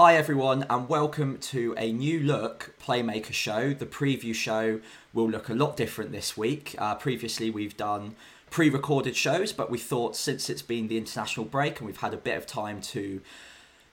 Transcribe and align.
Hi, 0.00 0.14
everyone, 0.14 0.64
and 0.70 0.88
welcome 0.88 1.38
to 1.38 1.74
a 1.76 1.90
new 1.90 2.20
look 2.20 2.72
Playmaker 2.80 3.32
show. 3.32 3.74
The 3.74 3.84
preview 3.84 4.32
show 4.32 4.78
will 5.12 5.28
look 5.28 5.48
a 5.48 5.54
lot 5.54 5.76
different 5.76 6.12
this 6.12 6.36
week. 6.36 6.76
Uh, 6.78 6.94
previously, 6.94 7.50
we've 7.50 7.76
done 7.76 8.14
pre 8.48 8.70
recorded 8.70 9.16
shows, 9.16 9.52
but 9.52 9.72
we 9.72 9.78
thought 9.78 10.14
since 10.14 10.48
it's 10.48 10.62
been 10.62 10.86
the 10.86 10.96
international 10.96 11.46
break 11.46 11.80
and 11.80 11.88
we've 11.88 11.96
had 11.96 12.14
a 12.14 12.16
bit 12.16 12.38
of 12.38 12.46
time 12.46 12.80
to 12.82 13.20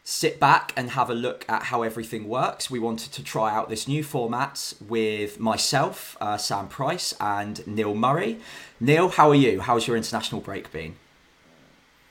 sit 0.04 0.40
back 0.40 0.74
and 0.78 0.92
have 0.92 1.10
a 1.10 1.16
look 1.16 1.44
at 1.50 1.64
how 1.64 1.82
everything 1.82 2.28
works, 2.28 2.70
we 2.70 2.78
wanted 2.78 3.12
to 3.14 3.24
try 3.24 3.52
out 3.52 3.70
this 3.70 3.88
new 3.88 4.04
format 4.04 4.76
with 4.88 5.40
myself, 5.40 6.18
uh, 6.22 6.38
Sam 6.38 6.68
Price, 6.68 7.16
and 7.20 7.66
Neil 7.66 7.96
Murray. 7.96 8.40
Neil, 8.80 9.10
how 9.10 9.32
are 9.32 9.34
you? 9.34 9.60
How's 9.60 9.88
your 9.88 9.98
international 9.98 10.42
break 10.42 10.72
been? 10.72 10.98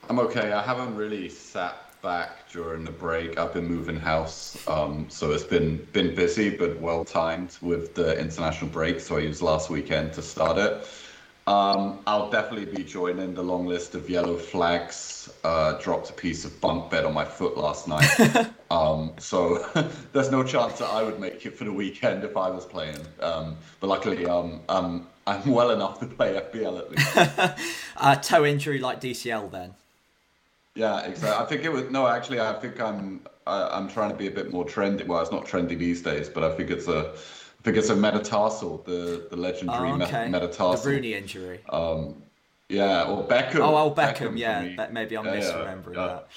I'm 0.09 0.19
okay. 0.19 0.51
I 0.51 0.63
haven't 0.63 0.97
really 0.97 1.29
sat 1.29 1.77
back 2.01 2.44
during 2.55 2.85
the 2.85 2.91
break. 2.91 3.37
I've 3.37 3.53
been 3.53 3.67
moving 3.67 3.99
house, 3.99 4.57
um, 4.67 5.07
so 5.09 5.31
it's 5.31 5.43
been 5.43 5.85
been 5.91 6.15
busy 6.15 6.49
but 6.49 6.79
well 6.79 7.03
timed 7.03 7.57
with 7.61 7.93
the 7.93 8.17
international 8.17 8.71
break. 8.71 9.01
So 9.01 9.17
I 9.17 9.19
used 9.19 9.41
last 9.41 9.69
weekend 9.69 10.13
to 10.13 10.21
start 10.21 10.57
it. 10.57 10.87
Um, 11.47 11.99
I'll 12.07 12.31
definitely 12.31 12.73
be 12.73 12.83
joining 12.83 13.35
the 13.35 13.43
long 13.43 13.67
list 13.67 13.93
of 13.93 14.09
yellow 14.09 14.37
flags. 14.37 15.29
Uh, 15.43 15.73
dropped 15.79 16.09
a 16.09 16.13
piece 16.13 16.45
of 16.45 16.59
bunk 16.61 16.89
bed 16.89 17.03
on 17.03 17.13
my 17.13 17.25
foot 17.25 17.57
last 17.57 17.87
night, 17.87 18.09
um, 18.71 19.11
so 19.19 19.39
there's 20.13 20.31
no 20.31 20.41
chance 20.41 20.79
that 20.79 20.89
I 20.89 21.03
would 21.03 21.19
make 21.19 21.45
it 21.45 21.57
for 21.57 21.65
the 21.65 21.73
weekend 21.73 22.23
if 22.23 22.37
I 22.37 22.49
was 22.49 22.65
playing. 22.65 23.01
Um, 23.19 23.57
but 23.81 23.87
luckily, 23.87 24.25
um, 24.25 24.61
I'm 24.69 25.07
I'm 25.27 25.45
well 25.51 25.71
enough 25.71 25.99
to 25.99 26.05
play 26.05 26.33
FPL 26.33 26.79
at 26.79 26.89
least. 26.89 27.67
uh, 27.97 28.15
toe 28.15 28.45
injury 28.45 28.79
like 28.79 29.01
DCL 29.01 29.51
then. 29.51 29.73
Yeah, 30.75 31.05
exactly. 31.05 31.43
I 31.43 31.47
think 31.47 31.63
it 31.63 31.71
was 31.71 31.89
no. 31.89 32.05
Actually, 32.07 32.41
I 32.41 32.53
think 32.53 32.79
I'm 32.81 33.21
I, 33.47 33.69
I'm 33.77 33.87
trying 33.87 34.09
to 34.11 34.15
be 34.15 34.27
a 34.27 34.31
bit 34.31 34.51
more 34.51 34.65
trendy. 34.65 35.07
Well, 35.07 35.21
it's 35.21 35.31
not 35.31 35.45
trendy 35.45 35.77
these 35.77 36.01
days, 36.01 36.27
but 36.27 36.43
I 36.43 36.53
think 36.55 36.69
it's 36.69 36.87
a 36.87 37.13
I 37.13 37.63
think 37.63 37.77
it's 37.77 37.89
a 37.89 37.95
metatarsal, 37.95 38.83
the 38.85 39.27
the 39.29 39.37
legendary 39.37 39.89
oh, 39.89 40.01
okay. 40.01 40.27
metatarsal. 40.27 40.75
The 40.75 40.89
Rooney 40.89 41.13
injury. 41.13 41.61
Um, 41.69 42.21
yeah, 42.67 43.03
or 43.03 43.25
Beckham. 43.25 43.59
Oh, 43.59 43.75
oh 43.75 43.91
Beckham. 43.91 44.33
Beckham 44.33 44.37
yeah, 44.37 44.87
maybe 44.91 45.17
I'm 45.17 45.25
yeah, 45.25 45.35
misremembering 45.35 45.95
yeah, 45.95 46.07
that. 46.07 46.27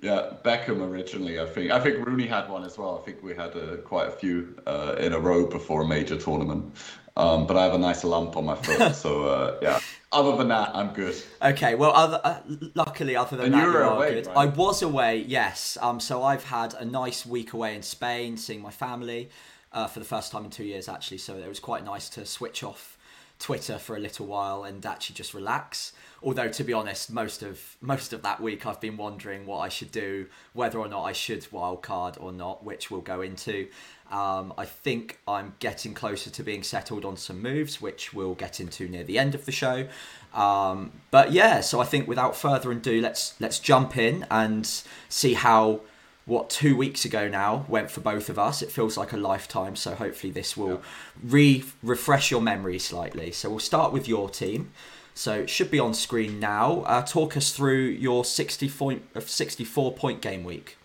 Yeah, 0.00 0.32
Beckham 0.44 0.80
originally. 0.80 1.40
I 1.40 1.46
think 1.46 1.72
I 1.72 1.80
think 1.80 2.06
Rooney 2.06 2.26
had 2.26 2.48
one 2.48 2.64
as 2.64 2.78
well. 2.78 3.00
I 3.00 3.04
think 3.04 3.22
we 3.24 3.34
had 3.34 3.56
uh, 3.56 3.76
quite 3.78 4.06
a 4.06 4.12
few 4.12 4.56
uh, 4.66 4.94
in 5.00 5.12
a 5.14 5.18
row 5.18 5.46
before 5.46 5.82
a 5.82 5.88
major 5.88 6.16
tournament. 6.16 6.76
Um, 7.16 7.48
but 7.48 7.56
I 7.56 7.64
have 7.64 7.74
a 7.74 7.78
nice 7.78 8.04
lump 8.04 8.36
on 8.36 8.44
my 8.44 8.54
foot, 8.54 8.94
so 8.94 9.24
uh, 9.24 9.58
yeah. 9.60 9.80
Other 10.10 10.36
than 10.36 10.48
that, 10.48 10.70
I'm 10.74 10.94
good. 10.94 11.14
Okay, 11.42 11.74
well, 11.74 11.92
other, 11.92 12.20
uh, 12.24 12.40
luckily, 12.74 13.14
other 13.14 13.36
than 13.36 13.46
and 13.46 13.54
that, 13.54 13.62
you 13.62 13.76
are 13.76 13.82
away, 13.82 14.14
good. 14.14 14.26
Right? 14.26 14.36
I 14.36 14.46
was 14.46 14.80
away, 14.80 15.18
yes. 15.18 15.76
Um, 15.82 16.00
so 16.00 16.22
I've 16.22 16.44
had 16.44 16.72
a 16.74 16.84
nice 16.84 17.26
week 17.26 17.52
away 17.52 17.74
in 17.74 17.82
Spain, 17.82 18.38
seeing 18.38 18.62
my 18.62 18.70
family 18.70 19.28
uh, 19.72 19.86
for 19.86 19.98
the 19.98 20.06
first 20.06 20.32
time 20.32 20.44
in 20.46 20.50
two 20.50 20.64
years, 20.64 20.88
actually. 20.88 21.18
So 21.18 21.36
it 21.36 21.46
was 21.46 21.60
quite 21.60 21.84
nice 21.84 22.08
to 22.10 22.24
switch 22.24 22.62
off 22.62 22.96
Twitter 23.38 23.78
for 23.78 23.96
a 23.96 24.00
little 24.00 24.26
while 24.26 24.64
and 24.64 24.84
actually 24.84 25.14
just 25.14 25.34
relax. 25.34 25.92
Although 26.22 26.48
to 26.48 26.64
be 26.64 26.72
honest, 26.72 27.12
most 27.12 27.42
of 27.42 27.76
most 27.80 28.12
of 28.12 28.22
that 28.22 28.40
week 28.40 28.66
I've 28.66 28.80
been 28.80 28.96
wondering 28.96 29.46
what 29.46 29.58
I 29.58 29.68
should 29.68 29.92
do, 29.92 30.26
whether 30.52 30.78
or 30.78 30.88
not 30.88 31.04
I 31.04 31.12
should 31.12 31.44
wildcard 31.44 32.20
or 32.20 32.32
not, 32.32 32.64
which 32.64 32.90
we'll 32.90 33.00
go 33.00 33.20
into. 33.20 33.68
Um, 34.10 34.54
I 34.56 34.64
think 34.64 35.18
I'm 35.28 35.54
getting 35.58 35.92
closer 35.92 36.30
to 36.30 36.42
being 36.42 36.62
settled 36.62 37.04
on 37.04 37.16
some 37.16 37.42
moves, 37.42 37.80
which 37.80 38.14
we'll 38.14 38.34
get 38.34 38.58
into 38.58 38.88
near 38.88 39.04
the 39.04 39.18
end 39.18 39.34
of 39.34 39.44
the 39.44 39.52
show. 39.52 39.86
Um, 40.32 40.92
but 41.10 41.32
yeah, 41.32 41.60
so 41.60 41.80
I 41.80 41.84
think 41.84 42.08
without 42.08 42.34
further 42.34 42.72
ado, 42.72 43.00
let's 43.00 43.38
let's 43.40 43.58
jump 43.58 43.96
in 43.96 44.26
and 44.30 44.66
see 45.08 45.34
how 45.34 45.80
what 46.24 46.50
two 46.50 46.76
weeks 46.76 47.04
ago 47.04 47.28
now 47.28 47.66
went 47.68 47.90
for 47.90 48.00
both 48.00 48.28
of 48.28 48.38
us. 48.38 48.62
It 48.62 48.70
feels 48.70 48.96
like 48.96 49.12
a 49.12 49.16
lifetime, 49.16 49.76
so 49.76 49.94
hopefully 49.94 50.30
this 50.32 50.56
will 50.56 50.82
re 51.22 51.64
refresh 51.82 52.30
your 52.30 52.40
memory 52.40 52.78
slightly. 52.78 53.30
So 53.32 53.50
we'll 53.50 53.58
start 53.58 53.92
with 53.92 54.08
your 54.08 54.30
team. 54.30 54.70
So 55.14 55.34
it 55.34 55.50
should 55.50 55.70
be 55.70 55.80
on 55.80 55.94
screen 55.94 56.38
now. 56.38 56.82
Uh, 56.82 57.02
talk 57.02 57.36
us 57.36 57.50
through 57.50 57.86
your 57.86 58.24
60 58.24 58.70
point, 58.70 59.02
64 59.20 59.92
point 59.94 60.22
game 60.22 60.44
week. 60.44 60.77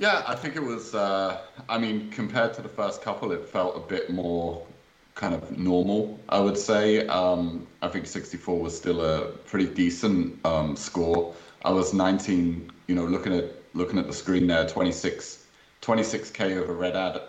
Yeah, 0.00 0.24
I 0.26 0.34
think 0.34 0.56
it 0.56 0.62
was. 0.62 0.94
Uh, 0.94 1.42
I 1.68 1.76
mean, 1.76 2.10
compared 2.10 2.54
to 2.54 2.62
the 2.62 2.70
first 2.70 3.02
couple, 3.02 3.32
it 3.32 3.46
felt 3.46 3.76
a 3.76 3.80
bit 3.80 4.08
more 4.08 4.66
kind 5.14 5.34
of 5.34 5.58
normal. 5.58 6.18
I 6.30 6.40
would 6.40 6.56
say. 6.56 7.06
Um, 7.06 7.66
I 7.82 7.88
think 7.88 8.06
64 8.06 8.58
was 8.58 8.74
still 8.74 9.04
a 9.04 9.26
pretty 9.44 9.66
decent 9.66 10.42
um, 10.46 10.74
score. 10.74 11.34
I 11.66 11.70
was 11.70 11.92
19. 11.92 12.72
You 12.86 12.94
know, 12.94 13.04
looking 13.04 13.34
at 13.34 13.52
looking 13.74 13.98
at 13.98 14.06
the 14.06 14.14
screen 14.14 14.46
there, 14.46 14.66
26, 14.66 15.44
26k 15.82 16.56
over 16.56 16.72
red 16.72 16.96
ad, 16.96 17.20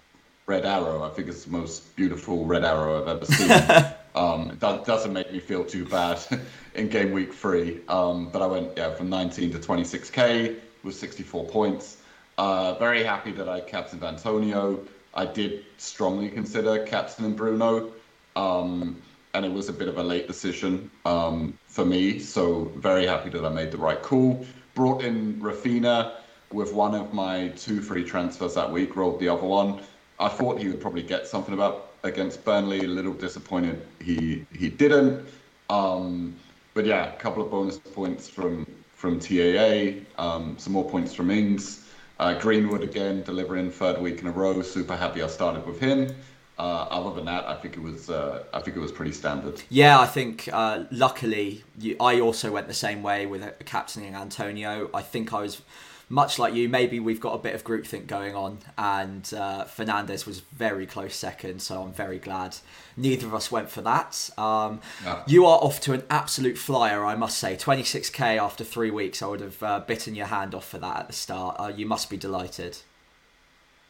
red 0.45 0.65
arrow. 0.65 1.03
I 1.03 1.09
think 1.09 1.27
it's 1.27 1.43
the 1.43 1.51
most 1.51 1.93
beautiful 1.97 2.45
red 2.45 2.63
arrow 2.63 3.01
I've 3.01 3.09
ever 3.09 3.25
seen. 3.25 3.51
um, 4.15 4.55
that 4.61 4.85
doesn't 4.85 5.11
make 5.11 5.29
me 5.33 5.41
feel 5.41 5.65
too 5.65 5.83
bad 5.83 6.21
in 6.75 6.87
game 6.87 7.11
week 7.11 7.33
three. 7.33 7.81
Um, 7.89 8.29
but 8.29 8.41
I 8.41 8.45
went 8.45 8.77
yeah 8.77 8.95
from 8.95 9.09
19 9.09 9.51
to 9.51 9.59
26k 9.59 10.55
with 10.85 10.95
64 10.95 11.47
points. 11.47 11.97
Uh, 12.41 12.73
very 12.79 13.03
happy 13.03 13.31
that 13.31 13.47
I 13.47 13.59
captained 13.61 14.03
Antonio. 14.03 14.79
I 15.13 15.27
did 15.27 15.63
strongly 15.77 16.27
consider 16.27 16.83
captaining 16.85 17.35
Bruno, 17.35 17.91
um, 18.35 18.99
and 19.35 19.45
it 19.45 19.51
was 19.51 19.69
a 19.69 19.73
bit 19.73 19.87
of 19.87 19.99
a 19.99 20.03
late 20.03 20.25
decision 20.25 20.89
um, 21.05 21.55
for 21.67 21.85
me. 21.85 22.17
So 22.17 22.71
very 22.77 23.05
happy 23.05 23.29
that 23.29 23.45
I 23.45 23.49
made 23.49 23.69
the 23.69 23.77
right 23.77 24.01
call. 24.01 24.43
Brought 24.73 25.03
in 25.03 25.39
Raphinha 25.39 26.13
with 26.51 26.73
one 26.73 26.95
of 26.95 27.13
my 27.13 27.49
two 27.49 27.79
free 27.79 28.03
transfers 28.03 28.55
that 28.55 28.71
week. 28.71 28.95
Rolled 28.95 29.19
the 29.19 29.29
other 29.29 29.45
one. 29.45 29.79
I 30.19 30.27
thought 30.27 30.57
he 30.57 30.67
would 30.67 30.81
probably 30.81 31.03
get 31.03 31.27
something 31.27 31.53
about 31.53 31.91
against 32.01 32.43
Burnley. 32.43 32.79
A 32.79 32.87
little 32.87 33.13
disappointed 33.13 33.85
he 33.99 34.47
he 34.51 34.67
didn't. 34.67 35.27
Um, 35.69 36.35
but 36.73 36.87
yeah, 36.87 37.13
a 37.13 37.17
couple 37.17 37.43
of 37.43 37.51
bonus 37.51 37.77
points 37.77 38.27
from 38.27 38.65
from 38.95 39.19
TAA, 39.19 40.01
um, 40.17 40.57
some 40.57 40.73
more 40.73 40.89
points 40.89 41.13
from 41.13 41.29
Ings. 41.29 41.80
Uh, 42.21 42.37
Greenwood 42.37 42.83
again 42.83 43.23
delivering 43.23 43.71
third 43.71 43.99
week 43.99 44.21
in 44.21 44.27
a 44.27 44.31
row. 44.31 44.61
Super 44.61 44.95
happy 44.95 45.23
I 45.23 45.27
started 45.27 45.65
with 45.65 45.79
him. 45.79 46.15
Uh, 46.59 46.85
other 46.91 47.15
than 47.15 47.25
that, 47.25 47.45
I 47.47 47.55
think 47.55 47.75
it 47.75 47.81
was 47.81 48.11
uh, 48.11 48.43
I 48.53 48.61
think 48.61 48.77
it 48.77 48.79
was 48.79 48.91
pretty 48.91 49.11
standard. 49.11 49.63
Yeah, 49.69 49.99
I 49.99 50.05
think 50.05 50.47
uh, 50.53 50.83
luckily 50.91 51.63
you, 51.79 51.95
I 51.99 52.19
also 52.19 52.51
went 52.51 52.67
the 52.67 52.75
same 52.75 53.01
way 53.01 53.25
with 53.25 53.41
captaining 53.65 54.13
Antonio. 54.13 54.91
I 54.93 55.01
think 55.01 55.33
I 55.33 55.41
was 55.41 55.63
much 56.11 56.37
like 56.37 56.53
you, 56.53 56.67
maybe 56.67 56.99
we've 56.99 57.21
got 57.21 57.33
a 57.33 57.37
bit 57.37 57.55
of 57.55 57.63
groupthink 57.63 58.05
going 58.05 58.35
on, 58.35 58.59
and 58.77 59.33
uh, 59.33 59.63
Fernandes 59.63 60.25
was 60.25 60.41
very 60.41 60.85
close 60.85 61.15
second, 61.15 61.61
so 61.61 61.81
I'm 61.81 61.93
very 61.93 62.19
glad 62.19 62.57
neither 62.97 63.25
of 63.27 63.33
us 63.33 63.49
went 63.49 63.69
for 63.69 63.81
that. 63.81 64.29
Um, 64.37 64.81
no. 65.05 65.23
You 65.25 65.45
are 65.45 65.57
off 65.59 65.79
to 65.81 65.93
an 65.93 66.03
absolute 66.09 66.57
flyer, 66.57 67.05
I 67.05 67.15
must 67.15 67.37
say. 67.37 67.55
26k 67.55 68.37
after 68.37 68.65
three 68.65 68.91
weeks, 68.91 69.21
I 69.21 69.27
would 69.27 69.39
have 69.39 69.63
uh, 69.63 69.79
bitten 69.79 70.13
your 70.13 70.27
hand 70.27 70.53
off 70.53 70.67
for 70.67 70.79
that 70.79 70.97
at 70.97 71.07
the 71.07 71.13
start. 71.13 71.55
Uh, 71.57 71.71
you 71.73 71.85
must 71.85 72.09
be 72.09 72.17
delighted. 72.17 72.77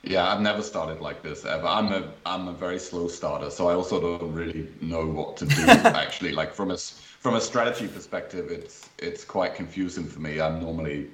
Yeah, 0.04 0.32
I've 0.32 0.42
never 0.42 0.62
started 0.62 1.00
like 1.00 1.22
this 1.22 1.46
ever. 1.46 1.68
I'm 1.68 1.92
a 1.92 2.12
I'm 2.26 2.48
a 2.48 2.54
very 2.54 2.80
slow 2.80 3.08
starter, 3.08 3.52
so 3.52 3.70
I 3.70 3.74
also 3.76 4.02
don't 4.02 4.34
really 4.34 4.68
know 4.82 5.06
what 5.06 5.38
to 5.38 5.46
do. 5.46 5.62
actually, 5.68 6.32
like 6.32 6.56
from 6.56 6.72
a 6.72 6.78
from 6.78 7.36
a 7.36 7.42
strategy 7.42 7.88
perspective, 7.88 8.50
it's 8.50 8.90
it's 8.98 9.24
quite 9.24 9.54
confusing 9.54 10.06
for 10.06 10.20
me. 10.20 10.42
I'm 10.42 10.60
normally 10.60 11.12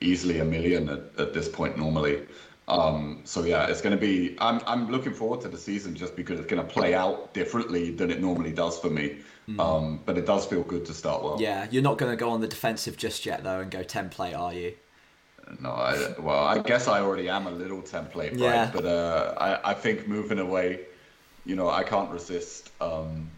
easily 0.00 0.38
a 0.40 0.44
million 0.44 0.88
at, 0.88 1.00
at 1.18 1.34
this 1.34 1.48
point 1.48 1.76
normally. 1.76 2.26
Um, 2.68 3.22
so 3.24 3.42
yeah, 3.42 3.66
it's 3.66 3.80
going 3.80 3.96
to 3.96 4.00
be. 4.00 4.36
I'm 4.38 4.60
I'm 4.66 4.90
looking 4.90 5.12
forward 5.12 5.40
to 5.42 5.48
the 5.48 5.58
season 5.58 5.94
just 5.94 6.14
because 6.14 6.38
it's 6.38 6.48
going 6.48 6.64
to 6.64 6.72
play 6.72 6.94
out 6.94 7.34
differently 7.34 7.90
than 7.90 8.10
it 8.10 8.20
normally 8.20 8.52
does 8.52 8.78
for 8.78 8.90
me. 8.90 9.18
Mm. 9.48 9.60
Um, 9.60 10.00
but 10.04 10.16
it 10.16 10.26
does 10.26 10.46
feel 10.46 10.62
good 10.62 10.84
to 10.86 10.94
start 10.94 11.24
well. 11.24 11.38
Yeah, 11.40 11.66
you're 11.70 11.82
not 11.82 11.98
going 11.98 12.12
to 12.12 12.16
go 12.16 12.30
on 12.30 12.40
the 12.40 12.46
defensive 12.46 12.96
just 12.96 13.26
yet 13.26 13.42
though 13.42 13.60
and 13.60 13.70
go 13.70 13.82
template, 13.82 14.38
are 14.38 14.54
you? 14.54 14.74
No, 15.58 15.70
I, 15.70 16.14
well, 16.20 16.44
I 16.44 16.58
guess 16.60 16.86
I 16.86 17.00
already 17.00 17.28
am 17.28 17.48
a 17.48 17.50
little 17.50 17.82
template, 17.82 18.38
yeah. 18.38 18.64
right? 18.64 18.72
But 18.72 18.84
uh, 18.84 19.34
I 19.38 19.70
I 19.72 19.74
think 19.74 20.06
moving 20.06 20.38
away, 20.38 20.86
you 21.44 21.56
know, 21.56 21.68
I 21.68 21.82
can't 21.82 22.10
resist. 22.10 22.70
Um, 22.80 23.30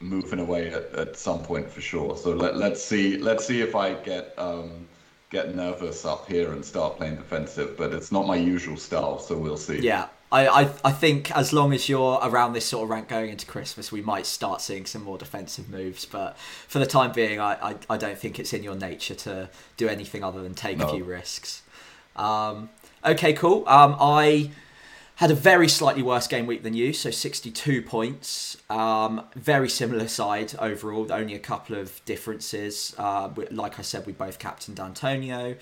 moving 0.00 0.40
away 0.40 0.68
at, 0.68 0.92
at 0.94 1.16
some 1.16 1.42
point 1.42 1.70
for 1.70 1.80
sure. 1.80 2.16
So 2.16 2.32
let, 2.32 2.56
let's 2.56 2.82
see 2.82 3.16
let's 3.18 3.46
see 3.46 3.60
if 3.60 3.74
I 3.74 3.94
get 3.94 4.34
um, 4.38 4.86
get 5.36 5.54
nervous 5.54 6.04
up 6.06 6.26
here 6.26 6.52
and 6.52 6.64
start 6.64 6.96
playing 6.96 7.16
defensive, 7.16 7.76
but 7.76 7.92
it's 7.92 8.10
not 8.10 8.26
my 8.26 8.36
usual 8.36 8.76
style, 8.76 9.18
so 9.18 9.36
we'll 9.36 9.58
see. 9.58 9.80
Yeah, 9.80 10.08
I, 10.32 10.48
I, 10.48 10.60
I 10.84 10.92
think 10.92 11.30
as 11.36 11.52
long 11.52 11.74
as 11.74 11.88
you're 11.88 12.18
around 12.22 12.54
this 12.54 12.64
sort 12.64 12.84
of 12.84 12.90
rank 12.90 13.08
going 13.08 13.30
into 13.30 13.44
Christmas, 13.44 13.92
we 13.92 14.00
might 14.00 14.24
start 14.24 14.62
seeing 14.62 14.86
some 14.86 15.02
more 15.02 15.18
defensive 15.18 15.68
moves. 15.68 16.06
But 16.06 16.38
for 16.38 16.78
the 16.78 16.86
time 16.86 17.12
being, 17.12 17.38
I, 17.38 17.52
I, 17.70 17.74
I 17.90 17.96
don't 17.98 18.18
think 18.18 18.40
it's 18.40 18.52
in 18.52 18.62
your 18.62 18.74
nature 18.74 19.14
to 19.14 19.50
do 19.76 19.88
anything 19.88 20.24
other 20.24 20.42
than 20.42 20.54
take 20.54 20.78
no. 20.78 20.88
a 20.88 20.94
few 20.94 21.04
risks. 21.04 21.62
Um, 22.16 22.70
okay, 23.04 23.34
cool. 23.34 23.68
Um, 23.68 23.96
I 24.00 24.50
had 25.16 25.30
a 25.30 25.34
very 25.34 25.66
slightly 25.66 26.02
worse 26.02 26.26
game 26.26 26.46
week 26.46 26.62
than 26.62 26.74
you, 26.74 26.92
so 26.92 27.10
62 27.10 27.80
points. 27.82 28.58
Um, 28.68 29.24
very 29.34 29.68
similar 29.68 30.08
side 30.08 30.54
overall, 30.58 31.10
only 31.10 31.34
a 31.34 31.38
couple 31.38 31.76
of 31.76 32.04
differences. 32.04 32.94
Uh, 32.98 33.30
like 33.50 33.78
I 33.78 33.82
said, 33.82 34.06
we 34.06 34.12
both 34.12 34.38
captained 34.38 34.78
Antonio. 34.78 35.56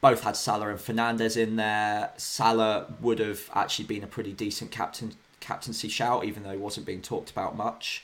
both 0.00 0.22
had 0.22 0.34
Salah 0.34 0.70
and 0.70 0.78
Fernandes 0.78 1.36
in 1.36 1.56
there. 1.56 2.12
Salah 2.16 2.94
would 3.00 3.18
have 3.18 3.50
actually 3.54 3.84
been 3.84 4.02
a 4.02 4.06
pretty 4.06 4.32
decent 4.32 4.70
captain 4.70 5.12
captaincy 5.40 5.88
shout, 5.88 6.24
even 6.24 6.42
though 6.42 6.52
he 6.52 6.56
wasn't 6.56 6.86
being 6.86 7.02
talked 7.02 7.30
about 7.30 7.54
much. 7.54 8.02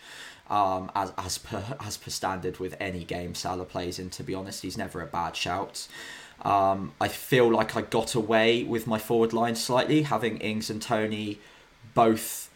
Um, 0.50 0.90
as 0.94 1.12
as 1.16 1.38
per 1.38 1.64
as 1.80 1.96
per 1.96 2.10
standard 2.10 2.58
with 2.58 2.76
any 2.78 3.04
game 3.04 3.34
Salah 3.34 3.64
plays 3.64 3.98
in. 3.98 4.10
To 4.10 4.22
be 4.22 4.34
honest, 4.34 4.62
he's 4.62 4.76
never 4.76 5.00
a 5.00 5.06
bad 5.06 5.36
shout. 5.36 5.88
Um, 6.42 6.92
I 7.00 7.08
feel 7.08 7.50
like 7.50 7.76
I 7.76 7.82
got 7.82 8.14
away 8.14 8.64
with 8.64 8.86
my 8.86 8.98
forward 8.98 9.32
line 9.32 9.54
slightly, 9.54 10.02
having 10.02 10.38
Ings 10.38 10.70
and 10.70 10.82
Toney 10.82 11.38
both 11.94 12.50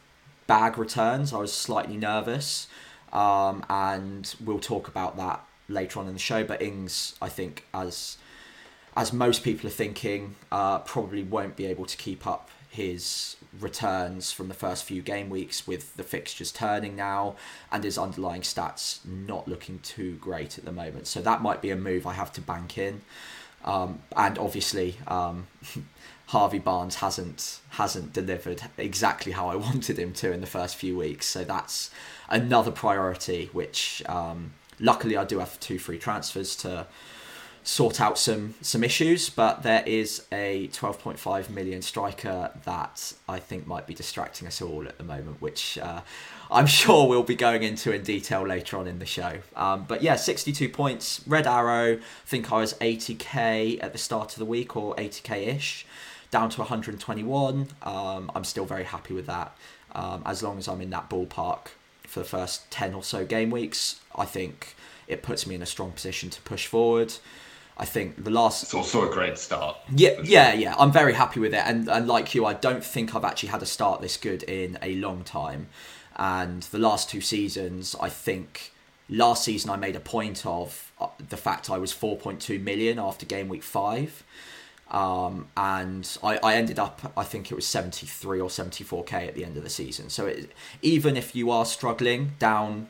bag 0.47 0.77
returns. 0.77 1.33
I 1.33 1.39
was 1.39 1.53
slightly 1.53 1.97
nervous, 1.97 2.67
um, 3.13 3.65
and 3.71 4.35
we'll 4.45 4.59
talk 4.59 4.89
about 4.89 5.17
that 5.17 5.45
later 5.69 6.01
on 6.01 6.09
in 6.09 6.15
the 6.15 6.19
show. 6.19 6.43
But 6.45 6.63
Ings, 6.63 7.15
I 7.23 7.29
think, 7.29 7.65
as 7.73 8.19
as 8.97 9.13
most 9.13 9.45
people 9.45 9.69
are 9.69 9.73
thinking, 9.73 10.37
uh, 10.51 10.79
probably 10.79 11.23
won't 11.23 11.55
be 11.55 11.67
able 11.67 11.85
to 11.85 11.97
keep 11.97 12.27
up 12.27 12.51
his 12.71 13.37
returns 13.61 14.33
from 14.33 14.49
the 14.49 14.55
first 14.55 14.85
few 14.85 15.01
game 15.01 15.31
weeks 15.31 15.67
with 15.67 15.97
the 15.97 16.03
fixtures 16.03 16.53
turning 16.53 16.97
now 16.97 17.37
and 17.73 17.85
his 17.85 17.97
underlying 17.97 18.43
stats 18.43 18.99
not 19.05 19.49
looking 19.49 19.79
too 19.79 20.15
great 20.17 20.59
at 20.59 20.65
the 20.65 20.73
moment. 20.73 21.07
So 21.07 21.21
that 21.23 21.41
might 21.41 21.63
be 21.63 21.71
a 21.71 21.77
move 21.77 22.07
I 22.07 22.13
have 22.15 22.33
to 22.35 22.41
bank 22.41 22.77
in. 22.77 23.03
Um, 23.67 24.01
and 24.17 24.39
obviously, 24.39 24.97
um, 25.07 25.49
Harvey 26.27 26.59
Barnes 26.59 26.97
hasn't 26.97 27.61
hasn't 27.71 28.13
delivered 28.13 28.63
exactly 28.79 29.33
how 29.33 29.49
I 29.49 29.57
wanted 29.69 29.99
him 29.99 30.13
to 30.15 30.33
in 30.33 30.41
the 30.41 30.47
first 30.47 30.77
few 30.77 30.97
weeks. 30.97 31.27
So 31.27 31.45
that's 31.45 31.91
another 32.29 32.71
priority, 32.71 33.51
which 33.53 34.03
um, 34.07 34.53
luckily 34.81 35.17
I 35.17 35.25
do 35.25 35.39
have 35.39 35.59
two 35.61 35.79
free 35.79 35.99
transfers 35.99 36.57
to 36.57 36.87
sort 37.63 38.01
out 38.01 38.19
some 38.19 38.55
some 38.61 38.85
issues, 38.85 39.29
but 39.29 39.63
there 39.63 39.83
is 39.87 40.25
a 40.33 40.69
12.5 40.69 41.51
million 41.51 41.83
striker 41.83 42.53
that 42.65 43.13
I 43.29 43.39
think 43.39 43.67
might 43.67 43.87
be 43.87 43.95
distracting 43.95 44.47
us 44.47 44.63
all 44.63 44.87
at 44.87 44.99
the 44.99 45.05
moment, 45.05 45.41
which 45.43 45.77
uh, 45.79 46.01
I'm 46.51 46.67
sure 46.67 47.09
we'll 47.09 47.23
be 47.23 47.35
going 47.35 47.63
into 47.63 47.93
in 47.93 48.03
detail 48.03 48.47
later 48.47 48.77
on 48.77 48.87
in 48.87 48.99
the 48.99 49.07
show. 49.07 49.39
Um, 49.55 49.85
but 49.87 50.03
yeah, 50.03 50.17
62 50.17 50.69
points, 50.69 51.23
Red 51.27 51.47
Arrow. 51.47 51.95
I 51.95 52.01
think 52.27 52.53
I 52.53 52.59
was 52.59 52.75
80k 52.75 53.83
at 53.83 53.93
the 53.93 53.99
start 53.99 54.33
of 54.33 54.39
the 54.39 54.45
week 54.45 54.77
or 54.77 54.95
80k 54.97 55.49
ish, 55.49 55.87
down 56.31 56.51
to 56.51 56.61
121. 56.61 57.69
Um, 57.83 58.31
I'm 58.35 58.45
still 58.45 58.65
very 58.65 58.85
happy 58.85 59.15
with 59.15 59.27
that. 59.27 59.57
Um, 59.95 60.23
as 60.27 60.43
long 60.43 60.59
as 60.59 60.69
I'm 60.69 60.81
in 60.81 60.91
that 60.91 61.09
ballpark 61.09 61.69
for 62.07 62.21
the 62.21 62.27
first 62.27 62.71
10 62.71 62.95
or 62.95 63.03
so 63.03 63.25
game 63.25 63.51
weeks, 63.51 64.01
I 64.15 64.25
think 64.25 64.75
it 65.09 65.23
puts 65.23 65.47
me 65.47 65.55
in 65.55 65.63
a 65.63 65.67
strong 65.67 65.93
position 65.93 66.31
to 66.31 66.41
push 66.43 66.67
forward. 66.67 67.15
I 67.79 67.85
think 67.85 68.25
the 68.25 68.31
last. 68.31 68.63
It's 68.63 68.75
also 68.75 69.09
a 69.09 69.13
great 69.13 69.37
start. 69.37 69.77
Yeah, 69.95 70.21
yeah, 70.25 70.55
yeah. 70.55 70.75
I'm 70.79 70.91
very 70.93 71.13
happy 71.13 71.41
with 71.41 71.53
it, 71.53 71.63
and 71.67 71.89
and 71.89 72.09
like 72.09 72.35
you, 72.35 72.47
I 72.47 72.55
don't 72.55 72.83
think 72.83 73.15
I've 73.15 73.25
actually 73.25 73.51
had 73.51 73.63
a 73.63 73.67
start 73.67 74.01
this 74.01 74.17
good 74.17 74.43
in 74.45 74.79
a 74.81 74.95
long 74.97 75.25
time. 75.25 75.69
And 76.17 76.63
the 76.65 76.79
last 76.79 77.11
two 77.11 77.21
seasons, 77.21 77.95
I 78.01 78.09
think 78.09 78.73
last 79.09 79.45
season 79.45 79.71
I 79.71 79.77
made 79.77 79.97
a 79.97 80.01
point 80.01 80.45
of 80.47 80.93
uh, 81.01 81.09
the 81.29 81.37
fact 81.37 81.71
I 81.71 81.79
was 81.79 81.93
4.2 81.93 82.61
million 82.63 82.99
after 82.99 83.27
game 83.27 83.49
week 83.49 83.63
five. 83.63 84.25
Um, 84.91 85.49
and 85.57 86.17
I, 86.23 86.39
I 86.39 86.55
ended 86.55 86.79
up, 86.79 87.13
I 87.17 87.25
think 87.25 87.51
it 87.51 87.55
was 87.55 87.67
73 87.67 88.41
or 88.41 88.49
74k 88.49 89.29
at 89.29 89.35
the 89.35 89.45
end 89.45 89.57
of 89.57 89.65
the 89.65 89.71
season. 89.71 90.11
So 90.11 90.27
it, 90.27 90.53
even 90.81 91.17
if 91.17 91.35
you 91.35 91.51
are 91.51 91.65
struggling 91.65 92.33
down 92.39 92.89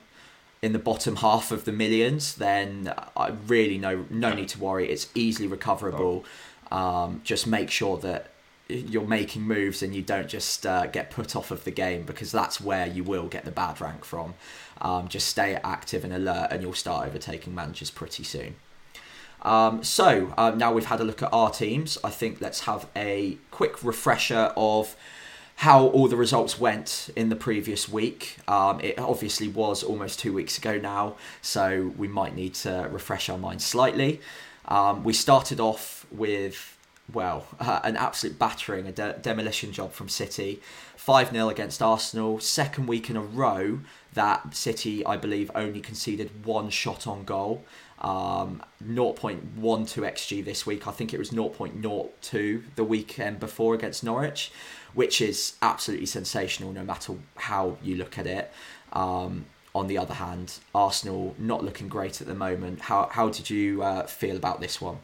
in 0.63 0.73
the 0.73 0.79
bottom 0.79 1.17
half 1.17 1.51
of 1.51 1.65
the 1.65 1.73
millions, 1.73 2.35
then 2.35 2.93
I 3.17 3.29
really 3.47 3.79
no 3.79 4.05
no 4.11 4.33
need 4.33 4.49
to 4.49 4.59
worry. 4.59 4.89
It's 4.91 5.09
easily 5.15 5.49
recoverable. 5.49 6.25
Um, 6.71 7.21
just 7.25 7.47
make 7.47 7.71
sure 7.71 7.99
that 7.99 8.33
you're 8.69 9.07
making 9.07 9.43
moves 9.43 9.83
and 9.83 9.95
you 9.95 10.03
don't 10.03 10.29
just 10.29 10.67
uh, 10.67 10.87
get 10.87 11.11
put 11.11 11.37
off 11.37 11.51
of 11.51 11.65
the 11.65 11.71
game 11.71 12.03
because 12.03 12.33
that's 12.33 12.61
where 12.61 12.87
you 12.87 13.05
will 13.05 13.29
get 13.29 13.45
the 13.45 13.51
bad 13.51 13.81
rank 13.81 14.05
from. 14.05 14.35
Um, 14.81 15.09
just 15.09 15.29
stay 15.29 15.55
active 15.63 16.05
and 16.05 16.13
alert, 16.13 16.49
and 16.51 16.63
you'll 16.63 16.75
start 16.75 17.07
overtaking 17.07 17.55
managers 17.55 17.91
pretty 17.91 18.25
soon. 18.25 18.57
Um, 19.43 19.85
so 19.85 20.35
uh, 20.37 20.51
now 20.51 20.73
we've 20.73 20.87
had 20.87 21.01
a 21.01 21.05
look 21.05 21.23
at 21.23 21.33
our 21.33 21.51
teams. 21.51 21.97
I 22.03 22.11
think 22.11 22.41
let's 22.41 22.61
have 22.61 22.87
a 22.97 23.39
quick 23.51 23.83
refresher 23.85 24.53
of 24.57 24.97
how 25.57 25.87
all 25.87 26.09
the 26.09 26.17
results 26.17 26.61
went 26.61 27.09
in 27.17 27.31
the 27.31 27.37
previous 27.37 27.89
week. 27.89 28.37
Um, 28.47 28.81
it 28.81 28.99
obviously 28.99 29.49
was 29.49 29.83
almost 29.83 30.19
two 30.19 30.33
weeks 30.33 30.59
ago 30.59 30.79
now, 30.79 31.17
so 31.41 31.95
we 31.97 32.09
might 32.09 32.35
need 32.35 32.55
to 32.55 32.89
refresh 32.91 33.31
our 33.31 33.39
minds 33.39 33.65
slightly. 33.65 34.21
Um, 34.67 35.03
we 35.05 35.13
started 35.13 35.61
off 35.61 36.05
with, 36.11 36.76
well, 37.13 37.47
uh, 37.61 37.81
an 37.85 37.97
absolute 37.97 38.39
battering, 38.39 38.87
a 38.87 38.93
de- 38.93 39.19
demolition 39.21 39.73
job 39.73 39.93
from 39.93 40.09
City. 40.09 40.61
5 40.97 41.31
0 41.31 41.49
against 41.49 41.81
Arsenal, 41.81 42.41
second 42.41 42.87
week 42.87 43.09
in 43.09 43.17
a 43.17 43.23
row 43.23 43.81
that 44.15 44.55
City, 44.55 45.07
I 45.07 45.17
believe, 45.17 45.51
only 45.55 45.81
conceded 45.81 46.45
one 46.45 46.71
shot 46.71 47.07
on 47.07 47.25
goal. 47.25 47.65
Um, 48.01 48.63
0.12 48.85 49.41
xg 49.59 50.45
this 50.45 50.67
week. 50.67 50.87
I 50.87 50.91
think 50.91 51.15
it 51.15 51.19
was 51.19 51.31
0.02 51.31 52.63
the 52.75 52.85
weekend 52.85 53.41
before 53.41 53.75
against 53.75 54.05
Norwich 54.05 54.53
which 54.97 55.21
is 55.21 55.57
absolutely 55.61 56.07
sensational 56.07 56.73
no 56.73 56.83
matter 56.83 57.13
how 57.37 57.77
you 57.83 57.97
look 57.97 58.19
at 58.19 58.27
it. 58.27 58.51
Um, 58.95 59.45
on 59.75 59.89
the 59.89 59.99
other 59.99 60.15
hand, 60.15 60.59
Arsenal 60.75 61.35
not 61.39 61.63
looking 61.63 61.87
great 61.87 62.23
at 62.23 62.27
the 62.27 62.35
moment. 62.35 62.81
How 62.81 63.11
how 63.13 63.29
did 63.29 63.51
you 63.51 63.83
uh, 63.83 64.07
feel 64.07 64.37
about 64.37 64.61
this 64.61 64.81
one? 64.81 64.99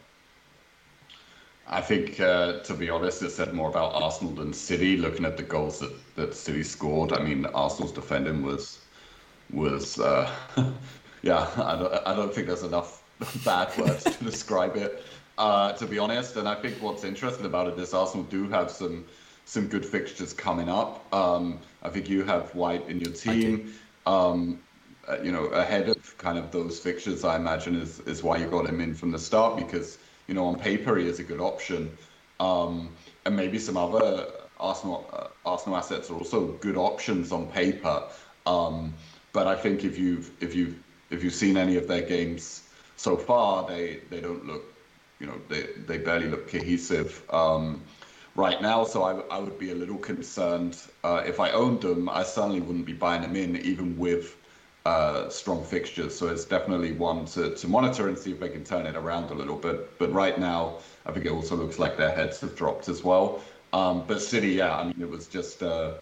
I 1.67 1.81
think, 1.81 2.19
uh, 2.19 2.59
to 2.59 2.73
be 2.73 2.89
honest, 2.89 3.21
it 3.21 3.31
said 3.31 3.53
more 3.53 3.69
about 3.69 3.93
Arsenal 3.93 4.33
than 4.33 4.53
City. 4.53 4.97
Looking 4.97 5.25
at 5.25 5.37
the 5.37 5.43
goals 5.43 5.79
that, 5.79 5.93
that 6.15 6.33
City 6.33 6.63
scored, 6.63 7.13
I 7.13 7.23
mean, 7.23 7.45
Arsenal's 7.45 7.93
defending 7.93 8.43
was 8.43 8.79
was 9.51 9.99
uh, 9.99 10.29
yeah. 11.21 11.49
I 11.57 11.75
don't 11.77 12.07
I 12.07 12.15
don't 12.15 12.33
think 12.33 12.47
there's 12.47 12.63
enough 12.63 13.03
bad 13.45 13.75
words 13.77 14.03
to 14.03 14.23
describe 14.23 14.75
it. 14.75 15.03
Uh, 15.37 15.71
to 15.73 15.87
be 15.87 15.97
honest, 15.97 16.35
and 16.35 16.47
I 16.47 16.55
think 16.55 16.81
what's 16.81 17.03
interesting 17.03 17.45
about 17.45 17.67
it 17.67 17.79
is 17.79 17.93
Arsenal 17.93 18.25
do 18.25 18.47
have 18.49 18.69
some 18.69 19.05
some 19.45 19.67
good 19.67 19.85
fixtures 19.85 20.33
coming 20.33 20.69
up. 20.69 21.05
Um, 21.13 21.59
I 21.81 21.89
think 21.89 22.09
you 22.09 22.23
have 22.23 22.53
White 22.55 22.87
in 22.87 22.99
your 22.99 23.13
team. 23.13 23.73
Um, 24.05 24.61
uh, 25.07 25.17
you 25.21 25.31
know, 25.31 25.45
ahead 25.47 25.89
of 25.89 26.17
kind 26.17 26.37
of 26.37 26.51
those 26.51 26.79
fixtures, 26.79 27.23
I 27.23 27.35
imagine 27.37 27.75
is 27.75 27.99
is 28.01 28.21
why 28.21 28.37
you 28.37 28.47
got 28.47 28.67
him 28.67 28.81
in 28.81 28.93
from 28.93 29.11
the 29.11 29.19
start 29.19 29.57
because 29.57 29.97
you 30.27 30.33
know 30.33 30.45
on 30.45 30.59
paper 30.59 30.95
he 30.97 31.07
is 31.07 31.19
a 31.19 31.23
good 31.23 31.39
option, 31.39 31.95
um, 32.39 32.89
and 33.25 33.35
maybe 33.35 33.59
some 33.59 33.77
other 33.77 34.27
Arsenal 34.59 35.09
uh, 35.13 35.27
Arsenal 35.45 35.77
assets 35.77 36.09
are 36.09 36.15
also 36.15 36.47
good 36.61 36.77
options 36.77 37.31
on 37.31 37.47
paper. 37.47 38.03
Um, 38.45 38.93
but 39.31 39.47
I 39.47 39.55
think 39.55 39.83
if 39.83 39.97
you've 39.97 40.31
if 40.41 40.55
you 40.55 40.75
if 41.09 41.23
you've 41.23 41.33
seen 41.33 41.57
any 41.57 41.75
of 41.75 41.87
their 41.87 42.01
games 42.01 42.63
so 42.97 43.17
far, 43.17 43.67
they 43.67 43.99
they 44.09 44.21
don't 44.21 44.45
look, 44.45 44.63
you 45.19 45.27
know, 45.27 45.39
they 45.49 45.67
they 45.87 45.97
barely 45.97 46.27
look 46.27 46.49
cohesive. 46.49 47.23
Um, 47.29 47.81
right 48.35 48.61
now. 48.61 48.83
So 48.83 49.03
I, 49.03 49.19
I 49.35 49.39
would 49.39 49.59
be 49.59 49.71
a 49.71 49.75
little 49.75 49.97
concerned 49.97 50.77
uh, 51.03 51.23
if 51.25 51.39
I 51.39 51.51
owned 51.51 51.81
them. 51.81 52.09
I 52.09 52.23
certainly 52.23 52.61
wouldn't 52.61 52.85
be 52.85 52.93
buying 52.93 53.21
them 53.21 53.35
in, 53.35 53.57
even 53.57 53.97
with 53.97 54.35
uh, 54.85 55.29
strong 55.29 55.63
fixtures. 55.63 56.15
So 56.15 56.27
it's 56.27 56.45
definitely 56.45 56.91
one 56.93 57.25
to, 57.27 57.55
to 57.55 57.67
monitor 57.67 58.07
and 58.07 58.17
see 58.17 58.31
if 58.31 58.39
they 58.39 58.49
can 58.49 58.63
turn 58.63 58.85
it 58.85 58.95
around 58.95 59.31
a 59.31 59.33
little 59.33 59.55
bit. 59.55 59.97
But 59.97 60.11
right 60.11 60.37
now, 60.37 60.77
I 61.05 61.11
think 61.11 61.25
it 61.25 61.31
also 61.31 61.55
looks 61.55 61.79
like 61.79 61.97
their 61.97 62.11
heads 62.11 62.41
have 62.41 62.55
dropped 62.55 62.89
as 62.89 63.03
well. 63.03 63.41
Um, 63.71 64.03
but 64.07 64.21
City, 64.21 64.49
yeah, 64.49 64.75
I 64.75 64.83
mean, 64.83 65.01
it 65.01 65.09
was 65.09 65.27
just 65.27 65.63
uh, 65.63 65.93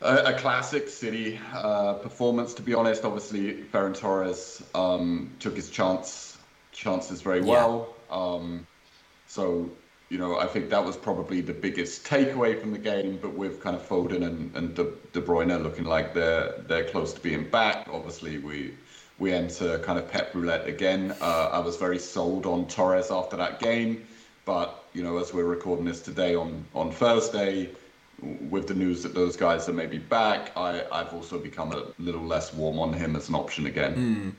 a, 0.00 0.16
a, 0.26 0.32
classic 0.34 0.88
City 0.88 1.40
uh, 1.52 1.94
performance. 1.94 2.54
To 2.54 2.62
be 2.62 2.72
honest, 2.72 3.04
obviously 3.04 3.64
Ferran 3.72 3.98
Torres 3.98 4.62
um, 4.74 5.30
took 5.40 5.56
his 5.56 5.70
chance 5.70 6.38
chances 6.72 7.20
very 7.20 7.40
well. 7.40 7.94
Yeah. 8.08 8.16
Um, 8.16 8.66
so 9.26 9.70
you 10.10 10.18
know, 10.18 10.38
I 10.38 10.46
think 10.46 10.70
that 10.70 10.84
was 10.84 10.96
probably 10.96 11.40
the 11.40 11.54
biggest 11.54 12.04
takeaway 12.04 12.60
from 12.60 12.72
the 12.72 12.78
game. 12.78 13.18
But 13.22 13.32
with 13.32 13.62
kind 13.62 13.76
of 13.76 13.88
Foden 13.88 14.26
and, 14.26 14.54
and 14.54 14.74
De, 14.74 14.84
De 15.12 15.22
Bruyne 15.22 15.62
looking 15.62 15.84
like 15.84 16.12
they're 16.12 16.52
they're 16.66 16.84
close 16.84 17.14
to 17.14 17.20
being 17.20 17.48
back, 17.48 17.88
obviously 17.90 18.38
we 18.38 18.74
we 19.18 19.32
enter 19.32 19.78
kind 19.78 19.98
of 19.98 20.10
pep 20.10 20.34
roulette 20.34 20.66
again. 20.66 21.14
Uh, 21.20 21.50
I 21.52 21.60
was 21.60 21.76
very 21.76 21.98
sold 21.98 22.44
on 22.44 22.66
Torres 22.66 23.10
after 23.10 23.36
that 23.36 23.60
game, 23.60 24.04
but 24.44 24.84
you 24.92 25.02
know, 25.04 25.16
as 25.18 25.32
we're 25.32 25.44
recording 25.44 25.84
this 25.84 26.02
today 26.02 26.34
on 26.34 26.64
on 26.74 26.90
Thursday, 26.90 27.70
with 28.50 28.66
the 28.66 28.74
news 28.74 29.04
that 29.04 29.14
those 29.14 29.36
guys 29.36 29.68
are 29.68 29.72
maybe 29.72 29.98
back, 29.98 30.50
I 30.56 30.84
I've 30.90 31.14
also 31.14 31.38
become 31.38 31.70
a 31.70 31.84
little 32.00 32.24
less 32.24 32.52
warm 32.52 32.80
on 32.80 32.92
him 32.92 33.14
as 33.14 33.28
an 33.28 33.36
option 33.36 33.66
again. 33.66 33.94
Mm. 33.94 34.32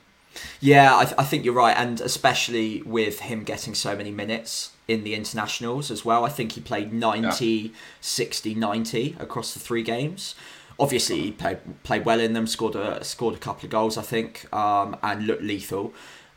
Yeah, 0.60 0.96
I, 0.96 1.04
th- 1.04 1.14
I 1.18 1.24
think 1.24 1.44
you're 1.44 1.52
right, 1.52 1.76
and 1.76 2.00
especially 2.00 2.80
with 2.82 3.20
him 3.20 3.44
getting 3.44 3.74
so 3.74 3.94
many 3.94 4.10
minutes 4.10 4.70
in 4.92 5.04
the 5.04 5.14
internationals 5.14 5.90
as 5.90 6.04
well. 6.04 6.24
I 6.24 6.28
think 6.28 6.52
he 6.52 6.60
played 6.60 6.92
90, 6.92 7.46
yeah. 7.46 7.68
60, 8.00 8.54
90 8.54 9.16
across 9.18 9.54
the 9.54 9.60
three 9.60 9.82
games. 9.82 10.34
Obviously, 10.78 11.20
he 11.20 11.32
played 11.32 11.58
played 11.82 12.04
well 12.04 12.18
in 12.18 12.32
them, 12.32 12.46
scored 12.46 12.74
a 12.74 13.04
scored 13.04 13.34
a 13.34 13.38
couple 13.38 13.66
of 13.66 13.70
goals, 13.70 13.98
I 13.98 14.02
think, 14.02 14.52
um, 14.54 14.96
and 15.02 15.26
looked 15.26 15.42
lethal. 15.42 15.92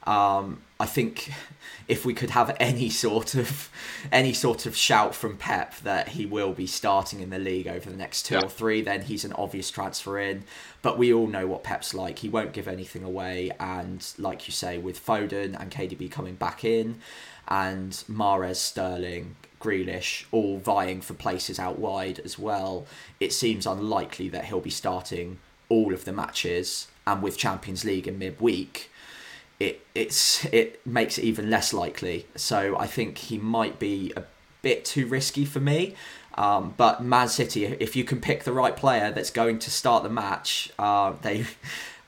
Um, 0.06 0.62
I 0.80 0.86
think 0.86 1.32
if 1.88 2.06
we 2.06 2.14
could 2.14 2.32
have 2.32 2.56
any 2.60 2.90
sort 2.90 3.36
of 3.36 3.70
any 4.12 4.34
sort 4.34 4.66
of 4.66 4.76
shout 4.76 5.16
from 5.16 5.38
Pep 5.38 5.76
that 5.80 6.10
he 6.10 6.26
will 6.26 6.54
be 6.54 6.68
starting 6.68 7.22
in 7.22 7.30
the 7.30 7.40
league 7.40 7.68
over 7.68 7.90
the 7.90 7.98
next 7.98 8.26
two 8.26 8.36
yeah. 8.36 8.44
or 8.44 8.50
three, 8.50 8.82
then 8.82 9.04
he's 9.04 9.26
an 9.26 9.34
obvious 9.34 9.72
transfer 9.72 10.20
in. 10.20 10.44
But 10.82 10.98
we 10.98 11.14
all 11.14 11.28
know 11.28 11.48
what 11.48 11.64
Pep's 11.64 11.94
like; 11.94 12.20
he 12.20 12.30
won't 12.30 12.54
give 12.54 12.68
anything 12.68 13.04
away. 13.04 13.52
And 13.60 14.06
like 14.18 14.48
you 14.48 14.52
say, 14.52 14.78
with 14.78 15.04
Foden 15.04 15.60
and 15.60 15.72
KDB 15.72 16.12
coming 16.12 16.36
back 16.36 16.64
in, 16.64 17.00
and 17.48 17.92
Mahrez, 18.10 18.58
Sterling, 18.58 19.36
Grealish 19.60 20.26
all 20.32 20.58
vying 20.58 21.02
for 21.02 21.14
places 21.14 21.60
out 21.60 21.80
wide 21.80 22.20
as 22.20 22.38
well, 22.38 22.86
it 23.20 23.34
seems 23.34 23.66
unlikely 23.66 24.30
that 24.30 24.46
he'll 24.46 24.60
be 24.60 24.70
starting 24.70 25.40
all 25.70 25.94
of 25.94 26.06
the 26.06 26.14
matches. 26.14 26.88
And 27.08 27.22
with 27.22 27.38
Champions 27.38 27.86
League 27.86 28.08
in 28.08 28.18
midweek 28.18 28.90
it 29.60 29.86
it's 29.94 30.46
it 30.46 30.86
makes 30.86 31.18
it 31.18 31.24
even 31.24 31.50
less 31.50 31.74
likely. 31.74 32.28
So 32.36 32.78
I 32.78 32.88
think 32.88 33.18
he 33.18 33.38
might 33.38 33.80
be 33.80 34.12
a 34.16 34.24
bit 34.62 34.86
too 34.86 35.08
risky 35.08 35.46
for 35.46 35.60
me. 35.60 35.96
Um, 36.38 36.74
but 36.76 37.02
Man 37.02 37.30
City, 37.30 37.66
if 37.66 37.96
you 37.96 38.04
can 38.04 38.20
pick 38.20 38.44
the 38.44 38.52
right 38.52 38.76
player 38.76 39.10
that's 39.12 39.30
going 39.30 39.60
to 39.60 39.72
start 39.72 40.04
the 40.04 40.10
match, 40.10 40.70
uh, 40.78 41.14
they, 41.22 41.46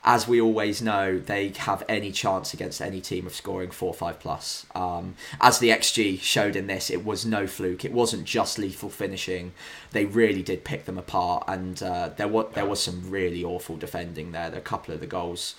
as 0.08 0.26
we 0.26 0.40
always 0.40 0.80
know, 0.80 1.18
they 1.18 1.50
have 1.58 1.84
any 1.86 2.10
chance 2.10 2.54
against 2.54 2.80
any 2.80 2.98
team 2.98 3.26
of 3.26 3.34
scoring 3.34 3.70
four 3.70 3.92
five 3.92 4.18
plus. 4.18 4.64
Um, 4.74 5.16
as 5.38 5.58
the 5.58 5.68
XG 5.68 6.18
showed 6.20 6.56
in 6.56 6.66
this, 6.66 6.88
it 6.88 7.04
was 7.04 7.26
no 7.26 7.46
fluke. 7.46 7.84
It 7.84 7.92
wasn't 7.92 8.24
just 8.24 8.58
lethal 8.58 8.88
finishing. 8.88 9.52
They 9.92 10.06
really 10.06 10.42
did 10.42 10.64
pick 10.64 10.86
them 10.86 10.96
apart, 10.96 11.44
and 11.46 11.82
uh, 11.82 12.08
there 12.16 12.26
was 12.26 12.46
there 12.54 12.64
was 12.64 12.82
some 12.82 13.10
really 13.10 13.44
awful 13.44 13.76
defending 13.76 14.32
there. 14.32 14.50
A 14.54 14.62
couple 14.62 14.94
of 14.94 15.00
the 15.00 15.06
goals 15.06 15.54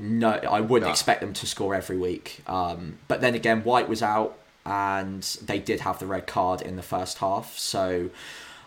no, 0.00 0.30
I 0.30 0.60
wouldn't 0.60 0.88
no. 0.88 0.90
expect 0.90 1.20
them 1.20 1.34
to 1.34 1.46
score 1.46 1.74
every 1.74 1.98
week. 1.98 2.40
Um, 2.46 2.98
but 3.08 3.20
then 3.20 3.34
again, 3.34 3.62
White 3.62 3.90
was 3.90 4.02
out, 4.02 4.38
and 4.64 5.22
they 5.44 5.58
did 5.58 5.80
have 5.80 5.98
the 5.98 6.06
red 6.06 6.26
card 6.26 6.62
in 6.62 6.76
the 6.76 6.82
first 6.82 7.18
half. 7.18 7.58
So 7.58 8.08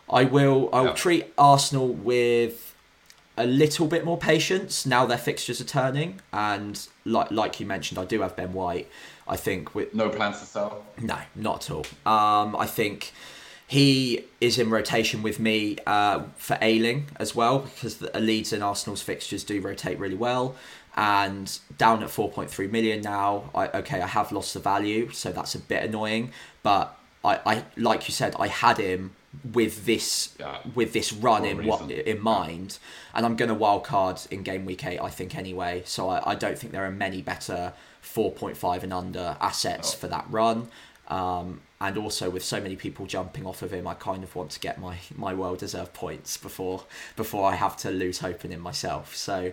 I 0.08 0.26
will 0.26 0.70
I'll 0.72 0.86
yeah. 0.86 0.94
treat 0.94 1.34
Arsenal 1.36 1.88
with 1.88 2.75
a 3.38 3.46
little 3.46 3.88
bit 3.88 4.06
more 4.06 4.18
patience 4.18 4.86
now 4.86 5.06
their 5.06 5.18
fixtures 5.18 5.60
are 5.60 5.66
turning. 5.66 6.22
And 6.32 6.88
like 7.04 7.32
like 7.32 7.60
you 7.60 7.66
mentioned, 7.66 8.00
I 8.00 8.06
do 8.06 8.22
have 8.22 8.36
Ben 8.36 8.54
White. 8.54 8.90
I 9.28 9.38
think 9.38 9.74
with 9.74 9.94
no 9.94 10.10
plans 10.10 10.40
to 10.40 10.46
sell. 10.46 10.86
No, 11.02 11.18
not 11.36 11.70
at 11.70 11.72
all. 11.72 11.86
Um, 12.06 12.56
I 12.56 12.66
think 12.66 13.12
he 13.68 14.26
is 14.40 14.60
in 14.60 14.70
rotation 14.70 15.24
with 15.24 15.40
me 15.40 15.78
uh, 15.88 16.24
for 16.38 16.58
Ayling 16.62 17.08
as 17.16 17.34
well 17.34 17.60
because 17.60 17.98
the 17.98 18.20
Leeds 18.20 18.54
and 18.54 18.64
Arsenal's 18.64 19.02
fixtures 19.02 19.44
do 19.44 19.60
rotate 19.60 19.98
really 19.98 20.16
well 20.16 20.56
and 20.96 21.60
down 21.78 22.04
at 22.04 22.10
4.3 22.10 22.72
million 22.72 23.02
now. 23.02 23.50
I, 23.54 23.68
okay, 23.80 24.02
I 24.02 24.08
have 24.08 24.32
lost 24.32 24.54
the 24.54 24.60
value, 24.60 25.10
so 25.12 25.32
that's 25.32 25.56
a 25.56 25.60
bit 25.60 25.84
annoying. 25.84 26.32
But 26.64 26.98
I, 27.24 27.40
I 27.46 27.64
like 27.76 28.08
you 28.08 28.14
said, 28.14 28.36
I 28.40 28.48
had 28.48 28.78
him 28.78 29.16
with 29.54 29.86
this 29.86 30.36
yeah, 30.40 30.60
with 30.74 30.94
this 30.94 31.12
run 31.14 31.46
in 31.46 31.66
what 31.66 31.90
in 31.92 32.22
mind, 32.22 32.80
and 33.14 33.26
I'm 33.26 33.36
going 33.36 33.50
to 33.50 33.56
wild 33.56 33.84
card 33.84 34.20
in 34.32 34.44
game 34.44 34.66
week 34.66 34.86
eight. 34.86 35.00
I 35.00 35.10
think 35.10 35.36
anyway, 35.36 35.84
so 35.86 36.10
I, 36.10 36.32
I 36.32 36.36
don't 36.36 36.58
think 36.58 36.74
there 36.74 36.86
are 36.86 36.92
many 36.92 37.22
better 37.22 37.74
4.5 38.04 38.84
and 38.84 38.94
under 38.94 39.38
assets 39.42 39.94
oh. 39.94 39.98
for 39.98 40.08
that 40.08 40.26
run. 40.30 40.70
Um, 41.08 41.62
and 41.80 41.98
also 41.98 42.30
with 42.30 42.44
so 42.44 42.60
many 42.60 42.76
people 42.76 43.06
jumping 43.06 43.46
off 43.46 43.62
of 43.62 43.72
him, 43.72 43.86
I 43.88 43.94
kind 43.94 44.24
of 44.24 44.36
want 44.36 44.52
to 44.52 44.60
get 44.60 44.80
my, 44.80 44.98
my 45.16 45.34
well 45.34 45.56
deserved 45.56 45.94
points 45.94 46.38
before 46.38 46.84
before 47.16 47.50
I 47.52 47.56
have 47.56 47.78
to 47.78 47.92
lose 47.92 48.20
hope 48.20 48.46
in 48.46 48.52
him 48.52 48.62
myself. 48.62 49.16
So 49.16 49.52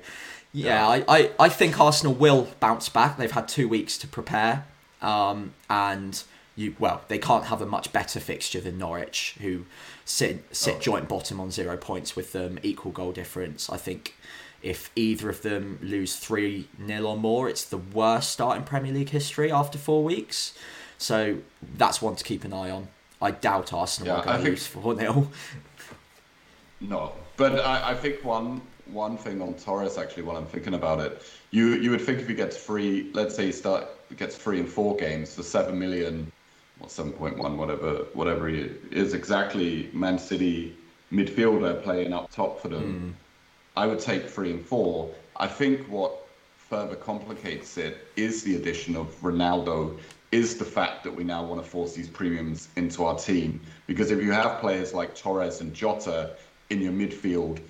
yeah, 0.52 0.86
I, 0.86 1.04
I, 1.08 1.30
I 1.38 1.48
think 1.48 1.78
Arsenal 1.80 2.14
will 2.14 2.48
bounce 2.60 2.88
back. 2.88 3.16
They've 3.16 3.30
had 3.30 3.48
two 3.48 3.68
weeks 3.68 3.98
to 3.98 4.06
prepare. 4.06 4.64
Um, 5.00 5.54
and 5.68 6.22
you 6.62 6.76
well, 6.78 7.02
they 7.08 7.18
can't 7.18 7.46
have 7.46 7.60
a 7.60 7.66
much 7.66 7.92
better 7.92 8.20
fixture 8.20 8.60
than 8.60 8.78
Norwich, 8.78 9.36
who 9.40 9.64
sit 10.04 10.44
sit 10.54 10.76
oh. 10.76 10.80
joint 10.80 11.08
bottom 11.08 11.40
on 11.40 11.50
zero 11.50 11.76
points 11.76 12.16
with 12.16 12.32
them, 12.32 12.58
equal 12.62 12.92
goal 12.92 13.12
difference. 13.12 13.68
I 13.68 13.76
think 13.76 14.14
if 14.62 14.90
either 14.94 15.28
of 15.28 15.42
them 15.42 15.78
lose 15.82 16.16
three 16.16 16.68
0 16.86 17.04
or 17.04 17.16
more, 17.16 17.48
it's 17.48 17.64
the 17.64 17.78
worst 17.78 18.30
start 18.30 18.56
in 18.56 18.64
Premier 18.64 18.92
League 18.92 19.10
history 19.10 19.50
after 19.50 19.76
four 19.76 20.04
weeks. 20.04 20.54
So 20.98 21.38
that's 21.76 22.00
one 22.00 22.14
to 22.14 22.24
keep 22.24 22.44
an 22.44 22.52
eye 22.52 22.70
on. 22.70 22.88
I 23.20 23.32
doubt 23.32 23.72
Arsenal 23.72 24.14
yeah, 24.14 24.20
are 24.20 24.24
going 24.24 24.44
to 24.44 24.50
lose 24.50 24.66
four 24.66 24.96
0 24.96 25.28
No, 26.80 27.12
but 27.36 27.60
I, 27.60 27.90
I 27.90 27.94
think 27.94 28.24
one 28.24 28.60
one 28.86 29.16
thing 29.16 29.40
on 29.40 29.54
Torres 29.54 29.96
actually 29.96 30.24
while 30.24 30.36
I'm 30.36 30.46
thinking 30.46 30.74
about 30.74 31.00
it. 31.00 31.22
You 31.50 31.74
you 31.74 31.90
would 31.90 32.00
think 32.00 32.20
if 32.20 32.28
he 32.28 32.34
gets 32.34 32.56
free, 32.56 33.10
let's 33.14 33.34
say 33.34 33.46
he 33.46 33.52
start 33.52 33.86
gets 34.16 34.36
free 34.36 34.60
in 34.60 34.66
four 34.66 34.96
games 34.96 35.34
for 35.34 35.42
seven 35.42 35.78
million 35.78 36.30
or 36.82 36.88
seven 36.88 37.12
point 37.12 37.38
one, 37.38 37.56
whatever 37.56 38.06
whatever 38.14 38.48
he 38.48 38.70
is 38.90 39.14
exactly 39.14 39.90
Man 39.92 40.18
City 40.18 40.76
midfielder 41.12 41.82
playing 41.82 42.12
up 42.12 42.30
top 42.30 42.60
for 42.60 42.68
them. 42.68 43.14
Mm. 43.16 43.80
I 43.80 43.86
would 43.86 44.00
take 44.00 44.28
three 44.28 44.50
and 44.50 44.64
four. 44.64 45.10
I 45.36 45.46
think 45.46 45.88
what 45.88 46.26
further 46.56 46.96
complicates 46.96 47.76
it 47.76 48.08
is 48.16 48.42
the 48.42 48.56
addition 48.56 48.96
of 48.96 49.06
Ronaldo, 49.20 49.98
is 50.30 50.56
the 50.56 50.64
fact 50.64 51.04
that 51.04 51.14
we 51.14 51.22
now 51.22 51.44
want 51.44 51.62
to 51.62 51.68
force 51.68 51.94
these 51.94 52.08
premiums 52.08 52.68
into 52.76 53.04
our 53.04 53.18
team. 53.18 53.60
Because 53.86 54.10
if 54.10 54.22
you 54.22 54.32
have 54.32 54.60
players 54.60 54.94
like 54.94 55.14
Torres 55.14 55.60
and 55.60 55.74
Jota 55.74 56.36
in 56.70 56.80
your 56.80 56.92
midfield, 56.92 57.60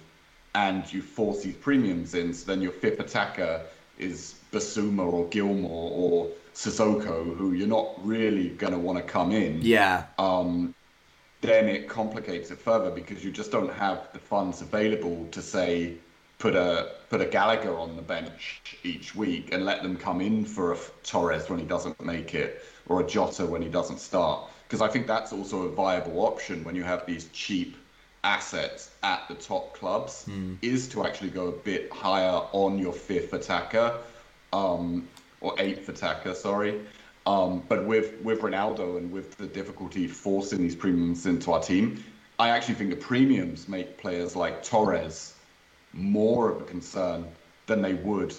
and 0.55 0.93
you 0.93 1.03
force 1.03 1.43
these 1.43 1.57
premiums 1.57 2.15
in, 2.15 2.33
so 2.33 2.47
then 2.47 2.61
your 2.61 2.73
fifth 2.73 3.01
attacker 3.01 3.63
is 3.99 4.37
Bissouma 4.53 5.11
or 5.11 5.27
Gilmour 5.29 5.69
or 5.69 6.29
Sissoko, 6.55 7.37
who 7.37 7.53
you're 7.53 7.69
not 7.69 7.95
really 8.07 8.51
going 8.51 8.73
to 8.73 8.79
want 8.79 8.99
to 8.99 9.05
come 9.05 9.33
in. 9.33 9.61
Yeah. 9.63 10.05
Um, 10.19 10.75
then 11.41 11.69
it 11.69 11.89
complicates 11.89 12.51
it 12.51 12.59
further 12.59 12.91
because 12.91 13.25
you 13.25 13.31
just 13.31 13.51
don't 13.51 13.73
have 13.73 14.09
the 14.13 14.19
funds 14.19 14.61
available 14.61 15.27
to 15.33 15.43
say 15.43 15.95
put 16.39 16.55
a 16.55 16.93
put 17.09 17.21
a 17.21 17.27
Gallagher 17.27 17.77
on 17.77 17.97
the 17.97 18.03
bench 18.03 18.79
each 18.85 19.15
week 19.15 19.53
and 19.53 19.65
let 19.65 19.83
them 19.83 19.97
come 19.97 20.21
in 20.21 20.45
for 20.45 20.73
a 20.73 20.79
Torres 21.03 21.49
when 21.49 21.59
he 21.59 21.65
doesn't 21.65 22.01
make 22.05 22.35
it 22.35 22.65
or 22.87 23.01
a 23.01 23.07
Jota 23.07 23.45
when 23.45 23.63
he 23.63 23.69
doesn't 23.69 23.99
start 23.99 24.49
because 24.73 24.81
I 24.81 24.89
think 24.89 25.07
that's 25.07 25.33
also 25.33 25.63
a 25.63 25.71
viable 25.71 26.21
option 26.21 26.65
when 26.65 26.75
you 26.75 26.83
have 26.83 27.05
these 27.07 27.29
cheap 27.33 27.77
assets 28.25 28.91
at 29.03 29.27
the 29.29 29.35
top 29.35 29.75
clubs 29.75 30.27
mm. 30.29 30.57
is 30.63 30.89
to 30.89 31.05
actually 31.05 31.31
go 31.31 31.49
a 31.49 31.53
bit 31.53 31.93
higher 31.93 32.41
on 32.53 32.79
your 32.79 32.93
fifth 32.93 33.33
attacker, 33.33 33.99
um, 34.53 35.09
or 35.43 35.55
eighth 35.59 35.89
attacker, 35.89 36.35
sorry. 36.35 36.81
Um, 37.27 37.63
but 37.69 37.87
with 37.87 38.21
with 38.23 38.41
Ronaldo 38.41 38.97
and 38.97 39.13
with 39.13 39.37
the 39.37 39.47
difficulty 39.47 40.09
forcing 40.09 40.59
these 40.59 40.75
premiums 40.75 41.27
into 41.27 41.53
our 41.53 41.61
team, 41.61 42.03
I 42.39 42.49
actually 42.49 42.75
think 42.75 42.91
the 42.91 42.97
premiums 42.97 43.69
make 43.69 43.99
players 43.99 44.35
like 44.35 44.65
Torres 44.65 45.35
more 45.93 46.51
of 46.51 46.63
a 46.63 46.65
concern 46.65 47.27
than 47.67 47.83
they 47.83 47.95
would 47.95 48.35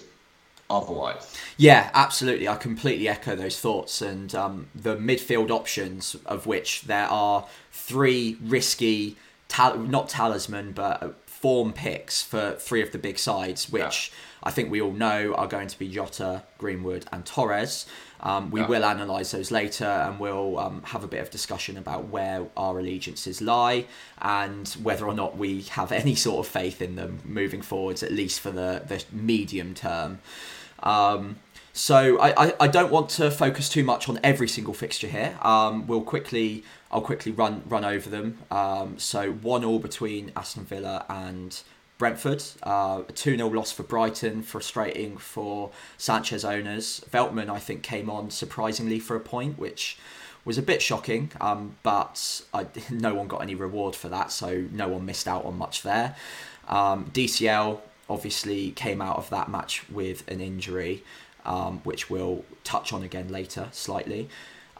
otherwise. 0.69 1.35
Yeah, 1.57 1.89
absolutely. 1.93 2.47
I 2.47 2.55
completely 2.55 3.07
echo 3.07 3.35
those 3.35 3.59
thoughts. 3.59 4.01
And 4.01 4.33
um, 4.35 4.67
the 4.73 4.95
midfield 4.97 5.51
options, 5.51 6.15
of 6.25 6.45
which 6.45 6.81
there 6.83 7.07
are 7.07 7.45
three 7.71 8.37
risky 8.41 9.17
tal- 9.53 9.77
not 9.77 10.09
talisman, 10.09 10.71
but 10.71 11.15
form 11.25 11.73
picks 11.73 12.21
for 12.21 12.53
three 12.53 12.81
of 12.81 12.91
the 12.91 12.97
big 12.97 13.19
sides, 13.19 13.71
which 13.71 14.11
yeah. 14.11 14.17
I 14.43 14.51
think 14.51 14.71
we 14.71 14.81
all 14.81 14.91
know 14.91 15.33
are 15.35 15.47
going 15.47 15.67
to 15.67 15.77
be 15.77 15.89
Jota, 15.89 16.43
Greenwood, 16.57 17.05
and 17.11 17.25
Torres. 17.25 17.85
Um, 18.19 18.51
we 18.51 18.61
yeah. 18.61 18.67
will 18.67 18.83
analyse 18.83 19.31
those 19.31 19.51
later 19.51 19.85
and 19.85 20.17
we'll 20.17 20.57
um, 20.57 20.81
have 20.85 21.03
a 21.03 21.07
bit 21.07 21.19
of 21.19 21.29
discussion 21.29 21.77
about 21.77 22.07
where 22.07 22.47
our 22.55 22.79
allegiances 22.79 23.41
lie 23.41 23.85
and 24.21 24.69
whether 24.81 25.05
or 25.05 25.13
not 25.13 25.37
we 25.37 25.63
have 25.63 25.91
any 26.03 26.15
sort 26.15 26.45
of 26.45 26.51
faith 26.51 26.81
in 26.81 26.95
them 26.95 27.19
moving 27.25 27.61
forwards, 27.61 28.01
at 28.01 28.11
least 28.11 28.39
for 28.39 28.49
the, 28.49 28.83
the 28.87 29.03
medium 29.11 29.73
term. 29.73 30.19
Um, 30.81 31.35
so 31.73 32.19
I, 32.19 32.45
I, 32.45 32.53
I, 32.61 32.67
don't 32.67 32.91
want 32.91 33.09
to 33.11 33.31
focus 33.31 33.67
too 33.67 33.83
much 33.83 34.07
on 34.07 34.19
every 34.23 34.47
single 34.47 34.75
fixture 34.75 35.07
here. 35.07 35.37
Um, 35.41 35.87
we'll 35.87 36.03
quickly 36.03 36.63
I'll 36.93 37.01
quickly 37.01 37.31
run 37.31 37.63
run 37.67 37.83
over 37.83 38.09
them. 38.09 38.37
Um, 38.51 38.99
so 38.99 39.31
one 39.31 39.65
all 39.65 39.79
between 39.79 40.31
Aston 40.35 40.63
Villa 40.63 41.05
and 41.09 41.59
Brentford. 41.97 42.43
Uh, 42.61 43.01
a 43.09 43.11
2 43.11 43.35
0 43.35 43.49
loss 43.49 43.71
for 43.71 43.81
Brighton, 43.81 44.43
frustrating 44.43 45.17
for 45.17 45.71
Sanchez 45.97 46.45
owners. 46.45 47.03
Veltman, 47.11 47.49
I 47.49 47.59
think, 47.59 47.81
came 47.81 48.09
on 48.09 48.29
surprisingly 48.29 48.99
for 48.99 49.15
a 49.15 49.19
point, 49.19 49.57
which 49.57 49.97
was 50.45 50.57
a 50.57 50.61
bit 50.61 50.81
shocking, 50.81 51.31
um, 51.41 51.77
but 51.83 52.41
I, 52.53 52.67
no 52.91 53.15
one 53.15 53.27
got 53.27 53.41
any 53.41 53.55
reward 53.55 53.95
for 53.95 54.09
that, 54.09 54.31
so 54.31 54.65
no 54.71 54.89
one 54.89 55.05
missed 55.05 55.27
out 55.27 55.45
on 55.45 55.57
much 55.57 55.81
there. 55.81 56.15
Um, 56.67 57.05
DCL 57.13 57.79
obviously 58.09 58.71
came 58.71 59.01
out 59.01 59.17
of 59.17 59.29
that 59.29 59.49
match 59.49 59.89
with 59.89 60.29
an 60.29 60.41
injury, 60.41 61.03
um, 61.45 61.79
which 61.85 62.09
we'll 62.09 62.43
touch 62.63 62.93
on 62.93 63.01
again 63.01 63.29
later 63.29 63.69
slightly. 63.71 64.29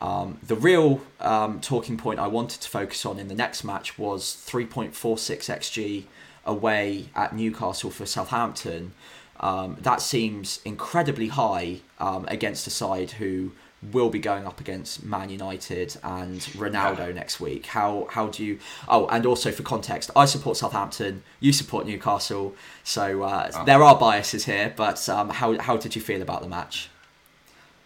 Um, 0.04 0.38
the 0.46 0.56
real 0.56 1.02
um, 1.22 1.62
talking 1.62 1.96
point 1.96 2.20
I 2.20 2.28
wanted 2.28 2.60
to 2.62 2.70
focus 2.70 3.06
on 3.06 3.20
in 3.20 3.30
the 3.30 3.36
next 3.36 3.64
match 3.64 3.98
was 3.98 4.36
3.46 4.48 4.92
xg 4.92 6.04
away 6.46 7.06
at 7.16 7.34
Newcastle 7.34 7.90
for 7.90 8.06
Southampton. 8.06 8.92
Um, 9.40 9.78
that 9.80 10.02
seems 10.02 10.60
incredibly 10.66 11.30
high 11.30 11.80
um, 12.00 12.26
against 12.28 12.68
a 12.68 12.70
side 12.70 13.12
who 13.12 13.54
will 13.94 14.10
be 14.10 14.20
going 14.20 14.46
up 14.46 14.60
against 14.60 15.04
Man 15.04 15.30
United 15.30 15.96
and 16.04 16.40
Ronaldo 16.42 17.08
yeah. 17.08 17.14
next 17.14 17.40
week. 17.40 17.68
How 17.68 18.08
how 18.12 18.28
do 18.28 18.44
you? 18.44 18.60
Oh, 18.90 19.08
and 19.08 19.26
also 19.26 19.52
for 19.52 19.64
context, 19.64 20.12
I 20.18 20.26
support 20.26 20.58
Southampton. 20.58 21.24
You 21.40 21.54
support 21.54 21.86
Newcastle. 21.86 22.56
So 22.84 23.24
uh, 23.24 23.52
oh. 23.54 23.66
there 23.66 23.82
are 23.82 23.98
biases 23.98 24.46
here. 24.46 24.74
But 24.76 25.08
um, 25.08 25.30
how 25.30 25.58
how 25.60 25.78
did 25.78 25.96
you 25.96 26.02
feel 26.02 26.22
about 26.22 26.42
the 26.42 26.50
match? 26.50 26.90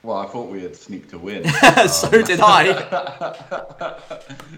Well, 0.04 0.18
I 0.18 0.25
thought 0.27 0.50
we 0.50 0.62
had 0.62 0.75
sneaked 0.75 1.13
a 1.13 1.18
win. 1.18 1.48
so 1.88 2.08
um, 2.08 2.24
did 2.24 2.39
I. 2.39 2.70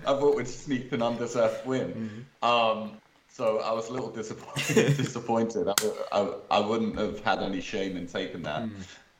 I 0.05 0.13
thought 0.13 0.36
we'd 0.36 0.48
sneaked 0.48 0.93
an 0.93 1.01
undeserved 1.01 1.65
win. 1.65 2.25
Mm-hmm. 2.43 2.46
Um, 2.46 2.91
so 3.29 3.60
I 3.60 3.72
was 3.72 3.89
a 3.89 3.93
little 3.93 4.10
disappointed. 4.10 4.98
disappointed. 4.98 5.67
I, 5.67 5.74
I, 6.12 6.34
I, 6.51 6.60
wouldn't 6.60 6.98
have 7.00 7.22
had 7.22 7.39
any 7.39 7.62
shame 7.62 7.96
in 7.96 8.05
taking 8.05 8.41
that. 8.43 8.63
Mm. 8.63 8.72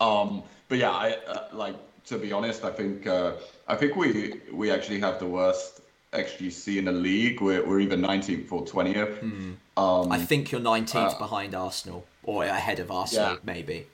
Um, 0.06 0.44
but 0.68 0.78
yeah, 0.78 0.92
I 0.92 1.12
uh, 1.26 1.48
like 1.54 1.76
to 2.08 2.18
be 2.18 2.34
honest, 2.34 2.66
I 2.66 2.72
think 2.72 3.08
uh, 3.08 3.34
I 3.68 3.76
think 3.76 3.96
we 3.96 4.42
we 4.52 4.72
actually 4.72 5.00
have 5.00 5.20
the 5.20 5.28
worst 5.28 5.82
XGC 6.14 6.78
in 6.78 6.86
the 6.86 6.92
league. 6.92 7.40
We're, 7.40 7.66
we're 7.66 7.80
either 7.80 7.96
19th 7.96 8.52
or 8.52 8.66
20th. 8.66 9.20
Hmm. 9.20 9.54
Um, 9.78 10.12
I 10.12 10.18
think 10.18 10.52
you're 10.52 10.62
19th 10.62 11.16
uh, 11.16 11.18
behind 11.18 11.54
Arsenal 11.54 12.06
or 12.24 12.44
ahead 12.44 12.80
of 12.80 12.92
Arsenal, 12.92 13.34
yeah. 13.34 13.40
maybe. 13.44 13.88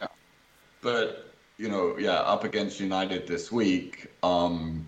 Yeah. 0.00 0.06
But 0.80 1.25
you 1.58 1.68
know, 1.68 1.96
yeah, 1.98 2.20
up 2.20 2.44
against 2.44 2.80
United 2.80 3.26
this 3.26 3.50
week. 3.50 4.06
Um, 4.22 4.86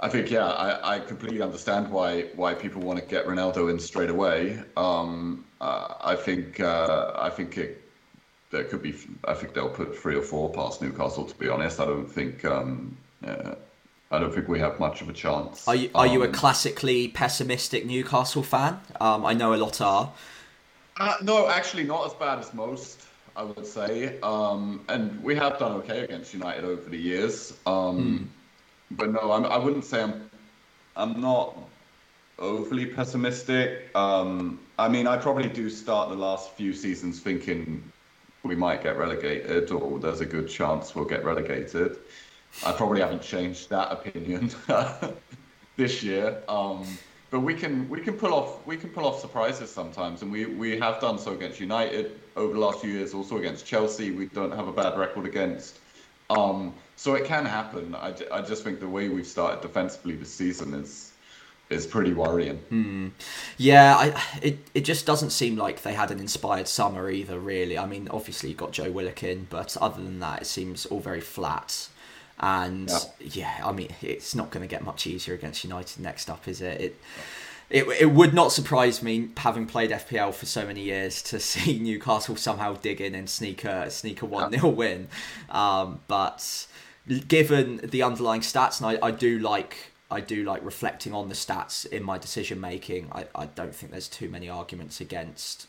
I 0.00 0.08
think 0.08 0.30
yeah, 0.30 0.46
I, 0.46 0.96
I 0.96 0.98
completely 1.00 1.42
understand 1.42 1.90
why 1.90 2.22
why 2.36 2.54
people 2.54 2.82
want 2.82 3.00
to 3.00 3.04
get 3.04 3.26
Ronaldo 3.26 3.70
in 3.70 3.78
straight 3.78 4.10
away. 4.10 4.62
Um, 4.76 5.44
uh, 5.60 5.94
I 6.00 6.14
think 6.14 6.60
uh, 6.60 7.12
I 7.16 7.30
think 7.30 7.58
it 7.58 7.82
there 8.50 8.64
could 8.64 8.82
be. 8.82 8.94
I 9.26 9.34
think 9.34 9.54
they'll 9.54 9.68
put 9.68 9.96
three 9.96 10.14
or 10.14 10.22
four 10.22 10.50
past 10.52 10.80
Newcastle. 10.80 11.24
To 11.24 11.34
be 11.36 11.48
honest, 11.48 11.80
I 11.80 11.86
don't 11.86 12.06
think. 12.06 12.44
Um, 12.44 12.96
uh, 13.26 13.56
I 14.10 14.18
don't 14.18 14.32
think 14.32 14.48
we 14.48 14.58
have 14.60 14.80
much 14.80 15.02
of 15.02 15.10
a 15.10 15.12
chance. 15.12 15.68
Are 15.68 15.74
you, 15.74 15.90
are 15.94 16.06
um, 16.06 16.12
you 16.12 16.22
a 16.22 16.28
um, 16.28 16.32
classically 16.32 17.08
pessimistic 17.08 17.84
Newcastle 17.84 18.42
fan? 18.42 18.80
Um, 19.02 19.26
I 19.26 19.34
know 19.34 19.52
a 19.52 19.56
lot 19.56 19.82
are. 19.82 20.10
Uh, 20.96 21.14
no, 21.22 21.48
actually, 21.48 21.84
not 21.84 22.06
as 22.06 22.14
bad 22.14 22.38
as 22.38 22.54
most. 22.54 23.07
I 23.38 23.44
would 23.44 23.66
say, 23.66 24.18
um, 24.20 24.84
and 24.88 25.22
we 25.22 25.36
have 25.36 25.60
done 25.60 25.72
okay 25.82 26.00
against 26.00 26.34
United 26.34 26.64
over 26.64 26.90
the 26.90 26.98
years. 26.98 27.56
Mm. 27.66 28.26
But 28.90 29.12
no, 29.12 29.30
I'm, 29.30 29.46
I 29.46 29.56
would 29.56 29.76
not 29.76 29.84
say 29.84 30.02
I'm. 30.02 30.28
I'm 30.96 31.20
not 31.20 31.56
overly 32.40 32.86
pessimistic. 32.86 33.94
Um, 33.94 34.58
I 34.76 34.88
mean, 34.88 35.06
I 35.06 35.16
probably 35.16 35.48
do 35.48 35.70
start 35.70 36.08
the 36.08 36.16
last 36.16 36.50
few 36.54 36.72
seasons 36.72 37.20
thinking 37.20 37.92
we 38.42 38.56
might 38.56 38.82
get 38.82 38.98
relegated 38.98 39.70
or 39.70 40.00
there's 40.00 40.20
a 40.20 40.26
good 40.26 40.48
chance 40.48 40.96
we'll 40.96 41.04
get 41.04 41.24
relegated. 41.24 41.98
I 42.66 42.72
probably 42.72 43.00
haven't 43.00 43.22
changed 43.22 43.70
that 43.70 43.92
opinion 43.92 44.50
this 45.76 46.02
year. 46.02 46.42
Um, 46.48 46.84
but 47.30 47.40
we 47.40 47.54
can 47.54 47.88
we 47.88 48.00
can 48.00 48.14
pull 48.14 48.32
off 48.32 48.66
we 48.66 48.76
can 48.76 48.90
pull 48.90 49.06
off 49.06 49.20
surprises 49.20 49.70
sometimes, 49.70 50.22
and 50.22 50.32
we, 50.32 50.46
we 50.46 50.78
have 50.78 51.00
done 51.00 51.18
so 51.18 51.32
against 51.32 51.60
United 51.60 52.18
over 52.36 52.54
the 52.54 52.60
last 52.60 52.80
few 52.80 52.90
years. 52.90 53.14
Also 53.14 53.36
against 53.38 53.66
Chelsea, 53.66 54.10
we 54.10 54.26
don't 54.26 54.52
have 54.52 54.68
a 54.68 54.72
bad 54.72 54.98
record 54.98 55.26
against. 55.26 55.78
Um, 56.30 56.74
so 56.96 57.14
it 57.14 57.24
can 57.24 57.46
happen. 57.46 57.94
I, 57.94 58.14
I 58.32 58.42
just 58.42 58.64
think 58.64 58.80
the 58.80 58.88
way 58.88 59.08
we've 59.08 59.26
started 59.26 59.60
defensively 59.60 60.14
this 60.16 60.32
season 60.32 60.74
is 60.74 61.12
is 61.70 61.86
pretty 61.86 62.14
worrying. 62.14 62.56
Hmm. 62.70 63.08
Yeah, 63.58 63.96
I, 63.96 64.22
it 64.42 64.58
it 64.74 64.80
just 64.82 65.04
doesn't 65.04 65.30
seem 65.30 65.56
like 65.56 65.82
they 65.82 65.92
had 65.92 66.10
an 66.10 66.20
inspired 66.20 66.66
summer 66.68 67.10
either. 67.10 67.38
Really, 67.38 67.76
I 67.76 67.86
mean, 67.86 68.08
obviously 68.10 68.48
you've 68.48 68.58
got 68.58 68.72
Joe 68.72 68.90
Willock 68.90 69.22
but 69.50 69.76
other 69.76 70.02
than 70.02 70.20
that, 70.20 70.42
it 70.42 70.46
seems 70.46 70.86
all 70.86 71.00
very 71.00 71.20
flat. 71.20 71.88
And 72.40 72.88
yeah, 73.20 73.58
yeah 73.58 73.60
I 73.64 73.72
mean, 73.72 73.94
it's 74.02 74.34
not 74.34 74.50
going 74.50 74.62
to 74.62 74.68
get 74.68 74.84
much 74.84 75.06
easier 75.06 75.34
against 75.34 75.64
United 75.64 76.00
next 76.00 76.30
up, 76.30 76.48
is 76.48 76.60
it? 76.60 76.80
It. 76.80 76.96
It, 77.70 77.86
it 78.00 78.12
would 78.12 78.32
not 78.32 78.50
surprise 78.50 79.02
me, 79.02 79.28
having 79.36 79.66
played 79.66 79.90
FPL 79.90 80.32
for 80.32 80.46
so 80.46 80.64
many 80.64 80.80
years, 80.80 81.20
to 81.24 81.38
see 81.50 81.78
Newcastle 81.78 82.34
somehow 82.36 82.72
dig 82.72 82.98
in 83.02 83.14
and 83.14 83.28
sneak 83.28 83.62
a 83.64 83.90
sneak 83.90 84.22
a 84.22 84.24
one 84.24 84.52
0 84.52 84.70
win. 84.70 85.08
Um, 85.50 86.00
but 86.08 86.66
given 87.26 87.76
the 87.82 88.02
underlying 88.02 88.40
stats, 88.40 88.80
and 88.80 88.98
I, 88.98 89.08
I 89.08 89.10
do 89.10 89.38
like 89.38 89.92
I 90.10 90.20
do 90.20 90.44
like 90.44 90.64
reflecting 90.64 91.12
on 91.12 91.28
the 91.28 91.34
stats 91.34 91.86
in 91.86 92.02
my 92.02 92.16
decision 92.16 92.60
making. 92.60 93.10
I, 93.12 93.26
I 93.34 93.46
don't 93.46 93.74
think 93.74 93.92
there's 93.92 94.08
too 94.08 94.28
many 94.30 94.48
arguments 94.48 95.00
against 95.00 95.66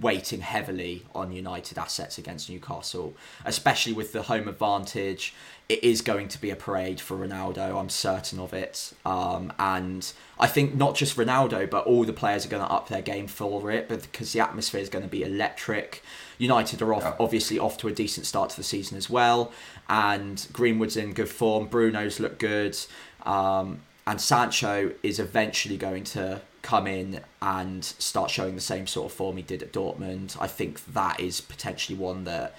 weighting 0.00 0.40
heavily 0.40 1.04
on 1.14 1.32
United 1.32 1.78
assets 1.78 2.18
against 2.18 2.48
Newcastle, 2.48 3.14
especially 3.44 3.92
with 3.92 4.12
the 4.12 4.22
home 4.22 4.48
advantage. 4.48 5.34
It 5.68 5.82
is 5.82 6.00
going 6.00 6.28
to 6.28 6.40
be 6.40 6.50
a 6.50 6.56
parade 6.56 7.00
for 7.00 7.16
Ronaldo, 7.16 7.78
I'm 7.78 7.88
certain 7.88 8.38
of 8.38 8.54
it. 8.54 8.92
Um, 9.04 9.52
and 9.58 10.10
I 10.38 10.46
think 10.46 10.74
not 10.74 10.94
just 10.94 11.16
Ronaldo, 11.16 11.68
but 11.68 11.86
all 11.86 12.04
the 12.04 12.12
players 12.12 12.46
are 12.46 12.48
going 12.48 12.64
to 12.64 12.72
up 12.72 12.88
their 12.88 13.02
game 13.02 13.26
for 13.26 13.70
it 13.70 13.88
because 13.88 14.32
the 14.32 14.40
atmosphere 14.40 14.80
is 14.80 14.88
going 14.88 15.04
to 15.04 15.10
be 15.10 15.22
electric. 15.22 16.02
United 16.38 16.82
are 16.82 16.94
off, 16.94 17.02
yeah. 17.02 17.14
obviously 17.18 17.58
off 17.58 17.78
to 17.78 17.88
a 17.88 17.92
decent 17.92 18.26
start 18.26 18.50
to 18.50 18.56
the 18.56 18.62
season 18.62 18.96
as 18.96 19.10
well, 19.10 19.52
and 19.88 20.46
Greenwood's 20.52 20.96
in 20.96 21.12
good 21.12 21.28
form. 21.28 21.66
Bruno's 21.68 22.20
look 22.20 22.38
good. 22.38 22.76
Um, 23.22 23.80
and 24.06 24.20
Sancho 24.20 24.92
is 25.02 25.18
eventually 25.18 25.76
going 25.76 26.04
to 26.04 26.40
come 26.66 26.88
in 26.88 27.20
and 27.40 27.84
start 27.84 28.28
showing 28.28 28.56
the 28.56 28.60
same 28.60 28.88
sort 28.88 29.06
of 29.06 29.12
form 29.12 29.36
he 29.36 29.42
did 29.42 29.62
at 29.62 29.72
Dortmund. 29.72 30.36
I 30.40 30.48
think 30.48 30.84
that 30.92 31.20
is 31.20 31.40
potentially 31.40 31.96
one 31.96 32.24
that 32.24 32.56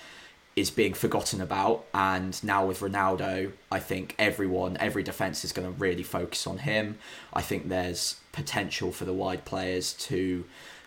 is 0.55 0.69
being 0.69 0.93
forgotten 0.93 1.41
about. 1.41 1.85
And 1.93 2.41
now 2.41 2.65
with 2.65 2.79
Ronaldo, 2.79 3.51
I 3.69 3.79
think 3.79 4.15
everyone, 4.17 4.77
every 4.79 5.03
defence 5.03 5.43
is 5.43 5.51
going 5.51 5.67
to 5.67 5.77
really 5.77 6.03
focus 6.03 6.47
on 6.47 6.59
him. 6.59 6.97
I 7.33 7.41
think 7.41 7.67
there's 7.67 8.15
potential 8.31 8.93
for 8.93 9.03
the 9.03 9.11
wide 9.11 9.43
players 9.43 9.91
to 9.93 10.45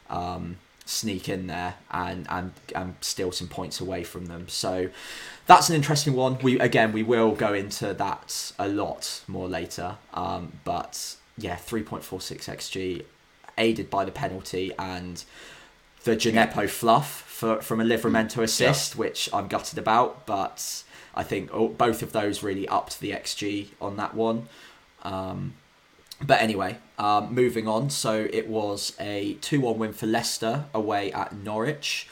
um, 0.09 0.57
sneak 0.87 1.29
in 1.29 1.47
there 1.47 1.75
and, 1.91 2.27
and 2.31 2.53
and 2.75 2.95
steal 3.03 3.33
some 3.33 3.49
points 3.49 3.83
away 3.83 4.03
from 4.03 4.27
them. 4.27 4.49
So 4.49 4.89
that's 5.47 5.69
an 5.69 5.77
interesting 5.77 6.15
one. 6.15 6.39
We 6.39 6.59
again 6.59 6.93
we 6.93 7.03
will 7.03 7.33
go 7.33 7.53
into 7.53 7.93
that 7.93 8.53
a 8.59 8.67
lot 8.67 9.23
more 9.29 9.47
later. 9.47 9.99
Um, 10.15 10.53
but 10.65 11.17
yeah, 11.41 11.57
three 11.57 11.83
point 11.83 12.05
four 12.05 12.21
six 12.21 12.47
xg, 12.47 13.05
aided 13.59 13.91
by 13.91 14.05
the 14.05 14.13
penalty 14.13 14.73
and 14.79 15.25
the 16.05 16.17
Djenepo 16.17 16.69
fluff 16.69 17.23
for, 17.23 17.61
from 17.61 17.81
a 17.81 17.85
Livramento 17.85 18.43
assist, 18.43 18.95
yeah. 18.95 18.99
which 18.99 19.29
I'm 19.33 19.49
gutted 19.49 19.79
about. 19.79 20.27
But 20.27 20.83
I 21.15 21.23
think 21.23 21.51
both 21.51 22.03
of 22.03 22.13
those 22.13 22.43
really 22.43 22.67
upped 22.69 23.01
the 23.01 23.11
xg 23.13 23.69
on 23.81 23.97
that 23.97 24.15
one. 24.15 24.49
Um, 25.03 25.55
but 26.23 26.41
anyway, 26.41 26.79
um, 26.99 27.35
moving 27.35 27.67
on. 27.67 27.91
So 27.91 28.29
it 28.31 28.49
was 28.49 28.95
a 29.01 29.35
2 29.41 29.61
1 29.61 29.79
win 29.79 29.93
for 29.93 30.07
Leicester 30.07 30.67
away 30.75 31.13
at 31.13 31.35
Norwich. 31.35 32.09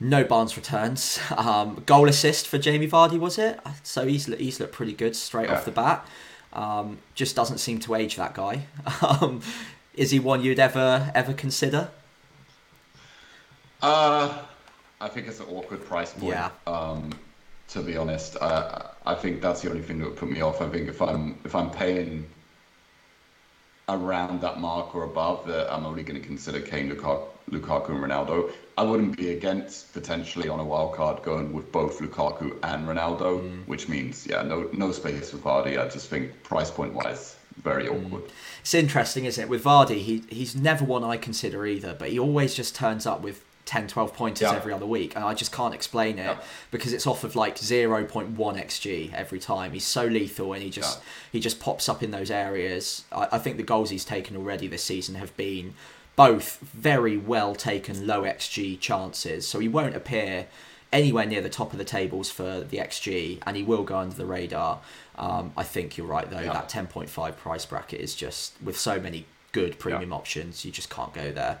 No 0.00 0.24
Barnes 0.24 0.56
returns. 0.56 1.18
Um, 1.36 1.82
goal 1.86 2.08
assist 2.08 2.46
for 2.46 2.58
Jamie 2.58 2.88
Vardy, 2.88 3.18
was 3.18 3.38
it? 3.38 3.58
So 3.82 4.06
he's, 4.06 4.26
he's 4.26 4.60
looked 4.60 4.72
pretty 4.72 4.92
good 4.92 5.16
straight 5.16 5.48
yeah. 5.48 5.56
off 5.56 5.64
the 5.64 5.70
bat. 5.70 6.06
Um, 6.52 6.98
just 7.14 7.36
doesn't 7.36 7.58
seem 7.58 7.78
to 7.80 7.94
age 7.94 8.16
that 8.16 8.34
guy. 8.34 8.66
Um, 9.02 9.42
is 9.94 10.12
he 10.12 10.20
one 10.20 10.42
you'd 10.42 10.60
ever 10.60 11.10
ever 11.14 11.32
consider? 11.32 11.88
Uh, 13.82 14.32
I 15.00 15.08
think 15.08 15.26
it's 15.26 15.40
an 15.40 15.46
awkward 15.50 15.84
price 15.84 16.12
point. 16.12 16.32
Yeah. 16.32 16.50
Um, 16.66 17.10
to 17.68 17.82
be 17.82 17.96
honest, 17.96 18.36
I 18.40 18.90
I 19.06 19.14
think 19.14 19.40
that's 19.40 19.62
the 19.62 19.70
only 19.70 19.82
thing 19.82 19.98
that 19.98 20.06
would 20.08 20.16
put 20.16 20.30
me 20.30 20.40
off. 20.40 20.62
I 20.62 20.68
think 20.68 20.88
if 20.88 21.02
I'm 21.02 21.38
if 21.44 21.54
I'm 21.54 21.70
paying 21.70 22.26
around 23.88 24.40
that 24.42 24.60
mark 24.60 24.94
or 24.94 25.04
above 25.04 25.46
that 25.46 25.72
I'm 25.72 25.86
only 25.86 26.02
going 26.02 26.20
to 26.20 26.26
consider 26.26 26.60
Kane, 26.60 26.90
Lukaku, 26.90 27.26
Lukaku 27.50 27.90
and 27.90 28.00
Ronaldo. 28.04 28.52
I 28.78 28.82
wouldn't 28.82 29.16
be 29.16 29.32
against 29.32 29.92
potentially 29.92 30.48
on 30.48 30.60
a 30.60 30.64
wild 30.64 30.94
card 30.94 31.24
going 31.24 31.52
with 31.52 31.72
both 31.72 31.98
Lukaku 31.98 32.56
and 32.62 32.86
Ronaldo, 32.86 33.40
mm. 33.42 33.66
which 33.66 33.88
means 33.88 34.24
yeah, 34.24 34.42
no 34.42 34.70
no 34.72 34.92
space 34.92 35.32
for 35.32 35.38
Vardy. 35.38 35.80
I 35.84 35.88
just 35.88 36.08
think 36.08 36.44
price 36.44 36.70
point 36.70 36.94
wise, 36.94 37.34
very 37.60 37.86
mm. 37.86 38.06
awkward. 38.06 38.30
It's 38.60 38.74
interesting, 38.74 39.24
isn't 39.24 39.42
it? 39.42 39.50
With 39.50 39.64
Vardy, 39.64 39.98
he 39.98 40.22
he's 40.28 40.54
never 40.54 40.84
one 40.84 41.02
I 41.02 41.16
consider 41.16 41.66
either, 41.66 41.96
but 41.98 42.10
he 42.10 42.20
always 42.20 42.54
just 42.54 42.76
turns 42.76 43.04
up 43.04 43.20
with 43.20 43.44
10, 43.64 43.88
12 43.88 44.14
pointers 44.14 44.42
yeah. 44.42 44.54
every 44.54 44.72
other 44.72 44.86
week, 44.86 45.16
and 45.16 45.24
I 45.24 45.34
just 45.34 45.50
can't 45.50 45.74
explain 45.74 46.20
it 46.20 46.22
yeah. 46.22 46.38
because 46.70 46.92
it's 46.92 47.06
off 47.06 47.24
of 47.24 47.34
like 47.34 47.56
0.1 47.56 48.08
xg 48.08 49.12
every 49.12 49.40
time. 49.40 49.72
He's 49.72 49.86
so 49.86 50.06
lethal, 50.06 50.52
and 50.52 50.62
he 50.62 50.70
just 50.70 51.00
yeah. 51.00 51.04
he 51.32 51.40
just 51.40 51.58
pops 51.58 51.88
up 51.88 52.00
in 52.00 52.12
those 52.12 52.30
areas. 52.30 53.04
I, 53.10 53.26
I, 53.32 53.38
think 53.38 53.56
the 53.56 53.64
goals 53.64 53.90
he's 53.90 54.04
taken 54.04 54.36
already 54.36 54.68
this 54.68 54.84
season 54.84 55.16
have 55.16 55.36
been 55.36 55.74
both 56.18 56.58
very 56.58 57.16
well 57.16 57.54
taken 57.54 58.04
low 58.04 58.22
xg 58.22 58.80
chances, 58.80 59.46
so 59.46 59.60
he 59.60 59.68
won't 59.68 59.94
appear 59.94 60.48
anywhere 60.92 61.24
near 61.24 61.40
the 61.40 61.48
top 61.48 61.72
of 61.72 61.78
the 61.78 61.84
tables 61.84 62.28
for 62.28 62.60
the 62.60 62.78
xg, 62.78 63.40
and 63.46 63.56
he 63.56 63.62
will 63.62 63.84
go 63.84 63.96
under 63.96 64.16
the 64.16 64.26
radar. 64.26 64.80
Um, 65.16 65.52
I 65.56 65.62
think 65.62 65.96
you're 65.96 66.08
right 66.08 66.28
though. 66.28 66.42
That 66.42 66.68
10.5 66.68 67.36
price 67.36 67.64
bracket 67.66 68.00
is 68.00 68.16
just 68.16 68.54
with 68.60 68.76
so 68.76 68.98
many 69.00 69.26
good 69.52 69.78
premium 69.78 70.12
options, 70.12 70.64
you 70.64 70.72
just 70.72 70.90
can't 70.90 71.14
go 71.14 71.30
there. 71.30 71.60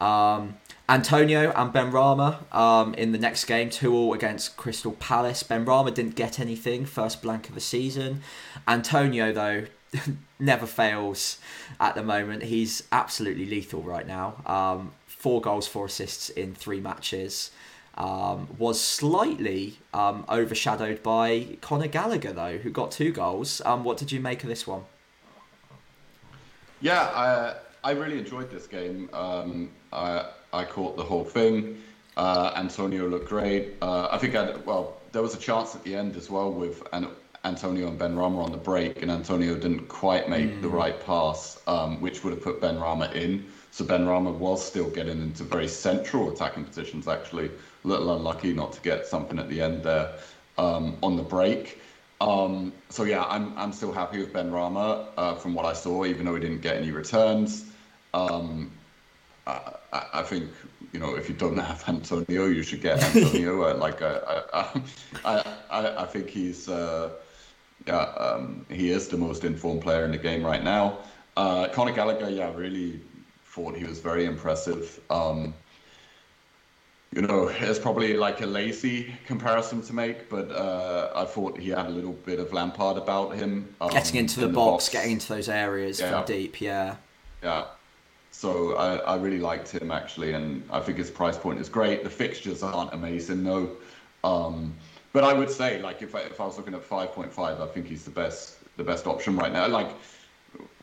Um, 0.00 0.56
Antonio 0.88 1.52
and 1.52 1.72
Benrahma 1.72 2.52
um, 2.52 2.94
in 2.94 3.12
the 3.12 3.18
next 3.18 3.44
game, 3.44 3.70
2 3.70 3.94
all 3.94 4.12
against 4.12 4.56
Crystal 4.56 4.92
Palace. 4.92 5.44
Benrahma 5.44 5.94
didn't 5.94 6.16
get 6.16 6.40
anything, 6.40 6.84
first 6.84 7.22
blank 7.22 7.48
of 7.48 7.54
the 7.54 7.60
season. 7.60 8.22
Antonio, 8.66 9.32
though, 9.32 9.66
never 10.38 10.66
fails 10.66 11.38
at 11.80 11.94
the 11.94 12.02
moment. 12.02 12.42
He's 12.42 12.82
absolutely 12.92 13.46
lethal 13.46 13.82
right 13.82 14.06
now. 14.06 14.42
Um, 14.46 14.92
four 15.06 15.40
goals, 15.40 15.66
four 15.66 15.86
assists 15.86 16.28
in 16.30 16.54
three 16.54 16.80
matches. 16.80 17.50
Um, 17.96 18.48
was 18.58 18.80
slightly 18.80 19.78
um, 19.92 20.24
overshadowed 20.28 21.02
by 21.02 21.56
Conor 21.60 21.86
Gallagher, 21.86 22.32
though, 22.32 22.58
who 22.58 22.70
got 22.70 22.90
two 22.90 23.12
goals. 23.12 23.62
Um, 23.64 23.84
what 23.84 23.98
did 23.98 24.10
you 24.10 24.20
make 24.20 24.42
of 24.42 24.48
this 24.48 24.66
one? 24.66 24.82
Yeah, 26.80 27.02
I, 27.14 27.54
I 27.88 27.92
really 27.92 28.18
enjoyed 28.18 28.50
this 28.50 28.66
game. 28.66 29.08
Um, 29.12 29.70
I, 29.92 30.26
I 30.52 30.64
caught 30.64 30.96
the 30.96 31.04
whole 31.04 31.24
thing. 31.24 31.80
Uh, 32.16 32.52
Antonio 32.56 33.08
looked 33.08 33.28
great. 33.28 33.74
Uh, 33.80 34.08
I 34.10 34.18
think 34.18 34.34
I'd, 34.34 34.66
well, 34.66 35.00
there 35.12 35.22
was 35.22 35.34
a 35.34 35.38
chance 35.38 35.74
at 35.74 35.84
the 35.84 35.94
end 35.94 36.16
as 36.16 36.28
well 36.28 36.50
with 36.52 36.86
an, 36.92 37.08
Antonio 37.44 37.88
and 37.88 37.98
Benrahma 37.98 38.44
on 38.44 38.52
the 38.52 38.58
break, 38.58 39.02
and 39.02 39.10
Antonio 39.10 39.54
didn't 39.54 39.88
quite 39.88 40.28
make 40.28 40.50
mm. 40.50 40.62
the 40.62 40.68
right 40.68 41.04
pass, 41.04 41.60
um, 41.66 42.00
which 42.00 42.24
would 42.24 42.32
have 42.32 42.42
put 42.42 42.60
Benrahma 42.60 43.14
in. 43.14 43.44
So 43.70 43.84
Benrahma 43.84 44.32
was 44.32 44.64
still 44.64 44.88
getting 44.88 45.20
into 45.20 45.44
very 45.44 45.68
central 45.68 46.32
attacking 46.32 46.64
positions, 46.64 47.08
actually. 47.08 47.46
A 47.46 47.88
little 47.88 48.14
unlucky 48.16 48.54
not 48.54 48.72
to 48.72 48.80
get 48.80 49.06
something 49.06 49.38
at 49.38 49.48
the 49.48 49.60
end 49.60 49.82
there 49.82 50.14
um, 50.58 50.96
on 51.02 51.16
the 51.16 51.22
break. 51.22 51.80
Um, 52.20 52.72
so 52.88 53.04
yeah, 53.04 53.24
I'm 53.24 53.56
I'm 53.58 53.72
still 53.72 53.92
happy 53.92 54.18
with 54.18 54.32
Benrahma 54.32 55.08
uh, 55.16 55.34
from 55.34 55.54
what 55.54 55.66
I 55.66 55.72
saw, 55.72 56.04
even 56.04 56.24
though 56.24 56.34
he 56.34 56.40
didn't 56.40 56.62
get 56.62 56.76
any 56.76 56.90
returns. 56.90 57.66
Um, 58.14 58.70
I, 59.46 59.72
I, 59.92 60.22
think 60.22 60.50
you 60.92 61.00
know 61.00 61.16
if 61.16 61.28
you 61.28 61.34
don't 61.34 61.58
have 61.58 61.84
Antonio, 61.88 62.46
you 62.46 62.62
should 62.62 62.80
get 62.80 63.02
Antonio. 63.16 63.76
like 63.76 64.00
I, 64.00 64.42
I, 65.24 65.54
I, 65.70 66.02
I 66.02 66.06
think 66.06 66.30
he's 66.30 66.68
uh, 66.68 67.10
yeah 67.86 67.96
um, 67.96 68.64
he 68.68 68.90
is 68.90 69.08
the 69.08 69.16
most 69.16 69.44
informed 69.44 69.82
player 69.82 70.04
in 70.04 70.10
the 70.10 70.18
game 70.18 70.44
right 70.44 70.62
now. 70.62 70.98
Uh, 71.36 71.68
Conor 71.68 71.92
Gallagher, 71.92 72.30
yeah, 72.30 72.52
really 72.54 73.00
thought 73.44 73.76
he 73.76 73.84
was 73.84 74.00
very 74.00 74.24
impressive. 74.24 75.00
Um, 75.10 75.54
you 77.14 77.22
know, 77.22 77.48
it's 77.48 77.78
probably 77.78 78.16
like 78.16 78.40
a 78.40 78.46
lazy 78.46 79.14
comparison 79.26 79.80
to 79.82 79.92
make, 79.92 80.28
but 80.28 80.50
uh, 80.50 81.12
I 81.14 81.24
thought 81.24 81.58
he 81.58 81.70
had 81.70 81.86
a 81.86 81.90
little 81.90 82.12
bit 82.12 82.40
of 82.40 82.52
Lampard 82.52 82.96
about 82.96 83.36
him. 83.36 83.72
Um, 83.80 83.90
getting 83.90 84.16
into 84.16 84.40
the, 84.40 84.46
in 84.46 84.52
box, 84.52 84.84
box, 84.84 84.88
getting 84.92 85.12
into 85.12 85.28
those 85.32 85.48
areas 85.48 86.00
yeah. 86.00 86.10
from 86.10 86.24
deep, 86.24 86.60
yeah. 86.60 86.96
Yeah. 87.42 87.66
So 88.32 88.74
I, 88.76 88.96
I 88.96 89.16
really 89.16 89.38
liked 89.38 89.70
him 89.70 89.92
actually, 89.92 90.32
and 90.32 90.64
I 90.70 90.80
think 90.80 90.98
his 90.98 91.10
price 91.10 91.38
point 91.38 91.60
is 91.60 91.68
great. 91.68 92.02
The 92.02 92.10
fixtures 92.10 92.64
aren't 92.64 92.92
amazing 92.92 93.44
though. 93.44 93.70
Um, 94.24 94.74
but 95.14 95.22
I 95.22 95.32
would 95.32 95.48
say, 95.48 95.80
like, 95.80 96.02
if 96.02 96.14
I, 96.14 96.22
if 96.22 96.40
I 96.40 96.44
was 96.44 96.58
looking 96.58 96.74
at 96.74 96.82
5.5, 96.82 97.38
I 97.38 97.66
think 97.68 97.86
he's 97.86 98.04
the 98.04 98.10
best 98.10 98.58
the 98.76 98.82
best 98.82 99.06
option 99.06 99.36
right 99.36 99.52
now. 99.52 99.68
Like, 99.68 99.90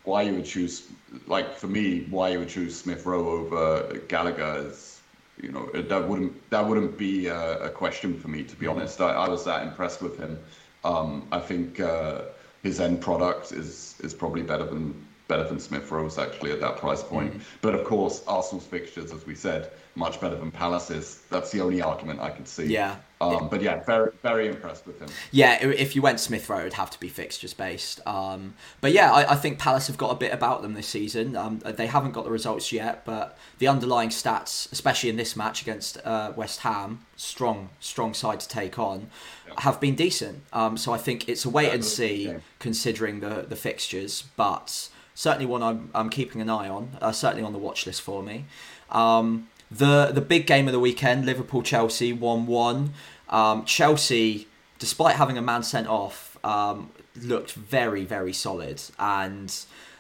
why 0.05 0.21
you 0.21 0.35
would 0.35 0.45
choose, 0.45 0.87
like 1.27 1.53
for 1.53 1.67
me, 1.67 2.07
why 2.09 2.29
you 2.29 2.39
would 2.39 2.47
choose 2.47 2.79
Smith 2.79 3.05
Rowe 3.05 3.27
over 3.27 3.99
Gallagher 4.07 4.67
is, 4.67 5.01
you 5.41 5.51
know, 5.51 5.69
that 5.73 6.07
wouldn't 6.07 6.49
that 6.49 6.65
wouldn't 6.65 6.97
be 6.97 7.27
a, 7.27 7.65
a 7.65 7.69
question 7.69 8.17
for 8.17 8.29
me 8.29 8.43
to 8.43 8.55
be 8.55 8.67
mm-hmm. 8.67 8.79
honest. 8.79 9.01
I, 9.01 9.11
I, 9.11 9.27
was 9.27 9.43
that 9.43 9.67
impressed 9.67 10.01
with 10.01 10.17
him. 10.17 10.39
Um, 10.85 11.27
I 11.33 11.39
think 11.39 11.81
uh, 11.81 12.21
his 12.63 12.79
end 12.79 13.01
product 13.01 13.51
is 13.51 13.95
is 13.99 14.13
probably 14.13 14.43
better 14.43 14.65
than 14.65 15.05
better 15.27 15.43
than 15.43 15.59
Smith 15.59 15.91
Rowe's 15.91 16.17
actually 16.17 16.53
at 16.53 16.61
that 16.61 16.77
price 16.77 17.03
point. 17.03 17.33
Mm. 17.33 17.41
But 17.61 17.75
of 17.75 17.83
course, 17.83 18.23
Arsenal's 18.27 18.65
fixtures, 18.65 19.11
as 19.11 19.25
we 19.25 19.35
said, 19.35 19.71
much 19.95 20.21
better 20.21 20.35
than 20.35 20.51
Palace's. 20.51 21.21
That's 21.29 21.51
the 21.51 21.61
only 21.61 21.81
argument 21.81 22.19
I 22.19 22.29
can 22.29 22.45
see. 22.45 22.65
Yeah. 22.65 22.97
Um, 23.19 23.49
but 23.49 23.61
yeah, 23.61 23.83
very 23.83 24.11
very 24.23 24.47
impressed 24.47 24.87
with 24.87 24.99
him. 24.99 25.09
Yeah, 25.31 25.63
if 25.63 25.95
you 25.95 26.01
went 26.01 26.19
Smith 26.19 26.49
Rowe, 26.49 26.61
it'd 26.61 26.73
have 26.73 26.89
to 26.91 26.99
be 26.99 27.07
fixtures 27.07 27.53
based. 27.53 28.05
Um, 28.07 28.55
but 28.79 28.93
yeah, 28.93 29.11
I, 29.11 29.33
I, 29.33 29.35
think 29.35 29.59
Palace 29.59 29.85
have 29.87 29.97
got 29.97 30.11
a 30.11 30.15
bit 30.15 30.33
about 30.33 30.63
them 30.63 30.73
this 30.73 30.87
season. 30.87 31.35
Um, 31.35 31.59
they 31.59 31.85
haven't 31.85 32.13
got 32.13 32.23
the 32.23 32.31
results 32.31 32.71
yet, 32.71 33.05
but 33.05 33.37
the 33.59 33.67
underlying 33.67 34.09
stats, 34.09 34.71
especially 34.71 35.09
in 35.09 35.17
this 35.17 35.35
match 35.35 35.61
against 35.61 35.99
uh, 36.03 36.33
West 36.35 36.61
Ham, 36.61 37.05
strong 37.15 37.69
strong 37.79 38.15
side 38.15 38.39
to 38.39 38.47
take 38.47 38.79
on, 38.79 39.11
have 39.59 39.79
been 39.79 39.95
decent. 39.95 40.41
Um, 40.51 40.75
so 40.75 40.91
I 40.91 40.97
think 40.97 41.29
it's 41.29 41.45
a 41.45 41.49
wait 41.49 41.71
and 41.71 41.85
see, 41.85 42.33
considering 42.57 43.19
the 43.19 43.45
the 43.47 43.55
fixtures, 43.55 44.23
but 44.35 44.89
certainly 45.13 45.45
one 45.45 45.61
I'm, 45.61 45.91
I'm 45.93 46.09
keeping 46.09 46.41
an 46.41 46.49
eye 46.49 46.69
on, 46.69 46.97
uh, 47.01 47.11
certainly 47.11 47.43
on 47.43 47.53
the 47.53 47.59
watch 47.59 47.85
list 47.85 48.01
for 48.01 48.23
me. 48.23 48.45
Um, 48.89 49.47
the 49.71 50.11
the 50.13 50.21
big 50.21 50.45
game 50.45 50.67
of 50.67 50.73
the 50.73 50.79
weekend, 50.79 51.25
Liverpool 51.25 51.63
Chelsea 51.63 52.11
one 52.13 52.45
one. 52.45 52.93
Um, 53.29 53.63
Chelsea, 53.65 54.47
despite 54.79 55.15
having 55.15 55.37
a 55.37 55.41
man 55.41 55.63
sent 55.63 55.87
off, 55.87 56.37
um, 56.43 56.91
looked 57.15 57.53
very 57.53 58.03
very 58.03 58.33
solid, 58.33 58.81
and 58.99 59.55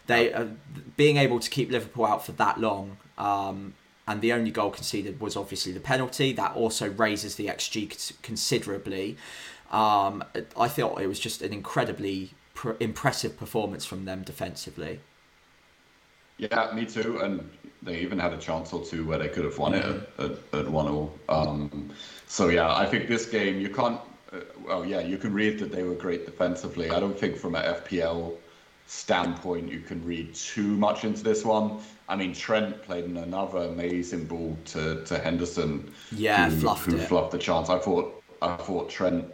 they 0.07 0.33
uh, 0.33 0.47
being 0.97 1.17
able 1.17 1.39
to 1.39 1.49
keep 1.49 1.71
Liverpool 1.71 2.05
out 2.05 2.25
for 2.25 2.33
that 2.33 2.59
long. 2.59 2.97
Um, 3.17 3.75
and 4.07 4.19
the 4.19 4.33
only 4.33 4.51
goal 4.51 4.71
conceded 4.71 5.21
was 5.21 5.37
obviously 5.37 5.71
the 5.71 5.79
penalty. 5.79 6.33
That 6.33 6.55
also 6.55 6.89
raises 6.89 7.35
the 7.35 7.47
xG 7.47 8.13
considerably. 8.21 9.15
Um, 9.71 10.23
I 10.57 10.67
thought 10.67 11.01
it 11.01 11.07
was 11.07 11.19
just 11.19 11.41
an 11.41 11.53
incredibly 11.53 12.31
pr- 12.53 12.73
impressive 12.79 13.37
performance 13.37 13.85
from 13.85 14.03
them 14.05 14.23
defensively. 14.23 14.99
Yeah, 16.37 16.71
me 16.73 16.85
too. 16.85 17.19
And 17.19 17.49
they 17.81 17.99
even 17.99 18.19
had 18.19 18.33
a 18.33 18.37
chance 18.37 18.73
or 18.73 18.83
two 18.83 19.05
where 19.05 19.17
they 19.17 19.29
could 19.29 19.43
have 19.43 19.57
won 19.57 19.73
it 19.73 19.83
at, 19.83 20.25
at, 20.25 20.31
at 20.53 20.69
1 20.69 20.85
0. 20.85 21.11
Um, 21.29 21.89
so, 22.27 22.49
yeah, 22.49 22.75
I 22.75 22.85
think 22.85 23.07
this 23.07 23.25
game, 23.25 23.59
you 23.59 23.69
can't. 23.69 23.99
Uh, 24.31 24.39
well, 24.65 24.85
yeah, 24.85 25.01
you 25.01 25.17
can 25.17 25.33
read 25.33 25.59
that 25.59 25.71
they 25.71 25.83
were 25.83 25.95
great 25.95 26.25
defensively. 26.25 26.89
I 26.89 26.99
don't 26.99 27.17
think 27.17 27.35
from 27.35 27.55
an 27.55 27.63
FPL 27.75 28.37
standpoint 28.91 29.71
you 29.71 29.79
can 29.79 30.03
read 30.05 30.35
too 30.35 30.75
much 30.77 31.05
into 31.05 31.23
this 31.23 31.45
one. 31.45 31.79
I 32.09 32.15
mean, 32.17 32.33
Trent 32.33 32.83
played 32.83 33.05
another 33.05 33.59
amazing 33.59 34.25
ball 34.25 34.57
to, 34.65 35.03
to 35.05 35.17
Henderson. 35.17 35.93
Yeah, 36.11 36.49
who, 36.49 36.57
fluffed 36.57 36.91
who 36.91 36.97
it. 36.97 37.07
fluffed 37.07 37.31
the 37.31 37.37
chance. 37.37 37.69
I 37.69 37.79
thought 37.79 38.21
I 38.41 38.57
thought 38.57 38.89
Trent, 38.89 39.25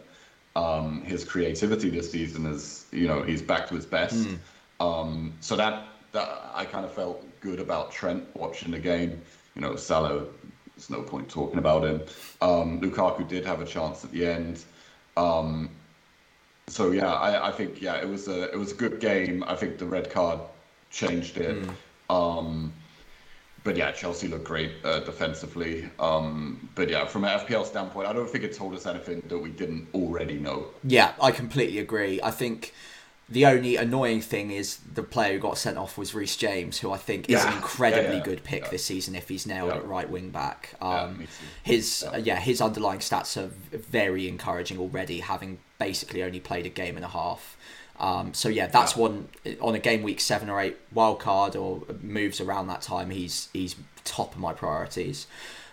um, 0.54 1.02
his 1.02 1.24
creativity 1.24 1.90
this 1.90 2.12
season 2.12 2.46
is, 2.46 2.86
you 2.92 3.08
know, 3.08 3.22
he's 3.22 3.42
back 3.42 3.66
to 3.68 3.74
his 3.74 3.86
best. 3.86 4.28
Mm. 4.28 4.38
Um, 4.80 5.32
so 5.40 5.56
that 5.56 5.88
that 6.12 6.50
I 6.54 6.64
kind 6.64 6.84
of 6.84 6.92
felt 6.92 7.24
good 7.40 7.60
about 7.60 7.92
Trent 7.92 8.24
watching 8.34 8.70
the 8.70 8.78
game. 8.78 9.20
You 9.54 9.62
know, 9.62 9.76
Salah, 9.76 10.26
there's 10.76 10.90
no 10.90 11.02
point 11.02 11.28
talking 11.28 11.58
about 11.58 11.84
him. 11.84 12.02
Um, 12.40 12.80
Lukaku 12.80 13.26
did 13.26 13.44
have 13.44 13.60
a 13.60 13.66
chance 13.66 14.04
at 14.04 14.12
the 14.12 14.26
end. 14.26 14.64
Um, 15.16 15.70
so 16.68 16.90
yeah, 16.92 17.12
I, 17.12 17.48
I, 17.48 17.52
think 17.52 17.80
yeah, 17.82 17.96
it 17.96 18.08
was 18.08 18.28
a 18.28 18.52
it 18.52 18.56
was 18.56 18.72
a 18.72 18.74
good 18.74 19.00
game. 19.00 19.42
I 19.46 19.56
think 19.56 19.78
the 19.78 19.86
red 19.86 20.10
card 20.10 20.38
changed 20.90 21.38
it. 21.38 21.56
Mm. 21.60 21.74
Um, 22.14 22.72
but 23.64 23.76
yeah, 23.76 23.90
Chelsea 23.92 24.28
looked 24.28 24.44
great 24.44 24.72
uh, 24.84 25.00
defensively. 25.00 25.90
Um, 25.98 26.68
but 26.74 26.88
yeah, 26.88 27.06
from 27.06 27.24
an 27.24 27.38
FPL 27.40 27.66
standpoint, 27.66 28.08
I 28.08 28.12
don't 28.12 28.30
think 28.30 28.44
it 28.44 28.54
told 28.54 28.74
us 28.74 28.86
anything 28.86 29.22
that 29.28 29.38
we 29.38 29.50
didn't 29.50 29.88
already 29.94 30.38
know. 30.38 30.66
Yeah, 30.84 31.12
I 31.20 31.32
completely 31.32 31.78
agree. 31.78 32.20
I 32.22 32.30
think 32.30 32.72
the 33.28 33.44
only 33.44 33.76
annoying 33.76 34.22
thing 34.22 34.50
is 34.50 34.78
the 34.94 35.02
player 35.02 35.34
who 35.34 35.38
got 35.38 35.58
sent 35.58 35.76
off 35.76 35.98
was 35.98 36.14
Reece 36.14 36.36
James, 36.36 36.78
who 36.78 36.90
I 36.90 36.96
think 36.96 37.28
is 37.28 37.44
an 37.44 37.52
incredibly 37.52 38.12
yeah, 38.12 38.16
yeah. 38.18 38.24
good 38.24 38.42
pick 38.42 38.70
this 38.70 38.84
season 38.84 39.14
if 39.14 39.28
he's 39.28 39.46
nailed 39.46 39.72
at 39.72 39.86
right 39.86 40.08
wing 40.08 40.30
back. 40.30 40.74
Um, 40.80 41.26
his 41.62 42.06
uh, 42.10 42.16
yeah, 42.16 42.40
his 42.40 42.62
underlying 42.62 43.00
stats 43.00 43.36
are 43.36 43.48
very 43.76 44.28
encouraging 44.28 44.78
already, 44.78 45.20
having 45.20 45.58
basically 45.78 46.22
only 46.22 46.40
played 46.40 46.64
a 46.64 46.70
game 46.70 46.96
and 46.96 47.04
a 47.04 47.08
half. 47.08 47.56
Um, 48.00 48.32
so 48.32 48.48
yeah, 48.48 48.68
that's 48.68 48.96
one 48.96 49.28
on 49.60 49.74
a 49.74 49.78
game 49.78 50.02
week 50.02 50.20
seven 50.20 50.48
or 50.48 50.60
eight 50.60 50.78
wild 50.92 51.20
card 51.20 51.54
or 51.54 51.82
moves 52.00 52.40
around 52.40 52.68
that 52.68 52.80
time. 52.80 53.10
He's 53.10 53.48
he's 53.52 53.76
top 54.04 54.34
of 54.34 54.40
my 54.40 54.54
priorities. 54.54 55.26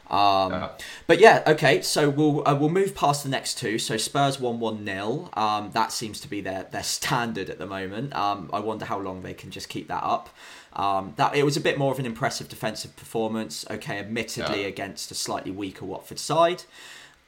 Um, 0.09 0.53
uh, 0.53 0.69
but 1.07 1.19
yeah, 1.19 1.43
okay. 1.47 1.81
So 1.81 2.09
we'll 2.09 2.47
uh, 2.47 2.55
we'll 2.55 2.69
move 2.69 2.95
past 2.95 3.23
the 3.23 3.29
next 3.29 3.57
two. 3.57 3.79
So 3.79 3.97
Spurs 3.97 4.39
one 4.39 4.59
one 4.59 4.83
nil. 4.83 5.29
Um, 5.33 5.71
that 5.73 5.91
seems 5.91 6.19
to 6.21 6.27
be 6.27 6.41
their 6.41 6.63
their 6.63 6.83
standard 6.83 7.49
at 7.49 7.57
the 7.57 7.65
moment. 7.65 8.15
Um, 8.15 8.49
I 8.53 8.59
wonder 8.59 8.85
how 8.85 8.99
long 8.99 9.23
they 9.23 9.33
can 9.33 9.51
just 9.51 9.69
keep 9.69 9.87
that 9.87 10.03
up. 10.03 10.29
Um, 10.73 11.13
that 11.15 11.35
it 11.35 11.43
was 11.43 11.55
a 11.57 11.61
bit 11.61 11.77
more 11.77 11.91
of 11.91 11.99
an 11.99 12.05
impressive 12.05 12.49
defensive 12.49 12.95
performance. 12.95 13.65
Okay, 13.69 13.97
admittedly 13.97 14.61
yeah. 14.61 14.67
against 14.67 15.09
a 15.11 15.15
slightly 15.15 15.51
weaker 15.51 15.85
Watford 15.85 16.19
side. 16.19 16.63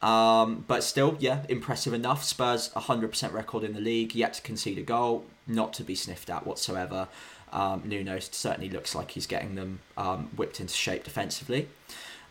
Um, 0.01 0.63
but 0.67 0.83
still, 0.83 1.17
yeah, 1.19 1.43
impressive 1.49 1.93
enough. 1.93 2.23
Spurs 2.23 2.69
100% 2.75 3.33
record 3.33 3.63
in 3.63 3.73
the 3.73 3.79
league, 3.79 4.13
yet 4.13 4.35
to 4.35 4.41
concede 4.41 4.77
a 4.77 4.83
goal, 4.83 5.25
not 5.47 5.73
to 5.73 5.83
be 5.83 5.95
sniffed 5.95 6.29
at 6.29 6.45
whatsoever. 6.45 7.07
Um, 7.51 7.83
Nuno 7.85 8.19
certainly 8.19 8.69
looks 8.69 8.93
like 8.93 9.11
he's 9.11 9.25
getting 9.25 9.55
them 9.55 9.79
um, 9.97 10.29
whipped 10.35 10.59
into 10.59 10.73
shape 10.73 11.03
defensively. 11.03 11.69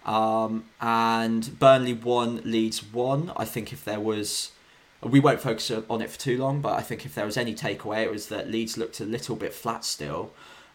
Um, 0.06 0.64
and 0.80 1.58
Burnley 1.58 1.92
won, 1.92 2.40
Leeds 2.44 2.82
won. 2.92 3.32
I 3.36 3.44
think 3.44 3.72
if 3.72 3.84
there 3.84 4.00
was, 4.00 4.52
we 5.02 5.20
won't 5.20 5.40
focus 5.40 5.70
on 5.90 6.00
it 6.00 6.08
for 6.08 6.18
too 6.18 6.38
long, 6.38 6.60
but 6.60 6.74
I 6.74 6.80
think 6.80 7.04
if 7.04 7.14
there 7.14 7.26
was 7.26 7.36
any 7.36 7.54
takeaway, 7.54 8.04
it 8.04 8.10
was 8.10 8.28
that 8.28 8.48
Leeds 8.48 8.78
looked 8.78 9.00
a 9.00 9.04
little 9.04 9.36
bit 9.36 9.52
flat 9.52 9.84
still. 9.84 10.32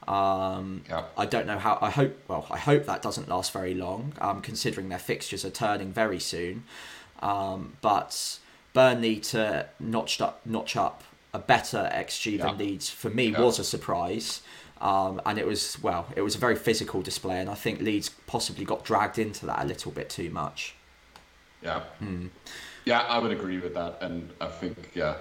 Um, 0.08 0.84
yeah. 0.90 1.06
I 1.18 1.26
don't 1.26 1.48
know 1.48 1.60
how. 1.60 1.78
I 1.82 1.90
hope. 1.90 2.18
Well, 2.28 2.46
I 2.50 2.58
hope 2.58 2.86
that 2.88 3.02
doesn't 3.02 3.30
last 3.30 3.54
very 3.54 3.74
long, 3.74 4.14
um, 4.20 4.42
considering 4.42 4.90
their 4.90 5.00
fixtures 5.00 5.46
are 5.46 5.52
turning 5.52 5.94
very 5.94 6.20
soon. 6.20 6.64
Um, 7.22 7.78
but 7.82 8.40
Burnley 8.74 9.18
to 9.18 9.68
notch 9.80 10.20
up, 10.20 10.42
notch 10.46 10.76
up 10.76 11.04
a 11.34 11.40
better 11.40 11.90
XG 11.94 12.38
yeah. 12.38 12.48
than 12.48 12.58
Leeds 12.58 12.90
for 12.90 13.10
me 13.10 13.28
yeah. 13.28 13.40
was 13.40 13.60
a 13.60 13.64
surprise. 13.64 14.42
Um, 14.82 15.22
and 15.28 15.38
it 15.38 15.46
was 15.46 15.78
well, 15.82 16.08
it 16.16 16.22
was 16.22 16.36
a 16.36 16.40
very 16.40 16.56
physical 16.56 17.02
display, 17.04 17.40
and 17.40 17.50
I 17.50 17.54
think 17.54 17.82
Leeds 17.82 18.10
possibly 18.26 18.66
got 18.66 18.84
dragged 18.84 19.20
into 19.20 19.46
that 19.46 19.64
a 19.64 19.68
little 19.68 19.92
bit 19.92 20.10
too 20.10 20.32
much. 20.32 20.76
Yeah, 21.62 21.84
mm. 22.02 22.30
yeah, 22.86 23.02
I 23.02 23.20
would 23.20 23.32
agree 23.32 23.60
with 23.60 23.76
that, 23.76 24.00
and 24.02 24.32
I 24.42 24.48
think 24.48 24.92
yeah, 24.96 25.18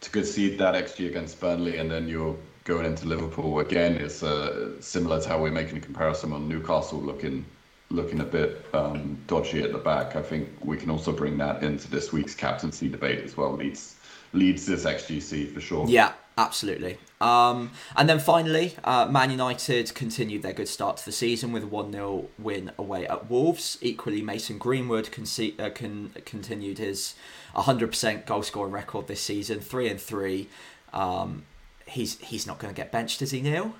to 0.00 0.10
concede 0.10 0.58
that 0.58 0.74
XG 0.74 1.06
against 1.06 1.40
Burnley, 1.40 1.76
and 1.78 1.88
then 1.88 2.08
you're 2.08 2.36
going 2.64 2.84
into 2.84 3.06
Liverpool 3.06 3.60
again 3.60 3.94
is 3.96 4.24
uh, 4.24 4.80
similar 4.80 5.20
to 5.20 5.28
how 5.28 5.40
we're 5.40 5.52
making 5.52 5.78
a 5.78 5.80
comparison 5.80 6.32
on 6.32 6.48
Newcastle 6.48 6.98
looking 7.00 7.44
looking 7.90 8.18
a 8.18 8.24
bit 8.24 8.66
um, 8.74 9.16
dodgy 9.28 9.62
at 9.62 9.70
the 9.70 9.78
back. 9.78 10.16
I 10.16 10.22
think 10.22 10.48
we 10.60 10.76
can 10.76 10.90
also 10.90 11.12
bring 11.12 11.38
that 11.38 11.62
into 11.62 11.88
this 11.88 12.12
week's 12.12 12.34
captaincy 12.34 12.88
debate 12.88 13.20
as 13.20 13.36
well. 13.36 13.52
Leeds 13.52 13.94
leads 14.32 14.66
this 14.66 14.84
XGC 14.84 15.54
for 15.54 15.60
sure. 15.60 15.86
Yeah, 15.88 16.12
absolutely. 16.38 16.98
Um, 17.20 17.70
and 17.96 18.08
then 18.08 18.18
finally, 18.18 18.74
uh, 18.84 19.06
Man 19.06 19.30
United 19.30 19.94
continued 19.94 20.42
their 20.42 20.52
good 20.52 20.68
start 20.68 20.98
to 20.98 21.04
the 21.04 21.12
season 21.12 21.52
with 21.52 21.64
a 21.64 21.66
1 21.66 21.92
0 21.92 22.28
win 22.38 22.72
away 22.78 23.06
at 23.06 23.30
Wolves. 23.30 23.78
Equally, 23.80 24.22
Mason 24.22 24.58
Greenwood 24.58 25.06
conce- 25.06 25.58
uh, 25.58 25.70
con- 25.70 26.12
continued 26.24 26.78
his 26.78 27.14
100% 27.54 28.26
goal 28.26 28.42
scoring 28.42 28.72
record 28.72 29.06
this 29.06 29.20
season, 29.22 29.60
3 29.60 29.88
and 29.88 30.00
3. 30.00 30.48
Um, 30.92 31.44
he's, 31.86 32.18
he's 32.18 32.46
not 32.46 32.58
going 32.58 32.72
to 32.72 32.76
get 32.76 32.92
benched, 32.92 33.22
is 33.22 33.30
he, 33.30 33.40
Neil? 33.40 33.74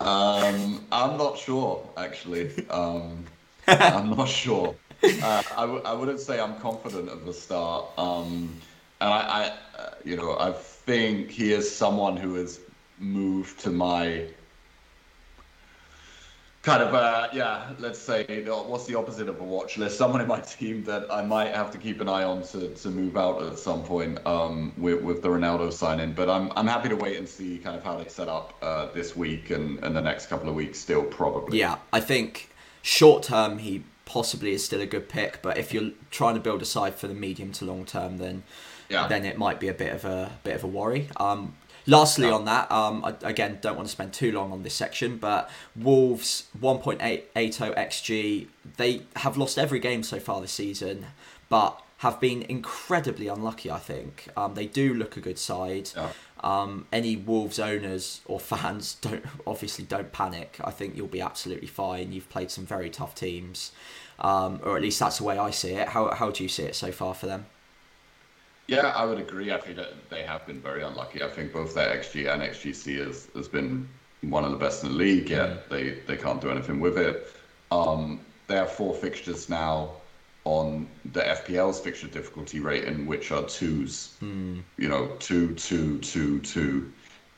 Um, 0.00 0.86
I'm 0.90 1.18
not 1.18 1.38
sure, 1.38 1.86
actually. 1.96 2.66
Um, 2.68 3.26
I'm 3.66 4.16
not 4.16 4.28
sure. 4.28 4.74
Uh, 5.02 5.42
I 5.56 5.62
w- 5.62 5.82
I 5.84 5.92
wouldn't 5.92 6.20
say 6.20 6.40
I'm 6.40 6.56
confident 6.58 7.08
of 7.08 7.24
the 7.26 7.32
start. 7.32 7.86
Um, 7.98 8.54
and 9.00 9.10
I, 9.12 9.20
I 9.20 9.80
uh, 9.80 9.94
you 10.04 10.16
know, 10.16 10.36
I 10.38 10.52
think 10.90 11.30
he 11.30 11.52
is 11.52 11.72
someone 11.72 12.16
who 12.16 12.34
has 12.34 12.58
moved 12.98 13.60
to 13.60 13.70
my 13.70 14.26
kind 16.62 16.82
of 16.82 16.92
uh, 16.92 17.28
yeah 17.32 17.70
let's 17.78 17.98
say 17.98 18.44
what's 18.44 18.86
the 18.86 18.96
opposite 18.96 19.28
of 19.28 19.40
a 19.40 19.44
watch 19.44 19.78
list? 19.78 19.96
Someone 19.96 20.20
in 20.20 20.26
my 20.26 20.40
team 20.40 20.82
that 20.84 21.02
i 21.10 21.22
might 21.22 21.54
have 21.54 21.70
to 21.70 21.78
keep 21.78 22.00
an 22.00 22.08
eye 22.08 22.24
on 22.24 22.42
to, 22.42 22.74
to 22.74 22.88
move 22.90 23.16
out 23.16 23.40
at 23.40 23.56
some 23.56 23.84
point 23.84 24.18
um, 24.26 24.72
with, 24.76 25.00
with 25.00 25.22
the 25.22 25.28
ronaldo 25.28 25.72
sign 25.72 26.00
in 26.00 26.12
but 26.12 26.28
I'm, 26.28 26.50
I'm 26.56 26.66
happy 26.66 26.88
to 26.88 26.96
wait 26.96 27.16
and 27.18 27.28
see 27.28 27.58
kind 27.58 27.76
of 27.76 27.84
how 27.84 27.96
they 27.96 28.08
set 28.08 28.28
up 28.28 28.54
uh, 28.60 28.88
this 28.92 29.14
week 29.14 29.50
and, 29.50 29.78
and 29.84 29.94
the 29.94 30.02
next 30.02 30.26
couple 30.26 30.48
of 30.48 30.56
weeks 30.56 30.80
still 30.80 31.04
probably. 31.04 31.60
Yeah 31.60 31.76
i 31.92 32.00
think 32.00 32.50
short 32.82 33.22
term 33.22 33.58
he 33.58 33.84
possibly 34.06 34.50
is 34.50 34.64
still 34.64 34.80
a 34.80 34.86
good 34.86 35.08
pick 35.08 35.40
but 35.40 35.56
if 35.56 35.72
you're 35.72 35.92
trying 36.10 36.34
to 36.34 36.40
build 36.40 36.60
a 36.60 36.64
side 36.64 36.96
for 36.96 37.06
the 37.06 37.14
medium 37.14 37.52
to 37.52 37.64
long 37.64 37.84
term 37.84 38.18
then 38.18 38.42
yeah. 38.90 39.06
then 39.06 39.24
it 39.24 39.38
might 39.38 39.60
be 39.60 39.68
a 39.68 39.74
bit 39.74 39.92
of 39.92 40.04
a 40.04 40.32
bit 40.44 40.54
of 40.54 40.64
a 40.64 40.66
worry. 40.66 41.08
Um, 41.16 41.54
lastly, 41.86 42.28
on 42.28 42.44
that, 42.44 42.70
um, 42.70 43.04
I, 43.04 43.14
again, 43.22 43.58
don't 43.60 43.76
want 43.76 43.88
to 43.88 43.92
spend 43.92 44.12
too 44.12 44.32
long 44.32 44.52
on 44.52 44.62
this 44.62 44.74
section, 44.74 45.16
but 45.16 45.50
Wolves 45.76 46.48
1.80 46.60 47.24
xG. 47.34 48.48
They 48.76 49.02
have 49.16 49.36
lost 49.36 49.58
every 49.58 49.78
game 49.78 50.02
so 50.02 50.18
far 50.18 50.40
this 50.40 50.52
season, 50.52 51.06
but 51.48 51.80
have 51.98 52.18
been 52.18 52.42
incredibly 52.42 53.28
unlucky. 53.28 53.70
I 53.70 53.78
think 53.78 54.28
um, 54.36 54.54
they 54.54 54.66
do 54.66 54.94
look 54.94 55.16
a 55.16 55.20
good 55.20 55.38
side. 55.38 55.90
Yeah. 55.94 56.10
Um, 56.42 56.86
any 56.90 57.16
Wolves 57.16 57.58
owners 57.58 58.22
or 58.24 58.40
fans 58.40 58.94
don't 59.02 59.24
obviously 59.46 59.84
don't 59.84 60.10
panic. 60.10 60.58
I 60.64 60.70
think 60.70 60.96
you'll 60.96 61.08
be 61.08 61.20
absolutely 61.20 61.68
fine. 61.68 62.12
You've 62.12 62.28
played 62.30 62.50
some 62.50 62.64
very 62.64 62.88
tough 62.88 63.14
teams, 63.14 63.72
um, 64.18 64.60
or 64.64 64.76
at 64.76 64.82
least 64.82 64.98
that's 64.98 65.18
the 65.18 65.24
way 65.24 65.38
I 65.38 65.50
see 65.50 65.72
it. 65.74 65.88
How 65.88 66.10
how 66.14 66.30
do 66.30 66.42
you 66.42 66.48
see 66.48 66.62
it 66.62 66.74
so 66.74 66.90
far 66.90 67.14
for 67.14 67.26
them? 67.26 67.46
Yeah, 68.70 68.92
I 68.94 69.04
would 69.04 69.18
agree. 69.18 69.52
I 69.52 69.58
think 69.58 69.76
that 69.76 70.08
they 70.10 70.22
have 70.22 70.46
been 70.46 70.60
very 70.60 70.82
unlucky. 70.82 71.22
I 71.22 71.28
think 71.28 71.52
both 71.52 71.74
their 71.74 71.88
XG 71.96 72.32
and 72.32 72.40
XGC 72.40 73.04
has, 73.04 73.28
has 73.34 73.48
been 73.48 73.88
one 74.22 74.44
of 74.44 74.52
the 74.52 74.56
best 74.56 74.84
in 74.84 74.90
the 74.90 74.94
league. 74.94 75.28
Yeah, 75.28 75.56
they, 75.68 75.98
they 76.06 76.16
can't 76.16 76.40
do 76.40 76.50
anything 76.50 76.78
with 76.78 76.96
it. 76.96 77.32
Um, 77.72 78.20
they 78.46 78.54
have 78.54 78.70
four 78.70 78.94
fixtures 78.94 79.48
now 79.48 79.90
on 80.44 80.86
the 81.12 81.20
FPL's 81.20 81.80
fixture 81.80 82.06
difficulty 82.06 82.60
rating, 82.60 83.06
which 83.06 83.32
are 83.32 83.42
twos. 83.42 84.16
Mm. 84.22 84.62
You 84.76 84.88
know, 84.88 85.08
two, 85.18 85.54
two, 85.54 85.98
two, 85.98 86.38
two. 86.40 86.92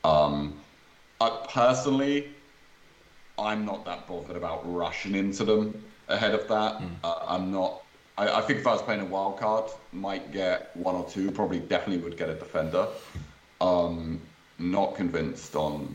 Um, 0.05 0.55
I, 1.21 1.47
personally, 1.49 2.29
I'm 3.39 3.65
not 3.65 3.87
that 3.87 4.07
bothered 4.07 4.37
about 4.37 4.71
rushing 4.71 5.15
into 5.15 5.45
them 5.45 5.83
ahead 6.09 6.35
of 6.35 6.47
that. 6.49 6.79
Mm. 6.79 6.91
Uh, 7.03 7.25
I'm 7.27 7.51
not 7.51 7.83
I, 8.19 8.39
I, 8.39 8.41
think 8.43 8.61
if 8.61 8.67
I 8.67 8.73
was 8.73 8.83
playing 8.83 9.01
a 9.01 9.07
wild 9.07 9.39
card, 9.39 9.71
might 9.93 10.33
get 10.33 10.77
one 10.77 10.95
or 10.95 11.09
two. 11.09 11.31
Probably 11.31 11.61
definitely 11.61 12.03
would 12.05 12.17
get 12.17 12.29
a 12.29 12.35
defender. 12.35 12.89
Um, 13.61 14.21
not 14.59 14.95
convinced 14.95 15.57
on 15.57 15.95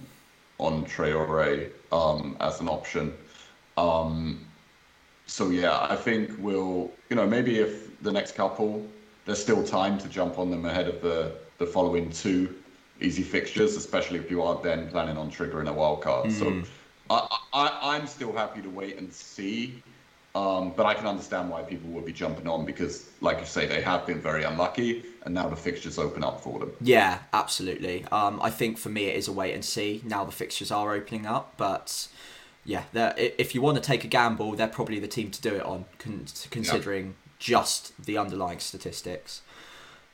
on 0.59 0.85
Traore 0.85 1.69
um, 1.91 2.35
as 2.39 2.59
an 2.59 2.67
option. 2.67 3.13
Um, 3.77 4.45
so 5.27 5.49
yeah, 5.49 5.79
I 5.81 5.95
think 5.95 6.31
we'll 6.39 6.91
you 7.09 7.15
know 7.15 7.27
maybe 7.27 7.59
if 7.59 8.01
the 8.01 8.11
next 8.11 8.35
couple 8.35 8.85
there's 9.25 9.41
still 9.41 9.63
time 9.63 9.97
to 9.99 10.07
jump 10.07 10.39
on 10.39 10.49
them 10.49 10.65
ahead 10.65 10.87
of 10.87 11.01
the 11.01 11.35
the 11.59 11.65
following 11.65 12.09
two 12.11 12.55
easy 12.99 13.23
fixtures, 13.23 13.75
especially 13.75 14.17
if 14.17 14.31
you 14.31 14.41
are 14.41 14.59
then 14.63 14.89
planning 14.89 15.17
on 15.17 15.29
triggering 15.29 15.69
a 15.69 15.73
wild 15.73 16.01
card. 16.01 16.29
Mm. 16.29 16.39
So. 16.39 16.63
I, 17.09 17.25
I 17.53 17.95
I'm 17.95 18.05
still 18.05 18.33
happy 18.33 18.61
to 18.61 18.69
wait 18.69 18.97
and 18.97 19.13
see 19.13 19.81
um, 20.37 20.71
but 20.75 20.85
I 20.85 20.93
can 20.93 21.07
understand 21.07 21.49
why 21.49 21.63
people 21.63 21.89
would 21.89 22.05
be 22.05 22.13
jumping 22.13 22.47
on 22.47 22.63
because, 22.63 23.09
like 23.21 23.39
you 23.39 23.45
say, 23.45 23.65
they 23.65 23.81
have 23.81 24.05
been 24.05 24.21
very 24.21 24.43
unlucky, 24.43 25.03
and 25.23 25.33
now 25.33 25.49
the 25.49 25.55
fixtures 25.55 25.97
open 25.97 26.23
up 26.23 26.41
for 26.41 26.59
them. 26.59 26.71
Yeah, 26.79 27.19
absolutely. 27.33 28.05
Um, 28.11 28.39
I 28.39 28.51
think 28.51 28.77
for 28.77 28.89
me 28.89 29.05
it 29.05 29.15
is 29.15 29.27
a 29.27 29.31
wait 29.31 29.55
and 29.55 29.65
see. 29.65 30.01
Now 30.05 30.23
the 30.25 30.31
fixtures 30.31 30.69
are 30.69 30.93
opening 30.93 31.25
up, 31.25 31.55
but 31.57 32.07
yeah, 32.65 32.83
if 32.93 33.55
you 33.55 33.61
want 33.63 33.77
to 33.77 33.83
take 33.83 34.03
a 34.03 34.07
gamble, 34.07 34.51
they're 34.51 34.67
probably 34.67 34.99
the 34.99 35.07
team 35.07 35.31
to 35.31 35.41
do 35.41 35.55
it 35.55 35.63
on, 35.63 35.85
considering 36.51 37.05
yeah. 37.05 37.11
just 37.39 37.99
the 38.05 38.19
underlying 38.19 38.59
statistics. 38.59 39.41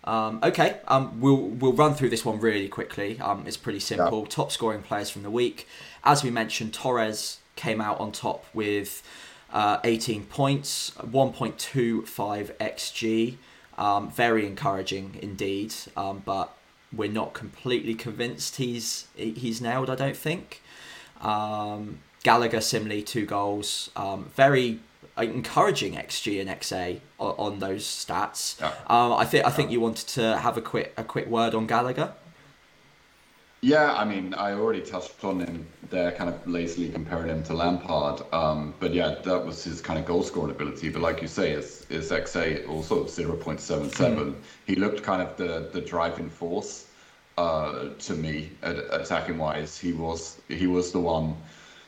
Um, 0.05 0.39
okay, 0.41 0.77
um, 0.87 1.19
we'll 1.19 1.35
we'll 1.35 1.73
run 1.73 1.95
through 1.95 2.09
this 2.09 2.23
one 2.23 2.39
really 2.39 2.69
quickly. 2.69 3.19
Um, 3.19 3.43
it's 3.45 3.57
pretty 3.57 3.81
simple. 3.81 4.21
Yeah. 4.21 4.29
Top 4.29 4.53
scoring 4.53 4.83
players 4.83 5.09
from 5.09 5.23
the 5.23 5.31
week, 5.31 5.67
as 6.05 6.23
we 6.23 6.29
mentioned, 6.29 6.73
Torres 6.73 7.39
came 7.57 7.81
out 7.81 7.99
on 7.99 8.13
top 8.13 8.45
with 8.53 9.03
uh, 9.53 9.79
18 9.83 10.25
points, 10.25 10.91
1.25 10.99 12.51
xg. 12.57 13.37
Um, 13.75 14.11
very 14.11 14.45
encouraging 14.45 15.17
indeed, 15.21 15.73
um, 15.97 16.21
but 16.25 16.55
we're 16.95 17.11
not 17.11 17.33
completely 17.33 17.95
convinced 17.95 18.57
he's 18.57 19.07
he's 19.15 19.61
nailed. 19.61 19.89
I 19.89 19.95
don't 19.95 20.17
think. 20.17 20.61
Um, 21.21 21.99
Gallagher 22.23 22.61
similarly 22.61 23.01
two 23.01 23.25
goals. 23.25 23.89
Um, 23.95 24.31
very 24.35 24.79
encouraging 25.17 25.93
xg 25.93 26.39
and 26.39 26.49
xa 26.49 26.99
on, 27.19 27.35
on 27.37 27.59
those 27.59 27.83
stats. 27.83 28.59
Yeah. 28.61 28.73
Um, 28.87 29.13
I 29.13 29.25
think 29.25 29.45
I 29.45 29.49
think 29.49 29.71
you 29.71 29.79
wanted 29.79 30.07
to 30.09 30.37
have 30.37 30.55
a 30.55 30.61
quick 30.61 30.93
a 30.97 31.03
quick 31.03 31.27
word 31.27 31.55
on 31.55 31.65
Gallagher. 31.65 32.13
Yeah, 33.63 33.93
I 33.93 34.03
mean, 34.03 34.33
I 34.33 34.51
already 34.51 34.81
touched 34.81 35.23
on 35.23 35.39
him 35.39 35.65
there, 35.89 36.11
kind 36.11 36.29
of 36.29 36.45
lazily 36.45 36.89
comparing 36.89 37.29
him 37.29 37.43
to 37.43 37.53
Lampard. 37.53 38.21
Um, 38.33 38.73
but 38.81 38.93
yeah, 38.93 39.15
that 39.23 39.45
was 39.45 39.63
his 39.63 39.79
kind 39.79 39.97
of 39.97 40.05
goal 40.05 40.21
scoring 40.21 40.51
ability. 40.51 40.89
But 40.89 41.01
like 41.01 41.21
you 41.21 41.29
say, 41.29 41.51
his, 41.51 41.85
his 41.85 42.11
XA 42.11 42.67
also 42.67 43.05
0.77. 43.05 43.89
Mm. 43.89 44.35
He 44.65 44.75
looked 44.75 45.01
kind 45.01 45.21
of 45.21 45.37
the, 45.37 45.69
the 45.71 45.79
driving 45.79 46.29
force 46.29 46.87
uh, 47.37 47.85
to 47.99 48.13
me, 48.15 48.49
at, 48.63 48.75
attacking 48.91 49.37
wise. 49.37 49.77
He 49.77 49.93
was 49.93 50.41
he 50.49 50.67
was 50.67 50.91
the 50.91 50.99
one 50.99 51.35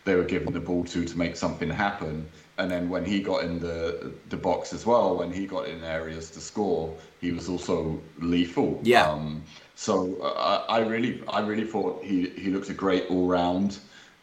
they 0.05 0.15
were 0.15 0.23
giving 0.23 0.53
the 0.53 0.61
ball 0.61 0.85
to 0.85 1.03
to 1.03 1.17
make 1.17 1.35
something 1.35 1.69
happen. 1.69 2.25
And 2.57 2.71
then 2.71 2.89
when 2.89 3.03
he 3.03 3.19
got 3.19 3.43
in 3.43 3.59
the 3.59 4.13
the 4.29 4.38
box 4.38 4.71
as 4.71 4.85
well, 4.85 5.17
when 5.17 5.31
he 5.31 5.45
got 5.45 5.67
in 5.67 5.83
areas 5.83 6.31
to 6.31 6.39
score, 6.39 6.95
he 7.19 7.33
was 7.33 7.49
also 7.49 7.99
lethal. 8.19 8.79
Yeah. 8.81 9.09
Um, 9.09 9.43
so 9.75 10.15
uh, 10.21 10.65
I 10.69 10.79
really, 10.79 11.21
I 11.27 11.41
really 11.41 11.65
thought 11.65 12.03
he 12.03 12.29
he 12.29 12.49
looked 12.49 12.69
a 12.69 12.73
great 12.73 13.05
all 13.09 13.27
round 13.27 13.79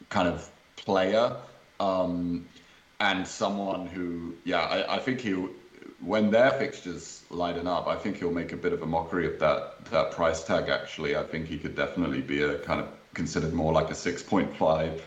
kind 0.09 0.29
of 0.29 0.51
player, 0.77 1.37
um, 1.79 2.47
and 3.01 3.27
someone 3.27 3.87
who, 3.87 4.35
yeah, 4.45 4.61
I, 4.61 4.97
I 4.97 4.99
think 4.99 5.21
he 5.21 5.33
when 6.01 6.31
their 6.31 6.51
fixtures 6.53 7.23
lighten 7.31 7.67
up, 7.67 7.87
I 7.87 7.97
think 7.97 8.17
he'll 8.19 8.33
make 8.33 8.53
a 8.53 8.57
bit 8.57 8.73
of 8.73 8.83
a 8.83 8.87
mockery 8.87 9.27
of 9.27 9.39
that 9.41 9.85
that 9.87 10.11
price 10.13 10.43
tag. 10.43 10.69
Actually, 10.69 11.17
I 11.17 11.23
think 11.23 11.47
he 11.47 11.59
could 11.59 11.77
definitely 11.77 12.23
be 12.23 12.43
a 12.43 12.59
kind 12.59 12.81
of 12.81 12.89
considered 13.15 13.53
more 13.53 13.73
like 13.73 13.91
a 13.91 13.95
six 13.95 14.23
point 14.23 14.57
five 14.57 15.07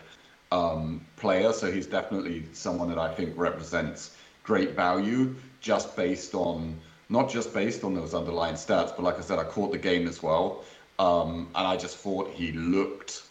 um, 0.52 1.04
player. 1.16 1.52
So 1.52 1.70
he's 1.70 1.86
definitely 1.86 2.46
someone 2.52 2.88
that 2.88 2.98
I 2.98 3.12
think 3.12 3.36
represents 3.36 4.16
great 4.44 4.76
value 4.76 5.34
just 5.60 5.96
based 5.96 6.34
on 6.34 6.78
not 7.08 7.30
just 7.30 7.54
based 7.54 7.84
on 7.84 7.94
those 7.94 8.14
underlying 8.14 8.54
stats, 8.54 8.94
but 8.94 9.02
like 9.02 9.18
I 9.18 9.22
said, 9.22 9.38
I 9.38 9.44
caught 9.44 9.72
the 9.72 9.78
game 9.78 10.08
as 10.08 10.22
well. 10.22 10.64
Um, 10.98 11.48
and 11.54 11.66
I 11.66 11.76
just 11.76 11.98
thought 11.98 12.30
he 12.30 12.52
looked 12.52 13.22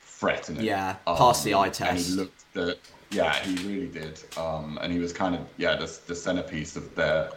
threatening. 0.00 0.64
Yeah, 0.64 0.94
pass 1.06 1.44
the 1.44 1.54
eye 1.54 1.68
test. 1.68 1.90
And 1.90 1.98
he 1.98 2.12
looked 2.12 2.54
the, 2.54 2.78
yeah, 3.10 3.34
he 3.44 3.68
really 3.68 3.88
did. 3.88 4.20
Um, 4.36 4.78
and 4.80 4.92
he 4.92 4.98
was 4.98 5.12
kind 5.12 5.34
of 5.34 5.46
yeah 5.58 5.76
the, 5.76 5.98
the 6.06 6.14
centerpiece 6.14 6.76
of 6.76 6.94
their 6.94 7.30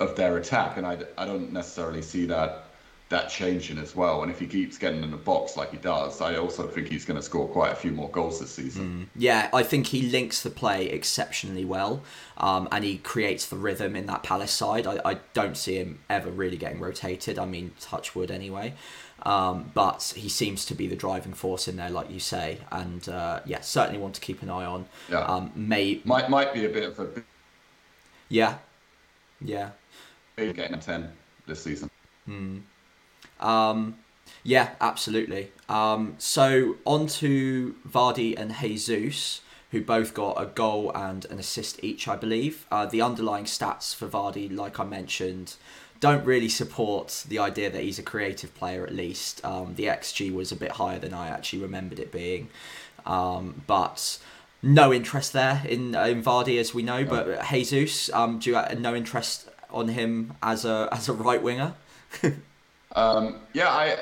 of 0.00 0.16
their 0.16 0.36
attack. 0.36 0.76
And 0.76 0.86
I, 0.86 0.98
I 1.16 1.24
don't 1.24 1.52
necessarily 1.52 2.02
see 2.02 2.26
that 2.26 2.65
that 3.08 3.28
changing 3.28 3.78
as 3.78 3.94
well. 3.94 4.22
And 4.22 4.32
if 4.32 4.40
he 4.40 4.46
keeps 4.46 4.78
getting 4.78 5.02
in 5.02 5.10
the 5.10 5.16
box 5.16 5.56
like 5.56 5.70
he 5.70 5.76
does, 5.76 6.20
I 6.20 6.36
also 6.36 6.66
think 6.66 6.88
he's 6.88 7.04
going 7.04 7.18
to 7.18 7.22
score 7.22 7.46
quite 7.46 7.72
a 7.72 7.76
few 7.76 7.92
more 7.92 8.10
goals 8.10 8.40
this 8.40 8.50
season. 8.50 9.06
Mm. 9.14 9.20
Yeah, 9.20 9.48
I 9.52 9.62
think 9.62 9.86
he 9.86 10.02
links 10.10 10.42
the 10.42 10.50
play 10.50 10.86
exceptionally 10.86 11.64
well, 11.64 12.02
um, 12.38 12.68
and 12.72 12.84
he 12.84 12.98
creates 12.98 13.46
the 13.46 13.56
rhythm 13.56 13.94
in 13.94 14.06
that 14.06 14.24
Palace 14.24 14.50
side. 14.50 14.86
I, 14.86 15.00
I 15.04 15.14
don't 15.34 15.56
see 15.56 15.76
him 15.76 16.00
ever 16.10 16.30
really 16.30 16.56
getting 16.56 16.80
rotated. 16.80 17.38
I 17.38 17.46
mean, 17.46 17.72
touch 17.80 18.16
wood 18.16 18.30
anyway. 18.30 18.74
Um, 19.22 19.70
but 19.72 20.12
he 20.16 20.28
seems 20.28 20.66
to 20.66 20.74
be 20.74 20.86
the 20.86 20.94
driving 20.94 21.32
force 21.32 21.68
in 21.68 21.76
there, 21.76 21.90
like 21.90 22.10
you 22.10 22.20
say, 22.20 22.58
and 22.70 23.08
uh, 23.08 23.40
yeah, 23.46 23.60
certainly 23.60 23.98
want 23.98 24.14
to 24.16 24.20
keep 24.20 24.42
an 24.42 24.50
eye 24.50 24.64
on. 24.64 24.86
Yeah, 25.10 25.20
um, 25.20 25.52
may 25.54 26.00
might 26.04 26.28
might 26.28 26.52
be 26.52 26.66
a 26.66 26.68
bit 26.68 26.84
of 26.84 27.00
a 27.00 27.22
yeah, 28.28 28.58
yeah, 29.40 29.70
getting 30.36 30.74
a 30.74 30.80
ten 30.80 31.10
this 31.46 31.62
season. 31.62 31.90
Hmm. 32.26 32.58
Um, 33.40 33.96
yeah, 34.42 34.70
absolutely. 34.80 35.50
Um, 35.68 36.14
so 36.18 36.76
on 36.84 37.08
to 37.08 37.74
Vardy 37.88 38.38
and 38.38 38.54
Jesus, 38.54 39.40
who 39.72 39.82
both 39.82 40.14
got 40.14 40.40
a 40.40 40.46
goal 40.46 40.92
and 40.94 41.24
an 41.26 41.40
assist 41.40 41.82
each, 41.82 42.06
I 42.06 42.14
believe. 42.14 42.64
Uh, 42.70 42.86
the 42.86 43.02
underlying 43.02 43.44
stats 43.44 43.94
for 43.94 44.06
Vardy, 44.06 44.54
like 44.54 44.78
I 44.78 44.84
mentioned, 44.84 45.56
don't 45.98 46.24
really 46.24 46.48
support 46.48 47.24
the 47.28 47.40
idea 47.40 47.70
that 47.70 47.82
he's 47.82 47.98
a 47.98 48.04
creative 48.04 48.54
player. 48.54 48.86
At 48.86 48.94
least 48.94 49.44
um, 49.44 49.74
the 49.74 49.86
xG 49.86 50.32
was 50.32 50.52
a 50.52 50.56
bit 50.56 50.72
higher 50.72 51.00
than 51.00 51.12
I 51.12 51.28
actually 51.28 51.62
remembered 51.62 51.98
it 51.98 52.12
being, 52.12 52.48
um, 53.04 53.62
but. 53.66 54.18
No 54.62 54.92
interest 54.92 55.32
there 55.34 55.62
in 55.68 55.94
in 55.94 56.22
Vardy, 56.24 56.58
as 56.58 56.74
we 56.74 56.82
know. 56.82 57.04
But 57.04 57.44
Jesus, 57.50 58.10
um, 58.12 58.40
do 58.40 58.50
you 58.50 58.78
no 58.78 58.96
interest 58.96 59.48
on 59.70 59.88
him 59.88 60.32
as 60.42 60.64
a 60.64 60.88
as 60.90 61.08
a 61.08 61.12
right 61.12 61.40
winger? 61.40 61.74
Um, 62.96 63.40
yeah, 63.52 63.68
I 63.68 63.98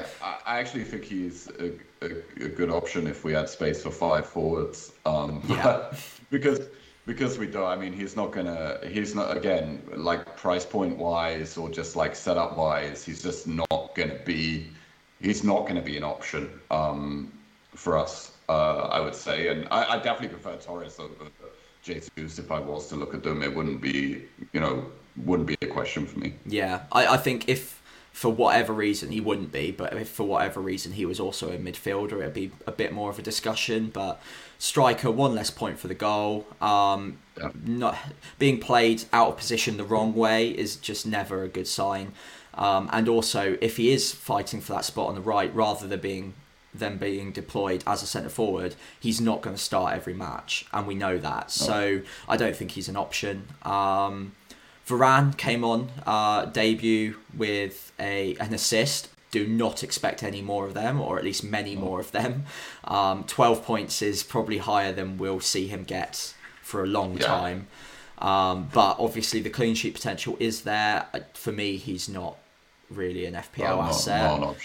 I 0.46 0.60
actually 0.60 0.84
think 0.84 1.04
he's 1.04 1.48
a, 1.58 1.72
a, 2.00 2.44
a, 2.44 2.48
good 2.48 2.70
option 2.70 3.08
if 3.08 3.24
we 3.24 3.32
had 3.32 3.48
space 3.48 3.82
for 3.82 3.90
five 3.90 4.24
forwards. 4.24 4.92
Um, 5.04 5.42
yeah. 5.48 5.92
because 6.30 6.60
because 7.04 7.36
we 7.36 7.48
don't. 7.48 7.66
I 7.66 7.74
mean, 7.74 7.92
he's 7.92 8.14
not 8.14 8.30
gonna. 8.30 8.78
He's 8.86 9.14
not 9.14 9.36
again 9.36 9.82
like 9.96 10.36
price 10.36 10.64
point 10.64 10.96
wise 10.96 11.56
or 11.56 11.68
just 11.68 11.96
like 11.96 12.14
setup 12.14 12.56
wise. 12.56 13.04
He's 13.04 13.20
just 13.20 13.48
not 13.48 13.94
gonna 13.96 14.20
be. 14.24 14.68
He's 15.20 15.42
not 15.42 15.66
gonna 15.66 15.82
be 15.82 15.96
an 15.96 16.04
option 16.04 16.48
um, 16.70 17.32
for 17.74 17.98
us. 17.98 18.30
Uh, 18.48 18.88
I 18.92 19.00
would 19.00 19.16
say, 19.16 19.48
and 19.48 19.66
I, 19.72 19.94
I 19.94 19.96
definitely 19.96 20.28
prefer 20.28 20.54
Torres 20.56 21.00
over 21.00 21.30
Jesus. 21.82 22.38
If 22.38 22.52
I 22.52 22.60
was 22.60 22.86
to 22.88 22.96
look 22.96 23.12
at 23.12 23.24
them, 23.24 23.42
it 23.42 23.52
wouldn't 23.52 23.80
be. 23.80 24.22
You 24.52 24.60
know, 24.60 24.86
wouldn't 25.24 25.48
be 25.48 25.56
a 25.62 25.66
question 25.66 26.06
for 26.06 26.20
me. 26.20 26.34
Yeah, 26.46 26.82
I, 26.92 27.06
I 27.08 27.16
think 27.16 27.48
if 27.48 27.82
for 28.14 28.32
whatever 28.32 28.72
reason 28.72 29.10
he 29.10 29.20
wouldn't 29.20 29.50
be, 29.50 29.72
but 29.72 29.92
if 29.92 30.08
for 30.08 30.22
whatever 30.22 30.60
reason 30.60 30.92
he 30.92 31.04
was 31.04 31.18
also 31.18 31.50
a 31.50 31.58
midfielder, 31.58 32.12
it'd 32.20 32.32
be 32.32 32.52
a 32.64 32.70
bit 32.70 32.92
more 32.92 33.10
of 33.10 33.18
a 33.18 33.22
discussion. 33.22 33.90
But 33.92 34.22
striker, 34.56 35.10
one 35.10 35.34
less 35.34 35.50
point 35.50 35.80
for 35.80 35.88
the 35.88 35.96
goal. 35.96 36.46
Um, 36.60 37.18
yeah. 37.36 37.50
Not 37.66 37.98
being 38.38 38.60
played 38.60 39.02
out 39.12 39.30
of 39.30 39.36
position 39.36 39.78
the 39.78 39.84
wrong 39.84 40.14
way 40.14 40.50
is 40.50 40.76
just 40.76 41.04
never 41.04 41.42
a 41.42 41.48
good 41.48 41.66
sign. 41.66 42.12
Um, 42.54 42.88
and 42.92 43.08
also, 43.08 43.58
if 43.60 43.78
he 43.78 43.92
is 43.92 44.12
fighting 44.12 44.60
for 44.60 44.74
that 44.74 44.84
spot 44.84 45.08
on 45.08 45.16
the 45.16 45.20
right, 45.20 45.52
rather 45.52 45.88
than 45.88 45.98
being 45.98 46.34
than 46.72 46.98
being 46.98 47.32
deployed 47.32 47.82
as 47.84 48.02
a 48.02 48.06
centre 48.06 48.28
forward, 48.28 48.76
he's 49.00 49.20
not 49.20 49.42
going 49.42 49.56
to 49.56 49.62
start 49.62 49.94
every 49.94 50.14
match, 50.14 50.66
and 50.72 50.86
we 50.86 50.94
know 50.94 51.18
that. 51.18 51.50
So 51.50 52.02
I 52.28 52.36
don't 52.36 52.54
think 52.54 52.72
he's 52.72 52.88
an 52.88 52.96
option. 52.96 53.48
Um, 53.62 54.32
Varane 54.86 55.36
came 55.36 55.64
on 55.64 55.90
uh, 56.06 56.46
debut 56.46 57.16
with 57.36 57.92
a 57.98 58.36
an 58.36 58.52
assist. 58.52 59.08
Do 59.30 59.46
not 59.46 59.82
expect 59.82 60.22
any 60.22 60.42
more 60.42 60.64
of 60.66 60.74
them, 60.74 61.00
or 61.00 61.18
at 61.18 61.24
least 61.24 61.42
many 61.42 61.74
more 61.74 62.00
of 62.00 62.12
them. 62.12 62.44
Um, 62.84 63.24
Twelve 63.24 63.64
points 63.64 64.02
is 64.02 64.22
probably 64.22 64.58
higher 64.58 64.92
than 64.92 65.18
we'll 65.18 65.40
see 65.40 65.66
him 65.66 65.84
get 65.84 66.34
for 66.62 66.84
a 66.84 66.86
long 66.86 67.16
yeah. 67.16 67.26
time. 67.26 67.66
Um, 68.18 68.68
but 68.72 68.96
obviously, 68.98 69.40
the 69.40 69.50
clean 69.50 69.74
sheet 69.74 69.94
potential 69.94 70.36
is 70.38 70.62
there. 70.62 71.06
Uh, 71.12 71.20
for 71.34 71.50
me, 71.50 71.76
he's 71.76 72.08
not 72.08 72.36
really 72.90 73.26
an 73.26 73.34
FPL 73.34 73.82
asset. 73.82 74.22
Not, 74.22 74.40
not 74.40 74.56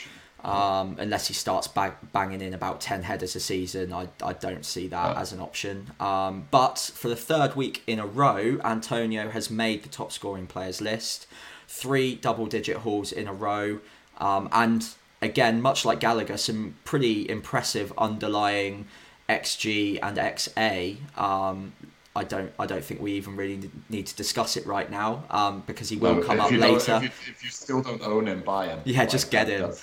um, 0.43 0.95
unless 0.99 1.27
he 1.27 1.33
starts 1.33 1.67
bang, 1.67 1.93
banging 2.13 2.41
in 2.41 2.53
about 2.53 2.79
10 2.79 3.03
headers 3.03 3.35
a 3.35 3.39
season, 3.39 3.91
I, 3.91 4.07
I 4.23 4.33
don't 4.33 4.65
see 4.65 4.87
that 4.87 5.17
as 5.17 5.33
an 5.33 5.39
option. 5.39 5.91
Um, 5.99 6.47
but 6.51 6.77
for 6.93 7.09
the 7.09 7.15
third 7.15 7.55
week 7.55 7.83
in 7.87 7.99
a 7.99 8.05
row, 8.05 8.59
Antonio 8.63 9.29
has 9.29 9.49
made 9.49 9.83
the 9.83 9.89
top 9.89 10.11
scoring 10.11 10.47
players 10.47 10.81
list. 10.81 11.27
Three 11.67 12.15
double 12.15 12.45
digit 12.45 12.77
hauls 12.77 13.11
in 13.11 13.27
a 13.27 13.33
row. 13.33 13.79
Um, 14.17 14.49
and 14.51 14.87
again, 15.21 15.61
much 15.61 15.85
like 15.85 15.99
Gallagher, 15.99 16.37
some 16.37 16.75
pretty 16.85 17.29
impressive 17.29 17.91
underlying 17.97 18.87
XG 19.27 19.99
and 20.01 20.17
XA. 20.17 20.97
Um, 21.17 21.73
I 22.15 22.23
don't. 22.23 22.51
I 22.57 22.65
don't 22.65 22.83
think 22.83 23.01
we 23.01 23.13
even 23.13 23.37
really 23.37 23.69
need 23.87 24.07
to 24.07 24.15
discuss 24.15 24.57
it 24.57 24.65
right 24.65 24.89
now 24.89 25.23
um, 25.29 25.63
because 25.67 25.89
he 25.89 25.95
will 25.95 26.15
no, 26.15 26.23
come 26.23 26.39
up 26.39 26.51
later. 26.51 26.95
If 26.95 27.03
you, 27.03 27.09
if 27.31 27.43
you, 27.43 27.49
still 27.49 27.83
don't 27.83 28.01
own 28.01 28.27
him, 28.27 28.41
buy 28.41 28.67
him. 28.67 28.81
Yeah, 28.83 29.01
like, 29.01 29.09
just 29.09 29.29
get 29.29 29.47
him. 29.47 29.61
That's 29.61 29.79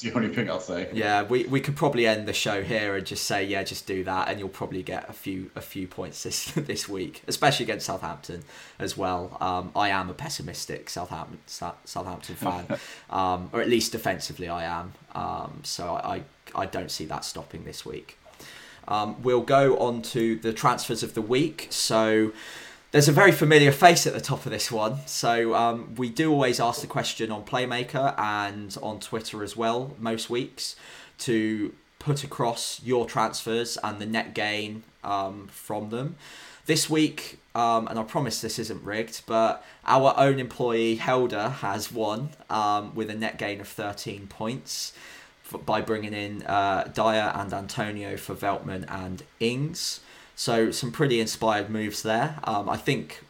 the 0.00 0.12
only 0.12 0.28
thing 0.28 0.50
I'll 0.50 0.60
say. 0.60 0.88
Yeah, 0.92 1.22
we, 1.22 1.44
we 1.44 1.60
could 1.60 1.76
probably 1.76 2.06
end 2.06 2.28
the 2.28 2.32
show 2.32 2.62
here 2.62 2.96
and 2.96 3.06
just 3.06 3.24
say 3.24 3.44
yeah, 3.44 3.62
just 3.62 3.86
do 3.86 4.04
that, 4.04 4.28
and 4.28 4.38
you'll 4.38 4.48
probably 4.48 4.82
get 4.82 5.08
a 5.08 5.12
few 5.12 5.50
a 5.54 5.60
few 5.60 5.86
points 5.86 6.22
this 6.22 6.46
this 6.54 6.88
week, 6.88 7.22
especially 7.26 7.64
against 7.64 7.86
Southampton 7.86 8.42
as 8.78 8.96
well. 8.96 9.36
Um, 9.40 9.72
I 9.74 9.88
am 9.88 10.10
a 10.10 10.14
pessimistic 10.14 10.90
Southampton 10.90 11.38
Southampton 11.84 12.36
fan, 12.36 12.66
um, 13.10 13.50
or 13.52 13.60
at 13.60 13.68
least 13.68 13.92
defensively 13.92 14.48
I 14.48 14.64
am. 14.64 14.92
Um, 15.14 15.60
so 15.62 15.94
I 15.94 16.22
I 16.54 16.66
don't 16.66 16.90
see 16.90 17.06
that 17.06 17.24
stopping 17.24 17.64
this 17.64 17.86
week. 17.86 18.18
Um, 18.88 19.22
we'll 19.22 19.42
go 19.42 19.78
on 19.78 20.02
to 20.02 20.36
the 20.36 20.52
transfers 20.52 21.02
of 21.02 21.14
the 21.14 21.22
week. 21.22 21.68
So 21.70 22.32
there's 22.92 23.08
a 23.08 23.12
very 23.12 23.30
familiar 23.30 23.70
face 23.70 24.06
at 24.06 24.14
the 24.14 24.20
top 24.20 24.44
of 24.46 24.52
this 24.52 24.70
one. 24.70 24.98
So 25.06 25.54
um, 25.54 25.94
we 25.94 26.08
do 26.08 26.32
always 26.32 26.58
ask 26.58 26.80
the 26.80 26.86
question 26.86 27.30
on 27.30 27.44
Playmaker 27.44 28.18
and 28.18 28.76
on 28.82 28.98
Twitter 28.98 29.44
as 29.44 29.56
well, 29.56 29.94
most 29.98 30.28
weeks, 30.28 30.74
to 31.18 31.72
put 32.00 32.24
across 32.24 32.80
your 32.82 33.06
transfers 33.06 33.78
and 33.84 34.00
the 34.00 34.06
net 34.06 34.34
gain 34.34 34.82
um, 35.04 35.48
from 35.52 35.90
them. 35.90 36.16
This 36.66 36.90
week, 36.90 37.38
um, 37.54 37.86
and 37.88 37.98
I 37.98 38.02
promise 38.02 38.40
this 38.40 38.58
isn't 38.58 38.82
rigged, 38.84 39.22
but 39.26 39.64
our 39.84 40.14
own 40.16 40.38
employee 40.38 40.96
Helder 40.96 41.48
has 41.48 41.92
won 41.92 42.30
um, 42.48 42.94
with 42.94 43.10
a 43.10 43.14
net 43.14 43.38
gain 43.38 43.60
of 43.60 43.68
13 43.68 44.26
points 44.26 44.92
by 45.66 45.80
bringing 45.80 46.14
in 46.14 46.42
uh, 46.42 46.90
Dier 46.92 47.32
and 47.34 47.52
Antonio 47.52 48.16
for 48.16 48.34
Veltman 48.34 48.84
and 48.88 49.22
Ings. 49.40 50.00
So 50.40 50.70
some 50.70 50.90
pretty 50.90 51.20
inspired 51.20 51.68
moves 51.68 52.02
there. 52.02 52.38
Um, 52.44 52.66
I 52.66 52.78
think 52.78 53.22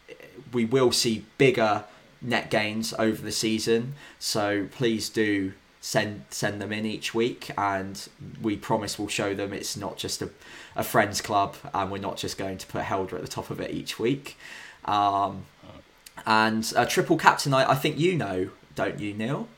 we 0.53 0.65
will 0.65 0.93
see 0.93 1.25
bigger 1.39 1.83
net 2.23 2.53
gains 2.53 2.95
over 3.01 3.21
the 3.21 3.33
season. 3.33 3.95
So 4.21 4.69
please 4.71 5.09
do 5.09 5.55
send 5.81 6.27
send 6.31 6.63
them 6.63 6.71
in 6.73 6.87
each 6.87 7.13
week, 7.13 7.51
and 7.59 8.09
we 8.41 8.57
promise 8.57 8.97
we'll 8.97 9.09
show 9.09 9.35
them 9.35 9.53
it's 9.53 9.77
not 9.77 9.97
just 9.97 10.23
a, 10.23 10.31
a 10.77 10.85
friends 10.85 11.21
club, 11.21 11.57
and 11.75 11.91
we're 11.91 11.99
not 11.99 12.17
just 12.17 12.39
going 12.39 12.59
to 12.59 12.67
put 12.69 12.83
Helder 12.83 13.17
at 13.17 13.23
the 13.23 13.29
top 13.29 13.51
of 13.51 13.59
it 13.61 13.73
each 13.73 13.99
week. 13.99 14.39
Um, 14.85 15.47
and 16.25 16.73
a 16.77 16.87
triple 16.87 17.17
captain, 17.17 17.53
I, 17.53 17.73
I 17.73 17.75
think 17.75 17.99
you 17.99 18.17
know, 18.17 18.51
don't 18.77 19.01
you, 19.01 19.15
Neil? 19.15 19.49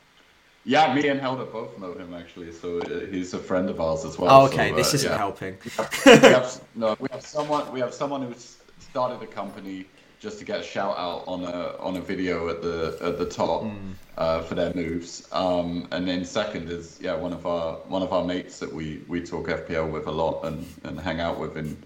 Yeah, 0.65 0.93
me 0.93 1.07
and 1.09 1.19
Helder 1.19 1.45
both 1.45 1.77
know 1.77 1.93
him 1.93 2.13
actually, 2.13 2.53
so 2.53 2.79
uh, 2.79 3.05
he's 3.07 3.33
a 3.33 3.39
friend 3.39 3.69
of 3.69 3.81
ours 3.81 4.05
as 4.05 4.17
well. 4.17 4.31
Oh, 4.31 4.45
okay, 4.45 4.69
so, 4.69 4.73
uh, 4.73 4.77
this 4.77 4.93
isn't 4.93 5.11
yeah. 5.11 5.17
helping. 5.17 5.57
We 5.65 5.71
have, 5.71 6.05
we 6.05 6.29
have, 6.29 6.61
no, 6.75 6.97
we 6.99 7.09
have 7.11 7.25
someone. 7.25 7.71
We 7.71 7.79
have 7.81 7.93
someone 7.93 8.21
who's 8.21 8.57
started 8.79 9.21
a 9.21 9.27
company 9.27 9.85
just 10.21 10.39
to 10.39 10.45
get 10.45 10.61
a 10.61 10.63
shout 10.63 10.97
out 10.97 11.25
on 11.27 11.43
a 11.43 11.75
on 11.79 11.97
a 11.97 12.01
video 12.01 12.47
at 12.47 12.61
the 12.61 12.97
at 13.01 13.17
the 13.17 13.25
top 13.25 13.63
mm. 13.63 13.93
uh, 14.17 14.41
for 14.43 14.55
their 14.55 14.73
moves. 14.73 15.27
Um, 15.33 15.85
and 15.91 16.07
then 16.07 16.23
second 16.23 16.69
is 16.69 16.97
yeah 17.01 17.13
one 17.13 17.33
of 17.33 17.45
our 17.45 17.73
one 17.89 18.01
of 18.01 18.13
our 18.13 18.23
mates 18.23 18.59
that 18.59 18.73
we 18.73 19.01
we 19.09 19.21
talk 19.21 19.47
FPL 19.47 19.91
with 19.91 20.07
a 20.07 20.11
lot 20.11 20.45
and 20.45 20.65
and 20.85 20.97
hang 20.97 21.19
out 21.19 21.39
with 21.39 21.57
in 21.57 21.77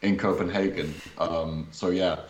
in 0.00 0.16
Copenhagen. 0.16 0.94
Um, 1.18 1.68
so 1.70 1.90
yeah. 1.90 2.20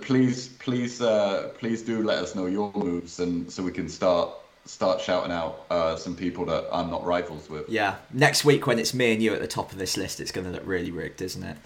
Please, 0.00 0.48
please, 0.58 1.00
uh, 1.00 1.52
please 1.56 1.82
do 1.82 2.02
let 2.02 2.18
us 2.18 2.34
know 2.34 2.46
your 2.46 2.72
moves, 2.74 3.20
and 3.20 3.48
so 3.48 3.62
we 3.62 3.70
can 3.70 3.88
start 3.88 4.28
start 4.68 5.00
shouting 5.00 5.32
out 5.32 5.64
uh, 5.70 5.96
some 5.96 6.14
people 6.14 6.44
that 6.44 6.66
I'm 6.72 6.90
not 6.90 7.04
rivals 7.04 7.48
with. 7.48 7.68
Yeah, 7.68 7.96
next 8.12 8.44
week 8.44 8.66
when 8.66 8.78
it's 8.78 8.92
me 8.92 9.12
and 9.12 9.22
you 9.22 9.32
at 9.32 9.40
the 9.40 9.48
top 9.48 9.72
of 9.72 9.78
this 9.78 9.96
list, 9.96 10.20
it's 10.20 10.30
going 10.30 10.46
to 10.46 10.52
look 10.52 10.66
really 10.66 10.90
rigged, 10.90 11.22
isn't 11.22 11.42
it? 11.42 11.56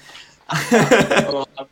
well, 0.71 1.49
I, 1.59 1.65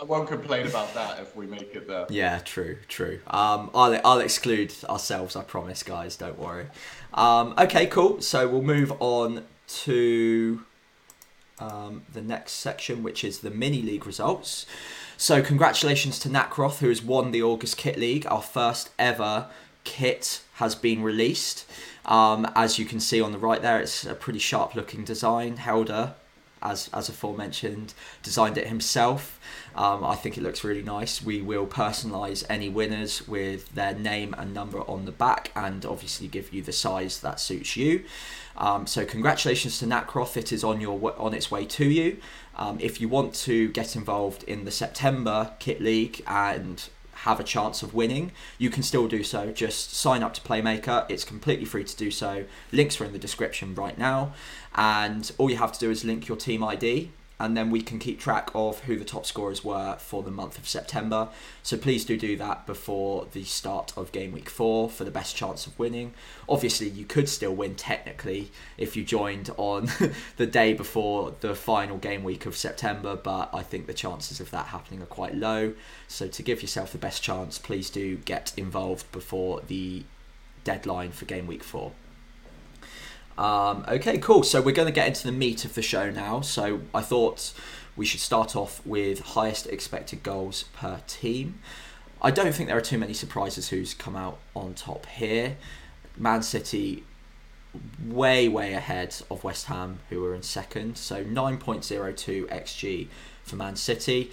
I, 0.00 0.04
won't 0.04 0.28
complain 0.28 0.66
about 0.66 0.92
that 0.94 1.20
if 1.20 1.34
we 1.34 1.46
make 1.46 1.74
it 1.74 1.88
there. 1.88 2.06
Yeah, 2.10 2.40
true, 2.40 2.78
true. 2.88 3.20
Um, 3.28 3.70
I'll 3.74 3.98
I'll 4.04 4.20
exclude 4.20 4.74
ourselves. 4.88 5.34
I 5.34 5.42
promise, 5.42 5.82
guys. 5.82 6.16
Don't 6.16 6.38
worry. 6.38 6.66
Um, 7.14 7.54
okay, 7.58 7.86
cool. 7.86 8.20
So 8.20 8.46
we'll 8.46 8.62
move 8.62 8.92
on 9.00 9.44
to 9.84 10.62
um, 11.58 12.02
the 12.12 12.22
next 12.22 12.52
section, 12.52 13.02
which 13.02 13.24
is 13.24 13.40
the 13.40 13.50
mini 13.50 13.80
league 13.80 14.06
results. 14.06 14.66
So, 15.18 15.42
congratulations 15.42 16.18
to 16.20 16.28
Nakroth, 16.28 16.80
who 16.80 16.90
has 16.90 17.02
won 17.02 17.30
the 17.30 17.42
August 17.42 17.78
Kit 17.78 17.98
League. 17.98 18.26
Our 18.26 18.42
first 18.42 18.90
ever 18.98 19.46
kit 19.86 20.42
has 20.54 20.74
been 20.74 21.02
released. 21.02 21.64
Um, 22.04 22.50
as 22.54 22.78
you 22.78 22.84
can 22.84 23.00
see 23.00 23.22
on 23.22 23.32
the 23.32 23.38
right 23.38 23.62
there, 23.62 23.80
it's 23.80 24.04
a 24.04 24.14
pretty 24.14 24.38
sharp 24.38 24.74
looking 24.74 25.04
design. 25.04 25.56
Helder, 25.56 26.14
as, 26.60 26.90
as 26.92 27.08
aforementioned, 27.08 27.94
designed 28.22 28.58
it 28.58 28.66
himself. 28.66 29.40
Um, 29.74 30.04
I 30.04 30.16
think 30.16 30.36
it 30.36 30.42
looks 30.42 30.64
really 30.64 30.82
nice. 30.82 31.22
We 31.22 31.40
will 31.40 31.66
personalise 31.66 32.44
any 32.50 32.68
winners 32.68 33.26
with 33.28 33.74
their 33.74 33.94
name 33.94 34.34
and 34.36 34.52
number 34.52 34.80
on 34.80 35.04
the 35.04 35.12
back 35.12 35.52
and 35.54 35.86
obviously 35.86 36.28
give 36.28 36.52
you 36.52 36.62
the 36.62 36.72
size 36.72 37.20
that 37.20 37.40
suits 37.40 37.76
you. 37.76 38.04
Um, 38.56 38.86
so 38.86 39.04
congratulations 39.04 39.78
to 39.78 39.86
Nakroth. 39.86 40.36
It 40.36 40.50
is 40.52 40.64
on 40.64 40.80
your 40.80 41.14
on 41.18 41.34
its 41.34 41.50
way 41.50 41.64
to 41.66 41.84
you. 41.84 42.18
Um, 42.56 42.78
if 42.80 43.00
you 43.00 43.08
want 43.08 43.34
to 43.34 43.68
get 43.68 43.94
involved 43.94 44.42
in 44.44 44.64
the 44.64 44.70
September 44.70 45.52
Kit 45.58 45.80
League 45.80 46.24
and 46.26 46.88
have 47.26 47.40
a 47.40 47.44
chance 47.44 47.82
of 47.82 47.92
winning, 47.92 48.30
you 48.56 48.70
can 48.70 48.84
still 48.84 49.08
do 49.08 49.24
so. 49.24 49.50
Just 49.50 49.92
sign 49.92 50.22
up 50.22 50.32
to 50.34 50.40
Playmaker. 50.40 51.04
It's 51.10 51.24
completely 51.24 51.64
free 51.64 51.82
to 51.82 51.96
do 51.96 52.10
so. 52.12 52.44
Links 52.70 53.00
are 53.00 53.04
in 53.04 53.12
the 53.12 53.18
description 53.18 53.74
right 53.74 53.98
now. 53.98 54.32
And 54.76 55.30
all 55.36 55.50
you 55.50 55.56
have 55.56 55.72
to 55.72 55.80
do 55.80 55.90
is 55.90 56.04
link 56.04 56.28
your 56.28 56.36
team 56.36 56.62
ID 56.62 57.10
and 57.38 57.56
then 57.56 57.70
we 57.70 57.82
can 57.82 57.98
keep 57.98 58.18
track 58.18 58.50
of 58.54 58.80
who 58.80 58.96
the 58.96 59.04
top 59.04 59.26
scorers 59.26 59.62
were 59.62 59.96
for 59.98 60.22
the 60.22 60.30
month 60.30 60.58
of 60.58 60.66
September. 60.66 61.28
So 61.62 61.76
please 61.76 62.04
do 62.04 62.16
do 62.16 62.36
that 62.38 62.66
before 62.66 63.26
the 63.32 63.44
start 63.44 63.92
of 63.96 64.12
game 64.12 64.32
week 64.32 64.48
four 64.48 64.88
for 64.88 65.04
the 65.04 65.10
best 65.10 65.36
chance 65.36 65.66
of 65.66 65.78
winning. 65.78 66.14
Obviously, 66.48 66.88
you 66.88 67.04
could 67.04 67.28
still 67.28 67.54
win 67.54 67.74
technically 67.74 68.50
if 68.78 68.96
you 68.96 69.04
joined 69.04 69.50
on 69.58 69.90
the 70.36 70.46
day 70.46 70.72
before 70.72 71.34
the 71.40 71.54
final 71.54 71.98
game 71.98 72.24
week 72.24 72.46
of 72.46 72.56
September, 72.56 73.16
but 73.16 73.50
I 73.52 73.62
think 73.62 73.86
the 73.86 73.94
chances 73.94 74.40
of 74.40 74.50
that 74.52 74.66
happening 74.66 75.02
are 75.02 75.06
quite 75.06 75.34
low. 75.34 75.74
So 76.08 76.28
to 76.28 76.42
give 76.42 76.62
yourself 76.62 76.92
the 76.92 76.98
best 76.98 77.22
chance, 77.22 77.58
please 77.58 77.90
do 77.90 78.16
get 78.16 78.52
involved 78.56 79.10
before 79.12 79.60
the 79.66 80.04
deadline 80.64 81.12
for 81.12 81.26
game 81.26 81.46
week 81.46 81.62
four. 81.62 81.92
Um, 83.38 83.84
okay, 83.88 84.18
cool. 84.18 84.42
So 84.42 84.60
we're 84.60 84.74
going 84.74 84.88
to 84.88 84.94
get 84.94 85.08
into 85.08 85.24
the 85.24 85.32
meat 85.32 85.64
of 85.64 85.74
the 85.74 85.82
show 85.82 86.10
now. 86.10 86.40
So 86.40 86.80
I 86.94 87.02
thought 87.02 87.52
we 87.96 88.04
should 88.06 88.20
start 88.20 88.56
off 88.56 88.84
with 88.86 89.20
highest 89.20 89.66
expected 89.66 90.22
goals 90.22 90.64
per 90.74 91.00
team. 91.06 91.60
I 92.22 92.30
don't 92.30 92.54
think 92.54 92.68
there 92.68 92.78
are 92.78 92.82
too 92.82 92.98
many 92.98 93.12
surprises 93.12 93.68
who's 93.68 93.94
come 93.94 94.16
out 94.16 94.38
on 94.54 94.74
top 94.74 95.06
here. 95.06 95.56
Man 96.16 96.42
City 96.42 97.04
way, 98.04 98.48
way 98.48 98.72
ahead 98.72 99.14
of 99.30 99.44
West 99.44 99.66
Ham, 99.66 100.00
who 100.08 100.20
were 100.22 100.34
in 100.34 100.42
second. 100.42 100.96
So 100.96 101.24
9.02 101.24 102.48
XG 102.48 103.08
for 103.44 103.56
Man 103.56 103.76
City. 103.76 104.30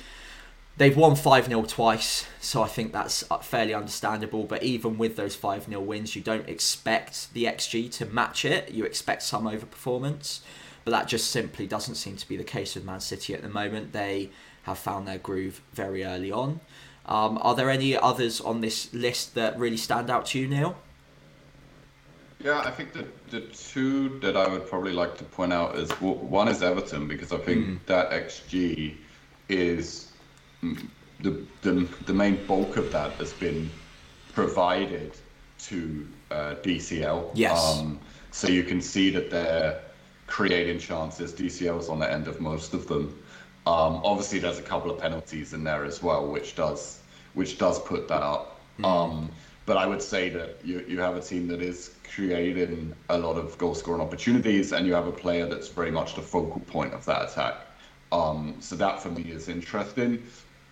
They've 0.75 0.97
won 0.97 1.15
5 1.15 1.47
0 1.47 1.63
twice, 1.63 2.25
so 2.41 2.63
I 2.63 2.67
think 2.67 2.93
that's 2.93 3.23
uh, 3.29 3.37
fairly 3.37 3.75
understandable. 3.75 4.43
But 4.43 4.63
even 4.63 4.97
with 4.97 5.15
those 5.15 5.35
5 5.35 5.65
0 5.65 5.81
wins, 5.81 6.15
you 6.15 6.21
don't 6.21 6.49
expect 6.49 7.31
the 7.33 7.45
XG 7.45 7.91
to 7.93 8.07
match 8.07 8.43
it. 8.43 8.71
You 8.71 8.83
expect 8.83 9.21
some 9.21 9.43
overperformance, 9.43 10.39
but 10.83 10.91
that 10.91 11.07
just 11.07 11.29
simply 11.29 11.67
doesn't 11.67 11.95
seem 11.95 12.17
to 12.17 12.27
be 12.27 12.37
the 12.37 12.43
case 12.43 12.73
with 12.73 12.85
Man 12.85 13.01
City 13.01 13.35
at 13.35 13.43
the 13.43 13.49
moment. 13.49 13.93
They 13.93 14.31
have 14.63 14.79
found 14.79 15.07
their 15.07 15.19
groove 15.19 15.61
very 15.73 16.03
early 16.03 16.31
on. 16.31 16.59
Um, 17.05 17.37
are 17.41 17.53
there 17.53 17.69
any 17.69 17.95
others 17.95 18.41
on 18.41 18.61
this 18.61 18.91
list 18.93 19.35
that 19.35 19.59
really 19.59 19.77
stand 19.77 20.09
out 20.09 20.27
to 20.27 20.39
you, 20.39 20.47
Neil? 20.47 20.75
Yeah, 22.43 22.59
I 22.59 22.71
think 22.71 22.93
the, 22.93 23.05
the 23.29 23.41
two 23.41 24.19
that 24.19 24.35
I 24.35 24.47
would 24.47 24.67
probably 24.67 24.91
like 24.91 25.17
to 25.19 25.23
point 25.23 25.53
out 25.53 25.75
is 25.75 25.91
one 25.91 26.47
is 26.47 26.63
Everton 26.63 27.07
because 27.07 27.31
I 27.31 27.37
think 27.37 27.65
mm. 27.65 27.79
that 27.85 28.11
XG 28.11 28.95
is 29.49 30.12
the, 31.21 31.43
the, 31.61 31.87
the 32.05 32.13
main 32.13 32.45
bulk 32.45 32.77
of 32.77 32.91
that 32.91 33.11
has 33.13 33.33
been 33.33 33.69
provided 34.33 35.13
to 35.59 36.07
uh, 36.31 36.55
DCL. 36.63 37.31
Yes. 37.33 37.79
Um, 37.79 37.99
so 38.31 38.47
you 38.47 38.63
can 38.63 38.81
see 38.81 39.09
that 39.11 39.29
they're 39.29 39.79
creating 40.27 40.79
chances. 40.79 41.33
DCL 41.33 41.79
is 41.79 41.89
on 41.89 41.99
the 41.99 42.11
end 42.11 42.27
of 42.27 42.41
most 42.41 42.73
of 42.73 42.87
them. 42.87 43.17
Um, 43.65 44.01
obviously, 44.03 44.39
there's 44.39 44.59
a 44.59 44.63
couple 44.63 44.91
of 44.91 44.99
penalties 44.99 45.53
in 45.53 45.63
there 45.63 45.85
as 45.85 46.03
well, 46.03 46.27
which 46.27 46.55
does 46.55 46.99
which 47.33 47.57
does 47.57 47.79
put 47.79 48.07
that 48.07 48.21
up. 48.21 48.59
Mm. 48.79 48.85
Um, 48.85 49.29
but 49.65 49.77
I 49.77 49.85
would 49.85 50.01
say 50.01 50.29
that 50.29 50.57
you 50.63 50.83
you 50.87 50.99
have 50.99 51.15
a 51.15 51.21
team 51.21 51.47
that 51.47 51.61
is 51.61 51.95
creating 52.13 52.93
a 53.09 53.17
lot 53.17 53.37
of 53.37 53.57
goal 53.57 53.73
scoring 53.75 54.01
opportunities, 54.01 54.73
and 54.73 54.85
you 54.85 54.93
have 54.93 55.07
a 55.07 55.11
player 55.11 55.45
that's 55.45 55.69
very 55.69 55.91
much 55.91 56.15
the 56.15 56.21
focal 56.21 56.59
point 56.61 56.93
of 56.93 57.05
that 57.05 57.29
attack. 57.29 57.55
Um, 58.11 58.55
so 58.59 58.75
that 58.75 59.01
for 59.01 59.09
me 59.09 59.23
is 59.23 59.47
interesting. 59.47 60.23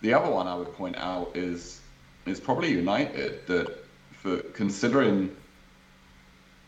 The 0.02 0.14
other 0.14 0.30
one 0.30 0.46
I 0.46 0.54
would 0.54 0.74
point 0.74 0.96
out 0.98 1.32
is 1.34 1.80
is 2.26 2.38
probably 2.38 2.70
United 2.70 3.46
that 3.46 3.84
for 4.12 4.36
considering 4.38 5.34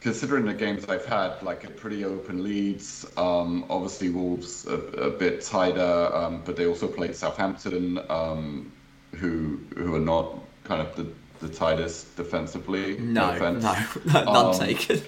considering 0.00 0.44
the 0.44 0.52
games 0.52 0.84
I've 0.84 1.06
had, 1.06 1.42
like 1.42 1.64
a 1.64 1.70
pretty 1.70 2.04
open 2.04 2.44
leads. 2.44 3.06
Um, 3.16 3.64
obviously, 3.70 4.10
Wolves 4.10 4.66
a, 4.66 4.74
a 4.74 5.10
bit 5.10 5.42
tighter, 5.42 6.10
um, 6.14 6.42
but 6.44 6.56
they 6.56 6.66
also 6.66 6.86
played 6.86 7.16
Southampton, 7.16 7.98
um, 8.08 8.72
who 9.16 9.60
who 9.76 9.94
are 9.94 10.06
not 10.14 10.38
kind 10.64 10.80
of 10.80 10.94
the, 10.94 11.06
the 11.46 11.52
tightest 11.52 12.16
defensively. 12.16 12.98
No, 12.98 13.36
no, 13.38 13.50
no, 14.04 14.24
none 14.24 14.28
um, 14.28 14.58
taken. 14.58 15.02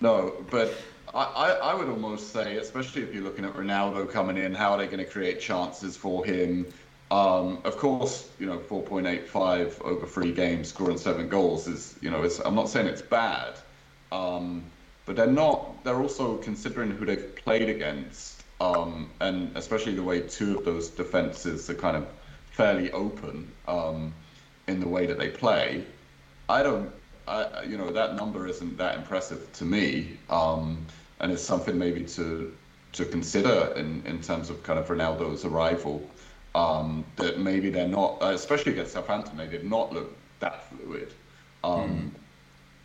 No, 0.00 0.34
but 0.50 0.72
I, 1.14 1.58
I 1.62 1.74
would 1.74 1.88
almost 1.88 2.32
say, 2.32 2.56
especially 2.56 3.02
if 3.02 3.12
you're 3.12 3.22
looking 3.22 3.44
at 3.44 3.54
Ronaldo 3.54 4.10
coming 4.10 4.38
in, 4.38 4.54
how 4.54 4.72
are 4.72 4.78
they 4.78 4.86
going 4.86 4.98
to 4.98 5.04
create 5.04 5.40
chances 5.40 5.96
for 5.96 6.24
him? 6.24 6.66
Um, 7.12 7.58
of 7.64 7.76
course, 7.76 8.30
you 8.38 8.46
know, 8.46 8.56
4.85 8.56 9.82
over 9.82 10.06
three 10.06 10.32
games, 10.32 10.68
scoring 10.68 10.96
seven 10.96 11.28
goals 11.28 11.68
is, 11.68 11.94
you 12.00 12.10
know, 12.10 12.26
I'm 12.42 12.54
not 12.54 12.70
saying 12.70 12.86
it's 12.86 13.02
bad, 13.02 13.52
um, 14.10 14.64
but 15.04 15.16
they're 15.16 15.26
not. 15.26 15.84
They're 15.84 16.00
also 16.00 16.38
considering 16.38 16.90
who 16.90 17.04
they've 17.04 17.36
played 17.36 17.68
against, 17.68 18.44
um, 18.62 19.10
and 19.20 19.54
especially 19.58 19.94
the 19.94 20.02
way 20.02 20.22
two 20.22 20.56
of 20.56 20.64
those 20.64 20.88
defenses 20.88 21.68
are 21.68 21.74
kind 21.74 21.98
of 21.98 22.06
fairly 22.50 22.90
open 22.92 23.52
um, 23.68 24.14
in 24.66 24.80
the 24.80 24.88
way 24.88 25.04
that 25.04 25.18
they 25.18 25.28
play. 25.28 25.84
I 26.48 26.62
don't, 26.62 26.90
I, 27.28 27.64
you 27.64 27.76
know, 27.76 27.90
that 27.92 28.16
number 28.16 28.46
isn't 28.46 28.78
that 28.78 28.96
impressive 28.96 29.52
to 29.52 29.66
me, 29.66 30.16
um, 30.30 30.86
and 31.20 31.30
it's 31.30 31.42
something 31.42 31.76
maybe 31.78 32.04
to 32.04 32.56
to 32.92 33.04
consider 33.04 33.74
in 33.76 34.02
in 34.06 34.22
terms 34.22 34.48
of 34.48 34.62
kind 34.62 34.78
of 34.78 34.88
Ronaldo's 34.88 35.44
arrival 35.44 36.02
um, 36.54 37.04
that 37.16 37.38
maybe 37.38 37.70
they're 37.70 37.88
not, 37.88 38.22
uh, 38.22 38.26
especially 38.26 38.72
against 38.72 38.92
Southampton, 38.92 39.36
they 39.36 39.46
did 39.46 39.68
not 39.68 39.92
look 39.92 40.14
that 40.40 40.68
fluid. 40.68 41.12
Um, 41.64 41.90
mm. 41.90 42.10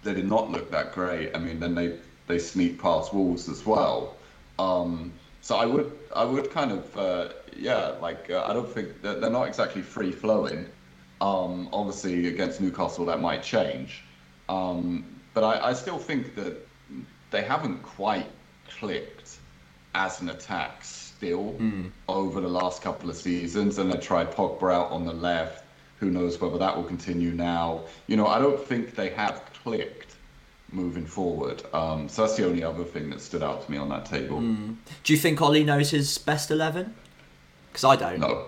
They 0.04 0.14
did 0.14 0.28
not 0.28 0.52
look 0.52 0.72
that 0.72 0.94
great. 0.94 1.36
I 1.36 1.40
mean, 1.40 1.60
then 1.60 1.76
they 1.76 1.98
they 2.28 2.40
sneak 2.40 2.82
past 2.82 3.14
Wolves 3.14 3.50
as 3.50 3.66
well. 3.66 4.16
Um, 4.60 5.14
so 5.42 5.56
I 5.56 5.66
would 5.66 5.92
I 6.16 6.24
would 6.24 6.52
kind 6.52 6.72
of 6.72 6.98
uh, 6.98 7.30
yeah 7.56 7.96
like 8.02 8.30
uh, 8.30 8.46
I 8.48 8.54
don't 8.54 8.70
think 8.70 9.02
they're, 9.02 9.20
they're 9.20 9.30
not 9.30 9.48
exactly 9.48 9.82
free 9.82 10.12
flowing. 10.12 10.66
Um, 11.20 11.68
obviously 11.74 12.28
against 12.28 12.62
Newcastle 12.62 13.04
that 13.06 13.20
might 13.20 13.42
change, 13.42 14.04
um, 14.50 15.04
but 15.34 15.44
I, 15.44 15.70
I 15.70 15.74
still 15.74 15.98
think 15.98 16.36
that 16.36 16.56
they 17.32 17.42
haven't 17.42 17.82
quite 17.82 18.28
clicked 18.70 19.38
as 19.96 20.22
an 20.22 20.30
attack 20.30 20.84
still 21.18 21.56
mm. 21.60 21.90
over 22.08 22.40
the 22.42 22.48
last 22.48 22.82
couple 22.82 23.10
of 23.10 23.16
seasons, 23.16 23.80
and 23.80 23.92
they 23.92 23.98
tried 23.98 24.32
Pogba 24.32 24.74
out 24.74 24.92
on 24.92 25.06
the 25.06 25.14
left. 25.14 25.64
Who 26.00 26.12
knows 26.12 26.40
whether 26.40 26.60
that 26.60 26.76
will 26.76 26.84
continue 26.84 27.32
now? 27.32 27.82
You 28.06 28.18
know, 28.18 28.28
I 28.28 28.38
don't 28.38 28.64
think 28.64 28.96
they 28.96 29.10
have 29.10 29.42
clicked 29.64 30.16
moving 30.72 31.06
forward. 31.06 31.64
Um, 31.74 32.08
so 32.08 32.22
that's 32.22 32.38
the 32.38 32.46
only 32.46 32.64
other 32.64 32.84
thing 32.84 33.10
that 33.10 33.22
stood 33.22 33.42
out 33.42 33.66
to 33.66 33.72
me 33.72 33.78
on 33.78 33.90
that 33.90 34.06
table. 34.06 34.40
Mm. 34.40 34.76
Do 35.04 35.14
you 35.14 35.18
think 35.18 35.42
Ole 35.42 35.64
knows 35.64 35.90
his 35.90 36.18
best 36.20 36.52
eleven? 36.52 36.94
Because 37.72 37.84
I 37.84 37.96
don't. 37.96 38.20
No. 38.20 38.48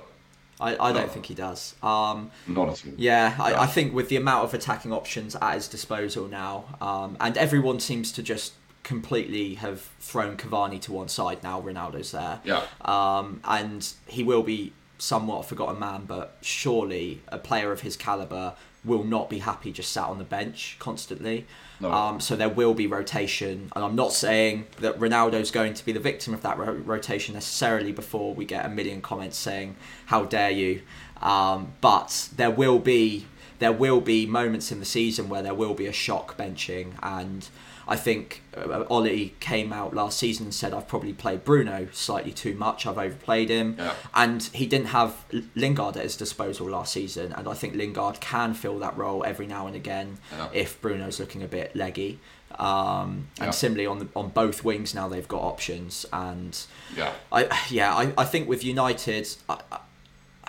I, 0.61 0.89
I 0.89 0.91
don't 0.91 1.09
think 1.09 1.25
he 1.25 1.33
does. 1.33 1.73
Um, 1.81 2.31
Not 2.45 2.67
at 2.67 2.85
all. 2.85 2.93
Yeah, 2.97 3.33
I, 3.39 3.63
I, 3.63 3.65
think 3.65 3.93
with 3.93 4.09
the 4.09 4.17
amount 4.17 4.43
of 4.43 4.53
attacking 4.53 4.91
options 4.91 5.33
at 5.37 5.53
his 5.53 5.69
disposal 5.69 6.27
now, 6.27 6.65
um, 6.81 7.15
and 7.21 7.37
everyone 7.37 7.79
seems 7.79 8.11
to 8.11 8.21
just 8.21 8.51
completely 8.89 9.53
have 9.53 9.81
thrown 9.99 10.35
Cavani 10.35 10.81
to 10.81 10.91
one 10.91 11.07
side 11.09 11.43
now. 11.43 11.61
Ronaldo's 11.61 12.11
there. 12.11 12.39
Yeah. 12.43 12.63
Um, 12.81 13.39
and 13.43 13.87
he 14.07 14.23
will 14.23 14.41
be 14.41 14.73
somewhat 14.97 15.41
a 15.41 15.43
forgotten 15.43 15.79
man, 15.79 16.05
but 16.07 16.37
surely 16.41 17.21
a 17.27 17.37
player 17.37 17.71
of 17.71 17.81
his 17.81 17.95
caliber 17.95 18.55
will 18.83 19.03
not 19.03 19.29
be 19.29 19.37
happy 19.37 19.71
just 19.71 19.91
sat 19.91 20.05
on 20.05 20.17
the 20.17 20.23
bench 20.23 20.75
constantly. 20.79 21.45
No. 21.79 21.91
Um, 21.91 22.19
so 22.19 22.35
there 22.35 22.49
will 22.49 22.73
be 22.73 22.87
rotation, 22.87 23.71
and 23.75 23.85
I'm 23.85 23.95
not 23.95 24.11
saying 24.11 24.65
that 24.79 24.99
Ronaldo's 24.99 25.51
going 25.51 25.75
to 25.75 25.85
be 25.85 25.91
the 25.91 25.99
victim 25.99 26.33
of 26.33 26.41
that 26.41 26.57
ro- 26.57 26.73
rotation 26.73 27.35
necessarily. 27.35 27.91
Before 27.91 28.33
we 28.33 28.43
get 28.43 28.65
a 28.65 28.69
million 28.69 29.01
comments 29.01 29.37
saying 29.37 29.75
"How 30.07 30.25
dare 30.25 30.49
you," 30.49 30.81
um, 31.21 31.73
but 31.79 32.29
there 32.35 32.49
will 32.49 32.79
be 32.79 33.27
there 33.59 33.71
will 33.71 34.01
be 34.01 34.25
moments 34.25 34.71
in 34.71 34.79
the 34.79 34.85
season 34.85 35.29
where 35.29 35.43
there 35.43 35.53
will 35.53 35.75
be 35.75 35.85
a 35.85 35.93
shock 35.93 36.35
benching 36.37 36.93
and 37.03 37.49
I 37.89 37.95
think 37.95 38.43
uh, 38.55 38.85
Ole 38.87 39.31
came 39.39 39.73
out 39.73 39.95
last 39.95 40.19
season 40.19 40.45
and 40.45 40.53
said 40.53 40.75
I've 40.75 40.87
probably 40.87 41.11
played 41.11 41.43
Bruno 41.43 41.87
slightly 41.91 42.31
too 42.31 42.53
much. 42.53 42.85
I've 42.85 42.99
overplayed 42.99 43.49
him, 43.49 43.77
yeah. 43.79 43.95
and 44.13 44.43
he 44.53 44.67
didn't 44.67 44.89
have 44.89 45.25
Lingard 45.55 45.97
at 45.97 46.03
his 46.03 46.15
disposal 46.15 46.69
last 46.69 46.93
season. 46.93 47.33
And 47.33 47.47
I 47.47 47.55
think 47.55 47.73
Lingard 47.73 48.19
can 48.19 48.53
fill 48.53 48.77
that 48.79 48.95
role 48.95 49.25
every 49.25 49.47
now 49.47 49.65
and 49.65 49.75
again 49.75 50.19
yeah. 50.31 50.49
if 50.53 50.79
Bruno's 50.79 51.19
looking 51.19 51.41
a 51.41 51.47
bit 51.47 51.75
leggy. 51.75 52.19
Um, 52.59 53.29
and 53.39 53.47
yeah. 53.47 53.51
similarly 53.51 53.87
on 53.87 53.99
the, 53.99 54.07
on 54.15 54.29
both 54.29 54.63
wings 54.63 54.93
now 54.93 55.07
they've 55.07 55.27
got 55.27 55.41
options. 55.41 56.05
And 56.13 56.63
yeah, 56.95 57.13
I 57.31 57.65
yeah 57.71 57.95
I, 57.95 58.13
I 58.19 58.25
think 58.25 58.47
with 58.47 58.63
United. 58.63 59.27
I, 59.49 59.61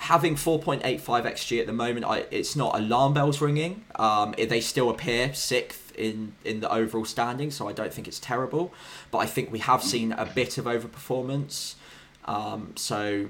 having 0.00 0.34
4.85 0.34 0.80
xg 1.02 1.60
at 1.60 1.66
the 1.66 1.74
moment, 1.74 2.06
I, 2.06 2.24
it's 2.30 2.56
not 2.56 2.78
alarm 2.78 3.12
bells 3.12 3.42
ringing. 3.42 3.84
Um, 3.96 4.34
they 4.38 4.62
still 4.62 4.88
appear 4.88 5.34
sixth 5.34 5.89
in 6.00 6.34
in 6.44 6.60
the 6.60 6.72
overall 6.72 7.04
standing, 7.04 7.50
so 7.50 7.68
I 7.68 7.72
don't 7.72 7.92
think 7.92 8.08
it's 8.08 8.18
terrible. 8.18 8.72
But 9.10 9.18
I 9.18 9.26
think 9.26 9.52
we 9.52 9.60
have 9.60 9.82
seen 9.82 10.12
a 10.12 10.26
bit 10.26 10.58
of 10.58 10.64
overperformance. 10.64 11.74
Um, 12.24 12.72
so, 12.76 13.28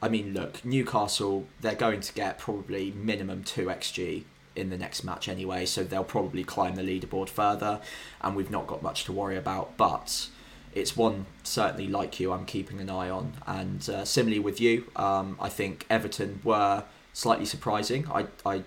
I 0.00 0.08
mean, 0.08 0.34
look, 0.34 0.64
Newcastle 0.64 1.46
they're 1.60 1.74
going 1.74 2.00
to 2.00 2.12
get 2.14 2.38
probably 2.38 2.92
minimum 2.92 3.44
two 3.44 3.66
xg 3.66 4.24
in 4.54 4.70
the 4.70 4.78
next 4.78 5.02
match 5.02 5.28
anyway, 5.28 5.64
so 5.66 5.82
they'll 5.82 6.04
probably 6.04 6.44
climb 6.44 6.74
the 6.74 6.82
leaderboard 6.82 7.28
further, 7.28 7.80
and 8.20 8.36
we've 8.36 8.50
not 8.50 8.66
got 8.66 8.82
much 8.82 9.04
to 9.04 9.12
worry 9.12 9.36
about. 9.36 9.76
But 9.76 10.28
it's 10.74 10.96
one 10.96 11.26
certainly 11.42 11.88
like 11.88 12.18
you 12.20 12.32
I'm 12.32 12.46
keeping 12.46 12.80
an 12.80 12.90
eye 12.90 13.10
on. 13.10 13.34
And 13.46 13.88
uh, 13.88 14.04
similarly 14.04 14.40
with 14.40 14.60
you, 14.60 14.90
um, 14.96 15.36
I 15.40 15.48
think 15.48 15.86
Everton 15.90 16.40
were 16.44 16.84
slightly 17.12 17.44
surprising. 17.44 18.06
I, 18.10 18.26
I 18.44 18.62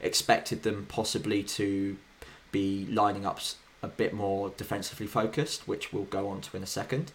expected 0.00 0.62
them 0.62 0.86
possibly 0.88 1.42
to 1.42 1.96
be 2.56 2.86
lining 2.90 3.26
up 3.26 3.38
a 3.82 3.88
bit 3.88 4.12
more 4.14 4.52
defensively 4.56 5.06
focused, 5.06 5.68
which 5.68 5.92
we'll 5.92 6.10
go 6.18 6.28
on 6.28 6.40
to 6.40 6.56
in 6.56 6.62
a 6.62 6.72
second. 6.80 7.12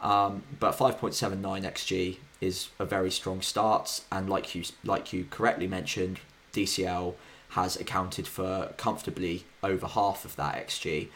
Um, 0.00 0.42
but 0.60 0.76
5.79 0.76 1.40
xg 1.72 2.18
is 2.40 2.68
a 2.78 2.84
very 2.84 3.10
strong 3.10 3.40
start, 3.40 4.02
and 4.12 4.28
like 4.28 4.54
you 4.54 4.62
like 4.84 5.12
you 5.14 5.26
correctly 5.30 5.66
mentioned, 5.66 6.16
DCL 6.52 7.14
has 7.50 7.76
accounted 7.76 8.26
for 8.26 8.74
comfortably 8.76 9.44
over 9.62 9.86
half 9.86 10.24
of 10.24 10.36
that 10.36 10.54
xg. 10.66 11.08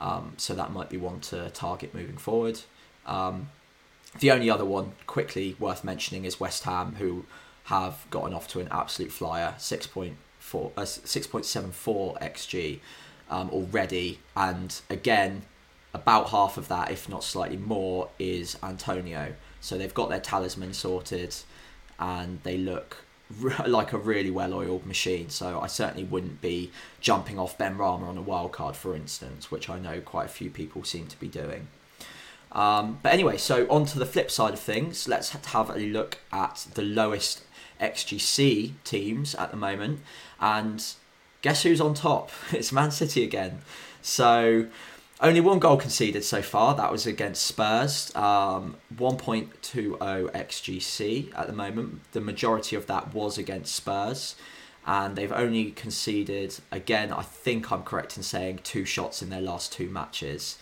Um, 0.00 0.32
so 0.38 0.54
that 0.54 0.72
might 0.72 0.88
be 0.88 0.96
one 0.96 1.20
to 1.32 1.50
target 1.50 1.94
moving 1.94 2.16
forward. 2.16 2.60
Um, 3.04 3.48
the 4.18 4.30
only 4.30 4.48
other 4.48 4.64
one 4.64 4.92
quickly 5.06 5.56
worth 5.58 5.84
mentioning 5.84 6.24
is 6.24 6.40
West 6.40 6.64
Ham, 6.64 6.94
who 6.94 7.26
have 7.64 8.06
gotten 8.10 8.32
off 8.32 8.48
to 8.48 8.60
an 8.60 8.68
absolute 8.70 9.12
flyer, 9.12 9.54
6.4, 9.58 10.14
uh, 10.76 10.80
6.74 10.80 12.18
xg 12.32 12.80
um, 13.30 13.48
already. 13.50 14.18
And 14.36 14.78
again, 14.90 15.42
about 15.94 16.30
half 16.30 16.56
of 16.56 16.68
that, 16.68 16.90
if 16.90 17.08
not 17.08 17.24
slightly 17.24 17.56
more, 17.56 18.08
is 18.18 18.58
Antonio. 18.62 19.34
So 19.60 19.78
they've 19.78 19.94
got 19.94 20.08
their 20.08 20.20
talisman 20.20 20.72
sorted 20.72 21.34
and 21.98 22.40
they 22.42 22.56
look 22.56 22.98
like 23.66 23.92
a 23.92 23.98
really 23.98 24.30
well 24.30 24.54
oiled 24.54 24.86
machine. 24.86 25.30
So 25.30 25.60
I 25.60 25.66
certainly 25.66 26.04
wouldn't 26.04 26.40
be 26.40 26.70
jumping 27.00 27.38
off 27.38 27.56
Benrahma 27.58 28.08
on 28.08 28.18
a 28.18 28.22
wild 28.22 28.52
card, 28.52 28.76
for 28.76 28.94
instance, 28.94 29.50
which 29.50 29.68
I 29.68 29.78
know 29.78 30.00
quite 30.00 30.26
a 30.26 30.30
few 30.30 30.50
people 30.50 30.84
seem 30.84 31.06
to 31.08 31.18
be 31.18 31.28
doing. 31.28 31.68
Um, 32.52 32.98
but 33.02 33.12
anyway, 33.12 33.36
so 33.36 33.66
on 33.70 33.84
to 33.86 33.98
the 33.98 34.06
flip 34.06 34.30
side 34.30 34.54
of 34.54 34.60
things, 34.60 35.06
let's 35.06 35.30
have 35.30 35.70
a 35.70 35.78
look 35.78 36.18
at 36.32 36.66
the 36.74 36.82
lowest 36.82 37.42
XGC 37.80 38.72
teams 38.82 39.34
at 39.36 39.50
the 39.50 39.56
moment. 39.56 40.00
And 40.40 40.84
guess 41.42 41.62
who's 41.62 41.80
on 41.80 41.94
top? 41.94 42.30
It's 42.52 42.72
Man 42.72 42.90
City 42.90 43.24
again. 43.24 43.62
So 44.02 44.66
only 45.20 45.40
one 45.40 45.58
goal 45.58 45.76
conceded 45.76 46.24
so 46.24 46.40
far. 46.42 46.74
That 46.74 46.90
was 46.90 47.06
against 47.06 47.44
Spurs. 47.44 48.14
Um, 48.16 48.76
1.20 48.96 49.98
xGC 49.98 51.38
at 51.38 51.46
the 51.46 51.52
moment. 51.52 52.00
The 52.12 52.20
majority 52.20 52.76
of 52.76 52.86
that 52.86 53.12
was 53.14 53.36
against 53.36 53.74
Spurs. 53.74 54.34
And 54.86 55.16
they've 55.16 55.32
only 55.32 55.72
conceded, 55.72 56.56
again, 56.72 57.12
I 57.12 57.22
think 57.22 57.70
I'm 57.70 57.82
correct 57.82 58.16
in 58.16 58.22
saying, 58.22 58.60
two 58.64 58.86
shots 58.86 59.20
in 59.20 59.28
their 59.28 59.42
last 59.42 59.72
two 59.72 59.90
matches, 59.90 60.56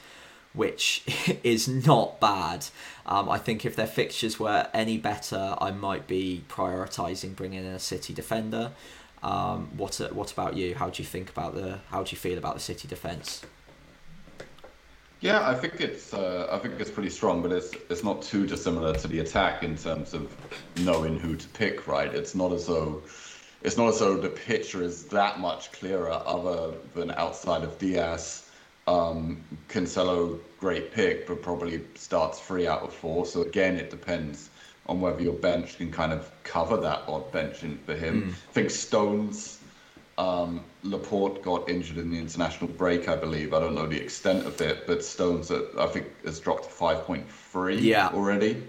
which 0.53 1.05
is 1.45 1.69
not 1.69 2.19
bad. 2.19 2.67
Um, 3.07 3.29
I 3.29 3.39
think 3.39 3.65
if 3.65 3.77
their 3.77 3.87
fixtures 3.87 4.41
were 4.41 4.67
any 4.75 4.99
better, 4.99 5.55
I 5.61 5.71
might 5.71 6.09
be 6.09 6.43
prioritising 6.49 7.37
bringing 7.37 7.65
in 7.65 7.73
a 7.73 7.79
City 7.79 8.13
defender. 8.13 8.73
Um, 9.23 9.69
what 9.77 9.97
what 10.13 10.33
about 10.33 10.57
you? 10.57 10.75
How 10.75 10.91
do 10.91 11.03
you 11.03 11.09
think 11.09 11.31
about 11.31 11.55
the? 11.55 11.81
How 11.91 12.03
do 12.03 12.11
you 12.11 12.17
feel 12.17 12.39
about 12.39 12.55
the 12.55 12.61
City 12.61 12.87
defence? 12.87 13.43
Yeah, 15.21 15.49
I 15.49 15.55
think 15.55 15.81
it's 15.81 16.15
uh, 16.15 16.49
I 16.51 16.59
think 16.59 16.79
it's 16.79 16.91
pretty 16.91 17.11
strong, 17.11 17.43
but 17.43 17.51
it's 17.51 17.73
it's 17.91 18.05
not 18.05 18.23
too 18.23 18.47
dissimilar 18.47 18.95
to 18.95 19.09
the 19.09 19.19
attack 19.19 19.65
in 19.65 19.77
terms 19.77 20.15
of 20.15 20.35
knowing 20.81 21.19
who 21.19 21.35
to 21.35 21.49
pick. 21.49 21.89
Right? 21.89 22.15
It's 22.15 22.35
not 22.35 22.53
as 22.53 22.67
though 22.67 23.03
it's 23.63 23.77
not 23.77 23.89
as 23.89 23.99
though 23.99 24.17
the 24.17 24.29
picture 24.29 24.83
is 24.83 25.05
that 25.07 25.41
much 25.41 25.73
clearer, 25.73 26.23
other 26.25 26.75
than 26.95 27.11
outside 27.13 27.65
of 27.65 27.79
Dias. 27.79 28.45
Um, 28.87 29.45
Cancelo, 29.69 30.39
great 30.61 30.93
pick, 30.93 31.27
but 31.27 31.43
probably 31.43 31.83
starts 31.95 32.41
three 32.41 32.67
out 32.67 32.83
of 32.83 32.95
four. 32.95 33.27
So 33.27 33.43
again, 33.43 33.77
it 33.77 33.91
depends 33.91 34.49
on 34.89 35.01
whether 35.01 35.23
your 35.23 35.35
bench 35.35 35.77
can 35.77 35.91
kind 35.91 36.13
of 36.13 36.31
cover 36.45 36.77
that 36.79 37.03
odd 37.07 37.31
benching 37.33 37.79
for 37.81 37.95
him. 37.95 38.23
Mm. 38.23 38.31
I 38.31 38.53
think 38.53 38.71
Stones 38.71 39.59
um, 40.19 40.65
Laporte 40.83 41.43
got 41.43 41.69
injured 41.69 41.99
in 41.99 42.11
the 42.11 42.19
international 42.19 42.69
break, 42.71 43.09
I 43.09 43.17
believe. 43.17 43.55
I 43.55 43.61
don't 43.61 43.75
know 43.75 43.87
the 43.87 44.01
extent 44.01 44.47
of 44.47 44.61
it, 44.61 44.87
but 44.87 45.05
Stones, 45.05 45.51
uh, 45.51 45.65
I 45.79 45.87
think, 45.87 46.07
has 46.25 46.41
dropped 46.41 46.65
to 46.65 46.71
5.3 46.71 47.81
yeah. 47.81 48.09
already. 48.09 48.63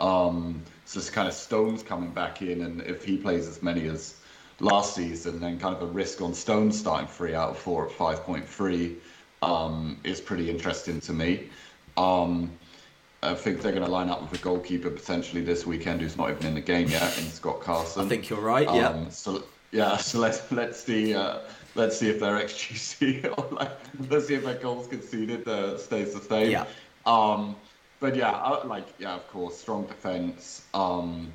Um, 0.00 0.62
so 0.84 0.98
it's 0.98 1.10
kind 1.10 1.28
of 1.28 1.34
Stones 1.34 1.82
coming 1.82 2.10
back 2.10 2.42
in, 2.42 2.62
and 2.62 2.80
if 2.82 3.04
he 3.04 3.16
plays 3.16 3.46
as 3.46 3.62
many 3.62 3.86
as 3.88 4.16
last 4.60 4.94
season, 4.94 5.38
then 5.38 5.58
kind 5.58 5.76
of 5.76 5.82
a 5.82 5.86
risk 5.86 6.20
on 6.20 6.34
Stones 6.34 6.78
starting 6.78 7.06
three 7.06 7.34
out 7.34 7.50
of 7.50 7.58
four 7.58 7.86
at 7.86 7.92
5.3 7.92 8.96
um, 9.42 9.98
is 10.02 10.20
pretty 10.20 10.50
interesting 10.50 11.00
to 11.02 11.12
me. 11.12 11.48
Um, 11.96 12.50
I 13.22 13.34
think 13.34 13.62
they're 13.62 13.72
going 13.72 13.84
to 13.84 13.90
line 13.90 14.10
up 14.10 14.22
with 14.22 14.40
a 14.40 14.42
goalkeeper 14.42 14.90
potentially 14.90 15.42
this 15.42 15.66
weekend 15.66 16.00
who's 16.00 16.16
not 16.16 16.30
even 16.30 16.46
in 16.46 16.54
the 16.54 16.60
game 16.60 16.88
yet, 16.88 17.18
in 17.18 17.24
Scott 17.24 17.60
Carson. 17.60 18.04
I 18.04 18.08
think 18.08 18.28
you're 18.30 18.40
right. 18.40 18.66
Yeah. 18.72 18.90
Um, 18.90 19.10
so 19.10 19.42
yeah, 19.72 19.96
so 19.96 20.20
let's 20.20 20.50
let's 20.52 20.80
see 20.80 21.14
uh, 21.14 21.40
let's 21.74 21.98
see 21.98 22.08
if 22.08 22.20
their 22.20 22.36
XGC 22.36 23.36
or 23.38 23.54
like 23.54 23.72
let's 24.08 24.28
see 24.28 24.34
if 24.34 24.44
their 24.44 24.54
goals 24.54 24.86
conceded 24.86 25.46
uh, 25.48 25.76
stays 25.78 26.14
the 26.14 26.20
same. 26.20 26.50
Yeah. 26.50 26.66
Um, 27.06 27.56
but 28.00 28.14
yeah, 28.14 28.30
uh, 28.30 28.62
like 28.64 28.86
yeah, 28.98 29.14
of 29.14 29.26
course, 29.28 29.56
strong 29.56 29.86
defense. 29.86 30.64
Um, 30.72 31.32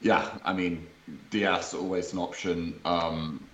yeah, 0.00 0.38
I 0.44 0.52
mean, 0.52 0.86
Dias 1.30 1.74
always 1.74 2.12
an 2.12 2.18
option. 2.18 2.80
Um, 2.84 3.46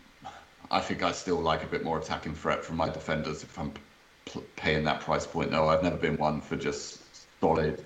I 0.70 0.80
think 0.80 1.03
I 1.03 1.12
still 1.12 1.40
like 1.40 1.62
a 1.62 1.66
bit 1.66 1.84
more 1.84 1.99
attacking 1.99 2.34
threat 2.34 2.64
from 2.64 2.76
my 2.76 2.88
defenders 2.88 3.42
if 3.42 3.59
I'm 3.59 3.72
paying 4.57 4.85
that 4.85 5.01
price 5.01 5.27
point. 5.27 5.51
Though 5.51 5.68
I've 5.68 5.83
never 5.83 5.97
been 5.97 6.16
one 6.16 6.41
for 6.41 6.57
just 6.57 7.01
solid 7.41 7.85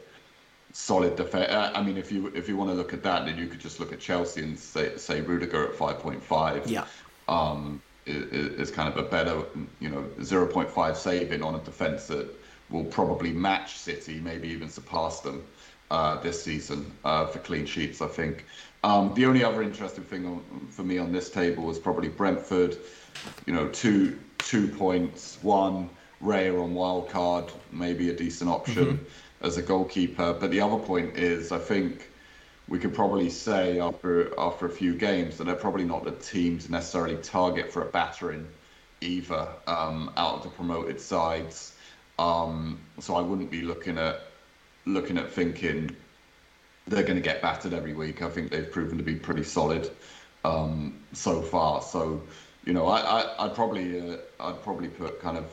solid 0.73 1.17
defense. 1.17 1.51
Uh, 1.51 1.73
I 1.75 1.83
mean, 1.83 1.97
if 1.97 2.13
you 2.13 2.29
if 2.35 2.49
you 2.49 2.57
want 2.57 2.71
to 2.71 2.75
look 2.75 2.93
at 2.93 3.03
that, 3.03 3.27
then 3.27 3.37
you 3.39 3.47
could 3.47 3.61
just 3.61 3.81
look 3.81 3.93
at 3.93 4.01
Chelsea 4.01 4.43
and 4.43 4.59
say 4.59 4.97
say 4.97 5.21
Rudiger 5.21 5.69
at 5.69 5.75
five 5.75 5.99
point 5.99 6.23
five. 6.23 6.67
Yeah. 6.67 6.85
Um, 7.29 7.83
is, 8.07 8.69
is 8.69 8.71
kind 8.71 8.89
of 8.89 8.97
a 8.97 9.09
better, 9.09 9.43
you 9.79 9.89
know, 9.89 10.05
zero 10.23 10.47
point 10.47 10.71
five 10.71 10.97
saving 10.97 11.43
on 11.43 11.55
a 11.55 11.59
defense 11.59 12.07
that 12.07 12.29
will 12.71 12.85
probably 12.85 13.33
match 13.33 13.79
City, 13.79 14.21
maybe 14.21 14.49
even 14.49 14.69
surpass 14.69 15.21
them 15.21 15.45
uh, 15.91 16.21
this 16.21 16.43
season 16.43 16.91
uh, 17.05 17.27
for 17.27 17.39
clean 17.41 17.67
sheets. 17.67 18.01
I 18.01 18.09
think. 18.09 18.45
Um, 18.83 19.13
the 19.15 19.27
only 19.27 19.45
other 19.45 19.63
interesting 19.63 20.05
thing 20.05 20.25
on, 20.25 20.43
for 20.71 20.83
me 20.85 20.97
on 20.97 21.13
this 21.13 21.29
table 21.29 21.71
is 21.71 21.79
probably 21.79 22.09
Brentford. 22.09 22.79
You 23.47 23.53
know, 23.53 23.69
two 23.69 24.19
two 24.39 24.69
points, 24.69 25.39
one 25.43 25.91
Raya 26.23 26.63
on 26.63 26.75
wild 26.75 27.09
card, 27.09 27.47
maybe 27.73 28.11
a 28.11 28.15
decent 28.15 28.51
option. 28.51 28.85
Mm-hmm 28.85 29.05
as 29.43 29.57
a 29.57 29.63
goalkeeper. 29.63 30.35
But 30.35 30.51
the 30.51 30.61
other 30.61 30.79
point 30.79 31.17
is, 31.17 31.53
I 31.53 31.59
think 31.59 32.09
we 32.69 32.79
could 32.79 32.95
probably 32.95 33.31
say 33.31 33.81
after 33.81 34.39
after 34.39 34.67
a 34.67 34.71
few 34.71 34.95
games 34.95 35.39
that 35.39 35.45
they're 35.45 35.55
probably 35.55 35.85
not 35.85 36.05
the 36.05 36.13
team 36.13 36.59
to 36.59 36.71
necessarily 36.71 37.17
target 37.17 37.73
for 37.73 37.83
a 37.83 37.91
battering 37.91 38.47
either 39.01 39.49
um, 39.67 40.13
out 40.17 40.37
of 40.37 40.43
the 40.43 40.51
promoted 40.51 41.01
sides. 41.01 41.75
Um, 42.19 42.79
so 42.99 43.15
I 43.15 43.23
wouldn't 43.23 43.51
be 43.51 43.63
looking 43.63 43.99
at 43.99 44.21
looking 44.85 45.19
at 45.19 45.31
thinking 45.31 45.97
they're 46.87 47.03
going 47.03 47.17
to 47.17 47.23
get 47.23 47.41
battered 47.41 47.73
every 47.73 47.95
week. 47.95 48.23
I 48.23 48.29
think 48.29 48.51
they've 48.51 48.71
proven 48.71 48.99
to 48.99 49.05
be 49.05 49.15
pretty 49.15 49.45
solid 49.45 49.91
um, 50.45 51.01
so 51.13 51.41
far. 51.41 51.83
So 51.83 52.23
you 52.65 52.75
know, 52.75 52.87
I, 52.87 53.23
I 53.23 53.47
would 53.47 53.55
probably 53.55 54.01
uh, 54.01 54.17
I'd 54.39 54.63
probably 54.63 54.89
put 54.89 55.21
kind 55.21 55.39
of 55.39 55.47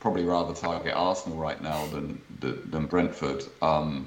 probably 0.00 0.24
rather 0.24 0.54
target 0.54 0.94
Arsenal 0.94 1.38
right 1.38 1.62
now 1.62 1.86
than 1.86 2.20
than 2.40 2.86
Brentford, 2.86 3.44
um, 3.62 4.06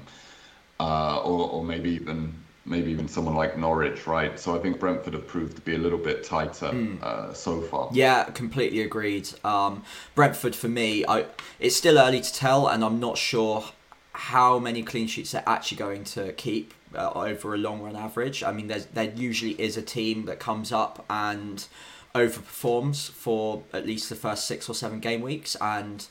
uh, 0.80 1.18
or, 1.18 1.48
or 1.50 1.64
maybe 1.64 1.90
even 1.90 2.34
maybe 2.66 2.90
even 2.90 3.06
someone 3.08 3.34
like 3.34 3.58
Norwich, 3.58 4.06
right? 4.06 4.38
So 4.38 4.56
I 4.56 4.58
think 4.58 4.80
Brentford 4.80 5.14
have 5.14 5.26
proved 5.26 5.56
to 5.56 5.62
be 5.62 5.74
a 5.74 5.78
little 5.78 5.98
bit 5.98 6.24
tighter 6.24 6.70
mm. 6.70 7.02
uh, 7.02 7.32
so 7.34 7.60
far. 7.60 7.90
Yeah, 7.92 8.24
completely 8.24 8.80
agreed. 8.80 9.28
Um, 9.44 9.84
Brentford 10.14 10.56
for 10.56 10.68
me, 10.68 11.04
I, 11.06 11.26
it's 11.60 11.76
still 11.76 11.98
early 11.98 12.20
to 12.20 12.32
tell, 12.32 12.66
and 12.66 12.82
I'm 12.82 13.00
not 13.00 13.18
sure 13.18 13.64
how 14.12 14.58
many 14.58 14.82
clean 14.82 15.08
sheets 15.08 15.32
they're 15.32 15.42
actually 15.46 15.76
going 15.76 16.04
to 16.04 16.32
keep 16.32 16.72
uh, 16.94 17.10
over 17.14 17.54
a 17.54 17.58
long 17.58 17.82
run 17.82 17.96
average. 17.96 18.42
I 18.42 18.52
mean, 18.52 18.68
there 18.68 19.12
usually 19.14 19.60
is 19.60 19.76
a 19.76 19.82
team 19.82 20.24
that 20.26 20.38
comes 20.38 20.72
up 20.72 21.04
and 21.10 21.66
overperforms 22.14 23.10
for 23.10 23.62
at 23.72 23.86
least 23.86 24.08
the 24.08 24.14
first 24.14 24.46
six 24.46 24.68
or 24.68 24.74
seven 24.74 25.00
game 25.00 25.20
weeks, 25.20 25.56
and 25.60 26.06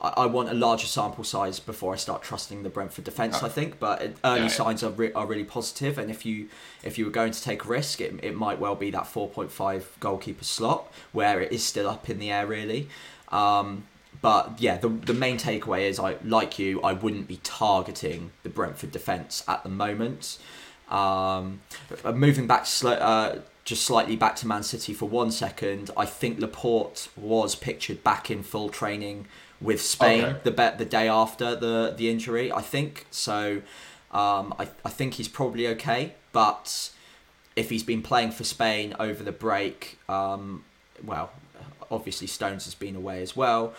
I, 0.00 0.26
want 0.26 0.50
a 0.50 0.54
larger 0.54 0.86
sample 0.86 1.24
size 1.24 1.60
before 1.60 1.94
I 1.94 1.96
start 1.96 2.22
trusting 2.22 2.62
the 2.62 2.68
Brentford 2.68 3.04
defence. 3.04 3.42
I 3.42 3.48
think, 3.48 3.78
but 3.78 4.02
early 4.22 4.42
yeah, 4.42 4.48
signs 4.48 4.82
are 4.82 4.90
re- 4.90 5.12
are 5.12 5.26
really 5.26 5.44
positive, 5.44 5.98
and 5.98 6.10
if 6.10 6.26
you 6.26 6.48
if 6.82 6.98
you 6.98 7.04
were 7.04 7.10
going 7.10 7.32
to 7.32 7.42
take 7.42 7.64
a 7.64 7.68
risk, 7.68 8.00
it, 8.00 8.18
it 8.22 8.36
might 8.36 8.58
well 8.58 8.74
be 8.74 8.90
that 8.90 9.06
four 9.06 9.28
point 9.28 9.50
five 9.50 9.96
goalkeeper 10.00 10.44
slot 10.44 10.92
where 11.12 11.40
it 11.40 11.52
is 11.52 11.64
still 11.64 11.88
up 11.88 12.10
in 12.10 12.18
the 12.18 12.30
air, 12.30 12.46
really. 12.46 12.88
Um, 13.30 13.84
but 14.20 14.60
yeah, 14.60 14.76
the 14.76 14.88
the 14.88 15.14
main 15.14 15.38
takeaway 15.38 15.88
is 15.88 15.98
I 15.98 16.16
like 16.24 16.58
you, 16.58 16.82
I 16.82 16.92
wouldn't 16.92 17.28
be 17.28 17.40
targeting 17.42 18.32
the 18.42 18.50
Brentford 18.50 18.92
defence 18.92 19.42
at 19.48 19.62
the 19.62 19.70
moment. 19.70 20.38
Um, 20.90 21.60
moving 22.04 22.46
back 22.46 22.66
slow, 22.66 22.92
uh, 22.92 23.40
just 23.64 23.84
slightly 23.84 24.16
back 24.16 24.36
to 24.36 24.46
Man 24.46 24.62
City 24.62 24.92
for 24.92 25.08
one 25.08 25.30
second, 25.30 25.90
I 25.96 26.04
think 26.04 26.38
Laporte 26.38 27.08
was 27.16 27.54
pictured 27.54 28.04
back 28.04 28.30
in 28.30 28.42
full 28.42 28.68
training 28.68 29.26
with 29.60 29.80
Spain 29.80 30.24
okay. 30.24 30.40
the 30.44 30.50
bet 30.50 30.78
the 30.78 30.84
day 30.84 31.08
after 31.08 31.56
the 31.56 31.94
the 31.96 32.10
injury. 32.10 32.52
I 32.52 32.60
think 32.60 33.06
so. 33.10 33.62
Um, 34.12 34.54
I 34.58 34.68
I 34.84 34.90
think 34.90 35.14
he's 35.14 35.28
probably 35.28 35.66
okay, 35.68 36.14
but 36.32 36.90
if 37.56 37.70
he's 37.70 37.82
been 37.82 38.02
playing 38.02 38.32
for 38.32 38.44
Spain 38.44 38.94
over 39.00 39.22
the 39.22 39.32
break, 39.32 39.98
um, 40.08 40.64
well, 41.02 41.30
obviously 41.90 42.26
Stones 42.26 42.64
has 42.64 42.74
been 42.74 42.96
away 42.96 43.22
as 43.22 43.36
well, 43.36 43.74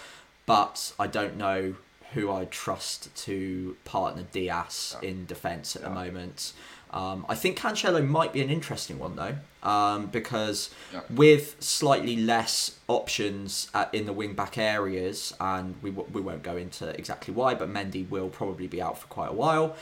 but 0.46 0.94
I 0.98 1.08
don't 1.08 1.38
know 1.38 1.76
who 2.14 2.32
I 2.32 2.46
trust 2.46 3.14
to 3.26 3.76
partner 3.84 4.24
Dias 4.32 4.96
yeah. 5.02 5.10
in 5.10 5.26
defence 5.26 5.76
at 5.76 5.82
yeah. 5.82 5.90
the 5.90 5.96
moment. 5.96 6.54
Um, 6.96 7.26
I 7.28 7.36
think 7.36 7.60
Cancelo 7.60 8.06
might 8.08 8.32
be 8.32 8.42
an 8.42 8.50
interesting 8.50 8.98
one 9.00 9.18
though, 9.18 9.36
um, 9.70 10.06
because 10.08 10.70
yeah. 10.94 11.02
with 11.10 11.58
slightly 11.62 12.16
less 12.16 12.80
options 12.88 13.70
at, 13.74 13.94
in 13.94 14.06
the 14.06 14.14
wing 14.14 14.34
back 14.34 14.58
areas, 14.58 15.34
and 15.42 15.76
we 15.82 15.92
we 15.92 16.22
won't 16.22 16.42
go 16.42 16.56
into 16.56 16.88
exactly 16.98 17.34
why, 17.34 17.54
but 17.54 17.70
Mendy 17.70 18.10
will 18.10 18.30
probably 18.30 18.68
be 18.68 18.82
out 18.82 18.98
for 18.98 19.08
quite 19.08 19.30
a 19.30 19.34
while, 19.34 19.76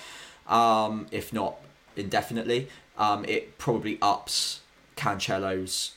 um, 0.48 1.06
if 1.12 1.32
not 1.32 1.58
indefinitely. 1.96 2.68
Um, 2.98 3.26
it 3.26 3.60
probably 3.60 4.00
ups 4.02 4.62
Cancelo's 4.98 5.92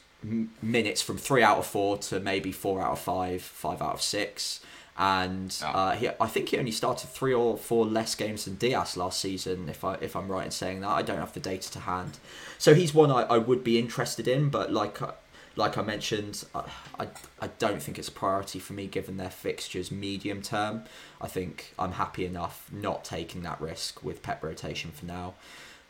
minutes 0.62 1.01
from 1.01 1.17
three 1.17 1.43
out 1.43 1.59
of 1.59 1.67
four 1.67 1.97
to 1.99 2.21
maybe 2.21 2.53
four 2.53 2.83
out 2.83 2.93
of 2.93 2.99
five, 2.99 3.41
five 3.43 3.81
out 3.81 3.95
of 3.95 4.03
six 4.03 4.61
and 4.99 5.57
uh, 5.62 5.92
he, 5.92 6.09
I 6.20 6.26
think 6.26 6.49
he 6.49 6.59
only 6.59 6.70
started 6.70 7.09
three 7.09 7.34
or 7.34 7.57
four 7.57 7.84
less 7.84 8.14
games 8.14 8.47
than 8.47 8.55
Dias 8.57 8.97
last 8.97 9.20
season, 9.20 9.68
if 9.68 9.84
I 9.84 9.94
if 9.94 10.16
I'm 10.16 10.28
right 10.28 10.47
in 10.47 10.51
saying 10.51 10.80
that. 10.80 10.90
I 10.90 11.03
don't 11.03 11.18
have 11.18 11.32
the 11.32 11.40
data 11.40 11.70
to 11.72 11.80
hand, 11.80 12.18
so 12.59 12.74
he's 12.74 12.94
one 12.94 13.11
I, 13.11 13.22
I 13.22 13.38
would 13.38 13.62
be 13.62 13.78
interested 13.78 14.26
in, 14.26 14.49
but 14.49 14.72
like 14.72 15.03
uh, 15.03 15.12
like 15.57 15.78
I 15.78 15.82
mentioned, 15.82 16.44
I, 16.55 16.64
I, 16.99 17.09
I 17.40 17.47
don't 17.59 17.82
think 17.82 17.99
it's 17.99 18.09
a 18.09 18.12
priority 18.12 18.59
for 18.59 18.74
me 18.74 18.86
given 18.86 19.16
their 19.16 19.30
fixtures 19.30 19.90
medium 19.90 20.42
term. 20.42 20.84
I 21.20 21.28
think 21.28 21.72
I'm 21.78 21.92
happy 21.92 22.26
enough 22.26 22.68
not 22.70 23.05
taking 23.05 23.42
that 23.42 23.61
risk 23.61 24.05
with 24.05 24.22
Pep 24.22 24.44
rotation 24.44 24.90
for 24.90 25.07
now. 25.07 25.34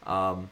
Um, 0.07 0.51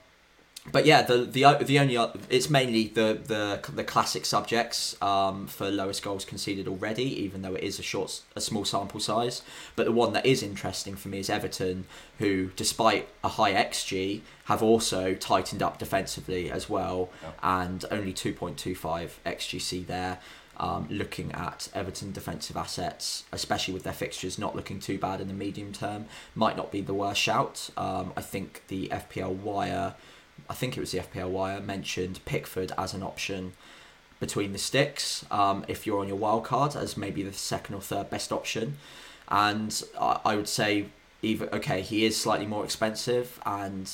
but 0.72 0.86
yeah, 0.86 1.02
the 1.02 1.18
the 1.18 1.58
the 1.62 1.78
only 1.78 1.98
it's 2.30 2.48
mainly 2.48 2.88
the 2.88 3.20
the 3.22 3.60
the 3.70 3.84
classic 3.84 4.24
subjects 4.24 5.00
um, 5.02 5.46
for 5.46 5.70
lowest 5.70 6.02
goals 6.02 6.24
conceded 6.24 6.66
already, 6.66 7.04
even 7.22 7.42
though 7.42 7.54
it 7.54 7.62
is 7.62 7.78
a 7.78 7.82
short 7.82 8.22
a 8.34 8.40
small 8.40 8.64
sample 8.64 8.98
size. 8.98 9.42
But 9.76 9.84
the 9.84 9.92
one 9.92 10.14
that 10.14 10.24
is 10.24 10.42
interesting 10.42 10.96
for 10.96 11.08
me 11.08 11.18
is 11.18 11.28
Everton, 11.28 11.84
who, 12.18 12.50
despite 12.56 13.08
a 13.22 13.28
high 13.28 13.52
xG, 13.52 14.22
have 14.46 14.62
also 14.62 15.14
tightened 15.14 15.62
up 15.62 15.78
defensively 15.78 16.50
as 16.50 16.68
well, 16.70 17.10
yeah. 17.22 17.30
and 17.42 17.84
only 17.90 18.14
two 18.14 18.32
point 18.32 18.56
two 18.56 18.74
five 18.74 19.20
xGC 19.26 19.86
there. 19.86 20.18
Um, 20.56 20.86
looking 20.88 21.32
at 21.32 21.68
Everton 21.74 22.12
defensive 22.12 22.56
assets, 22.56 23.24
especially 23.32 23.74
with 23.74 23.82
their 23.82 23.92
fixtures 23.92 24.38
not 24.38 24.54
looking 24.54 24.78
too 24.78 24.98
bad 24.98 25.20
in 25.20 25.26
the 25.26 25.34
medium 25.34 25.72
term, 25.72 26.06
might 26.36 26.56
not 26.56 26.70
be 26.70 26.80
the 26.80 26.94
worst 26.94 27.20
shout. 27.20 27.70
Um, 27.76 28.12
I 28.16 28.20
think 28.20 28.62
the 28.68 28.86
FPL 28.86 29.34
wire 29.34 29.96
I 30.48 30.54
think 30.54 30.76
it 30.76 30.80
was 30.80 30.92
the 30.92 30.98
FPL 30.98 31.30
Wire 31.30 31.60
mentioned 31.60 32.20
Pickford 32.24 32.72
as 32.76 32.94
an 32.94 33.02
option 33.02 33.52
between 34.20 34.52
the 34.52 34.58
sticks 34.58 35.24
um, 35.30 35.64
if 35.68 35.86
you're 35.86 36.00
on 36.00 36.08
your 36.08 36.16
wild 36.16 36.44
card 36.44 36.76
as 36.76 36.96
maybe 36.96 37.22
the 37.22 37.32
second 37.32 37.74
or 37.74 37.80
third 37.80 38.10
best 38.10 38.32
option. 38.32 38.76
And 39.28 39.82
I, 39.98 40.20
I 40.24 40.36
would 40.36 40.48
say 40.48 40.86
either 41.22 41.48
okay, 41.54 41.80
he 41.80 42.04
is 42.04 42.16
slightly 42.16 42.46
more 42.46 42.64
expensive, 42.64 43.40
and 43.44 43.90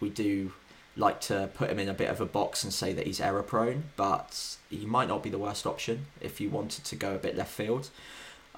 we 0.00 0.10
do 0.10 0.52
like 0.96 1.20
to 1.22 1.48
put 1.54 1.70
him 1.70 1.78
in 1.78 1.88
a 1.88 1.94
bit 1.94 2.10
of 2.10 2.20
a 2.20 2.26
box 2.26 2.64
and 2.64 2.72
say 2.72 2.92
that 2.92 3.06
he's 3.06 3.20
error 3.20 3.42
prone, 3.42 3.84
but 3.96 4.56
he 4.68 4.84
might 4.84 5.08
not 5.08 5.22
be 5.22 5.30
the 5.30 5.38
worst 5.38 5.66
option 5.66 6.06
if 6.20 6.40
you 6.40 6.50
wanted 6.50 6.84
to 6.84 6.96
go 6.96 7.14
a 7.14 7.18
bit 7.18 7.36
left 7.36 7.52
field. 7.52 7.88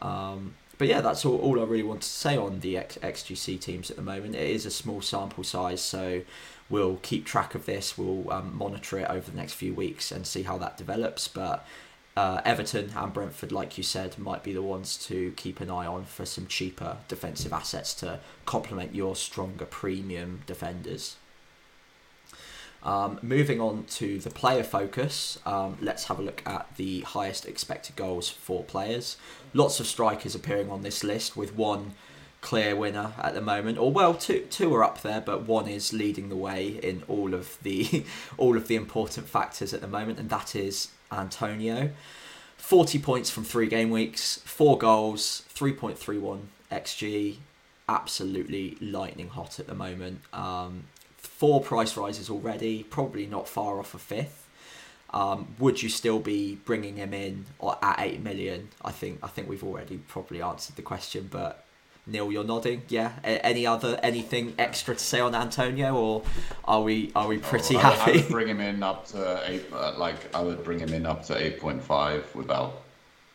Um, 0.03 0.55
but 0.77 0.89
yeah, 0.89 1.01
that's 1.01 1.25
all, 1.25 1.39
all 1.39 1.61
I 1.61 1.65
really 1.65 1.85
wanted 1.85 2.03
to 2.03 2.09
say 2.09 2.37
on 2.37 2.61
the 2.61 2.77
X, 2.77 2.99
XGC 3.01 3.61
teams 3.61 3.91
at 3.91 3.97
the 3.97 4.03
moment. 4.03 4.35
It 4.35 4.51
is 4.51 4.67
a 4.67 4.71
small 4.71 5.01
sample 5.01 5.45
size, 5.45 5.81
so 5.81 6.23
we'll 6.75 6.97
keep 6.97 7.25
track 7.25 7.55
of 7.55 7.67
this. 7.67 7.97
We'll 7.97 8.29
um, 8.33 8.59
monitor 8.59 8.99
it 8.99 9.09
over 9.09 9.31
the 9.31 9.37
next 9.37 9.53
few 9.53 9.73
weeks 9.73 10.11
and 10.11 10.27
see 10.27 10.43
how 10.43 10.59
that 10.59 10.77
develops. 10.77 11.29
But 11.29 11.65
uh, 12.17 12.41
Everton 12.45 12.91
and 12.97 13.13
Brentford, 13.13 13.53
like 13.53 13.79
you 13.79 13.85
said, 13.85 14.19
might 14.19 14.43
be 14.43 14.53
the 14.53 14.61
ones 14.61 14.99
to 15.07 15.33
keep 15.37 15.61
an 15.61 15.71
eye 15.71 15.87
on 15.87 16.05
for 16.05 16.27
some 16.27 16.49
cheaper 16.49 16.97
defensive 17.07 17.53
assets 17.53 17.95
to 17.95 18.19
complement 18.45 18.93
your 18.93 19.15
stronger 19.15 19.67
premium 19.67 20.43
defenders. 20.49 21.15
Um, 22.83 23.21
moving 23.23 23.61
on 23.61 23.85
to 24.01 24.19
the 24.19 24.31
player 24.31 24.65
focus, 24.65 25.39
um, 25.47 25.79
let's 25.81 26.05
have 26.07 26.19
a 26.19 26.23
look 26.23 26.43
at 26.45 26.67
the 26.77 27.03
highest 27.03 27.47
expected 27.47 27.95
goals 27.95 28.29
for 28.29 28.65
players. 28.65 29.17
Lots 29.55 29.79
of 29.79 29.87
strikers 29.87 30.35
appearing 30.35 30.71
on 30.71 30.83
this 30.83 31.05
list, 31.05 31.37
with 31.37 31.55
one 31.55 31.93
clear 32.45 32.77
winner 32.77 33.15
at 33.19 33.33
the 33.33 33.41
moment. 33.41 33.79
Or 33.79 33.91
well, 33.91 34.15
two 34.15 34.47
two 34.51 34.73
are 34.75 34.85
up 34.85 35.01
there, 35.01 35.21
but 35.21 35.47
one 35.47 35.67
is 35.67 35.93
leading 35.93 36.29
the 36.29 36.37
way 36.37 36.79
in 36.83 37.03
all 37.09 37.33
of 37.33 37.59
the 37.63 38.05
all 38.37 38.57
of 38.57 38.69
the 38.69 38.77
important 38.77 39.29
factors 39.29 39.73
at 39.73 39.81
the 39.81 39.89
moment, 39.89 40.21
and 40.21 40.29
that 40.31 40.55
is 40.55 40.89
Antonio. 41.11 41.91
40 42.59 42.99
points 43.01 43.29
from 43.31 43.45
three 43.45 43.67
game 43.67 43.91
weeks, 43.91 44.41
four 44.45 44.79
goals, 44.79 45.43
3.31 45.55 46.41
xg, 46.73 47.37
absolutely 47.89 48.79
lightning 48.81 49.29
hot 49.29 49.61
at 49.61 49.67
the 49.67 49.75
moment. 49.75 50.21
Um, 50.33 50.85
four 51.19 51.61
price 51.61 51.95
rises 51.95 52.31
already, 52.31 52.83
probably 52.83 53.27
not 53.27 53.49
far 53.49 53.79
off 53.79 53.95
a 53.95 53.99
fifth. 53.99 54.49
Um, 55.13 55.55
would 55.59 55.83
you 55.83 55.91
still 55.91 56.21
be 56.21 56.57
bringing 56.65 56.97
him 56.97 57.13
in 57.13 57.45
at 57.83 57.97
eight 57.99 58.23
million? 58.23 58.69
I 58.83 58.93
think 58.93 59.21
I 59.23 59.29
think 59.29 59.49
we've 59.49 59.65
already 59.65 59.99
probably 59.99 60.41
answered 60.43 60.77
the 60.77 60.83
question, 60.83 61.29
but 61.31 61.64
Neil, 62.07 62.31
you're 62.31 62.45
nodding. 62.45 62.83
Yeah. 62.89 63.13
Any 63.25 63.67
other 63.67 63.99
anything 64.03 64.55
extra 64.59 64.95
to 64.95 65.01
say 65.01 65.21
on 65.21 65.35
Antonio, 65.35 65.95
or 65.95 66.23
are 66.65 66.83
we 66.83 67.13
are 67.17 67.27
we 67.27 67.39
pretty 67.39 67.77
oh, 67.77 67.79
happy? 67.79 68.13
I 68.13 68.17
would 68.17 68.29
bring 68.29 68.49
him 68.49 68.61
in 68.61 68.83
up 68.83 69.07
to 69.09 69.43
eight. 69.47 69.73
Uh, 69.73 69.95
like 69.97 70.35
I 70.35 70.43
would 70.43 70.63
bring 70.65 70.79
him 70.79 70.93
in 70.93 71.07
up 71.07 71.25
to 71.27 71.37
eight 71.37 71.61
point 71.61 71.83
five 71.83 72.33
without 72.35 72.83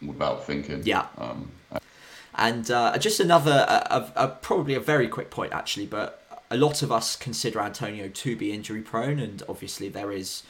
without 0.06 0.46
thinking. 0.46 0.84
Yeah. 0.86 1.08
Um, 1.18 1.52
and 2.36 2.72
uh, 2.72 2.98
just 2.98 3.20
another, 3.20 3.66
uh, 3.68 4.08
a, 4.16 4.24
a, 4.24 4.28
probably 4.30 4.74
a 4.74 4.80
very 4.80 5.10
quick 5.10 5.30
point 5.30 5.52
actually, 5.52 5.86
but 5.86 6.24
a 6.50 6.56
lot 6.56 6.82
of 6.82 6.92
us 6.92 7.16
consider 7.16 7.60
Antonio 7.60 8.08
to 8.08 8.36
be 8.36 8.54
injury 8.54 8.82
prone, 8.82 9.20
and 9.20 9.44
obviously 9.50 9.90
there 9.90 10.12
is 10.12 10.44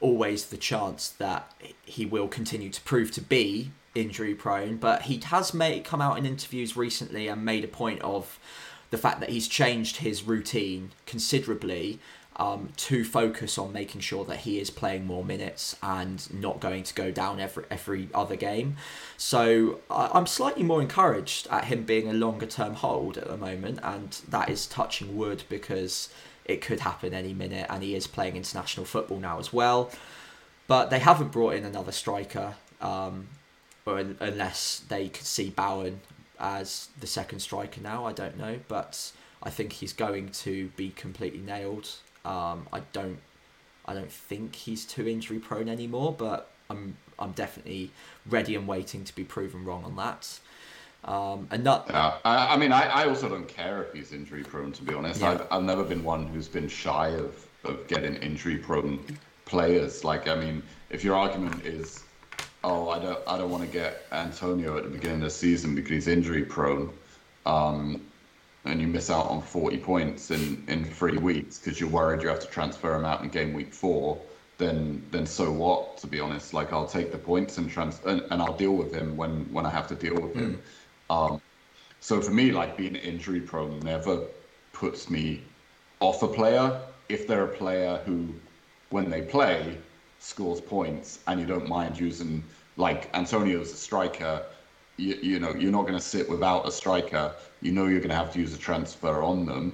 always 0.00 0.46
the 0.46 0.56
chance 0.56 1.08
that 1.08 1.52
he 1.84 2.06
will 2.06 2.28
continue 2.28 2.70
to 2.70 2.80
prove 2.82 3.10
to 3.12 3.20
be 3.20 3.72
injury 3.94 4.34
prone, 4.34 4.76
but 4.76 5.02
he 5.02 5.20
has 5.26 5.54
made 5.54 5.84
come 5.84 6.00
out 6.00 6.18
in 6.18 6.26
interviews 6.26 6.76
recently 6.76 7.28
and 7.28 7.44
made 7.44 7.64
a 7.64 7.68
point 7.68 8.00
of 8.02 8.38
the 8.90 8.98
fact 8.98 9.20
that 9.20 9.30
he's 9.30 9.48
changed 9.48 9.98
his 9.98 10.22
routine 10.22 10.90
considerably 11.06 11.98
um, 12.36 12.70
to 12.76 13.04
focus 13.04 13.58
on 13.58 13.72
making 13.72 14.00
sure 14.00 14.24
that 14.24 14.38
he 14.38 14.58
is 14.58 14.70
playing 14.70 15.06
more 15.06 15.24
minutes 15.24 15.76
and 15.82 16.32
not 16.32 16.60
going 16.60 16.82
to 16.82 16.94
go 16.94 17.10
down 17.10 17.38
every 17.40 17.64
every 17.70 18.08
other 18.12 18.36
game. 18.36 18.76
So 19.16 19.80
I'm 19.88 20.26
slightly 20.26 20.62
more 20.62 20.82
encouraged 20.82 21.46
at 21.48 21.66
him 21.66 21.84
being 21.84 22.08
a 22.08 22.12
longer 22.12 22.46
term 22.46 22.74
hold 22.74 23.16
at 23.16 23.28
the 23.28 23.36
moment, 23.36 23.78
and 23.82 24.10
that 24.28 24.48
is 24.48 24.66
touching 24.66 25.16
wood 25.16 25.44
because 25.48 26.08
it 26.44 26.60
could 26.60 26.80
happen 26.80 27.14
any 27.14 27.32
minute, 27.32 27.66
and 27.70 27.82
he 27.82 27.94
is 27.94 28.06
playing 28.06 28.36
international 28.36 28.84
football 28.84 29.20
now 29.20 29.38
as 29.38 29.52
well. 29.52 29.90
But 30.66 30.90
they 30.90 30.98
haven't 30.98 31.30
brought 31.30 31.54
in 31.54 31.64
another 31.64 31.92
striker. 31.92 32.54
Um, 32.80 33.28
or 33.86 33.98
unless 33.98 34.82
they 34.88 35.08
could 35.08 35.26
see 35.26 35.50
Bowen 35.50 36.00
as 36.38 36.88
the 37.00 37.06
second 37.06 37.40
striker 37.40 37.80
now, 37.80 38.04
I 38.06 38.12
don't 38.12 38.36
know. 38.38 38.58
But 38.68 39.12
I 39.42 39.50
think 39.50 39.72
he's 39.74 39.92
going 39.92 40.30
to 40.30 40.68
be 40.76 40.90
completely 40.90 41.40
nailed 41.40 41.88
Um, 42.24 42.66
I 42.72 42.80
don't 42.92 43.18
I 43.86 43.94
don't 43.94 44.10
think 44.10 44.54
he's 44.56 44.84
too 44.84 45.06
injury 45.08 45.38
prone 45.38 45.68
anymore, 45.68 46.14
but 46.16 46.50
I'm 46.70 46.96
I'm 47.18 47.32
definitely 47.32 47.90
ready 48.26 48.54
and 48.56 48.66
waiting 48.66 49.04
to 49.04 49.14
be 49.14 49.24
proven 49.24 49.64
wrong 49.64 49.84
on 49.84 49.96
that. 49.96 50.40
Um, 51.04 51.48
and 51.50 51.62
not. 51.64 51.86
Yeah, 51.90 52.14
I, 52.24 52.54
I 52.54 52.56
mean, 52.56 52.72
I, 52.72 52.84
I 52.86 53.06
also 53.08 53.28
don't 53.28 53.46
care 53.48 53.82
if 53.82 53.92
he's 53.92 54.12
injury 54.12 54.42
prone. 54.42 54.72
To 54.72 54.82
be 54.82 54.94
honest, 54.94 55.20
yeah. 55.20 55.32
I've, 55.32 55.46
I've 55.50 55.62
never 55.62 55.84
been 55.84 56.02
one 56.02 56.26
who's 56.26 56.48
been 56.48 56.68
shy 56.68 57.08
of 57.10 57.46
of 57.64 57.86
getting 57.88 58.16
injury 58.16 58.56
prone 58.56 59.04
players. 59.44 60.04
Like, 60.04 60.28
I 60.28 60.34
mean, 60.34 60.62
if 60.90 61.04
your 61.04 61.14
argument 61.16 61.64
is, 61.66 62.04
oh, 62.64 62.88
I 62.88 62.98
don't 62.98 63.18
I 63.26 63.38
don't 63.38 63.50
want 63.50 63.62
to 63.62 63.68
get 63.68 64.02
Antonio 64.10 64.76
at 64.76 64.84
the 64.84 64.90
beginning 64.90 65.18
of 65.18 65.24
the 65.24 65.30
season 65.30 65.74
because 65.74 65.90
he's 65.90 66.08
injury 66.08 66.44
prone. 66.44 66.92
Um, 67.46 68.00
and 68.64 68.80
you 68.80 68.86
miss 68.86 69.10
out 69.10 69.26
on 69.26 69.42
40 69.42 69.76
points 69.78 70.30
in, 70.30 70.64
in 70.68 70.86
three 70.86 71.18
weeks 71.18 71.58
because 71.58 71.78
you're 71.78 71.90
worried 71.90 72.22
you 72.22 72.28
have 72.28 72.40
to 72.40 72.46
transfer 72.46 72.94
him 72.94 73.04
out 73.04 73.22
in 73.22 73.28
game 73.28 73.52
week 73.52 73.74
four, 73.74 74.18
then 74.56 75.02
then 75.10 75.26
so 75.26 75.52
what? 75.52 75.98
To 75.98 76.06
be 76.06 76.18
honest, 76.18 76.54
like 76.54 76.72
I'll 76.72 76.86
take 76.86 77.12
the 77.12 77.18
points 77.18 77.58
and 77.58 77.70
trans 77.70 78.00
and, 78.06 78.22
and 78.30 78.40
I'll 78.40 78.56
deal 78.56 78.72
with 78.72 78.92
him 78.92 79.16
when 79.16 79.52
when 79.52 79.66
I 79.66 79.70
have 79.70 79.86
to 79.88 79.94
deal 79.94 80.14
with 80.14 80.34
him. 80.34 80.62
Mm. 81.10 81.32
Um, 81.32 81.40
so 82.00 82.20
for 82.20 82.32
me, 82.32 82.52
like 82.52 82.76
being 82.76 82.96
injury 82.96 83.40
prone 83.40 83.80
never 83.80 84.22
puts 84.72 85.10
me 85.10 85.42
off 86.00 86.22
a 86.22 86.28
player 86.28 86.80
if 87.08 87.26
they're 87.26 87.44
a 87.44 87.56
player 87.56 88.00
who, 88.04 88.28
when 88.90 89.10
they 89.10 89.22
play, 89.22 89.78
scores 90.24 90.60
points 90.60 91.18
and 91.26 91.38
you 91.38 91.46
don't 91.46 91.68
mind 91.68 92.00
using 92.00 92.42
like 92.76 93.14
Antonio's 93.14 93.70
a 93.72 93.76
striker. 93.76 94.42
You, 94.96 95.14
you 95.16 95.38
know 95.38 95.54
you're 95.54 95.72
not 95.72 95.82
going 95.82 95.94
to 95.94 96.08
sit 96.14 96.28
without 96.28 96.66
a 96.68 96.72
striker 96.72 97.34
you 97.64 97.72
know 97.72 97.86
you're 97.86 97.98
going 97.98 98.10
to 98.10 98.16
have 98.16 98.32
to 98.34 98.38
use 98.38 98.54
a 98.54 98.58
transfer 98.58 99.22
on 99.22 99.46
them. 99.46 99.72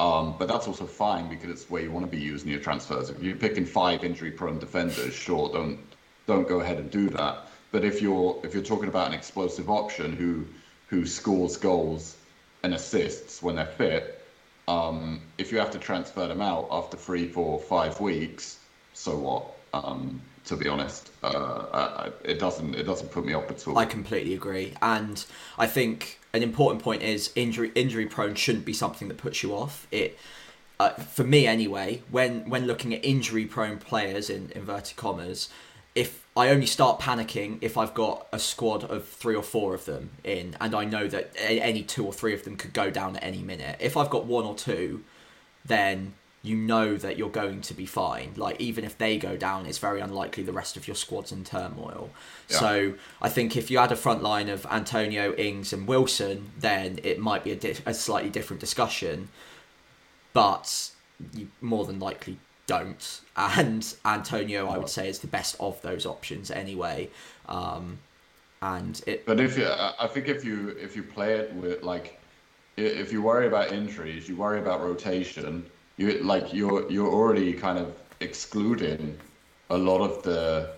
Um, 0.00 0.34
but 0.38 0.48
that's 0.48 0.66
also 0.66 0.86
fine 0.86 1.28
because 1.28 1.50
it's 1.50 1.68
where 1.68 1.82
you 1.82 1.90
want 1.90 2.10
to 2.10 2.10
be 2.10 2.22
using 2.22 2.50
your 2.50 2.60
transfers. 2.60 3.10
If 3.10 3.22
you're 3.22 3.36
picking 3.36 3.66
five 3.66 4.04
injury-prone 4.04 4.58
defenders, 4.58 5.12
sure, 5.12 5.50
don't 5.52 5.78
don't 6.26 6.48
go 6.48 6.60
ahead 6.60 6.78
and 6.78 6.90
do 6.90 7.10
that. 7.10 7.48
But 7.72 7.84
if 7.84 8.00
you're 8.00 8.40
if 8.44 8.54
you're 8.54 8.62
talking 8.62 8.88
about 8.88 9.08
an 9.08 9.14
explosive 9.14 9.68
option 9.68 10.12
who 10.16 10.46
who 10.88 11.04
scores 11.04 11.56
goals 11.56 12.16
and 12.62 12.74
assists 12.74 13.42
when 13.42 13.56
they're 13.56 13.66
fit, 13.66 14.24
um, 14.68 15.20
if 15.38 15.50
you 15.52 15.58
have 15.58 15.70
to 15.72 15.78
transfer 15.78 16.26
them 16.26 16.40
out 16.40 16.68
after 16.70 16.96
three, 16.96 17.26
four, 17.26 17.58
five 17.58 18.00
weeks, 18.00 18.58
so 18.94 19.16
what? 19.16 19.56
Um, 19.72 20.20
to 20.44 20.56
be 20.56 20.68
honest. 20.68 21.10
Uh, 21.22 21.66
I, 21.72 22.10
it 22.24 22.38
doesn't 22.38 22.74
it 22.74 22.84
doesn't 22.84 23.10
put 23.10 23.24
me 23.24 23.32
off 23.32 23.50
at 23.50 23.66
all. 23.66 23.78
I 23.78 23.84
completely 23.84 24.34
agree, 24.34 24.74
and 24.82 25.24
I 25.58 25.66
think 25.66 26.18
an 26.32 26.42
important 26.42 26.82
point 26.82 27.02
is 27.02 27.30
injury 27.34 27.70
injury 27.74 28.06
prone 28.06 28.34
shouldn't 28.34 28.64
be 28.64 28.72
something 28.72 29.08
that 29.08 29.18
puts 29.18 29.42
you 29.42 29.54
off. 29.54 29.86
It 29.90 30.18
uh, 30.80 30.90
for 30.90 31.24
me 31.24 31.46
anyway. 31.46 32.02
When 32.10 32.48
when 32.48 32.66
looking 32.66 32.94
at 32.94 33.04
injury 33.04 33.46
prone 33.46 33.78
players 33.78 34.28
in 34.30 34.50
inverted 34.54 34.96
commas, 34.96 35.48
if 35.94 36.26
I 36.36 36.48
only 36.48 36.66
start 36.66 36.98
panicking 36.98 37.58
if 37.60 37.76
I've 37.76 37.94
got 37.94 38.26
a 38.32 38.38
squad 38.38 38.84
of 38.84 39.06
three 39.06 39.36
or 39.36 39.42
four 39.42 39.74
of 39.74 39.84
them 39.84 40.10
in, 40.24 40.56
and 40.60 40.74
I 40.74 40.84
know 40.84 41.06
that 41.08 41.36
any 41.38 41.82
two 41.82 42.04
or 42.04 42.12
three 42.12 42.34
of 42.34 42.44
them 42.44 42.56
could 42.56 42.72
go 42.72 42.90
down 42.90 43.16
at 43.16 43.22
any 43.22 43.42
minute. 43.42 43.76
If 43.80 43.96
I've 43.96 44.10
got 44.10 44.24
one 44.24 44.44
or 44.44 44.54
two, 44.54 45.04
then 45.64 46.14
you 46.42 46.56
know 46.56 46.96
that 46.96 47.16
you're 47.16 47.30
going 47.30 47.60
to 47.60 47.74
be 47.74 47.86
fine. 47.86 48.32
Like 48.36 48.60
even 48.60 48.84
if 48.84 48.98
they 48.98 49.16
go 49.16 49.36
down, 49.36 49.64
it's 49.64 49.78
very 49.78 50.00
unlikely 50.00 50.42
the 50.42 50.52
rest 50.52 50.76
of 50.76 50.88
your 50.88 50.96
squad's 50.96 51.30
in 51.30 51.44
turmoil. 51.44 52.10
Yeah. 52.48 52.56
So 52.58 52.94
I 53.20 53.28
think 53.28 53.56
if 53.56 53.70
you 53.70 53.78
had 53.78 53.92
a 53.92 53.96
front 53.96 54.22
line 54.22 54.48
of 54.48 54.66
Antonio, 54.66 55.34
Ings, 55.34 55.72
and 55.72 55.86
Wilson, 55.86 56.50
then 56.58 56.98
it 57.04 57.20
might 57.20 57.44
be 57.44 57.52
a, 57.52 57.56
di- 57.56 57.76
a 57.86 57.94
slightly 57.94 58.30
different 58.30 58.58
discussion. 58.58 59.28
But 60.32 60.90
you 61.32 61.48
more 61.60 61.84
than 61.84 62.00
likely 62.00 62.38
don't. 62.66 63.20
And 63.36 63.94
Antonio, 64.04 64.66
I 64.68 64.78
would 64.78 64.88
say, 64.88 65.08
is 65.08 65.20
the 65.20 65.28
best 65.28 65.54
of 65.60 65.80
those 65.82 66.06
options 66.06 66.50
anyway. 66.50 67.10
Um, 67.48 67.98
and 68.60 69.00
it. 69.06 69.26
But 69.26 69.38
if 69.38 69.56
you, 69.56 69.68
I 69.68 70.08
think 70.08 70.28
if 70.28 70.44
you 70.44 70.70
if 70.70 70.96
you 70.96 71.04
play 71.04 71.34
it 71.34 71.54
with 71.54 71.84
like, 71.84 72.20
if 72.76 73.12
you 73.12 73.22
worry 73.22 73.46
about 73.46 73.70
injuries, 73.70 74.28
you 74.28 74.34
worry 74.34 74.58
about 74.58 74.80
rotation 74.80 75.66
you 75.96 76.22
like 76.22 76.52
you're 76.52 76.90
you're 76.90 77.12
already 77.12 77.52
kind 77.52 77.78
of 77.78 77.94
excluding 78.20 79.18
a 79.70 79.76
lot 79.76 80.00
of 80.00 80.22
the 80.22 80.70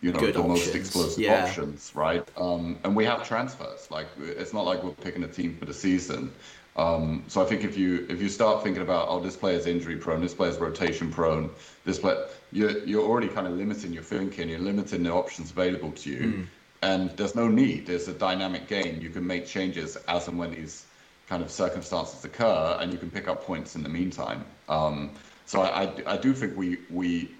you 0.00 0.12
know 0.12 0.18
Good 0.18 0.34
the 0.34 0.40
options. 0.40 0.66
most 0.66 0.74
explosive 0.74 1.18
yeah. 1.18 1.44
options, 1.44 1.92
right? 1.94 2.26
Um, 2.36 2.78
and 2.84 2.94
we 2.94 3.04
have 3.04 3.26
transfers. 3.26 3.90
Like 3.90 4.06
it's 4.18 4.52
not 4.52 4.64
like 4.64 4.82
we're 4.82 4.90
picking 4.92 5.24
a 5.24 5.28
team 5.28 5.56
for 5.56 5.64
the 5.64 5.74
season. 5.74 6.32
Um, 6.76 7.24
so 7.26 7.42
I 7.42 7.44
think 7.44 7.64
if 7.64 7.76
you 7.76 8.06
if 8.08 8.22
you 8.22 8.28
start 8.28 8.62
thinking 8.62 8.82
about 8.82 9.08
oh 9.08 9.20
this 9.20 9.36
player's 9.36 9.66
injury 9.66 9.96
prone, 9.96 10.20
this 10.20 10.34
player's 10.34 10.58
rotation 10.58 11.10
prone, 11.10 11.50
this 11.84 11.98
player 11.98 12.26
you're 12.52 12.78
you're 12.84 13.04
already 13.04 13.28
kind 13.28 13.46
of 13.46 13.54
limiting 13.54 13.92
your 13.92 14.04
thinking, 14.04 14.48
you're 14.48 14.60
limiting 14.60 15.02
the 15.02 15.12
options 15.12 15.50
available 15.50 15.90
to 15.92 16.10
you, 16.10 16.20
mm. 16.20 16.46
and 16.82 17.10
there's 17.16 17.34
no 17.34 17.48
need. 17.48 17.86
There's 17.86 18.06
a 18.06 18.12
dynamic 18.12 18.68
game. 18.68 19.00
You 19.00 19.10
can 19.10 19.26
make 19.26 19.46
changes 19.46 19.96
as 20.06 20.28
and 20.28 20.38
when 20.38 20.52
these 20.52 20.84
kind 21.28 21.42
of 21.42 21.50
circumstances 21.50 22.24
occur, 22.24 22.78
and 22.80 22.92
you 22.92 22.98
can 22.98 23.10
pick 23.10 23.28
up 23.28 23.44
points 23.44 23.76
in 23.76 23.82
the 23.82 23.88
meantime. 23.88 24.44
Um, 24.68 25.10
so 25.46 25.60
I, 25.60 25.84
I, 25.84 26.14
I, 26.14 26.16
do 26.16 26.32
think 26.32 26.56
we 26.56 26.78
we 26.90 27.30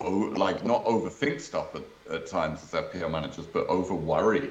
like 0.00 0.64
not 0.64 0.84
overthink 0.84 1.40
stuff 1.40 1.74
at, 1.74 1.82
at 2.10 2.26
times 2.26 2.62
as 2.62 2.70
FPL 2.70 3.10
managers, 3.10 3.46
but 3.46 3.66
over 3.66 3.94
worry 3.94 4.50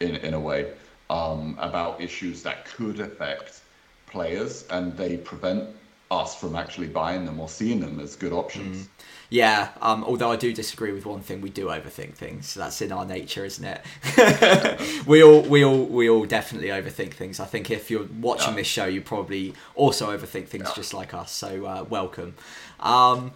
in 0.00 0.16
in 0.16 0.34
a 0.34 0.40
way 0.40 0.72
um, 1.10 1.56
about 1.60 2.00
issues 2.00 2.42
that 2.42 2.64
could 2.64 3.00
affect 3.00 3.60
players, 4.06 4.64
and 4.70 4.96
they 4.96 5.16
prevent 5.16 5.68
us 6.10 6.34
from 6.34 6.54
actually 6.54 6.88
buying 6.88 7.24
them 7.24 7.40
or 7.40 7.48
seeing 7.48 7.80
them 7.80 8.00
as 8.00 8.16
good 8.16 8.32
options. 8.32 8.84
Mm. 8.84 8.88
Yeah, 9.30 9.70
um, 9.80 10.04
although 10.04 10.30
I 10.30 10.36
do 10.36 10.52
disagree 10.52 10.92
with 10.92 11.06
one 11.06 11.20
thing, 11.20 11.40
we 11.40 11.50
do 11.50 11.66
overthink 11.66 12.14
things. 12.14 12.54
That's 12.54 12.80
in 12.82 12.92
our 12.92 13.04
nature, 13.04 13.44
isn't 13.44 13.64
it? 13.64 15.06
we 15.06 15.22
all, 15.24 15.42
we 15.42 15.64
all, 15.64 15.86
we 15.86 16.08
all 16.08 16.24
definitely 16.24 16.68
overthink 16.68 17.14
things. 17.14 17.40
I 17.40 17.46
think 17.46 17.70
if 17.70 17.90
you're 17.90 18.06
watching 18.20 18.50
yeah. 18.50 18.56
this 18.56 18.66
show, 18.66 18.84
you 18.84 19.00
probably 19.00 19.54
also 19.74 20.16
overthink 20.16 20.48
things 20.48 20.68
yeah. 20.68 20.74
just 20.74 20.94
like 20.94 21.14
us. 21.14 21.32
So 21.32 21.64
uh, 21.64 21.84
welcome. 21.88 22.34
Um, 22.78 23.32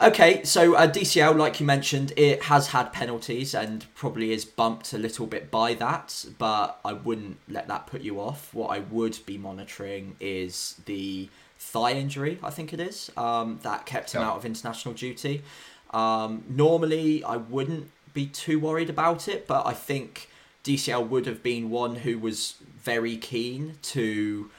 okay, 0.00 0.42
so 0.42 0.74
uh, 0.74 0.90
DCL, 0.90 1.36
like 1.36 1.60
you 1.60 1.66
mentioned, 1.66 2.12
it 2.16 2.44
has 2.44 2.68
had 2.68 2.92
penalties 2.92 3.54
and 3.54 3.86
probably 3.94 4.32
is 4.32 4.44
bumped 4.44 4.92
a 4.94 4.98
little 4.98 5.26
bit 5.26 5.50
by 5.50 5.74
that, 5.74 6.24
but 6.38 6.80
I 6.84 6.94
wouldn't 6.94 7.38
let 7.46 7.68
that 7.68 7.86
put 7.86 8.00
you 8.00 8.20
off. 8.20 8.52
What 8.54 8.68
I 8.68 8.80
would 8.80 9.18
be 9.26 9.36
monitoring 9.38 10.16
is 10.18 10.80
the 10.86 11.28
thigh 11.60 11.92
injury, 11.92 12.38
I 12.42 12.50
think 12.50 12.72
it 12.72 12.80
is, 12.80 13.12
um, 13.16 13.60
that 13.62 13.86
kept 13.86 14.14
him 14.14 14.22
yeah. 14.22 14.28
out 14.28 14.36
of 14.36 14.44
international 14.44 14.94
duty. 14.94 15.42
Um, 15.90 16.42
normally, 16.48 17.22
I 17.22 17.36
wouldn't 17.36 17.90
be 18.14 18.26
too 18.26 18.58
worried 18.58 18.90
about 18.90 19.28
it, 19.28 19.46
but 19.46 19.66
I 19.66 19.74
think 19.74 20.30
DCL 20.64 21.08
would 21.08 21.26
have 21.26 21.42
been 21.42 21.70
one 21.70 21.96
who 21.96 22.18
was 22.18 22.54
very 22.82 23.16
keen 23.16 23.76
to 23.82 24.50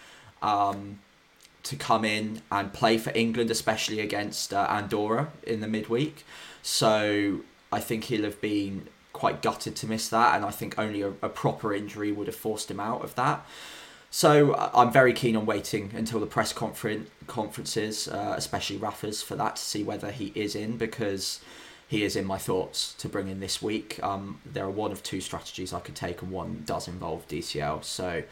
um, 0.42 1.00
to 1.64 1.76
come 1.76 2.06
in 2.06 2.42
and 2.52 2.74
play 2.74 2.98
for 2.98 3.12
England, 3.14 3.52
especially 3.52 4.00
against 4.00 4.54
uh, 4.54 4.66
Andorra 4.70 5.32
in 5.44 5.60
the 5.60 5.68
midweek. 5.68 6.26
So 6.62 7.42
I 7.72 7.80
think 7.80 8.06
he'll 8.06 8.24
have 8.24 8.42
been 8.42 8.88
quite 9.14 9.42
gutted 9.42 9.76
to 9.78 9.88
miss 9.88 10.10
that, 10.10 10.36
and 10.36 10.46
I 10.46 10.52
think 10.52 10.78
only 10.78 11.02
a, 11.02 11.10
a 11.22 11.30
proper 11.30 11.74
injury 11.74 12.12
would 12.12 12.28
have 12.28 12.36
forced 12.36 12.70
him 12.70 12.80
out 12.80 13.04
of 13.04 13.16
that. 13.16 13.46
So 14.14 14.54
I'm 14.74 14.92
very 14.92 15.14
keen 15.14 15.38
on 15.38 15.46
waiting 15.46 15.92
until 15.96 16.20
the 16.20 16.26
press 16.26 16.52
conference 16.52 17.10
conferences, 17.28 18.10
uh, 18.10 18.34
especially 18.36 18.76
Rafa's, 18.76 19.24
for 19.24 19.38
that 19.38 19.56
to 19.56 19.62
see 19.62 19.84
whether 19.84 20.12
he 20.12 20.34
is 20.36 20.54
in 20.54 20.76
because 20.76 21.40
he 21.88 22.04
is 22.04 22.18
in 22.18 22.26
my 22.26 22.38
thoughts 22.38 22.94
to 22.96 23.08
bring 23.08 23.30
in 23.30 23.40
this 23.40 23.62
week. 23.62 24.04
Um, 24.04 24.42
there 24.46 24.66
are 24.66 24.70
one 24.70 24.92
of 24.92 25.02
two 25.02 25.22
strategies 25.22 25.74
I 25.74 25.80
could 25.80 25.96
take, 25.96 26.22
and 26.22 26.30
one 26.30 26.64
does 26.66 26.90
involve 26.90 27.26
DCL. 27.30 27.86
So 27.86 28.24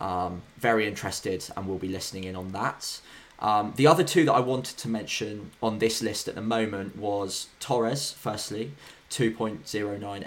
um, 0.00 0.40
very 0.56 0.86
interested, 0.86 1.44
and 1.54 1.68
we'll 1.68 1.76
be 1.76 1.88
listening 1.88 2.24
in 2.24 2.34
on 2.34 2.52
that. 2.52 2.98
Um, 3.38 3.74
the 3.76 3.86
other 3.86 4.04
two 4.04 4.24
that 4.24 4.32
I 4.32 4.40
wanted 4.40 4.78
to 4.78 4.88
mention 4.88 5.50
on 5.62 5.78
this 5.78 6.00
list 6.00 6.28
at 6.28 6.36
the 6.36 6.42
moment 6.42 6.96
was 6.96 7.48
Torres. 7.60 8.12
Firstly, 8.12 8.72
2.09 9.10 9.62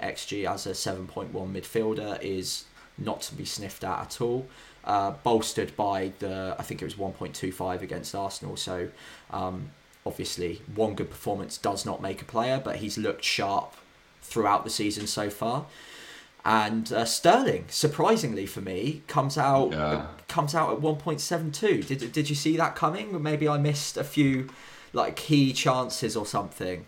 xG 0.00 0.48
as 0.48 0.64
a 0.64 0.70
7.1 0.70 1.32
midfielder 1.32 2.22
is 2.22 2.66
not 2.96 3.20
to 3.22 3.34
be 3.34 3.44
sniffed 3.44 3.82
at 3.82 4.00
at 4.00 4.20
all 4.20 4.46
uh, 4.84 5.12
bolstered 5.22 5.76
by 5.76 6.12
the 6.18 6.56
I 6.58 6.62
think 6.62 6.82
it 6.82 6.84
was 6.84 6.94
1.25 6.94 7.82
against 7.82 8.14
Arsenal. 8.14 8.56
So 8.56 8.88
um, 9.30 9.70
obviously, 10.04 10.62
one 10.74 10.94
good 10.94 11.10
performance 11.10 11.58
does 11.58 11.86
not 11.86 12.02
make 12.02 12.22
a 12.22 12.24
player, 12.24 12.60
but 12.62 12.76
he's 12.76 12.98
looked 12.98 13.24
sharp 13.24 13.74
throughout 14.22 14.64
the 14.64 14.70
season 14.70 15.06
so 15.06 15.30
far. 15.30 15.66
And 16.44 16.92
uh, 16.92 17.04
Sterling, 17.04 17.66
surprisingly 17.68 18.46
for 18.46 18.60
me, 18.60 19.02
comes 19.06 19.38
out 19.38 19.72
yeah. 19.72 20.06
comes 20.26 20.54
out 20.54 20.72
at 20.72 20.80
1.72. 20.80 21.86
Did 21.86 22.12
did 22.12 22.28
you 22.28 22.34
see 22.34 22.56
that 22.56 22.74
coming? 22.74 23.22
Maybe 23.22 23.46
I 23.46 23.58
missed 23.58 23.96
a 23.96 24.04
few 24.04 24.48
like 24.92 25.16
key 25.16 25.52
chances 25.52 26.16
or 26.16 26.26
something. 26.26 26.86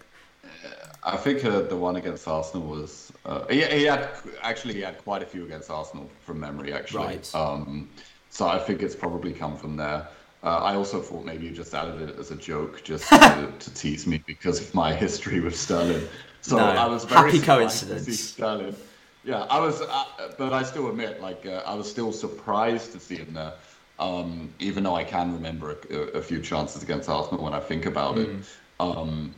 I 1.04 1.16
think 1.16 1.44
uh, 1.44 1.62
the 1.62 1.76
one 1.76 1.96
against 1.96 2.26
Arsenal 2.26 2.66
was 2.66 3.12
uh, 3.24 3.46
he, 3.48 3.62
he, 3.64 3.84
had 3.84 4.10
actually 4.42 4.74
he 4.74 4.80
had 4.80 4.98
quite 4.98 5.22
a 5.22 5.26
few 5.26 5.44
against 5.44 5.70
Arsenal 5.70 6.10
from 6.20 6.40
memory 6.40 6.72
actually. 6.72 7.06
Right. 7.06 7.34
Um, 7.34 7.88
so 8.30 8.46
I 8.46 8.58
think 8.58 8.82
it's 8.82 8.96
probably 8.96 9.32
come 9.32 9.56
from 9.56 9.76
there. 9.76 10.08
Uh, 10.42 10.58
I 10.58 10.74
also 10.74 11.00
thought 11.00 11.24
maybe 11.24 11.46
you 11.46 11.52
just 11.52 11.74
added 11.74 12.02
it 12.06 12.18
as 12.18 12.30
a 12.30 12.36
joke, 12.36 12.84
just 12.84 13.08
to, 13.08 13.52
to 13.58 13.74
tease 13.74 14.06
me 14.06 14.22
because 14.26 14.60
of 14.60 14.74
my 14.74 14.94
history 14.94 15.40
with 15.40 15.56
Sterling. 15.56 16.06
So 16.42 16.58
no, 16.58 16.64
I 16.64 16.86
was 16.86 17.04
very 17.04 17.30
happy 17.30 17.40
coincidence. 17.42 18.04
To 18.04 18.12
see 18.12 18.16
Sterling. 18.16 18.76
Yeah, 19.24 19.46
I 19.48 19.58
was, 19.58 19.80
uh, 19.80 20.04
but 20.36 20.52
I 20.52 20.62
still 20.62 20.90
admit, 20.90 21.22
like, 21.22 21.46
uh, 21.46 21.62
I 21.64 21.74
was 21.74 21.90
still 21.90 22.12
surprised 22.12 22.92
to 22.92 23.00
see 23.00 23.16
him 23.16 23.32
there. 23.32 23.54
Um, 23.98 24.52
even 24.58 24.84
though 24.84 24.96
I 24.96 25.04
can 25.04 25.32
remember 25.32 25.78
a, 25.90 25.96
a, 26.18 26.22
few 26.22 26.42
chances 26.42 26.82
against 26.82 27.08
Arsenal 27.08 27.44
when 27.44 27.54
I 27.54 27.60
think 27.60 27.86
about 27.86 28.16
mm. 28.16 28.40
it. 28.40 28.44
Um, 28.80 29.32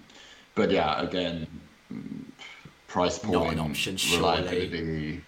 but 0.54 0.70
yeah, 0.70 1.02
again, 1.02 1.46
price 2.88 3.18
point, 3.18 3.32
not 3.32 3.52
an 3.52 3.60
option, 3.60 3.96
reliability. 4.12 5.22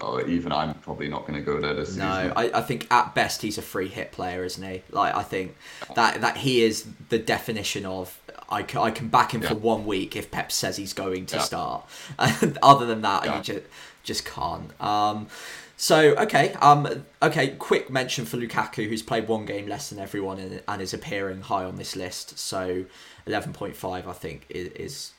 No, 0.00 0.22
even 0.26 0.52
I'm 0.52 0.74
probably 0.74 1.08
not 1.08 1.26
going 1.26 1.34
to 1.34 1.40
go 1.40 1.60
there 1.60 1.74
this 1.74 1.96
no, 1.96 2.04
season. 2.04 2.28
No, 2.28 2.34
I, 2.36 2.58
I 2.58 2.60
think 2.60 2.92
at 2.92 3.14
best 3.14 3.42
he's 3.42 3.56
a 3.56 3.62
free 3.62 3.88
hit 3.88 4.12
player, 4.12 4.44
isn't 4.44 4.62
he? 4.62 4.82
Like 4.90 5.14
I 5.14 5.22
think 5.22 5.56
that 5.94 6.20
that 6.20 6.38
he 6.38 6.62
is 6.62 6.86
the 7.08 7.18
definition 7.18 7.86
of 7.86 8.18
I 8.48 8.62
can, 8.62 8.80
I 8.80 8.90
can 8.90 9.08
back 9.08 9.32
him 9.32 9.42
yeah. 9.42 9.48
for 9.48 9.54
one 9.54 9.86
week 9.86 10.14
if 10.14 10.30
Pep 10.30 10.52
says 10.52 10.76
he's 10.76 10.92
going 10.92 11.26
to 11.26 11.36
yeah. 11.36 11.42
start. 11.42 11.88
Other 12.62 12.86
than 12.86 13.00
that, 13.02 13.24
yeah. 13.24 13.38
you 13.38 13.42
just 13.42 13.64
just 14.02 14.24
can't. 14.24 14.80
Um, 14.80 15.28
so 15.76 16.14
okay, 16.16 16.52
um, 16.60 17.04
okay. 17.22 17.48
Quick 17.48 17.90
mention 17.90 18.24
for 18.24 18.36
Lukaku, 18.36 18.88
who's 18.88 19.02
played 19.02 19.26
one 19.26 19.46
game 19.46 19.66
less 19.66 19.88
than 19.88 19.98
everyone 19.98 20.38
and, 20.38 20.62
and 20.68 20.82
is 20.82 20.92
appearing 20.92 21.40
high 21.42 21.64
on 21.64 21.76
this 21.76 21.96
list. 21.96 22.38
So 22.38 22.84
eleven 23.26 23.52
point 23.52 23.74
five, 23.74 24.06
I 24.06 24.12
think, 24.12 24.46
is, 24.48 24.68
is 24.68 25.12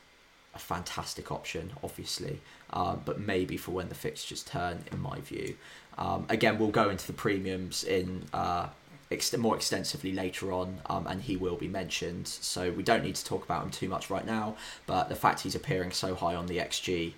a 0.56 0.60
fantastic 0.60 1.32
option, 1.32 1.72
obviously, 1.84 2.40
uh, 2.72 2.96
but 2.96 3.20
maybe 3.20 3.58
for 3.58 3.72
when 3.72 3.90
the 3.90 3.96
fixtures 3.96 4.44
turn, 4.44 4.84
in 4.92 5.02
my 5.02 5.20
view. 5.20 5.56
Um, 5.98 6.26
again, 6.30 6.60
we'll 6.60 6.70
go 6.70 6.90
into 6.90 7.08
the 7.08 7.14
premiums 7.14 7.84
in 7.84 8.24
uh, 8.34 8.68
ex- 9.12 9.36
more 9.38 9.56
extensively 9.56 10.12
later 10.12 10.52
on, 10.52 10.80
um, 10.88 11.08
and 11.08 11.22
he 11.22 11.36
will 11.36 11.56
be 11.56 11.68
mentioned. 11.68 12.28
So 12.28 12.72
we 12.72 12.84
don't 12.84 13.04
need 13.04 13.16
to 13.16 13.26
talk 13.26 13.44
about 13.44 13.64
him 13.64 13.72
too 13.72 13.90
much 13.90 14.10
right 14.10 14.26
now. 14.26 14.56
But 14.86 15.10
the 15.10 15.16
fact 15.16 15.42
he's 15.42 15.56
appearing 15.56 15.92
so 15.92 16.16
high 16.16 16.36
on 16.36 16.48
the 16.48 16.58
XG, 16.58 17.14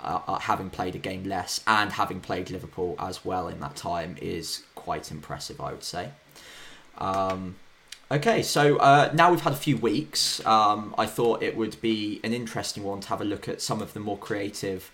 uh, 0.00 0.20
uh, 0.26 0.38
having 0.38 0.70
played 0.70 0.94
a 0.94 0.98
game 0.98 1.24
less 1.24 1.60
and 1.66 1.92
having 1.92 2.20
played 2.20 2.50
Liverpool 2.50 2.96
as 2.98 3.24
well 3.24 3.48
in 3.48 3.60
that 3.60 3.76
time, 3.76 4.16
is 4.20 4.64
quite 4.74 5.10
impressive, 5.10 5.60
I 5.60 5.72
would 5.72 5.84
say. 5.84 6.10
Um, 6.98 7.56
Okay, 8.12 8.42
so 8.42 8.76
uh, 8.76 9.10
now 9.14 9.30
we've 9.30 9.40
had 9.40 9.54
a 9.54 9.56
few 9.56 9.78
weeks, 9.78 10.44
um, 10.44 10.94
I 10.98 11.06
thought 11.06 11.42
it 11.42 11.56
would 11.56 11.80
be 11.80 12.20
an 12.22 12.34
interesting 12.34 12.82
one 12.82 13.00
to 13.00 13.08
have 13.08 13.22
a 13.22 13.24
look 13.24 13.48
at 13.48 13.62
some 13.62 13.80
of 13.80 13.94
the 13.94 14.00
more 14.00 14.18
creative 14.18 14.90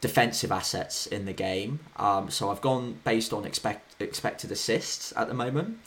defensive 0.00 0.50
assets 0.50 1.06
in 1.06 1.26
the 1.26 1.34
game. 1.34 1.80
Um, 1.96 2.30
so 2.30 2.50
I've 2.50 2.62
gone 2.62 2.98
based 3.04 3.34
on 3.34 3.44
expect, 3.44 4.00
expected 4.00 4.50
assists 4.50 5.12
at 5.18 5.28
the 5.28 5.34
moment. 5.34 5.80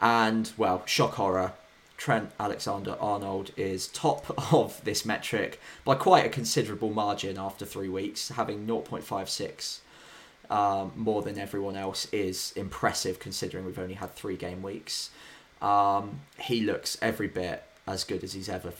And, 0.00 0.50
well, 0.56 0.82
shock 0.84 1.14
horror, 1.14 1.52
Trent 1.96 2.32
Alexander 2.40 2.96
Arnold 3.00 3.52
is 3.56 3.86
top 3.86 4.52
of 4.52 4.82
this 4.82 5.06
metric 5.06 5.60
by 5.84 5.94
quite 5.94 6.26
a 6.26 6.28
considerable 6.28 6.90
margin 6.90 7.38
after 7.38 7.64
three 7.64 7.88
weeks, 7.88 8.30
having 8.30 8.66
0.56 8.66 9.78
um, 10.50 10.92
more 10.96 11.22
than 11.22 11.38
everyone 11.38 11.76
else 11.76 12.08
is 12.12 12.52
impressive 12.56 13.20
considering 13.20 13.64
we've 13.64 13.78
only 13.78 13.94
had 13.94 14.12
three 14.14 14.36
game 14.36 14.62
weeks. 14.62 15.10
Um, 15.62 16.20
he 16.38 16.60
looks 16.60 16.98
every 17.00 17.28
bit 17.28 17.62
as 17.86 18.04
good 18.04 18.24
as 18.24 18.32
he's 18.32 18.48
ever 18.48 18.72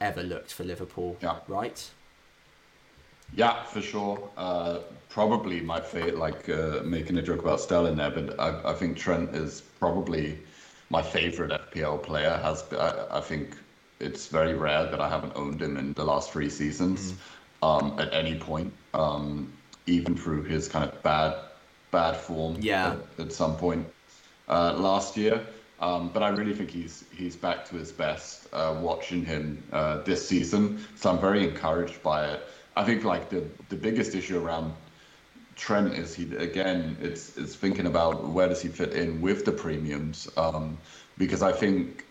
ever 0.00 0.22
looked 0.22 0.52
for 0.52 0.64
Liverpool. 0.64 1.16
Yeah. 1.20 1.38
Right. 1.46 1.90
Yeah, 3.34 3.62
for 3.64 3.80
sure. 3.80 4.30
Uh, 4.36 4.80
probably 5.08 5.60
my 5.60 5.80
favorite, 5.80 6.18
like 6.18 6.48
uh, 6.48 6.80
making 6.84 7.16
a 7.18 7.22
joke 7.22 7.40
about 7.40 7.60
Sterling 7.60 7.96
there, 7.96 8.10
but 8.10 8.38
I, 8.38 8.72
I 8.72 8.74
think 8.74 8.96
Trent 8.96 9.34
is 9.34 9.62
probably 9.78 10.38
my 10.90 11.02
favorite 11.02 11.50
FPL 11.50 12.02
player. 12.02 12.38
Has 12.42 12.64
I, 12.72 13.18
I, 13.18 13.20
think 13.20 13.56
it's 14.00 14.26
very 14.26 14.54
rare 14.54 14.84
that 14.90 15.00
I 15.00 15.08
haven't 15.08 15.32
owned 15.34 15.62
him 15.62 15.78
in 15.78 15.94
the 15.94 16.04
last 16.04 16.30
three 16.32 16.50
seasons 16.50 17.12
mm. 17.12 17.16
um, 17.66 17.98
at 17.98 18.12
any 18.12 18.38
point, 18.38 18.72
um, 18.92 19.50
even 19.86 20.14
through 20.14 20.42
his 20.42 20.68
kind 20.68 20.84
of 20.84 21.02
bad 21.02 21.34
bad 21.90 22.16
form. 22.16 22.56
Yeah. 22.60 22.96
At, 23.18 23.26
at 23.26 23.32
some 23.32 23.56
point 23.56 23.86
uh, 24.48 24.74
last 24.76 25.16
year. 25.16 25.46
Um, 25.82 26.10
but 26.14 26.22
I 26.22 26.28
really 26.28 26.54
think 26.54 26.70
he's 26.70 27.04
he's 27.14 27.34
back 27.34 27.68
to 27.68 27.74
his 27.74 27.90
best. 27.90 28.48
Uh, 28.52 28.76
watching 28.80 29.24
him 29.24 29.62
uh, 29.72 29.98
this 30.02 30.26
season, 30.26 30.84
so 30.94 31.10
I'm 31.10 31.18
very 31.18 31.42
encouraged 31.42 32.02
by 32.02 32.26
it. 32.26 32.40
I 32.76 32.84
think 32.84 33.02
like 33.04 33.28
the 33.28 33.44
the 33.68 33.76
biggest 33.76 34.14
issue 34.14 34.38
around 34.42 34.72
Trent 35.56 35.94
is 35.94 36.14
he 36.14 36.34
again 36.36 36.96
it's 37.00 37.36
it's 37.36 37.56
thinking 37.56 37.86
about 37.86 38.28
where 38.28 38.48
does 38.48 38.62
he 38.62 38.68
fit 38.68 38.94
in 38.94 39.20
with 39.20 39.44
the 39.44 39.52
premiums 39.52 40.28
um, 40.36 40.78
because 41.18 41.42
I 41.42 41.52
think 41.52 42.04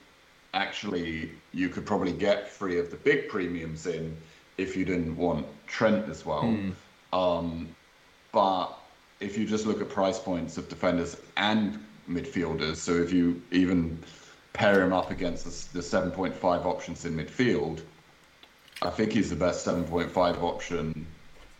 actually 0.53 1.31
you 1.53 1.69
could 1.69 1.85
probably 1.85 2.11
get 2.11 2.51
three 2.51 2.77
of 2.77 2.91
the 2.91 2.97
big 2.97 3.29
premiums 3.29 3.87
in 3.87 4.17
if 4.57 4.75
you 4.75 4.83
didn't 4.83 5.15
want 5.15 5.47
Trent 5.65 6.09
as 6.09 6.25
well. 6.25 6.43
Mm. 6.43 6.73
Um, 7.13 7.69
but 8.33 8.77
if 9.21 9.37
you 9.37 9.45
just 9.45 9.65
look 9.65 9.81
at 9.81 9.89
price 9.89 10.19
points 10.19 10.57
of 10.57 10.67
defenders 10.67 11.15
and 11.37 11.79
midfielders. 12.13 12.77
So 12.77 12.93
if 12.93 13.11
you 13.11 13.41
even 13.51 13.99
pair 14.53 14.83
him 14.83 14.93
up 14.93 15.11
against 15.11 15.73
the, 15.73 15.79
the 15.79 15.85
7.5 15.85 16.43
options 16.65 17.05
in 17.05 17.15
midfield, 17.15 17.81
I 18.81 18.89
think 18.89 19.13
he's 19.13 19.29
the 19.29 19.35
best 19.35 19.65
7.5 19.65 20.41
option, 20.41 21.05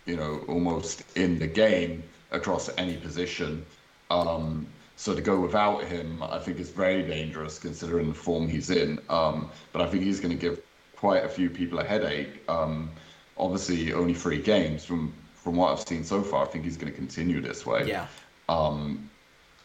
you 0.05 0.15
know, 0.15 0.43
almost 0.47 1.03
in 1.15 1.39
the 1.39 1.47
game 1.47 2.03
across 2.31 2.69
any 2.77 2.97
position. 2.97 3.65
Um, 4.09 4.67
so 4.95 5.15
to 5.15 5.21
go 5.21 5.39
without 5.39 5.83
him, 5.83 6.21
I 6.23 6.39
think 6.39 6.59
is 6.59 6.69
very 6.69 7.03
dangerous 7.03 7.59
considering 7.59 8.09
the 8.09 8.13
form 8.13 8.47
he's 8.47 8.69
in. 8.69 8.99
Um, 9.09 9.49
but 9.71 9.81
I 9.81 9.87
think 9.87 10.03
he's 10.03 10.19
going 10.19 10.37
to 10.37 10.39
give 10.39 10.61
quite 10.95 11.23
a 11.23 11.29
few 11.29 11.49
people 11.49 11.79
a 11.79 11.83
headache. 11.83 12.43
Um, 12.47 12.91
obviously, 13.37 13.93
only 13.93 14.13
three 14.13 14.41
games 14.41 14.85
from 14.85 15.13
from 15.35 15.55
what 15.55 15.71
I've 15.71 15.87
seen 15.87 16.03
so 16.03 16.21
far. 16.21 16.45
I 16.45 16.47
think 16.47 16.65
he's 16.65 16.77
going 16.77 16.91
to 16.91 16.97
continue 16.97 17.41
this 17.41 17.65
way. 17.65 17.87
Yeah. 17.87 18.05
Um, 18.47 19.09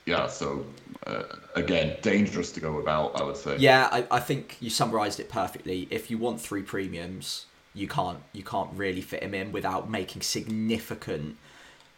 yeah, 0.06 0.28
so 0.28 0.64
uh, 1.06 1.24
again, 1.56 1.96
dangerous 2.00 2.52
to 2.52 2.60
go 2.60 2.78
about, 2.78 3.20
I 3.20 3.24
would 3.24 3.36
say. 3.36 3.56
Yeah, 3.58 3.88
I, 3.90 4.06
I 4.10 4.20
think 4.20 4.56
you 4.60 4.70
summarised 4.70 5.20
it 5.20 5.28
perfectly. 5.28 5.88
If 5.90 6.10
you 6.10 6.16
want 6.16 6.40
three 6.40 6.62
premiums, 6.62 7.46
you 7.74 7.88
can't 7.88 8.20
you 8.32 8.42
can't 8.42 8.70
really 8.74 9.02
fit 9.02 9.22
him 9.22 9.34
in 9.34 9.52
without 9.52 9.90
making 9.90 10.22
significant 10.22 11.36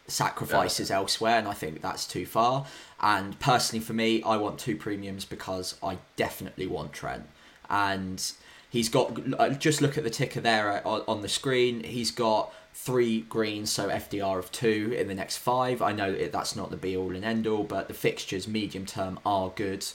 sacrifices 0.07 0.89
yeah. 0.89 0.97
elsewhere, 0.97 1.37
and 1.37 1.47
I 1.47 1.53
think 1.53 1.81
that's 1.81 2.05
too 2.05 2.25
far. 2.25 2.65
And 2.99 3.39
personally, 3.39 3.83
for 3.83 3.93
me, 3.93 4.23
I 4.23 4.37
want 4.37 4.59
two 4.59 4.75
premiums 4.75 5.23
because 5.23 5.75
I 5.81 5.99
definitely 6.15 6.67
want 6.67 6.91
Trent, 6.91 7.27
and 7.69 8.31
he's 8.69 8.89
got. 8.89 9.19
Uh, 9.39 9.49
just 9.49 9.81
look 9.81 9.97
at 9.97 10.03
the 10.03 10.09
ticker 10.09 10.41
there 10.41 10.85
uh, 10.85 11.01
on 11.07 11.21
the 11.21 11.29
screen. 11.29 11.83
He's 11.83 12.11
got 12.11 12.53
three 12.81 13.21
greens, 13.21 13.69
so 13.69 13.89
FDR 13.89 14.39
of 14.39 14.51
two 14.51 14.95
in 14.97 15.07
the 15.07 15.13
next 15.13 15.37
five. 15.37 15.81
I 15.81 15.91
know 15.91 16.13
that's 16.13 16.55
not 16.55 16.71
the 16.71 16.77
be 16.77 16.95
all 16.95 17.13
and 17.13 17.25
end 17.25 17.45
all, 17.45 17.63
but 17.63 17.89
the 17.89 17.93
fixtures 17.93 18.47
medium 18.47 18.85
term 18.85 19.19
are 19.25 19.49
good, 19.49 19.85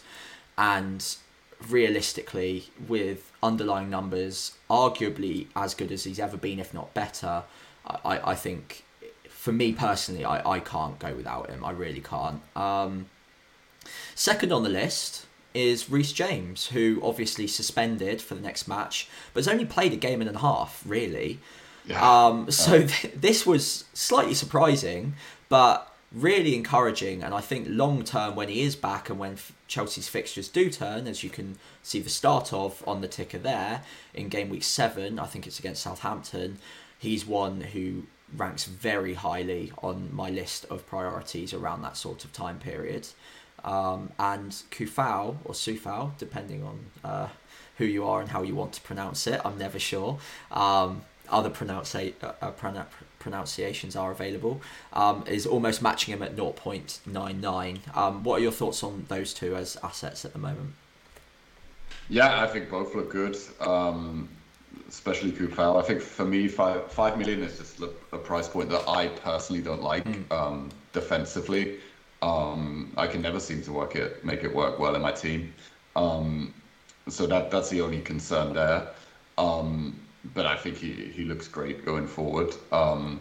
and 0.59 1.17
realistically, 1.69 2.67
with 2.87 3.33
underlying 3.43 3.89
numbers 3.89 4.53
arguably 4.69 5.47
as 5.57 5.75
good 5.75 5.91
as 5.91 6.05
he's 6.05 6.19
ever 6.19 6.37
been, 6.37 6.59
if 6.59 6.75
not 6.75 6.93
better, 6.93 7.45
I, 7.87 8.21
I 8.33 8.35
think 8.35 8.85
for 9.29 9.53
me 9.53 9.73
personally, 9.73 10.25
I, 10.25 10.57
I 10.57 10.61
can't 10.61 10.99
go 10.99 11.15
without 11.15 11.49
him. 11.49 11.65
I 11.65 11.71
really 11.71 12.01
can't. 12.01 12.43
Um, 12.55 13.07
second 14.15 14.53
on 14.53 14.63
the 14.63 14.69
list 14.69 15.27
is 15.55 15.89
Reece 15.89 16.13
James, 16.13 16.67
who 16.67 17.01
obviously 17.03 17.47
suspended 17.47 18.21
for 18.21 18.35
the 18.35 18.41
next 18.43 18.69
match, 18.69 19.09
but 19.33 19.41
has 19.41 19.49
only 19.49 19.65
played 19.65 19.95
a 19.95 19.97
game 19.97 20.21
and 20.21 20.35
a 20.35 20.39
half, 20.39 20.83
really. 20.87 21.41
Yeah. 21.87 22.27
Um, 22.27 22.51
so 22.51 22.87
th- 22.87 23.15
this 23.15 23.45
was 23.47 23.85
slightly 23.93 24.35
surprising, 24.35 25.15
but 25.49 25.93
really 26.13 26.55
encouraging. 26.55 27.23
And 27.23 27.35
I 27.35 27.41
think 27.41 27.67
long 27.69 28.05
term, 28.05 28.37
when 28.37 28.49
he 28.49 28.63
is 28.63 28.77
back 28.77 29.11
and 29.11 29.19
when 29.19 29.33
f- 29.33 29.53
Chelsea's 29.69 30.09
fixtures 30.09 30.49
do 30.49 30.71
turn, 30.71 31.07
as 31.07 31.23
you 31.23 31.31
can 31.31 31.59
see 31.83 32.01
the 32.01 32.11
start 32.11 32.53
of 32.53 32.83
on 32.87 33.01
the 33.01 33.09
ticker 33.09 33.39
there 33.39 33.83
in 34.15 34.29
game 34.29 34.49
week 34.49 34.63
seven, 34.63 35.19
I 35.19 35.27
think 35.27 35.47
it's 35.47 35.59
against 35.59 35.83
Southampton. 35.83 36.59
He's 36.99 37.27
one 37.27 37.61
who 37.61 38.05
ranks 38.37 38.65
very 38.65 39.15
highly 39.15 39.73
on 39.83 40.09
my 40.13 40.31
list 40.31 40.65
of 40.71 40.87
priorities 40.87 41.53
around 41.53 41.83
that 41.83 41.97
sort 41.97 42.25
of 42.25 42.33
time 42.33 42.59
period. 42.59 43.09
Um, 43.65 44.13
and 44.19 44.51
Coufal 44.71 45.37
or 45.45 45.55
Sufau, 45.55 46.17
depending 46.19 46.63
on 46.63 46.87
uh, 47.03 47.29
who 47.79 47.85
you 47.85 48.07
are 48.07 48.21
and 48.21 48.31
how 48.31 48.43
you 48.43 48.55
want 48.55 48.73
to 48.75 48.81
pronounce 48.83 49.27
it, 49.27 49.41
I'm 49.45 49.59
never 49.59 49.79
sure. 49.79 50.19
Um, 50.51 51.03
other 51.29 51.51
pronunci- 51.51 52.15
uh, 52.23 52.33
uh 52.43 52.85
pronunciations 53.19 53.97
are 53.97 54.11
available, 54.11 54.61
um, 54.93 55.25
is 55.27 55.47
almost 55.47 55.81
matching 55.83 56.13
him 56.13 56.23
at 56.23 56.37
0.99. 56.37 57.97
Um, 57.97 58.23
what 58.23 58.41
are 58.41 58.43
your 58.43 58.53
thoughts 58.53 58.83
on 58.83 59.07
those 59.09 59.33
two 59.33 59.57
as 59.57 59.77
assets 59.83 60.25
at 60.25 60.33
the 60.33 60.39
moment? 60.39 60.75
Yeah, 62.11 62.43
I 62.43 62.47
think 62.47 62.71
both 62.71 62.95
look 62.95 63.11
good, 63.11 63.37
um, 63.61 64.29
especially 64.89 65.33
Coufal. 65.33 65.83
I 65.83 65.87
think 65.87 66.03
for 66.03 66.27
me, 66.27 66.49
five, 66.49 66.93
five 66.93 67.17
million 67.17 67.43
is 67.43 67.59
just 67.59 67.81
a 68.13 68.19
price 68.19 68.47
point 68.47 68.69
that 68.69 68.87
I 68.87 69.09
personally 69.09 69.63
don't 69.63 69.83
like 69.83 70.05
mm. 70.05 70.71
defensively. 70.93 71.79
Um, 72.21 72.93
I 72.97 73.07
can 73.07 73.23
never 73.23 73.41
seem 73.41 73.63
to 73.63 73.73
work 73.73 73.97
it, 73.97 74.25
make 74.25 74.45
it 74.45 74.55
work 74.55 74.79
well 74.79 74.95
in 74.95 75.03
my 75.03 75.13
team. 75.13 75.53
Um, 75.97 76.55
so 77.09 77.27
that 77.27 77.51
that's 77.51 77.69
the 77.69 77.81
only 77.81 78.01
concern 78.01 78.55
there. 78.55 78.89
Um, 79.37 80.01
but 80.33 80.47
I 80.47 80.57
think 80.57 80.77
he, 80.77 80.93
he 80.93 81.25
looks 81.25 81.49
great 81.49 81.85
going 81.85 82.07
forward. 82.07 82.55
Um, 82.73 83.21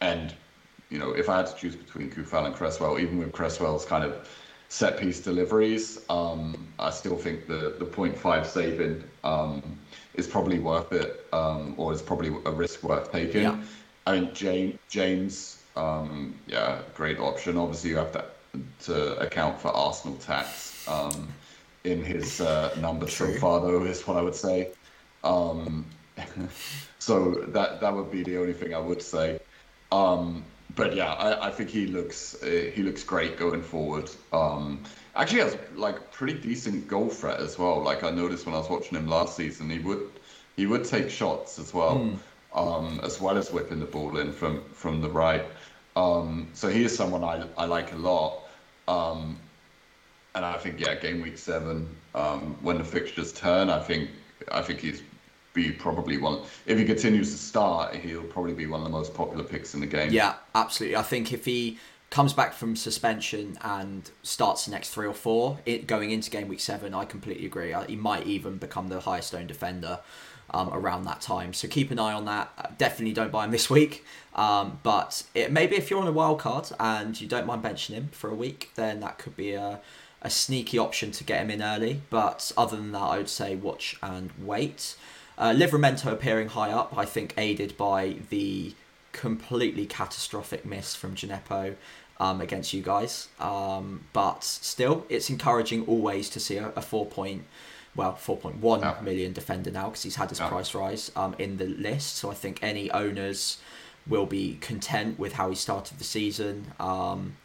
and 0.00 0.34
you 0.90 0.98
know, 0.98 1.12
if 1.12 1.28
I 1.28 1.38
had 1.38 1.46
to 1.46 1.56
choose 1.56 1.74
between 1.74 2.10
Coufal 2.10 2.46
and 2.46 2.54
Cresswell, 2.54 2.98
even 2.98 3.18
with 3.18 3.32
Cresswell's 3.32 3.84
kind 3.84 4.04
of 4.04 4.28
set 4.68 4.98
piece 4.98 5.20
deliveries, 5.20 6.04
um, 6.08 6.68
I 6.78 6.90
still 6.90 7.16
think 7.16 7.46
the 7.46 7.74
the 7.78 7.86
0.5 7.86 8.46
saving 8.46 9.02
um, 9.24 9.78
is 10.14 10.26
probably 10.26 10.58
worth 10.58 10.92
it, 10.92 11.26
um, 11.32 11.74
or 11.76 11.92
is 11.92 12.02
probably 12.02 12.28
a 12.44 12.50
risk 12.50 12.82
worth 12.82 13.10
taking. 13.10 13.42
Yeah. 13.42 13.60
I 14.06 14.20
mean, 14.20 14.34
James, 14.34 14.78
James, 14.88 15.62
um, 15.76 16.34
yeah, 16.46 16.80
great 16.94 17.18
option. 17.18 17.56
Obviously, 17.56 17.90
you 17.90 17.96
have 17.96 18.12
to 18.12 18.24
to 18.84 19.18
account 19.18 19.60
for 19.60 19.68
Arsenal 19.68 20.16
tax 20.18 20.86
um, 20.88 21.28
in 21.84 22.04
his 22.04 22.40
uh, 22.40 22.74
numbers 22.80 23.14
True. 23.14 23.34
so 23.34 23.40
far, 23.40 23.60
though, 23.60 23.84
is 23.84 24.06
what 24.06 24.16
I 24.16 24.22
would 24.22 24.34
say. 24.34 24.70
Um, 25.24 25.84
so 26.98 27.32
that 27.48 27.80
that 27.80 27.94
would 27.94 28.10
be 28.10 28.22
the 28.22 28.38
only 28.38 28.52
thing 28.52 28.74
I 28.74 28.78
would 28.78 29.02
say. 29.02 29.40
Um, 29.92 30.44
but 30.76 30.94
yeah, 30.94 31.12
I, 31.12 31.48
I 31.48 31.50
think 31.50 31.70
he 31.70 31.86
looks 31.86 32.42
uh, 32.42 32.70
he 32.74 32.82
looks 32.82 33.02
great 33.02 33.36
going 33.36 33.62
forward. 33.62 34.10
Um, 34.32 34.82
actually 35.16 35.40
has 35.40 35.56
like 35.74 36.12
pretty 36.12 36.34
decent 36.34 36.88
goal 36.88 37.08
threat 37.08 37.40
as 37.40 37.58
well. 37.58 37.82
Like 37.82 38.02
I 38.02 38.10
noticed 38.10 38.46
when 38.46 38.54
I 38.54 38.58
was 38.58 38.70
watching 38.70 38.98
him 38.98 39.08
last 39.08 39.36
season, 39.36 39.70
he 39.70 39.78
would 39.80 40.10
he 40.56 40.66
would 40.66 40.84
take 40.84 41.10
shots 41.10 41.58
as 41.58 41.74
well, 41.74 41.96
mm. 41.98 42.18
um, 42.54 43.00
as 43.02 43.20
well 43.20 43.36
as 43.36 43.52
whipping 43.52 43.80
the 43.80 43.86
ball 43.86 44.18
in 44.18 44.32
from 44.32 44.62
from 44.72 45.00
the 45.00 45.10
right. 45.10 45.44
Um, 45.96 46.48
so 46.54 46.68
he 46.68 46.84
is 46.84 46.96
someone 46.96 47.24
I 47.24 47.44
I 47.56 47.66
like 47.66 47.92
a 47.92 47.96
lot. 47.96 48.40
Um, 48.86 49.38
and 50.34 50.44
I 50.44 50.58
think 50.58 50.80
yeah, 50.80 50.96
game 50.96 51.22
week 51.22 51.38
seven, 51.38 51.88
um, 52.14 52.56
when 52.60 52.78
the 52.78 52.84
fixtures 52.84 53.32
turn, 53.32 53.70
I 53.70 53.80
think 53.80 54.10
I 54.50 54.62
think 54.62 54.80
he's 54.80 55.02
be 55.54 55.70
probably 55.70 56.18
one. 56.18 56.42
If 56.66 56.78
he 56.78 56.84
continues 56.84 57.30
to 57.32 57.38
start, 57.38 57.94
he'll 57.94 58.24
probably 58.24 58.52
be 58.52 58.66
one 58.66 58.80
of 58.80 58.84
the 58.84 58.90
most 58.90 59.14
popular 59.14 59.44
picks 59.44 59.72
in 59.72 59.80
the 59.80 59.86
game. 59.86 60.12
Yeah, 60.12 60.34
absolutely. 60.54 60.96
I 60.96 61.02
think 61.02 61.32
if 61.32 61.46
he 61.46 61.78
comes 62.10 62.32
back 62.32 62.52
from 62.52 62.76
suspension 62.76 63.56
and 63.62 64.10
starts 64.22 64.66
the 64.66 64.70
next 64.70 64.90
three 64.90 65.06
or 65.06 65.14
four 65.14 65.58
it, 65.64 65.86
going 65.86 66.10
into 66.10 66.30
game 66.30 66.48
week 66.48 66.60
seven, 66.60 66.92
I 66.92 67.04
completely 67.04 67.46
agree. 67.46 67.72
Uh, 67.72 67.84
he 67.84 67.96
might 67.96 68.26
even 68.26 68.58
become 68.58 68.88
the 68.88 69.00
highest 69.00 69.34
owned 69.34 69.48
defender. 69.48 70.00
Um, 70.50 70.68
around 70.74 71.04
that 71.04 71.22
time. 71.22 71.54
So 71.54 71.66
keep 71.68 71.90
an 71.90 71.98
eye 71.98 72.12
on 72.12 72.26
that. 72.26 72.52
Uh, 72.58 72.68
definitely 72.76 73.14
don't 73.14 73.32
buy 73.32 73.46
him 73.46 73.50
this 73.50 73.70
week. 73.70 74.04
Um, 74.34 74.78
but 74.82 75.24
it, 75.34 75.50
maybe 75.50 75.74
if 75.74 75.90
you're 75.90 75.98
on 75.98 76.06
a 76.06 76.12
wild 76.12 76.38
card 76.38 76.68
and 76.78 77.18
you 77.18 77.26
don't 77.26 77.46
mind 77.46 77.62
benching 77.62 77.94
him 77.94 78.08
for 78.12 78.28
a 78.28 78.34
week, 78.34 78.70
then 78.74 79.00
that 79.00 79.16
could 79.16 79.36
be 79.36 79.54
a, 79.54 79.80
a 80.20 80.28
sneaky 80.28 80.78
option 80.78 81.12
to 81.12 81.24
get 81.24 81.40
him 81.40 81.50
in 81.50 81.62
early. 81.62 82.02
But 82.10 82.52
other 82.58 82.76
than 82.76 82.92
that, 82.92 82.98
I 83.00 83.16
would 83.16 83.30
say 83.30 83.56
watch 83.56 83.96
and 84.02 84.32
wait. 84.38 84.96
Uh, 85.36 85.50
Livramento 85.50 86.12
appearing 86.12 86.48
high 86.48 86.70
up, 86.70 86.96
I 86.96 87.04
think, 87.04 87.34
aided 87.36 87.76
by 87.76 88.16
the 88.30 88.74
completely 89.12 89.86
catastrophic 89.86 90.64
miss 90.64 90.94
from 90.94 91.14
Djenepo 91.14 91.76
um, 92.20 92.40
against 92.40 92.72
you 92.72 92.82
guys. 92.82 93.28
Um, 93.40 94.04
but 94.12 94.44
still, 94.44 95.06
it's 95.08 95.30
encouraging 95.30 95.86
always 95.86 96.28
to 96.30 96.40
see 96.40 96.56
a, 96.56 96.68
a 96.76 96.82
four 96.82 97.06
point, 97.06 97.44
well, 97.96 98.14
four 98.14 98.36
point 98.36 98.56
one 98.56 98.80
yeah. 98.80 98.96
million 99.02 99.32
defender 99.32 99.70
now 99.70 99.86
because 99.86 100.02
he's 100.02 100.16
had 100.16 100.30
his 100.30 100.40
yeah. 100.40 100.48
price 100.48 100.74
rise 100.74 101.10
um, 101.16 101.34
in 101.38 101.56
the 101.56 101.66
list. 101.66 102.16
So 102.16 102.30
I 102.30 102.34
think 102.34 102.62
any 102.62 102.90
owners 102.90 103.58
will 104.06 104.26
be 104.26 104.58
content 104.60 105.18
with 105.18 105.34
how 105.34 105.48
he 105.48 105.56
started 105.56 105.98
the 105.98 106.04
season. 106.04 106.72
Um, 106.78 107.36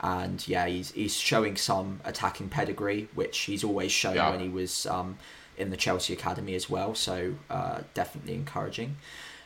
and 0.00 0.46
yeah, 0.46 0.66
he's 0.66 0.92
he's 0.92 1.16
showing 1.16 1.56
some 1.56 2.00
attacking 2.04 2.48
pedigree, 2.50 3.08
which 3.14 3.38
he's 3.40 3.64
always 3.64 3.92
shown 3.92 4.16
yeah. 4.16 4.30
when 4.30 4.40
he 4.40 4.48
was 4.48 4.86
um, 4.86 5.18
in 5.58 5.70
the 5.70 5.76
Chelsea 5.76 6.12
academy 6.12 6.54
as 6.54 6.68
well. 6.68 6.94
So 6.94 7.34
uh, 7.50 7.80
definitely 7.94 8.34
encouraging. 8.34 8.96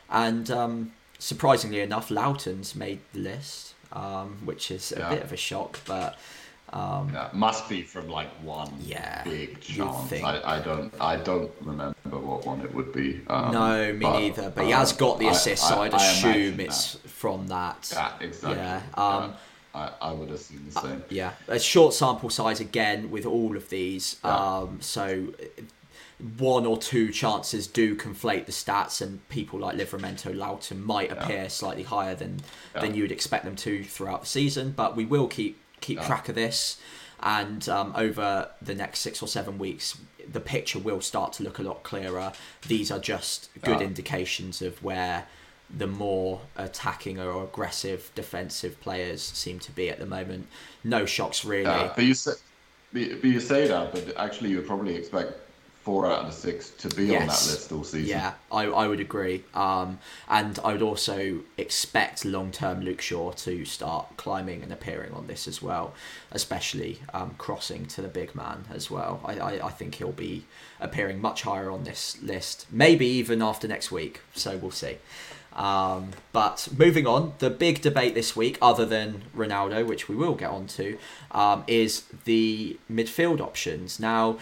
And 0.09 0.49
um, 0.51 0.91
surprisingly 1.19 1.79
enough, 1.79 2.11
Lowton's 2.11 2.75
made 2.75 2.99
the 3.13 3.19
list, 3.19 3.73
um, 3.93 4.39
which 4.43 4.71
is 4.71 4.91
a 4.91 4.99
yeah. 4.99 5.09
bit 5.09 5.23
of 5.23 5.31
a 5.31 5.37
shock, 5.37 5.79
but. 5.85 6.17
Um, 6.73 7.11
yeah, 7.13 7.27
must 7.33 7.67
be 7.67 7.81
from 7.81 8.07
like 8.07 8.29
one 8.41 8.71
yeah, 8.79 9.25
big 9.25 9.59
chance. 9.59 10.13
I, 10.13 10.41
I 10.55 10.59
don't 10.61 10.93
I 11.01 11.17
don't 11.17 11.51
remember 11.59 11.93
what 12.05 12.45
one 12.45 12.61
it 12.61 12.73
would 12.73 12.93
be. 12.93 13.19
Um, 13.27 13.51
no, 13.51 13.91
me 13.91 13.99
but, 13.99 14.19
neither. 14.19 14.49
But 14.51 14.65
he 14.65 14.71
has 14.71 14.93
got 14.93 15.19
the 15.19 15.27
assist, 15.27 15.65
I, 15.65 15.69
so 15.69 15.81
I'd 15.81 15.93
assume 15.93 16.61
it's 16.61 16.93
that. 16.93 17.09
from 17.09 17.47
that. 17.49 17.91
Yeah, 17.93 18.13
exactly. 18.21 18.57
Yeah. 18.57 18.81
Um, 18.93 19.33
I, 19.73 19.91
I 20.01 20.11
would 20.13 20.31
assume 20.31 20.65
the 20.65 20.79
same. 20.79 20.91
Uh, 20.91 21.09
yeah, 21.09 21.33
a 21.49 21.59
short 21.59 21.93
sample 21.93 22.29
size 22.29 22.61
again 22.61 23.11
with 23.11 23.25
all 23.25 23.57
of 23.57 23.69
these. 23.69 24.17
Yeah. 24.23 24.33
Um, 24.33 24.79
so 24.79 25.27
one 26.37 26.65
or 26.65 26.77
two 26.77 27.11
chances 27.11 27.67
do 27.67 27.95
conflate 27.95 28.45
the 28.45 28.51
stats, 28.51 29.01
and 29.01 29.27
people 29.29 29.59
like 29.59 29.75
Livramento, 29.75 30.35
Lowton 30.35 30.83
might 30.83 31.09
yeah. 31.09 31.23
appear 31.23 31.49
slightly 31.49 31.83
higher 31.83 32.15
than 32.15 32.41
yeah. 32.75 32.81
than 32.81 32.95
you 32.95 33.03
would 33.03 33.11
expect 33.11 33.45
them 33.45 33.55
to 33.57 33.83
throughout 33.83 34.21
the 34.21 34.27
season. 34.27 34.73
But 34.75 34.95
we 34.95 35.05
will 35.05 35.27
keep 35.27 35.59
keep 35.79 35.97
yeah. 35.97 36.07
track 36.07 36.29
of 36.29 36.35
this, 36.35 36.79
and 37.21 37.67
um, 37.69 37.93
over 37.95 38.49
the 38.61 38.75
next 38.75 38.99
six 38.99 39.21
or 39.21 39.27
seven 39.27 39.57
weeks, 39.57 39.97
the 40.31 40.39
picture 40.39 40.79
will 40.79 41.01
start 41.01 41.33
to 41.33 41.43
look 41.43 41.59
a 41.59 41.63
lot 41.63 41.83
clearer. 41.83 42.33
These 42.67 42.91
are 42.91 42.99
just 42.99 43.49
good 43.63 43.81
indications 43.81 44.61
of 44.61 44.81
where 44.83 45.27
the 45.75 45.87
more 45.87 46.41
attacking 46.57 47.19
or 47.19 47.43
aggressive 47.43 48.11
defensive 48.13 48.79
players 48.81 49.21
seem 49.21 49.59
to 49.59 49.71
be 49.71 49.89
at 49.89 49.99
the 49.99 50.05
moment. 50.05 50.47
No 50.83 51.05
shocks 51.05 51.45
really. 51.45 51.63
but 51.63 52.03
you 52.03 52.13
say, 52.13 52.33
but 52.91 53.23
you 53.23 53.39
say 53.39 53.67
that, 53.67 53.93
but 53.93 54.15
actually 54.17 54.49
you 54.49 54.57
would 54.57 54.67
probably 54.67 54.95
expect 54.95 55.33
four 55.83 56.05
out 56.05 56.19
of 56.19 56.25
the 56.27 56.31
six 56.31 56.69
to 56.69 56.89
be 56.89 57.05
yes. 57.05 57.21
on 57.21 57.27
that 57.27 57.51
list 57.51 57.71
all 57.71 57.83
season. 57.83 58.09
Yeah, 58.09 58.33
I, 58.51 58.65
I 58.65 58.87
would 58.87 58.99
agree. 58.99 59.43
Um, 59.53 59.99
and 60.29 60.59
I 60.63 60.73
would 60.73 60.81
also 60.81 61.39
expect 61.57 62.23
long 62.23 62.51
term 62.51 62.81
Luke 62.81 63.01
Shaw 63.01 63.31
to 63.31 63.65
start 63.65 64.17
climbing 64.17 64.61
and 64.61 64.71
appearing 64.71 65.13
on 65.13 65.27
this 65.27 65.47
as 65.47 65.61
well, 65.61 65.93
especially 66.31 66.99
um, 67.13 67.35
crossing 67.37 67.85
to 67.87 68.01
the 68.01 68.07
big 68.07 68.35
man 68.35 68.65
as 68.71 68.91
well. 68.91 69.21
I, 69.25 69.39
I, 69.39 69.67
I 69.67 69.69
think 69.71 69.95
he'll 69.95 70.11
be 70.11 70.45
appearing 70.79 71.19
much 71.19 71.41
higher 71.41 71.71
on 71.71 71.83
this 71.83 72.21
list, 72.21 72.67
maybe 72.71 73.05
even 73.05 73.41
after 73.41 73.67
next 73.67 73.91
week. 73.91 74.21
So 74.33 74.57
we'll 74.57 74.71
see. 74.71 74.97
Um, 75.53 76.11
but 76.31 76.69
moving 76.77 77.05
on, 77.05 77.33
the 77.39 77.49
big 77.49 77.81
debate 77.81 78.15
this 78.15 78.35
week, 78.35 78.57
other 78.61 78.85
than 78.85 79.23
Ronaldo, 79.35 79.85
which 79.85 80.07
we 80.07 80.15
will 80.15 80.35
get 80.35 80.49
onto, 80.49 80.97
um, 81.31 81.63
is 81.67 82.03
the 82.23 82.77
midfield 82.89 83.41
options. 83.41 83.99
Now, 83.99 84.37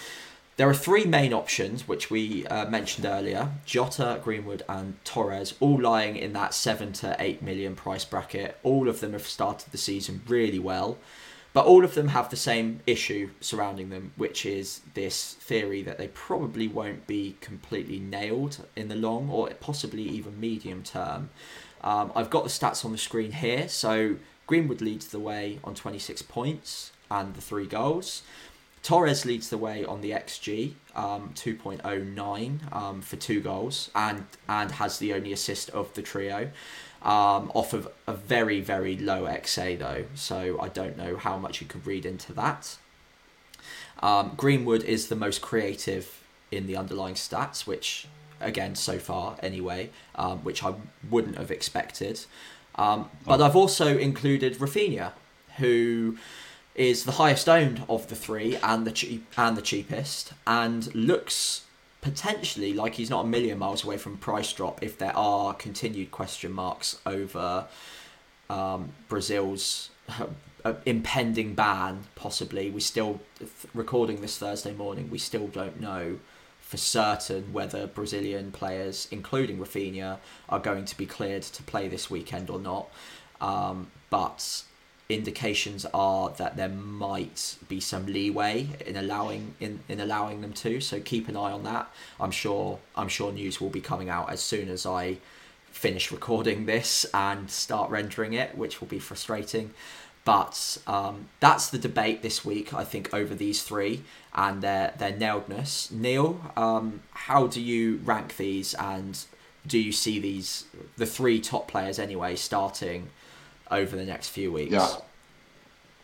there 0.60 0.70
are 0.70 0.74
three 0.74 1.06
main 1.06 1.32
options, 1.32 1.88
which 1.88 2.12
we 2.12 2.46
uh, 2.48 2.70
mentioned 2.70 3.06
earlier 3.06 3.50
Jota, 3.66 4.20
Greenwood, 4.22 4.62
and 4.68 4.94
Torres, 5.06 5.54
all 5.62 5.82
lying 5.82 6.18
in 6.18 6.34
that 6.34 6.54
7 6.54 6.92
to 6.92 7.16
8 7.18 7.42
million 7.42 7.78
price 7.78 8.04
bracket. 8.04 8.58
All 8.62 8.90
of 8.90 9.00
them 9.00 9.14
have 9.14 9.26
started 9.26 9.72
the 9.72 9.78
season 9.78 10.22
really 10.28 10.60
well, 10.60 10.98
but 11.54 11.66
all 11.66 11.86
of 11.86 11.94
them 11.94 12.10
have 12.10 12.30
the 12.30 12.36
same 12.36 12.82
issue 12.86 13.30
surrounding 13.40 13.90
them, 13.90 14.12
which 14.18 14.46
is 14.46 14.82
this 14.96 15.36
theory 15.36 15.82
that 15.84 15.98
they 15.98 16.10
probably 16.10 16.68
won't 16.68 17.08
be 17.08 17.38
completely 17.40 18.00
nailed 18.00 18.66
in 18.76 18.90
the 18.90 18.96
long 18.96 19.30
or 19.30 19.50
possibly 19.62 20.04
even 20.04 20.42
medium 20.42 20.84
term. 20.84 21.30
Um, 21.86 22.12
I've 22.18 22.30
got 22.30 22.44
the 22.44 22.50
stats 22.50 22.84
on 22.84 22.92
the 22.92 22.98
screen 22.98 23.32
here. 23.32 23.70
So 23.70 24.18
Greenwood 24.46 24.82
leads 24.82 25.08
the 25.08 25.20
way 25.20 25.60
on 25.64 25.74
26 25.74 26.22
points 26.24 26.92
and 27.10 27.34
the 27.34 27.42
three 27.42 27.66
goals. 27.66 28.24
Torres 28.84 29.26
leads 29.26 29.50
the 29.50 29.58
way 29.58 29.84
on 29.84 30.02
the 30.02 30.12
XG, 30.12 30.74
um, 30.96 31.32
2.09 31.36 32.74
um, 32.74 33.02
for 33.02 33.16
two 33.18 33.42
goals, 33.42 33.90
and 33.94 34.26
and 34.48 34.72
has 34.72 35.00
the 35.00 35.14
only 35.14 35.34
assist 35.34 35.70
of 35.72 35.94
the 35.94 36.02
trio, 36.02 36.50
um, 37.02 37.52
off 37.54 37.74
of 37.74 37.90
a 38.08 38.14
very 38.14 38.62
very 38.62 38.98
low 38.98 39.24
XA 39.24 39.78
though. 39.78 40.06
So 40.16 40.60
I 40.62 40.70
don't 40.70 40.98
know 40.98 41.18
how 41.18 41.38
much 41.38 41.62
you 41.62 41.68
could 41.68 41.86
read 41.86 42.06
into 42.06 42.34
that. 42.34 42.78
Um, 44.02 44.34
Greenwood 44.38 44.84
is 44.84 45.10
the 45.10 45.16
most 45.16 45.42
creative 45.42 46.24
in 46.52 46.68
the 46.68 46.78
underlying 46.78 47.16
stats, 47.16 47.68
which 47.68 48.08
again 48.40 48.76
so 48.76 48.98
far 48.98 49.36
anyway, 49.44 49.90
um, 50.16 50.40
which 50.40 50.64
I 50.64 50.74
wouldn't 51.10 51.38
have 51.38 51.52
expected. 51.52 52.22
Um, 52.76 53.10
but 53.26 53.42
I've 53.42 53.58
also 53.58 53.98
included 53.98 54.58
Raphinha, 54.58 55.12
who 55.58 56.18
is 56.80 57.04
the 57.04 57.12
highest 57.12 57.50
owned 57.50 57.84
of 57.90 58.08
the 58.08 58.16
three 58.16 58.56
and 58.64 58.88
the 58.88 58.92
cheap 58.92 59.28
and 59.38 59.58
the 59.58 59.62
cheapest, 59.62 60.32
and 60.48 60.96
looks 60.96 61.66
potentially 62.02 62.74
like 62.74 62.96
he's 62.96 63.10
not 63.10 63.26
a 63.26 63.28
million 63.28 63.60
miles 63.60 63.84
away 63.84 63.98
from 63.98 64.16
price 64.18 64.54
drop 64.54 64.82
if 64.82 64.98
there 64.98 65.16
are 65.16 65.54
continued 65.54 66.10
question 66.10 66.54
marks 66.54 66.98
over 67.06 67.68
um, 68.50 68.94
Brazil's 69.10 69.90
uh, 70.64 70.74
impending 70.86 71.54
ban. 71.54 72.06
Possibly, 72.16 72.70
we 72.70 72.80
still 72.80 73.20
recording 73.74 74.22
this 74.22 74.38
Thursday 74.38 74.74
morning. 74.74 75.10
We 75.10 75.18
still 75.18 75.48
don't 75.48 75.82
know 75.82 76.20
for 76.62 76.78
certain 76.78 77.52
whether 77.52 77.88
Brazilian 77.88 78.54
players, 78.54 79.10
including 79.12 79.58
Raphinha, 79.58 80.20
are 80.48 80.60
going 80.60 80.86
to 80.86 80.96
be 80.96 81.06
cleared 81.06 81.44
to 81.44 81.64
play 81.64 81.90
this 81.90 82.10
weekend 82.10 82.50
or 82.50 82.60
not. 82.60 82.90
Um, 83.42 83.88
but 84.10 84.64
indications 85.10 85.88
are 85.92 86.30
that 86.38 86.56
there 86.56 86.70
might 86.70 87.56
be 87.68 87.80
some 87.80 88.06
leeway 88.06 88.70
in 88.86 88.96
allowing 88.96 89.56
in, 89.60 89.80
in 89.90 90.00
allowing 90.00 90.42
them 90.42 90.54
to. 90.54 90.80
So 90.80 91.00
keep 91.00 91.28
an 91.28 91.36
eye 91.36 91.52
on 91.52 91.64
that. 91.64 91.92
I'm 92.20 92.32
sure 92.32 92.80
I'm 92.96 93.10
sure 93.10 93.32
news 93.32 93.60
will 93.60 93.72
be 93.72 93.82
coming 93.82 94.10
out 94.10 94.30
as 94.30 94.40
soon 94.40 94.70
as 94.70 94.86
I 94.86 95.18
finish 95.72 96.12
recording 96.12 96.66
this 96.68 97.06
and 97.14 97.50
start 97.50 97.90
rendering 97.90 98.34
it, 98.34 98.56
which 98.56 98.80
will 98.80 98.88
be 98.88 99.00
frustrating. 99.00 99.74
But 100.26 100.78
um, 100.86 101.30
that's 101.40 101.70
the 101.70 101.80
debate 101.80 102.22
this 102.22 102.46
week, 102.46 102.72
I 102.74 102.84
think, 102.84 103.12
over 103.14 103.34
these 103.34 103.64
three 103.64 104.04
and 104.36 104.62
their 104.62 104.94
their 105.00 105.14
nailedness. 105.14 105.92
Neil, 105.92 106.40
um, 106.56 107.02
how 107.12 107.48
do 107.48 107.60
you 107.60 108.00
rank 108.04 108.38
these, 108.38 108.76
and 108.76 109.18
do 109.66 109.80
you 109.80 109.92
see 109.92 110.20
these 110.20 110.66
the 110.98 111.08
three 111.08 111.42
top 111.42 111.68
players 111.68 111.98
anyway 111.98 112.36
starting 112.36 113.10
over 113.72 113.96
the 113.96 114.06
next 114.06 114.30
few 114.30 114.52
weeks? 114.52 114.72
Yeah, 114.72 114.96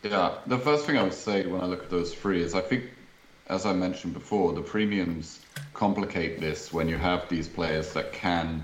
yeah. 0.03 0.34
The 0.47 0.59
first 0.59 0.86
thing 0.86 0.97
I 0.97 1.03
would 1.03 1.13
say 1.13 1.45
when 1.45 1.61
I 1.61 1.66
look 1.66 1.84
at 1.84 1.89
those 1.89 2.13
three 2.13 2.41
is 2.41 2.53
I 2.55 2.61
think, 2.61 2.86
as 3.47 3.66
I 3.66 3.74
mentioned 3.74 4.13
before, 4.13 4.53
the 4.53 4.61
premiums 4.61 5.39
complicate 5.74 6.39
this 6.39 6.74
when 6.74 6.88
you 6.88 6.97
have 6.97 7.28
these 7.30 7.47
players 7.47 7.93
that 7.93 8.11
can 8.13 8.63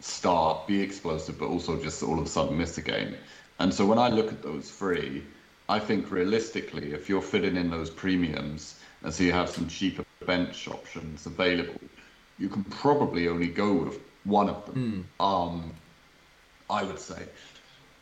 start, 0.00 0.66
be 0.66 0.80
explosive, 0.80 1.38
but 1.38 1.46
also 1.46 1.80
just 1.82 2.02
all 2.02 2.18
of 2.18 2.26
a 2.26 2.28
sudden 2.28 2.56
miss 2.56 2.78
a 2.78 2.82
game. 2.82 3.14
And 3.58 3.72
so 3.74 3.84
when 3.86 3.98
I 3.98 4.08
look 4.08 4.32
at 4.32 4.42
those 4.42 4.70
three, 4.70 5.24
I 5.68 5.78
think 5.78 6.10
realistically, 6.10 6.92
if 6.92 7.08
you're 7.08 7.22
fitting 7.22 7.56
in 7.56 7.70
those 7.70 7.90
premiums, 7.90 8.80
and 9.02 9.12
so 9.12 9.24
you 9.24 9.32
have 9.32 9.50
some 9.50 9.68
cheaper 9.68 10.04
bench 10.24 10.68
options 10.68 11.26
available, 11.26 11.80
you 12.38 12.48
can 12.48 12.64
probably 12.64 13.28
only 13.28 13.48
go 13.48 13.72
with 13.72 14.00
one 14.24 14.48
of 14.48 14.64
them. 14.66 15.06
Mm. 15.20 15.24
Um, 15.24 15.72
I 16.70 16.82
would 16.82 16.98
say 16.98 17.24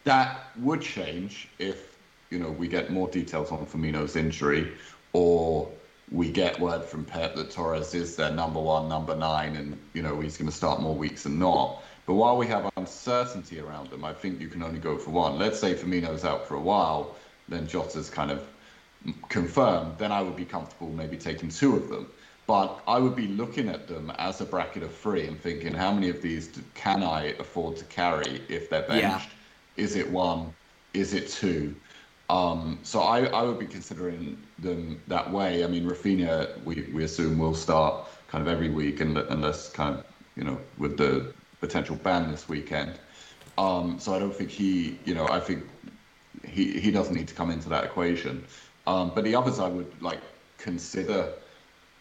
that 0.07 0.53
would 0.61 0.81
change 0.81 1.49
if 1.59 1.99
you 2.31 2.39
know 2.39 2.51
we 2.51 2.69
get 2.69 2.91
more 2.91 3.09
details 3.09 3.51
on 3.51 3.67
Firmino's 3.67 4.17
injury, 4.17 4.73
or 5.13 5.69
we 6.13 6.31
get 6.31 6.59
word 6.61 6.85
from 6.85 7.05
Pep 7.05 7.35
that 7.35 7.51
Torres 7.51 7.93
is 7.93 8.15
their 8.15 8.33
number 8.33 8.61
one, 8.61 8.89
number 8.89 9.17
nine, 9.17 9.57
and 9.57 9.79
you 9.93 10.03
know 10.03 10.21
he's 10.21 10.39
going 10.39 10.49
to 10.49 10.57
start 10.57 10.81
more 10.81 10.95
weeks 10.95 11.25
than 11.25 11.39
not. 11.39 11.83
But 12.07 12.15
while 12.15 12.37
we 12.37 12.47
have 12.47 12.71
uncertainty 12.77 13.59
around 13.59 13.91
them, 13.91 14.05
I 14.05 14.13
think 14.13 14.41
you 14.41 14.49
can 14.49 14.63
only 14.63 14.79
go 14.79 14.97
for 14.97 15.11
one. 15.11 15.39
Let's 15.39 15.59
say 15.59 15.75
Firmino's 15.75 16.25
out 16.25 16.47
for 16.47 16.55
a 16.55 16.61
while, 16.61 17.17
then 17.49 17.67
Jota's 17.67 18.09
kind 18.09 18.31
of 18.31 18.47
confirmed. 19.29 19.99
Then 19.99 20.13
I 20.13 20.23
would 20.23 20.37
be 20.37 20.45
comfortable 20.45 20.89
maybe 20.91 21.17
taking 21.17 21.49
two 21.49 21.75
of 21.75 21.89
them. 21.89 22.07
But 22.47 22.81
I 22.87 23.01
would 23.01 23.17
be 23.17 23.27
looking 23.27 23.69
at 23.69 23.89
them 23.89 24.13
as 24.19 24.41
a 24.41 24.45
bracket 24.45 24.85
of 24.85 24.95
three 24.95 25.27
and 25.27 25.41
thinking, 25.41 25.75
how 25.75 25.93
many 25.93 26.09
of 26.11 26.23
these 26.23 26.49
can 26.75 27.03
I 27.03 27.35
afford 27.41 27.77
to 27.79 27.85
carry 27.87 28.41
if 28.49 28.71
they're 28.71 28.87
benched? 28.87 29.03
Yeah. 29.03 29.36
Is 29.77 29.97
it 29.97 30.11
one? 30.11 30.55
Is 30.95 31.13
it 31.13 31.29
two? 31.29 31.75
Um, 32.29 32.79
so 32.83 33.01
I, 33.01 33.27
I 33.27 33.43
would 33.43 33.59
be 33.59 33.67
considering 33.67 34.39
them 34.59 35.01
that 35.07 35.31
way. 35.31 35.63
I 35.63 35.69
mean, 35.69 35.89
Raphinha, 35.89 36.63
we, 36.65 36.83
we 36.93 37.05
assume 37.05 37.39
will 37.39 37.55
start 37.55 38.09
kind 38.29 38.43
of 38.43 38.53
every 38.53 38.69
week, 38.69 39.01
unless 39.01 39.71
kind 39.71 39.97
of 39.97 40.05
you 40.35 40.45
know 40.45 40.59
with 40.79 40.97
the 40.97 41.33
potential 41.61 41.97
ban 41.97 42.31
this 42.31 42.49
weekend. 42.49 42.99
Um, 43.59 43.99
so 43.99 44.15
I 44.15 44.19
don't 44.19 44.35
think 44.35 44.51
he, 44.51 44.99
you 45.05 45.15
know, 45.15 45.29
I 45.29 45.41
think 45.41 45.65
he 46.45 46.79
he 46.81 46.91
doesn't 46.91 47.15
need 47.15 47.29
to 47.29 47.35
come 47.35 47.51
into 47.51 47.69
that 47.69 47.85
equation. 47.85 48.45
Um, 48.87 49.13
but 49.15 49.25
the 49.25 49.35
others 49.35 49.59
I 49.59 49.69
would 49.69 50.03
like 50.03 50.21
consider 50.59 51.33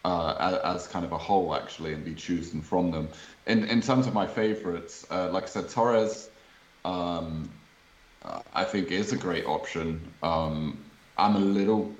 uh, 0.04 0.36
as, 0.38 0.82
as, 0.82 0.86
kind 0.86 1.04
of 1.04 1.12
a 1.12 1.18
whole 1.18 1.54
actually 1.54 1.92
and 1.92 2.04
be 2.04 2.14
choosing 2.14 2.62
from 2.62 2.90
them. 2.90 3.08
In 3.46 3.64
in 3.64 3.80
terms 3.80 4.06
of 4.06 4.14
my 4.14 4.26
favourites, 4.26 5.06
uh, 5.10 5.30
like 5.30 5.44
I 5.44 5.46
said, 5.46 5.68
Torres, 5.68 6.30
um, 6.84 7.50
I 8.54 8.64
think 8.64 8.90
is 8.90 9.12
a 9.12 9.16
great 9.16 9.46
option. 9.46 10.00
Um, 10.22 10.78
I'm 11.18 11.36
a 11.36 11.40
little. 11.40 11.94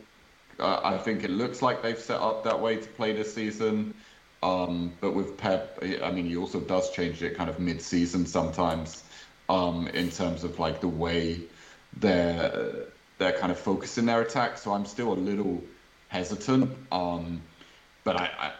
Uh, 0.59 0.81
I 0.83 0.99
think 0.99 1.23
it 1.23 1.31
looks 1.31 1.61
like 1.63 1.83
they've 1.83 1.99
set 1.99 2.21
up 2.21 2.45
that 2.45 2.61
way 2.61 2.77
to 2.77 2.89
play 2.89 3.13
this 3.13 3.35
season. 3.35 3.95
Um, 4.43 4.93
but 5.01 5.15
with 5.15 5.37
Pep, 5.37 5.79
I 6.03 6.11
mean, 6.11 6.27
he 6.27 6.37
also 6.37 6.61
does 6.61 6.91
change 6.93 7.23
it 7.23 7.37
kind 7.37 7.51
of 7.51 7.59
mid-season 7.59 8.27
sometimes 8.27 9.03
um, 9.49 9.89
in 9.89 10.11
terms 10.11 10.45
of 10.45 10.59
like 10.59 10.81
the 10.81 10.89
way 10.89 11.41
they're 11.99 12.87
they're 13.19 13.33
kind 13.33 13.51
of 13.51 13.59
focusing 13.59 14.07
their 14.07 14.23
attack. 14.23 14.59
So 14.59 14.73
I'm 14.73 14.87
still 14.87 15.13
a 15.13 15.15
little 15.15 15.63
hesitant. 16.09 16.77
Um, 16.93 17.41
but 18.05 18.17
I, 18.17 18.31
I, 18.39 18.53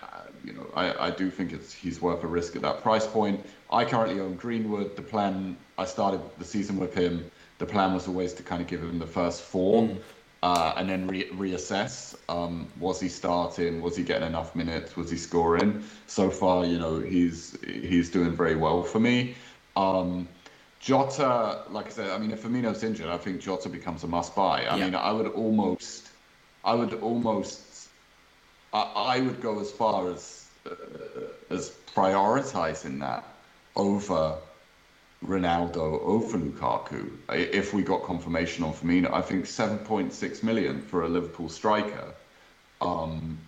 you 0.45 0.55
know, 0.55 0.67
I, 0.75 1.09
I 1.09 1.11
do 1.11 1.31
think 1.31 1.53
it's 1.53 1.73
he's 1.73 2.01
worth 2.01 2.23
a 2.25 2.27
risk 2.27 2.57
at 2.57 2.63
that 2.63 2.83
price 2.83 3.07
point. 3.07 3.45
I 3.71 3.85
currently 3.85 4.21
own 4.21 4.35
Greenwood. 4.37 4.97
The 4.97 5.03
plan 5.03 5.57
I 5.79 5.85
started 5.85 6.21
the 6.39 6.45
season 6.45 6.79
with 6.79 6.95
him. 6.95 7.31
The 7.59 7.67
plan 7.67 7.95
was 7.95 8.07
always 8.07 8.33
to 8.35 8.43
kind 8.43 8.61
of 8.61 8.69
give 8.69 8.81
him 8.83 8.99
the 8.99 9.07
first 9.07 9.43
four. 9.43 9.85
Mm 9.85 9.99
uh, 10.43 10.75
and 10.77 10.89
then 10.89 11.07
re- 11.09 11.29
reassess. 11.31 12.15
Um, 12.29 12.69
was 12.79 13.01
he 13.01 13.09
starting? 13.09 13.81
Was 13.81 13.97
he 13.97 14.05
getting 14.05 14.29
enough 14.29 14.55
minutes? 14.55 14.97
Was 14.97 15.11
he 15.11 15.17
scoring? 15.17 15.83
So 16.07 16.31
far, 16.31 16.65
you 16.65 16.79
know, 16.79 17.01
he's 17.01 17.59
he's 17.67 18.11
doing 18.11 18.33
very 18.33 18.57
well 18.57 18.83
for 18.83 19.01
me. 19.01 19.35
Um, 19.75 20.29
Jota, 20.79 21.63
like 21.71 21.87
I 21.87 21.91
said, 21.91 22.11
I 22.11 22.19
mean, 22.19 22.31
if 22.31 22.45
Firmino's 22.45 22.85
injured, 22.85 23.09
I 23.09 23.17
think 23.17 23.41
Jota 23.41 23.69
becomes 23.69 24.05
a 24.05 24.07
must-buy. 24.07 24.67
I 24.67 24.77
yeah. 24.77 24.85
mean, 24.85 24.95
I 24.95 25.11
would 25.11 25.27
almost, 25.27 26.11
I 26.65 26.75
would 26.75 26.95
almost, 26.95 27.89
I, 28.73 28.83
I 28.83 29.21
would 29.21 29.41
go 29.41 29.59
as 29.59 29.73
far 29.73 30.09
as 30.11 30.47
uh, 30.65 30.75
as 31.51 31.73
prioritizing 31.95 33.01
that 33.01 33.25
over 33.75 34.37
Ronaldo 35.27 36.01
over 36.03 36.39
Lukaku. 36.39 37.11
If 37.31 37.75
we 37.75 37.83
got 37.83 38.05
confirmation 38.05 38.65
on 38.65 38.73
Firmino, 38.73 39.13
I 39.13 39.23
think 39.23 39.45
7.6 39.45 40.43
million 40.43 40.81
for 40.81 41.03
a 41.03 41.09
Liverpool 41.09 41.49
striker 41.49 42.15
um, 42.81 43.39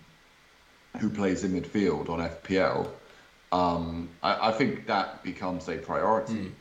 who 0.98 1.08
plays 1.10 1.44
in 1.44 1.52
midfield 1.52 2.08
on 2.08 2.20
FPL. 2.20 2.88
Um, 3.52 4.08
I, 4.22 4.48
I, 4.48 4.52
think 4.52 4.86
that 4.86 5.22
becomes 5.22 5.68
a 5.68 5.78
priority. 5.78 6.34
Mm. 6.34 6.52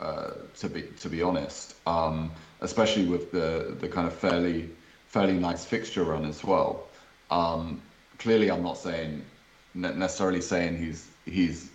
Uh, 0.00 0.32
to 0.58 0.68
be 0.68 0.82
to 0.98 1.08
be 1.08 1.22
honest, 1.22 1.76
um, 1.86 2.32
especially 2.60 3.06
with 3.06 3.30
the 3.30 3.76
the 3.78 3.88
kind 3.88 4.08
of 4.08 4.12
fairly 4.12 4.68
fairly 5.06 5.34
nice 5.34 5.64
fixture 5.64 6.02
run 6.02 6.24
as 6.24 6.42
well. 6.42 6.88
Um, 7.30 7.80
clearly, 8.18 8.50
I'm 8.50 8.64
not 8.64 8.78
saying 8.78 9.24
necessarily 9.74 10.40
saying 10.40 10.78
he's 10.78 11.06
he's 11.24 11.70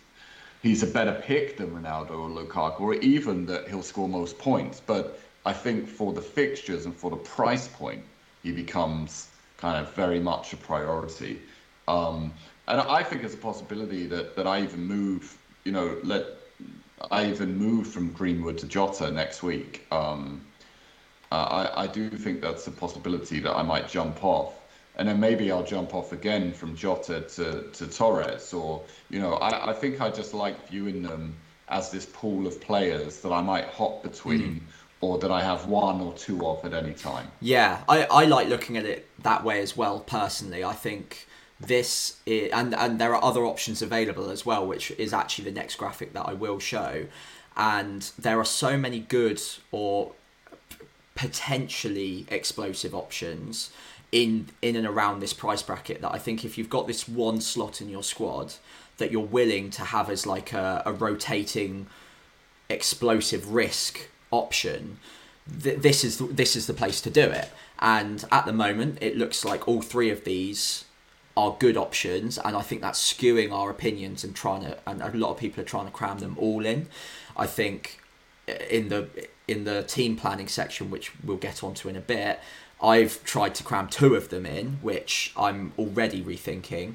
he's 0.61 0.83
a 0.83 0.87
better 0.87 1.21
pick 1.25 1.57
than 1.57 1.71
Ronaldo 1.71 2.11
or 2.11 2.29
Lukaku, 2.29 2.81
or 2.81 2.93
even 2.95 3.45
that 3.45 3.67
he'll 3.67 3.83
score 3.83 4.09
most 4.09 4.37
points. 4.37 4.81
But 4.85 5.19
I 5.45 5.53
think 5.53 5.87
for 5.87 6.13
the 6.13 6.21
fixtures 6.21 6.85
and 6.85 6.95
for 6.95 7.09
the 7.09 7.17
price 7.17 7.67
point, 7.67 8.03
he 8.43 8.51
becomes 8.51 9.29
kind 9.57 9.77
of 9.77 9.93
very 9.93 10.19
much 10.19 10.53
a 10.53 10.57
priority. 10.57 11.41
Um, 11.87 12.33
and 12.67 12.81
I 12.81 13.01
think 13.03 13.23
it's 13.23 13.33
a 13.33 13.37
possibility 13.37 14.07
that, 14.07 14.35
that 14.35 14.45
I 14.45 14.61
even 14.61 14.85
move, 14.85 15.37
you 15.63 15.71
know, 15.71 15.97
let 16.03 16.25
I 17.11 17.29
even 17.29 17.55
move 17.55 17.87
from 17.87 18.11
Greenwood 18.11 18.57
to 18.59 18.67
Jota 18.67 19.11
next 19.11 19.43
week. 19.43 19.85
Um, 19.91 20.41
uh, 21.31 21.35
I, 21.75 21.83
I 21.83 21.87
do 21.87 22.09
think 22.09 22.41
that's 22.41 22.65
a 22.67 22.71
possibility 22.71 23.39
that 23.39 23.53
I 23.55 23.61
might 23.61 23.87
jump 23.87 24.23
off 24.23 24.56
and 24.97 25.07
then 25.07 25.19
maybe 25.19 25.51
I'll 25.51 25.63
jump 25.63 25.93
off 25.93 26.11
again 26.11 26.51
from 26.51 26.75
Jota 26.75 27.21
to, 27.21 27.63
to 27.71 27.87
Torres, 27.87 28.53
or 28.53 28.83
you 29.09 29.19
know, 29.19 29.33
I, 29.35 29.69
I 29.69 29.73
think 29.73 30.01
I 30.01 30.09
just 30.09 30.33
like 30.33 30.69
viewing 30.69 31.01
them 31.01 31.35
as 31.69 31.91
this 31.91 32.05
pool 32.05 32.47
of 32.47 32.59
players 32.59 33.19
that 33.21 33.31
I 33.31 33.41
might 33.41 33.65
hop 33.65 34.03
between. 34.03 34.41
Mm. 34.41 34.61
Or 34.99 35.19
that 35.19 35.29
I 35.29 35.43
have 35.43 35.67
one 35.67 36.01
or 36.01 36.11
two 36.13 36.43
of 36.43 36.65
at 36.65 36.73
any 36.73 36.93
time. 36.93 37.27
Yeah, 37.39 37.83
I, 37.87 38.05
I 38.05 38.25
like 38.25 38.47
looking 38.47 38.77
at 38.77 38.85
it 38.85 39.07
that 39.21 39.43
way 39.43 39.61
as 39.61 39.77
well. 39.77 39.99
Personally, 39.99 40.63
I 40.63 40.73
think 40.73 41.27
this 41.59 42.17
is, 42.25 42.51
and 42.51 42.73
and 42.73 42.99
there 42.99 43.13
are 43.13 43.23
other 43.23 43.45
options 43.45 43.83
available 43.83 44.31
as 44.31 44.43
well, 44.43 44.65
which 44.65 44.89
is 44.89 45.13
actually 45.13 45.45
the 45.45 45.51
next 45.51 45.75
graphic 45.75 46.13
that 46.13 46.25
I 46.25 46.33
will 46.33 46.57
show. 46.57 47.05
And 47.55 48.09
there 48.17 48.39
are 48.39 48.45
so 48.45 48.75
many 48.75 48.99
good 48.99 49.39
or 49.71 50.13
potentially 51.13 52.25
explosive 52.29 52.95
options 52.95 53.71
in 54.11 54.47
in 54.61 54.75
and 54.75 54.87
around 54.87 55.19
this 55.19 55.33
price 55.33 55.61
bracket 55.61 56.01
that 56.01 56.13
I 56.13 56.17
think 56.17 56.45
if 56.45 56.57
you've 56.57 56.69
got 56.69 56.87
this 56.87 57.07
one 57.07 57.41
slot 57.41 57.81
in 57.81 57.89
your 57.89 58.03
squad 58.03 58.53
that 58.97 59.11
you're 59.11 59.21
willing 59.21 59.69
to 59.71 59.83
have 59.83 60.09
as 60.09 60.25
like 60.25 60.53
a, 60.53 60.81
a 60.85 60.93
rotating 60.93 61.87
explosive 62.69 63.53
risk 63.53 64.07
option 64.31 64.97
th- 65.61 65.79
this 65.79 66.03
is 66.03 66.17
the, 66.17 66.25
this 66.25 66.55
is 66.55 66.67
the 66.67 66.73
place 66.73 67.01
to 67.01 67.09
do 67.09 67.21
it. 67.21 67.49
And 67.79 68.23
at 68.31 68.45
the 68.45 68.53
moment 68.53 68.97
it 69.01 69.17
looks 69.17 69.45
like 69.45 69.67
all 69.67 69.81
three 69.81 70.09
of 70.09 70.23
these 70.23 70.85
are 71.35 71.55
good 71.59 71.77
options 71.77 72.37
and 72.39 72.55
I 72.55 72.61
think 72.61 72.81
that's 72.81 73.13
skewing 73.13 73.51
our 73.51 73.69
opinions 73.69 74.23
and 74.23 74.35
trying 74.35 74.61
to 74.61 74.77
and 74.87 75.01
a 75.01 75.11
lot 75.15 75.31
of 75.31 75.37
people 75.37 75.61
are 75.61 75.67
trying 75.67 75.85
to 75.85 75.91
cram 75.91 76.19
them 76.19 76.35
all 76.39 76.65
in. 76.65 76.87
I 77.35 77.45
think 77.45 77.99
uh, 78.49 78.53
in 78.69 78.89
the 78.89 79.07
in 79.47 79.63
the 79.63 79.83
team 79.83 80.15
planning 80.15 80.47
section 80.47 80.89
which 80.89 81.11
we'll 81.23 81.37
get 81.37 81.63
onto 81.63 81.87
in 81.89 81.95
a 81.95 82.01
bit 82.01 82.39
I've 82.81 83.23
tried 83.23 83.55
to 83.55 83.63
cram 83.63 83.87
two 83.87 84.15
of 84.15 84.29
them 84.29 84.45
in, 84.45 84.79
which 84.81 85.33
I'm 85.35 85.73
already 85.77 86.23
rethinking. 86.23 86.93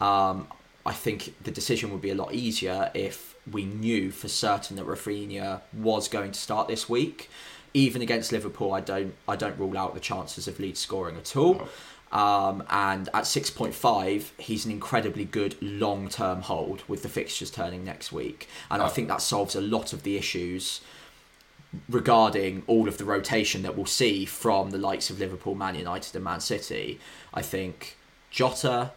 Um, 0.00 0.48
I 0.84 0.92
think 0.92 1.34
the 1.42 1.50
decision 1.50 1.90
would 1.90 2.02
be 2.02 2.10
a 2.10 2.14
lot 2.14 2.32
easier 2.32 2.90
if 2.94 3.34
we 3.50 3.64
knew 3.64 4.10
for 4.10 4.28
certain 4.28 4.76
that 4.76 4.86
Raphinha 4.86 5.62
was 5.72 6.08
going 6.08 6.32
to 6.32 6.38
start 6.38 6.68
this 6.68 6.88
week. 6.88 7.28
even 7.74 8.00
against 8.00 8.32
Liverpool, 8.32 8.72
I 8.72 8.80
don't 8.80 9.14
I 9.28 9.36
don't 9.36 9.58
rule 9.58 9.76
out 9.76 9.92
the 9.94 10.00
chances 10.00 10.48
of 10.48 10.58
Leeds 10.58 10.80
scoring 10.80 11.16
at 11.16 11.36
all. 11.36 11.68
Um, 12.12 12.62
and 12.70 13.08
at 13.08 13.24
6.5, 13.24 14.30
he's 14.38 14.64
an 14.64 14.70
incredibly 14.70 15.24
good 15.24 15.56
long 15.60 16.08
term 16.08 16.42
hold 16.42 16.82
with 16.88 17.02
the 17.02 17.08
fixtures 17.08 17.50
turning 17.50 17.84
next 17.84 18.12
week. 18.12 18.48
And 18.70 18.80
I 18.80 18.88
think 18.88 19.08
that 19.08 19.20
solves 19.20 19.54
a 19.54 19.60
lot 19.60 19.92
of 19.92 20.04
the 20.04 20.16
issues 20.16 20.80
regarding 21.88 22.62
all 22.66 22.88
of 22.88 22.98
the 22.98 23.04
rotation 23.04 23.62
that 23.62 23.76
we'll 23.76 23.86
see 23.86 24.24
from 24.24 24.70
the 24.70 24.78
likes 24.78 25.10
of 25.10 25.18
Liverpool, 25.18 25.54
Man 25.54 25.74
United, 25.74 26.14
and 26.14 26.24
Man 26.24 26.40
City. 26.40 27.00
I 27.34 27.42
think 27.42 27.96
Jota. 28.30 28.92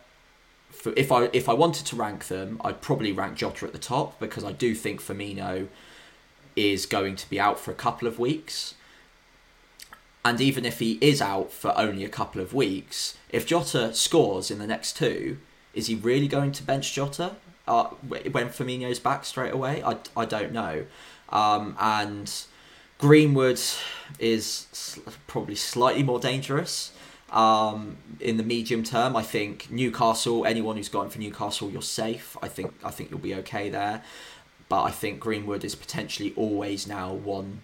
For, 0.70 0.94
If 0.96 1.12
I 1.12 1.30
if 1.34 1.50
I 1.50 1.54
wanted 1.54 1.86
to 1.88 1.96
rank 1.96 2.28
them, 2.28 2.62
I'd 2.64 2.82
probably 2.82 3.12
rank 3.12 3.38
Jota 3.38 3.66
at 3.66 3.74
the 3.74 3.80
top 3.80 4.20
because 4.20 4.44
I 4.44 4.52
do 4.52 4.76
think 4.76 5.02
Firmino 5.02 5.68
is 6.56 6.86
going 6.86 7.16
to 7.16 7.30
be 7.30 7.40
out 7.40 7.60
for 7.60 7.72
a 7.72 7.76
couple 7.76 8.08
of 8.08 8.20
weeks. 8.20 8.76
And 10.24 10.42
even 10.42 10.66
if 10.66 10.80
he 10.80 10.98
is 11.02 11.22
out 11.22 11.52
for 11.52 11.74
only 11.78 12.04
a 12.04 12.10
couple 12.10 12.42
of 12.42 12.54
weeks, 12.54 13.18
if 13.30 13.48
Jota 13.48 13.94
scores 13.94 14.52
in 14.52 14.60
the 14.60 14.68
next 14.68 14.98
two, 14.98 15.38
is 15.74 15.88
he 15.88 15.96
really 15.96 16.28
going 16.28 16.52
to 16.52 16.64
bench 16.64 16.94
Jota 16.94 17.36
uh, 17.68 17.86
when 17.86 18.50
Firmino's 18.50 19.00
back 19.00 19.24
straight 19.24 19.54
away? 19.54 19.82
I, 19.84 19.98
I 20.16 20.26
don't 20.26 20.52
know. 20.52 20.86
Um, 21.30 21.76
and 21.80 22.32
Greenwood 23.00 23.60
is 24.20 25.00
probably 25.28 25.56
slightly 25.56 26.04
more 26.04 26.20
dangerous 26.20 26.92
um, 27.32 27.98
in 28.20 28.38
the 28.38 28.44
medium 28.44 28.84
term. 28.84 29.16
I 29.16 29.24
think 29.24 29.72
Newcastle, 29.72 30.46
anyone 30.46 30.78
who's 30.78 30.90
gone 30.90 31.10
for 31.10 31.20
Newcastle, 31.20 31.70
you're 31.72 31.82
safe. 31.82 32.38
I 32.42 32.48
think 32.48 32.74
I 32.84 32.92
think 32.92 33.10
you'll 33.10 33.20
be 33.20 33.36
okay 33.36 33.70
there 33.70 34.04
but 34.70 34.84
I 34.84 34.92
think 34.92 35.20
Greenwood 35.20 35.66
is 35.66 35.76
potentially 35.76 36.32
always 36.36 36.88
now 36.88 37.12
one 37.12 37.62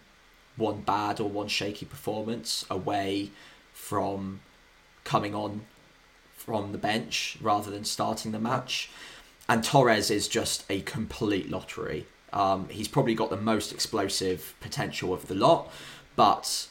one 0.58 0.82
bad 0.82 1.20
or 1.20 1.30
one 1.30 1.48
shaky 1.48 1.86
performance 1.86 2.66
away 2.70 3.30
from 3.74 4.40
coming 5.04 5.36
on 5.36 5.66
from 6.36 6.72
the 6.72 6.78
bench 6.78 7.38
rather 7.42 7.70
than 7.70 7.84
starting 7.84 8.32
the 8.32 8.40
match. 8.40 8.90
And 9.48 9.64
Torres 9.64 10.10
is 10.10 10.28
just 10.28 10.64
a 10.70 10.82
complete 10.82 11.50
lottery. 11.52 12.08
Um, 12.36 12.70
he's 12.70 12.88
probably 12.88 13.16
got 13.16 13.30
the 13.30 13.38
most 13.38 13.72
explosive 13.72 14.54
potential 14.60 15.14
of 15.14 15.28
the 15.28 15.36
lot, 15.36 15.72
but 16.16 16.68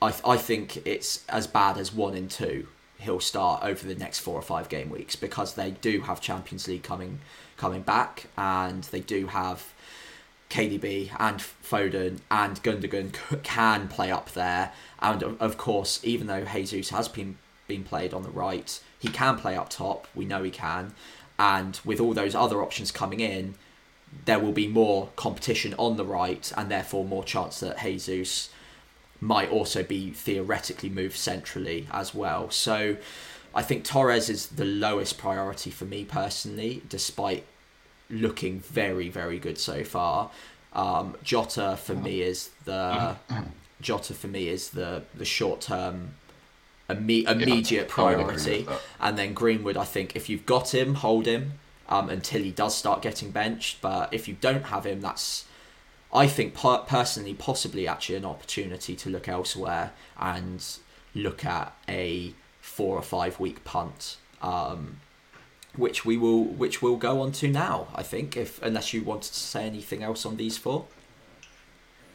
I, 0.00 0.10
th- 0.10 0.22
I 0.24 0.36
think 0.36 0.86
it's 0.86 1.24
as 1.28 1.46
bad 1.46 1.76
as 1.76 1.92
one 1.92 2.14
in 2.14 2.28
two 2.28 2.68
he'll 3.02 3.20
start 3.20 3.62
over 3.62 3.86
the 3.86 3.94
next 3.94 4.20
four 4.20 4.38
or 4.38 4.42
five 4.42 4.68
game 4.68 4.88
weeks 4.88 5.16
because 5.16 5.54
they 5.54 5.72
do 5.72 6.02
have 6.02 6.20
Champions 6.20 6.68
League 6.68 6.82
coming 6.82 7.20
coming 7.56 7.82
back, 7.82 8.26
and 8.36 8.84
they 8.84 9.00
do 9.00 9.26
have 9.26 9.72
KDB 10.50 11.10
and 11.18 11.38
Foden 11.38 12.18
and 12.30 12.62
Gundogan 12.62 13.14
can 13.42 13.88
play 13.88 14.10
up 14.10 14.32
there. 14.32 14.72
And 15.00 15.22
of 15.22 15.56
course, 15.58 16.00
even 16.02 16.26
though 16.26 16.44
Jesus 16.44 16.90
has 16.90 17.08
been 17.08 17.38
been 17.68 17.84
played 17.84 18.12
on 18.14 18.22
the 18.22 18.30
right, 18.30 18.80
he 18.98 19.08
can 19.08 19.36
play 19.36 19.56
up 19.56 19.68
top. 19.68 20.06
We 20.14 20.24
know 20.24 20.42
he 20.42 20.50
can. 20.50 20.94
And 21.38 21.80
with 21.84 22.00
all 22.00 22.12
those 22.14 22.34
other 22.34 22.62
options 22.62 22.92
coming 22.92 23.20
in, 23.20 23.54
there 24.24 24.38
will 24.38 24.52
be 24.52 24.68
more 24.68 25.08
competition 25.16 25.74
on 25.78 25.96
the 25.96 26.04
right, 26.04 26.52
and 26.56 26.70
therefore 26.70 27.04
more 27.04 27.24
chance 27.24 27.60
that 27.60 27.80
Jesus 27.80 28.50
might 29.20 29.50
also 29.50 29.82
be 29.82 30.10
theoretically 30.10 30.88
moved 30.88 31.16
centrally 31.16 31.86
as 31.92 32.14
well. 32.14 32.50
So 32.50 32.96
I 33.54 33.62
think 33.62 33.84
Torres 33.84 34.28
is 34.28 34.46
the 34.48 34.64
lowest 34.64 35.18
priority 35.18 35.70
for 35.70 35.84
me 35.84 36.04
personally, 36.04 36.82
despite 36.88 37.44
looking 38.10 38.60
very, 38.60 39.08
very 39.08 39.38
good 39.38 39.58
so 39.58 39.84
far. 39.84 40.30
Um, 40.72 41.16
Jota 41.22 41.76
for 41.76 41.94
me 41.94 42.22
is 42.22 42.50
the 42.64 43.16
Jota 43.80 44.14
for 44.14 44.28
me 44.28 44.48
is 44.48 44.70
the 44.70 45.02
the 45.14 45.24
short 45.24 45.60
term 45.60 46.14
imme- 46.88 47.28
immediate 47.28 47.88
yeah, 47.88 47.94
priority, 47.94 48.66
and 49.00 49.18
then 49.18 49.34
Greenwood. 49.34 49.76
I 49.76 49.84
think 49.84 50.16
if 50.16 50.28
you've 50.28 50.46
got 50.46 50.74
him, 50.74 50.94
hold 50.94 51.26
him 51.26 51.58
um, 51.92 52.08
until 52.08 52.42
he 52.42 52.50
does 52.50 52.74
start 52.74 53.02
getting 53.02 53.30
benched. 53.30 53.82
But 53.82 54.14
if 54.14 54.26
you 54.26 54.36
don't 54.40 54.64
have 54.64 54.86
him, 54.86 55.02
that's 55.02 55.44
I 56.12 56.26
think 56.26 56.54
per- 56.54 56.78
personally 56.78 57.34
possibly 57.34 57.86
actually 57.86 58.16
an 58.16 58.24
opportunity 58.24 58.96
to 58.96 59.10
look 59.10 59.28
elsewhere 59.28 59.92
and 60.18 60.64
look 61.14 61.44
at 61.44 61.76
a 61.88 62.32
four 62.60 62.96
or 62.96 63.02
five 63.02 63.38
week 63.38 63.62
punt. 63.64 64.16
Um, 64.40 65.00
which 65.76 66.04
we 66.04 66.16
will 66.16 66.44
which 66.44 66.82
we'll 66.82 66.96
go 66.96 67.20
on 67.20 67.32
to 67.32 67.48
now. 67.48 67.88
I 67.94 68.02
think, 68.02 68.36
if 68.36 68.62
unless 68.62 68.92
you 68.92 69.02
wanted 69.02 69.32
to 69.32 69.38
say 69.38 69.66
anything 69.66 70.02
else 70.02 70.24
on 70.24 70.36
these 70.36 70.56
four. 70.58 70.86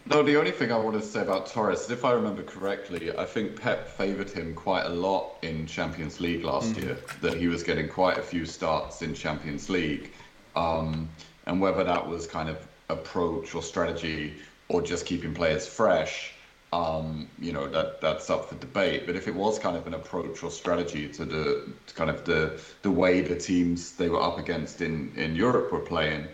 No, 0.09 0.23
the 0.23 0.37
only 0.37 0.51
thing 0.51 0.71
I 0.71 0.77
wanted 0.77 1.01
to 1.01 1.07
say 1.07 1.21
about 1.21 1.47
Torres 1.47 1.89
if 1.89 2.05
I 2.05 2.13
remember 2.13 2.43
correctly, 2.43 3.15
I 3.17 3.25
think 3.25 3.59
Pep 3.59 3.87
favoured 3.87 4.29
him 4.29 4.53
quite 4.53 4.85
a 4.85 4.89
lot 4.89 5.37
in 5.41 5.65
Champions 5.65 6.19
League 6.19 6.43
last 6.43 6.73
mm. 6.73 6.83
year. 6.83 6.97
That 7.21 7.35
he 7.35 7.47
was 7.47 7.63
getting 7.63 7.89
quite 7.89 8.17
a 8.17 8.21
few 8.21 8.45
starts 8.45 9.01
in 9.01 9.13
Champions 9.13 9.69
League, 9.69 10.11
um, 10.55 11.09
and 11.45 11.59
whether 11.59 11.83
that 11.83 12.07
was 12.07 12.25
kind 12.25 12.49
of 12.49 12.57
approach 12.89 13.53
or 13.53 13.61
strategy 13.61 14.33
or 14.69 14.81
just 14.81 15.05
keeping 15.05 15.33
players 15.33 15.67
fresh 15.67 16.33
um, 16.73 17.29
you 17.39 17.53
know 17.53 17.67
that 17.67 18.01
that's 18.01 18.29
up 18.29 18.49
for 18.49 18.55
debate. 18.55 19.05
But 19.05 19.15
if 19.15 19.27
it 19.27 19.35
was 19.35 19.57
kind 19.57 19.77
of 19.77 19.87
an 19.87 19.93
approach 19.93 20.43
or 20.43 20.51
strategy 20.51 21.07
to 21.09 21.25
the 21.25 21.73
to 21.87 21.93
kind 21.93 22.09
of 22.09 22.25
the 22.25 22.59
the 22.81 22.91
way 22.91 23.21
the 23.21 23.37
teams 23.37 23.93
they 23.93 24.09
were 24.09 24.21
up 24.21 24.37
against 24.37 24.81
in 24.81 25.13
in 25.15 25.35
Europe 25.35 25.71
were 25.71 25.79
playing, 25.79 26.27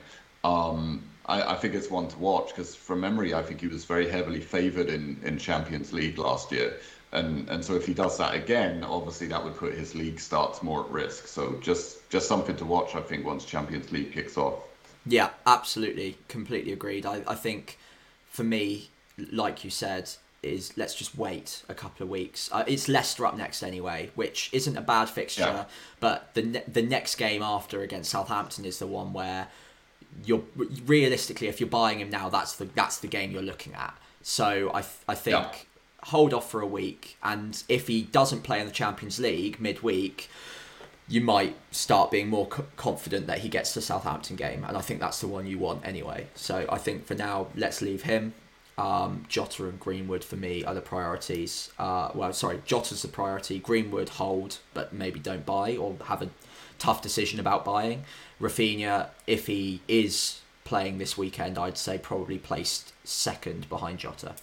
um, 0.44 1.04
I, 1.26 1.54
I, 1.54 1.56
think 1.56 1.74
it's 1.74 1.90
one 1.90 2.08
to 2.10 2.18
watch 2.20 2.50
because 2.50 2.76
from 2.76 3.00
memory, 3.00 3.34
I 3.34 3.42
think 3.44 3.62
he 3.62 3.68
was 3.68 3.86
very 3.86 4.10
heavily 4.10 4.42
favoured 4.42 4.90
in 4.90 5.18
in 5.24 5.38
Champions 5.38 5.94
League 5.94 6.18
last 6.18 6.52
year. 6.52 6.78
And, 7.14 7.48
and 7.48 7.64
so 7.64 7.76
if 7.76 7.86
he 7.86 7.94
does 7.94 8.18
that 8.18 8.34
again, 8.34 8.84
obviously 8.84 9.28
that 9.28 9.44
would 9.44 9.56
put 9.56 9.76
his 9.76 9.94
league 9.94 10.20
starts 10.20 10.64
more 10.64 10.84
at 10.84 10.90
risk. 10.90 11.28
So 11.28 11.60
just 11.62 12.10
just 12.10 12.28
something 12.28 12.56
to 12.58 12.66
watch, 12.66 12.96
I 12.96 13.02
think, 13.02 13.26
once 13.26 13.46
Champions 13.46 13.92
League 13.92 14.12
kicks 14.12 14.38
off. 14.38 14.56
Yeah, 15.06 15.30
absolutely, 15.46 16.18
completely 16.28 16.72
agreed. 16.72 17.06
I, 17.06 17.22
I 17.28 17.36
think 17.36 17.78
for 18.30 18.44
me, 18.44 18.90
like 19.32 19.64
you 19.64 19.70
said, 19.70 20.10
is 20.42 20.76
let's 20.76 20.96
just 20.96 21.16
wait 21.16 21.64
a 21.70 21.74
couple 21.74 22.04
of 22.04 22.10
weeks. 22.10 22.50
Uh, 22.52 22.64
it's 22.68 22.90
Leicester 22.90 23.26
up 23.26 23.38
next 23.38 23.64
anyway, 23.64 24.12
which 24.16 24.50
isn't 24.52 24.76
a 24.76 24.82
bad 24.82 25.10
fixture, 25.10 25.42
yeah. 25.42 25.66
but 26.00 26.34
the 26.34 26.42
ne- 26.42 26.64
the 26.68 26.82
next 26.82 27.16
game 27.16 27.42
after 27.42 27.82
against 27.82 28.12
Southampton 28.12 28.66
is 28.66 28.80
the 28.80 28.88
one 28.88 29.14
where 29.14 29.48
you're 30.26 30.44
realistically, 30.86 31.48
if 31.48 31.60
you're 31.60 31.70
buying 31.70 32.00
him 32.00 32.10
now, 32.10 32.30
that's 32.30 32.56
the 32.56 32.66
that's 32.66 32.98
the 32.98 33.08
game 33.08 33.32
you're 33.32 33.42
looking 33.42 33.74
at. 33.74 33.98
So 34.22 34.72
I 34.74 34.80
I 35.08 35.16
think 35.16 35.36
yeah. 35.36 35.56
hold 36.06 36.34
off 36.34 36.50
for 36.50 36.62
a 36.62 36.68
week, 36.68 37.18
and 37.24 37.62
if 37.70 37.88
he 37.88 38.04
doesn't 38.04 38.42
play 38.42 38.60
in 38.60 38.66
the 38.66 38.74
Champions 38.74 39.20
League 39.20 39.60
midweek. 39.60 40.30
You 41.06 41.20
might 41.20 41.58
start 41.70 42.12
being 42.12 42.30
more 42.30 42.48
co- 42.48 42.66
confident 42.78 43.28
that 43.28 43.40
he 43.40 43.50
gets 43.50 43.74
the 43.74 43.82
Southampton 43.82 44.38
game, 44.38 44.64
and 44.64 44.78
I 44.78 44.80
think 44.80 45.02
that's 45.02 45.20
the 45.20 45.28
one 45.28 45.46
you 45.46 45.60
want 45.60 45.86
anyway. 45.86 46.28
So 46.34 46.66
I 46.70 46.78
think 46.78 47.06
for 47.06 47.14
now, 47.14 47.48
let's 47.58 47.82
leave 47.82 48.04
him 48.04 48.34
um, 48.78 49.26
Jota 49.28 49.66
and 49.66 49.80
Greenwood 49.80 50.24
for 50.24 50.36
me 50.36 50.64
are 50.64 50.74
the 50.74 50.82
priorities. 50.82 51.72
Uh, 51.78 52.10
well, 52.14 52.34
sorry, 52.34 52.62
Jota's 52.66 53.02
the 53.02 53.08
priority. 53.08 53.60
Greenwood 53.60 54.10
hold, 54.10 54.58
but 54.74 54.94
maybe 54.94 55.20
don't 55.20 55.46
buy 55.46 55.78
or 55.78 55.96
have 56.06 56.22
a 56.22 56.30
tough 56.80 57.02
decision 57.02 57.40
about 57.40 57.66
buying. 57.66 58.04
Raphinha, 58.40 59.08
if 59.28 59.48
he 59.48 59.82
is 59.88 60.42
playing 60.64 60.98
this 60.98 61.18
weekend, 61.18 61.58
I'd 61.58 61.78
say 61.78 61.98
probably 61.98 62.38
placed 62.38 62.94
second 63.04 63.70
behind 63.70 64.00
Jota. 64.00 64.36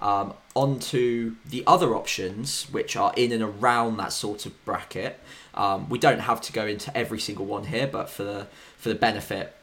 Um, 0.00 0.34
on 0.54 0.78
to 0.78 1.36
the 1.44 1.64
other 1.66 1.96
options, 1.96 2.64
which 2.70 2.96
are 2.96 3.12
in 3.16 3.32
and 3.32 3.42
around 3.42 3.96
that 3.96 4.12
sort 4.12 4.46
of 4.46 4.64
bracket. 4.64 5.18
Um, 5.54 5.88
we 5.88 5.98
don't 5.98 6.20
have 6.20 6.40
to 6.42 6.52
go 6.52 6.66
into 6.66 6.96
every 6.96 7.18
single 7.18 7.46
one 7.46 7.64
here, 7.64 7.88
but 7.88 8.08
for 8.08 8.22
the 8.22 8.46
for 8.76 8.90
the 8.90 8.94
benefit 8.94 9.56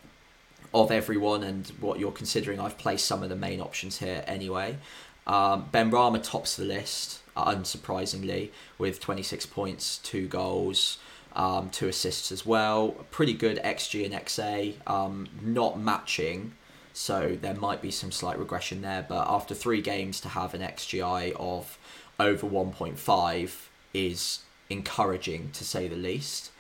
of 0.74 0.92
everyone 0.92 1.42
and 1.42 1.68
what 1.80 2.00
you're 2.00 2.12
considering, 2.12 2.60
I've 2.60 2.78
placed 2.78 3.06
some 3.06 3.24
of 3.24 3.30
the 3.30 3.36
main 3.36 3.62
options 3.62 4.00
here 4.00 4.26
anyway. 4.28 4.78
Um, 5.26 5.70
Benrahma 5.74 6.22
tops 6.22 6.58
the 6.58 6.66
list, 6.66 7.22
unsurprisingly, 7.36 8.52
with 8.78 9.00
26 9.00 9.46
points, 9.48 9.98
two 10.00 10.28
goals, 10.28 10.98
um, 11.36 11.70
two 11.70 11.88
assists 11.88 12.32
as 12.32 12.46
well. 12.46 12.90
Pretty 13.12 13.34
good 13.34 13.58
XG 13.64 14.06
and 14.06 14.14
XA, 14.14 14.76
um, 14.90 15.28
not 15.42 15.80
matching, 15.80 16.54
so 16.94 17.38
there 17.42 17.54
might 17.54 17.82
be 17.82 17.92
some 17.92 18.12
slight 18.12 18.40
regression 18.40 18.82
there. 18.82 19.06
But 19.08 19.28
after 19.28 19.54
three 19.54 19.82
games, 19.82 20.20
to 20.22 20.30
have 20.30 20.54
an 20.54 20.62
XGI 20.62 21.34
of 21.34 21.78
over 22.20 22.48
1.5 22.48 23.68
is 23.94 24.40
encouraging 24.70 25.52
to 25.52 25.64
say 25.64 25.88
the 25.88 25.96
least. 25.96 26.52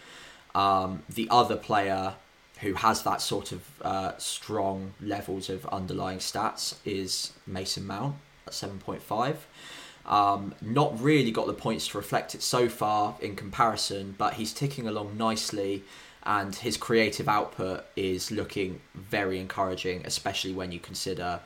Um, 0.53 1.03
the 1.09 1.27
other 1.29 1.55
player 1.55 2.15
who 2.61 2.73
has 2.75 3.03
that 3.03 3.21
sort 3.21 3.51
of 3.51 3.81
uh, 3.81 4.17
strong 4.17 4.93
levels 5.01 5.49
of 5.49 5.65
underlying 5.67 6.19
stats 6.19 6.75
is 6.85 7.33
Mason 7.45 7.85
Mount 7.85 8.15
at 8.47 8.53
7.5. 8.53 9.35
Um, 10.07 10.53
not 10.61 11.01
really 11.01 11.31
got 11.31 11.47
the 11.47 11.53
points 11.53 11.87
to 11.89 11.97
reflect 11.97 12.35
it 12.35 12.43
so 12.43 12.69
far 12.69 13.15
in 13.21 13.35
comparison, 13.35 14.13
but 14.17 14.35
he's 14.35 14.53
ticking 14.53 14.87
along 14.87 15.17
nicely 15.17 15.83
and 16.25 16.55
his 16.55 16.75
creative 16.75 17.29
output 17.29 17.85
is 17.95 18.31
looking 18.31 18.81
very 18.95 19.39
encouraging, 19.39 20.01
especially 20.05 20.53
when 20.53 20.71
you 20.71 20.79
consider 20.79 21.39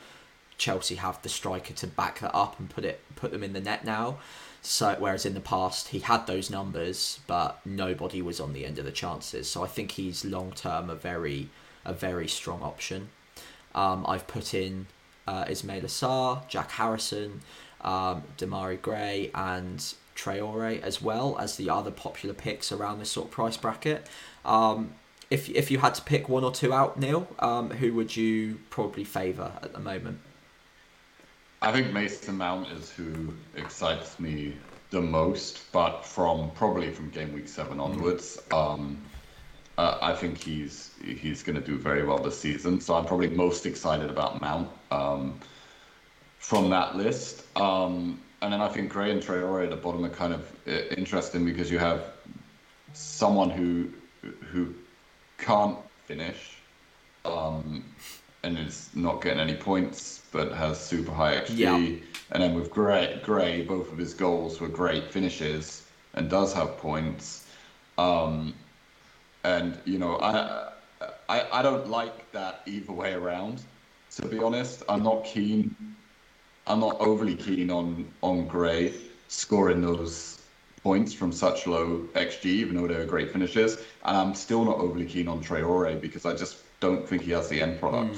Chelsea 0.57 0.95
have 0.95 1.22
the 1.22 1.30
striker 1.30 1.73
to 1.73 1.88
back 1.88 2.19
that 2.19 2.36
up 2.36 2.60
and 2.60 2.69
put 2.69 2.86
it 2.86 3.02
put 3.15 3.31
them 3.31 3.44
in 3.44 3.53
the 3.53 3.60
net 3.60 3.84
now. 3.84 4.18
So 4.61 4.95
whereas 4.99 5.26
in 5.26 5.34
the 5.34 5.41
past 5.41 5.90
he 5.90 5.99
had 5.99 6.27
those 6.27 6.49
numbers, 6.49 7.19
but 7.27 7.60
nobody 7.65 8.22
was 8.22 8.40
on 8.40 8.53
the 8.53 8.65
end 8.65 8.80
of 8.80 8.86
the 8.86 8.91
chances. 8.91 9.49
So 9.49 9.64
I 9.64 9.68
think 9.68 9.91
he's 9.91 10.23
long 10.23 10.52
term 10.52 10.90
a 10.90 10.95
very 10.95 11.49
a 11.84 11.94
very 11.94 12.27
strong 12.27 12.61
option. 12.61 13.10
Um, 13.76 14.06
I've 14.07 14.27
put 14.27 14.53
in 14.53 14.88
uh, 15.27 15.45
Ismaila 15.45 15.86
Sarr, 15.86 16.48
Jack 16.48 16.72
Harrison, 16.72 17.41
um, 17.81 18.23
Demarai 18.38 18.81
Gray, 18.81 19.31
and 19.34 19.80
Traore 20.15 20.81
as 20.81 21.01
well 21.01 21.38
as 21.39 21.56
the 21.56 21.69
other 21.69 21.91
popular 21.91 22.35
picks 22.35 22.72
around 22.72 22.99
this 22.99 23.11
sort 23.11 23.27
of 23.27 23.31
price 23.31 23.57
bracket. 23.57 24.06
Um, 24.45 24.93
if 25.30 25.49
if 25.49 25.72
you 25.72 25.80
had 25.80 25.95
to 25.95 26.01
pick 26.01 26.27
one 26.27 26.43
or 26.43 26.51
two 26.51 26.73
out, 26.73 26.99
Neil, 26.99 27.27
um, 27.39 27.69
who 27.69 27.93
would 27.93 28.15
you 28.15 28.60
probably 28.69 29.03
favour 29.03 29.51
at 29.61 29.73
the 29.73 29.80
moment? 29.80 30.19
I 31.61 31.72
think 31.72 31.91
Mason 31.91 32.38
Mount 32.38 32.69
is 32.72 32.89
who 32.89 33.34
excites 33.56 34.19
me 34.19 34.56
the 34.91 35.01
most, 35.01 35.72
but 35.72 36.06
from 36.06 36.51
probably 36.51 36.91
from 36.91 37.10
game 37.10 37.34
week 37.34 37.47
seven 37.47 37.77
mm. 37.77 37.84
onwards, 37.84 38.41
um, 38.51 38.97
uh, 39.77 39.97
I 40.01 40.14
think 40.14 40.41
he's 40.41 40.91
he's 41.03 41.43
going 41.43 41.56
to 41.56 41.65
do 41.65 41.77
very 41.77 42.03
well 42.03 42.18
this 42.18 42.39
season. 42.39 42.81
So 42.81 42.95
I'm 42.95 43.06
probably 43.06 43.30
most 43.30 43.65
excited 43.65 44.10
about 44.10 44.41
Mount 44.41 44.69
um, 44.91 45.39
from 46.40 46.70
that 46.72 46.95
list. 46.95 47.45
Um, 47.56 48.20
and 48.41 48.53
then 48.53 48.61
I 48.61 48.70
think 48.70 48.91
Gray 48.91 49.11
and 49.11 49.22
Traore 49.22 49.64
at 49.64 49.70
the 49.70 49.76
bottom 49.76 50.03
are 50.06 50.10
kind 50.10 50.34
of 50.34 50.52
uh, 50.68 50.72
interesting 50.98 51.45
because 51.45 51.70
you 51.70 51.78
have 51.78 52.06
someone 52.94 53.49
who 53.49 53.90
who 54.52 54.74
can't 55.38 55.78
finish 56.06 56.57
um, 57.24 57.84
and 58.44 58.57
is 58.57 58.90
not 58.95 59.22
getting 59.22 59.40
any 59.40 59.56
points 59.56 60.24
but 60.32 60.52
has 60.52 60.80
super 60.80 61.11
high 61.11 61.36
XG. 61.36 61.57
Yeah. 61.57 61.76
And 62.32 62.44
then 62.44 62.53
with 62.53 62.70
Gray, 62.70 63.20
Gray, 63.24 63.64
both 63.64 63.91
of 63.91 63.98
his 63.98 64.14
goals 64.14 64.61
were 64.61 64.68
great 64.68 65.11
finishes 65.11 65.84
and 66.14 66.30
does 66.30 66.53
have 66.53 66.78
points. 66.78 67.48
Um, 67.98 68.53
and 69.44 69.78
you 69.86 69.98
know, 69.98 70.18
I, 70.18 70.72
I 71.28 71.48
I 71.52 71.61
don't 71.61 71.90
like 71.90 72.32
that 72.32 72.61
either 72.66 72.94
way 72.94 73.14
around. 73.14 73.61
To 74.16 74.28
be 74.28 74.40
honest, 74.40 74.84
I'm 74.90 75.03
not 75.03 75.24
keen. 75.26 75.76
I'm 76.69 76.79
not 76.79 76.99
overly 77.01 77.35
keen 77.35 77.69
on 77.71 78.07
on 78.21 78.47
Gray 78.47 78.93
scoring 79.27 79.81
those 79.81 80.41
points 80.83 81.13
from 81.13 81.31
such 81.31 81.67
low 81.67 82.07
XG, 82.13 82.45
even 82.45 82.77
though 82.77 82.87
they're 82.87 83.05
great 83.05 83.31
finishes. 83.31 83.77
And 84.05 84.15
I'm 84.15 84.33
still 84.33 84.63
not 84.63 84.77
overly 84.77 85.05
keen 85.05 85.27
on 85.27 85.43
Traore 85.43 85.99
because 85.99 86.25
I 86.25 86.35
just 86.35 86.57
don't 86.79 87.07
think 87.07 87.23
he 87.23 87.31
has 87.31 87.49
the 87.49 87.61
end 87.61 87.79
product. 87.79 88.15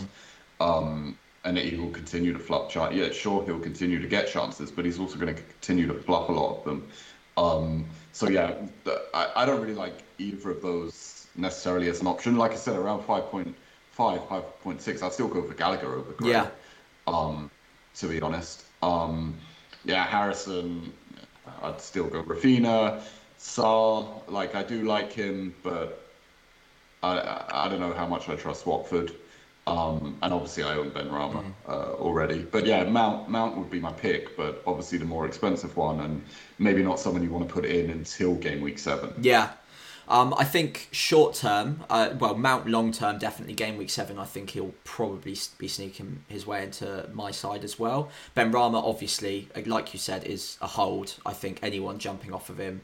Mm. 0.60 0.68
Um, 0.68 1.18
and 1.44 1.58
he 1.58 1.76
will 1.76 1.90
continue 1.90 2.34
to 2.34 2.40
flop 2.40 2.70
chance. 2.70 2.94
Yeah, 2.94 3.10
sure, 3.12 3.44
he'll 3.46 3.60
continue 3.60 4.00
to 4.00 4.08
get 4.08 4.28
chances, 4.28 4.70
but 4.70 4.86
he's 4.86 5.00
also 5.00 5.18
going 5.18 5.34
to 5.34 5.42
continue 5.42 5.88
to 5.88 5.96
flop 5.96 6.30
a 6.30 6.32
lot 6.32 6.60
of 6.60 6.64
them. 6.66 6.88
Um, 7.36 7.86
so 8.12 8.30
yeah, 8.30 8.54
I, 9.14 9.32
I 9.38 9.46
don't 9.46 9.60
really 9.60 9.74
like 9.74 10.04
either 10.20 10.52
of 10.52 10.62
those 10.62 11.26
necessarily 11.36 11.90
as 11.90 12.02
an 12.02 12.08
option. 12.08 12.38
Like 12.38 12.52
I 12.52 12.56
said, 12.56 12.76
around 12.76 13.02
5.5, 13.04 13.54
5.6, 13.98 15.02
I'd 15.02 15.14
still 15.14 15.28
go 15.28 15.42
for 15.42 15.54
Gallagher 15.56 15.96
over 15.96 16.12
Gray. 16.12 16.32
Yeah. 16.32 16.48
Um, 17.08 17.50
to 17.96 18.08
be 18.08 18.22
honest. 18.22 18.66
Um, 18.82 19.36
yeah, 19.86 20.06
Harrison, 20.06 20.94
I'd 21.62 21.82
still 21.82 22.08
go 22.08 22.24
Raphinha, 22.24 23.02
Sarr, 23.40 24.08
like 24.28 24.56
I 24.56 24.64
do 24.64 24.84
like 24.84 25.12
him, 25.12 25.54
but 25.64 26.08
I 27.04 27.44
I 27.52 27.70
don't 27.70 27.80
know 27.80 27.94
how 27.94 28.08
much 28.08 28.30
I 28.30 28.36
trust 28.36 28.66
Watford. 28.66 29.12
Um, 29.68 30.18
and 30.24 30.34
obviously, 30.34 30.64
I 30.64 30.76
own 30.76 30.90
Benrahma 30.90 31.44
mm. 31.44 31.54
uh, 31.68 31.94
already. 31.94 32.40
But 32.40 32.66
yeah, 32.66 32.84
Mount 32.84 33.30
Mount 33.30 33.58
would 33.58 33.70
be 33.70 33.80
my 33.80 33.92
pick, 33.92 34.36
but 34.36 34.62
obviously 34.66 34.98
the 34.98 35.06
more 35.06 35.26
expensive 35.26 35.78
one, 35.78 36.00
and 36.00 36.24
maybe 36.58 36.82
not 36.84 37.00
someone 37.00 37.24
you 37.24 37.30
want 37.30 37.48
to 37.48 37.54
put 37.54 37.66
in 37.66 37.90
until 37.92 38.36
game 38.36 38.62
week 38.62 38.80
seven. 38.80 39.14
Yeah. 39.22 39.52
Um, 40.12 40.34
I 40.38 40.44
think 40.44 40.90
short 40.92 41.36
term, 41.36 41.86
uh, 41.90 42.10
well, 42.20 42.36
Mount 42.36 42.68
long 42.68 42.92
term, 42.92 43.18
definitely 43.18 43.54
game 43.54 43.78
week 43.78 43.90
seven. 43.90 44.20
I 44.20 44.26
think 44.26 44.50
he'll 44.50 44.76
probably 44.84 45.38
be 45.58 45.70
sneaking 45.70 46.26
his 46.28 46.46
way 46.46 46.64
into 46.64 47.10
my 47.14 47.32
side 47.32 47.64
as 47.64 47.80
well. 47.80 48.10
Benrahma, 48.36 48.84
obviously, 48.84 49.48
like 49.66 49.94
you 49.94 50.00
said, 50.00 50.26
is 50.26 50.58
a 50.62 50.68
hold. 50.68 51.16
I 51.26 51.32
think 51.32 51.60
anyone 51.64 51.98
jumping 51.98 52.34
off 52.34 52.50
of 52.50 52.60
him 52.60 52.82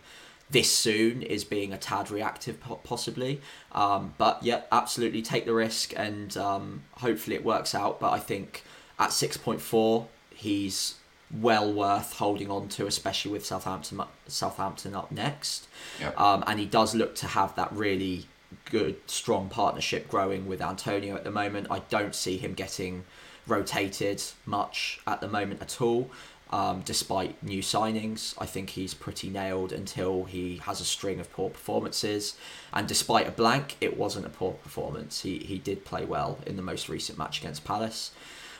this 0.49 0.71
soon 0.71 1.21
is 1.21 1.43
being 1.43 1.73
a 1.73 1.77
tad 1.77 2.09
reactive, 2.09 2.61
possibly. 2.85 3.41
Um, 3.73 4.13
but 4.17 4.41
yeah, 4.41 4.61
absolutely 4.71 5.21
take 5.21 5.45
the 5.45 5.53
risk 5.53 5.91
and 5.97 6.35
um, 6.37 6.83
hopefully 6.93 7.35
it 7.35 7.43
works 7.43 7.75
out. 7.75 7.99
But 7.99 8.11
I 8.11 8.19
think 8.19 8.63
at 8.97 9.09
6.4, 9.09 10.07
he's 10.33 10.95
well 11.31 11.71
worth 11.71 12.13
holding 12.13 12.49
on 12.49 12.69
to, 12.69 12.87
especially 12.87 13.31
with 13.31 13.45
Southampton 13.45 14.01
Southampton 14.27 14.95
up 14.95 15.11
next. 15.11 15.67
Yep. 15.99 16.19
Um, 16.19 16.43
and 16.47 16.59
he 16.59 16.65
does 16.65 16.95
look 16.95 17.15
to 17.15 17.27
have 17.27 17.55
that 17.55 17.71
really 17.73 18.27
good, 18.65 18.97
strong 19.07 19.49
partnership 19.49 20.09
growing 20.09 20.47
with 20.47 20.61
Antonio 20.61 21.15
at 21.15 21.23
the 21.23 21.31
moment. 21.31 21.67
I 21.69 21.79
don't 21.89 22.15
see 22.15 22.37
him 22.37 22.53
getting 22.53 23.03
rotated 23.45 24.23
much 24.45 24.99
at 25.07 25.21
the 25.21 25.27
moment 25.27 25.61
at 25.61 25.81
all. 25.81 26.09
Um, 26.49 26.81
despite 26.85 27.43
new 27.43 27.61
signings, 27.61 28.33
I 28.37 28.45
think 28.45 28.69
he's 28.69 28.93
pretty 28.93 29.29
nailed 29.29 29.73
until 29.73 30.23
he 30.23 30.57
has 30.63 30.79
a 30.79 30.85
string 30.85 31.19
of 31.19 31.29
poor 31.33 31.49
performances. 31.49 32.37
And 32.71 32.87
despite 32.87 33.27
a 33.27 33.31
blank, 33.31 33.75
it 33.81 33.97
wasn't 33.97 34.27
a 34.27 34.29
poor 34.29 34.53
performance. 34.53 35.21
He 35.21 35.39
he 35.39 35.57
did 35.57 35.83
play 35.83 36.05
well 36.05 36.39
in 36.45 36.55
the 36.55 36.61
most 36.61 36.87
recent 36.87 37.17
match 37.17 37.39
against 37.41 37.65
Palace. 37.65 38.11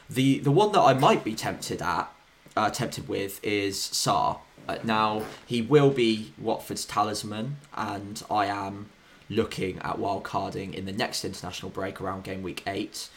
The 0.10 0.40
the 0.40 0.52
one 0.52 0.74
that 0.74 0.82
I 0.82 0.94
might 0.94 1.24
be 1.24 1.34
tempted 1.34 1.82
at, 1.82 2.12
uh, 2.58 2.70
tempted 2.70 3.08
with, 3.08 3.40
is 3.44 3.78
Sarr. 3.78 4.40
Uh, 4.68 4.78
now 4.84 5.24
he 5.46 5.62
will 5.62 5.92
be 5.92 6.34
Watford's 6.38 6.86
talisman, 6.86 7.58
and 7.76 8.22
I 8.30 8.48
am 8.48 8.90
looking 9.30 9.80
at 9.80 9.98
wildcarding 9.98 10.74
in 10.74 10.86
the 10.86 10.92
next 10.92 11.24
international 11.24 11.70
break 11.70 12.02
around 12.02 12.24
game 12.24 12.42
week 12.42 12.64
eight 12.66 13.10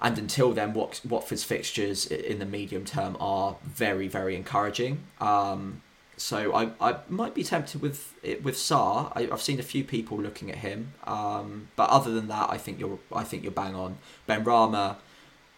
and 0.00 0.16
until 0.18 0.52
then, 0.52 0.74
Wat- 0.74 1.00
Watford's 1.08 1.44
fixtures 1.44 2.06
in 2.06 2.38
the 2.38 2.46
medium 2.46 2.84
term 2.84 3.16
are 3.18 3.56
very, 3.64 4.06
very 4.06 4.36
encouraging. 4.36 5.00
Um, 5.20 5.82
so 6.16 6.54
I, 6.54 6.70
I 6.80 6.98
might 7.08 7.34
be 7.34 7.44
tempted 7.44 7.80
with 7.80 8.14
it 8.22 8.42
with 8.42 8.56
Sarr. 8.56 9.12
I, 9.14 9.22
have 9.22 9.42
seen 9.42 9.58
a 9.58 9.64
few 9.64 9.84
people 9.84 10.20
looking 10.20 10.50
at 10.50 10.58
him, 10.58 10.92
um, 11.04 11.68
but 11.76 11.90
other 11.90 12.12
than 12.12 12.28
that, 12.28 12.50
I 12.50 12.58
think 12.58 12.80
you're 12.80 12.98
I 13.12 13.22
think 13.22 13.42
you're 13.44 13.52
bang 13.52 13.74
on. 13.76 13.98
Benrahma, 14.28 14.96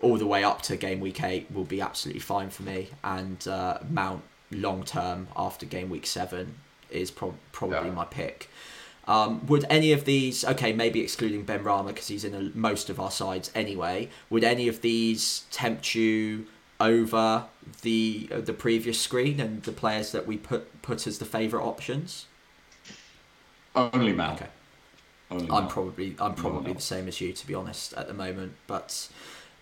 all 0.02 0.16
the 0.16 0.26
way 0.26 0.44
up 0.44 0.62
to 0.62 0.76
game 0.76 1.00
week 1.00 1.22
eight, 1.22 1.46
will 1.52 1.64
be 1.64 1.80
absolutely 1.80 2.20
fine 2.20 2.50
for 2.50 2.62
me, 2.62 2.88
and 3.04 3.46
uh, 3.46 3.78
Mount 3.88 4.22
long 4.50 4.82
term 4.82 5.28
after 5.36 5.66
game 5.66 5.90
week 5.90 6.06
seven 6.06 6.56
is 6.90 7.10
pro- 7.10 7.34
probably 7.52 7.88
yeah. 7.88 7.94
my 7.94 8.04
pick. 8.04 8.48
Um, 9.06 9.46
would 9.46 9.64
any 9.68 9.92
of 9.92 10.04
these, 10.04 10.44
okay, 10.44 10.72
maybe 10.72 11.00
excluding 11.00 11.44
Benrahma 11.44 11.88
because 11.88 12.08
he's 12.08 12.24
in 12.24 12.34
a, 12.34 12.56
most 12.56 12.90
of 12.90 13.00
our 13.00 13.10
sides 13.10 13.50
anyway, 13.54 14.08
would 14.28 14.44
any 14.44 14.68
of 14.68 14.82
these 14.82 15.44
tempt 15.50 15.94
you 15.94 16.46
over 16.78 17.44
the 17.82 18.28
uh, 18.32 18.40
the 18.40 18.52
previous 18.52 19.00
screen 19.00 19.40
and 19.40 19.62
the 19.64 19.72
players 19.72 20.12
that 20.12 20.26
we 20.26 20.36
put 20.36 20.82
put 20.82 21.06
as 21.06 21.18
the 21.18 21.24
favourite 21.24 21.64
options? 21.64 22.26
Only 23.74 24.12
Mount. 24.12 24.42
Okay. 24.42 24.50
Only 25.30 25.50
I'm 25.50 25.68
probably 25.68 26.14
I'm 26.20 26.34
probably 26.34 26.72
the 26.72 26.80
same 26.80 27.08
as 27.08 27.20
you 27.20 27.32
to 27.32 27.46
be 27.46 27.54
honest 27.54 27.92
at 27.94 28.06
the 28.06 28.14
moment, 28.14 28.54
but 28.66 29.08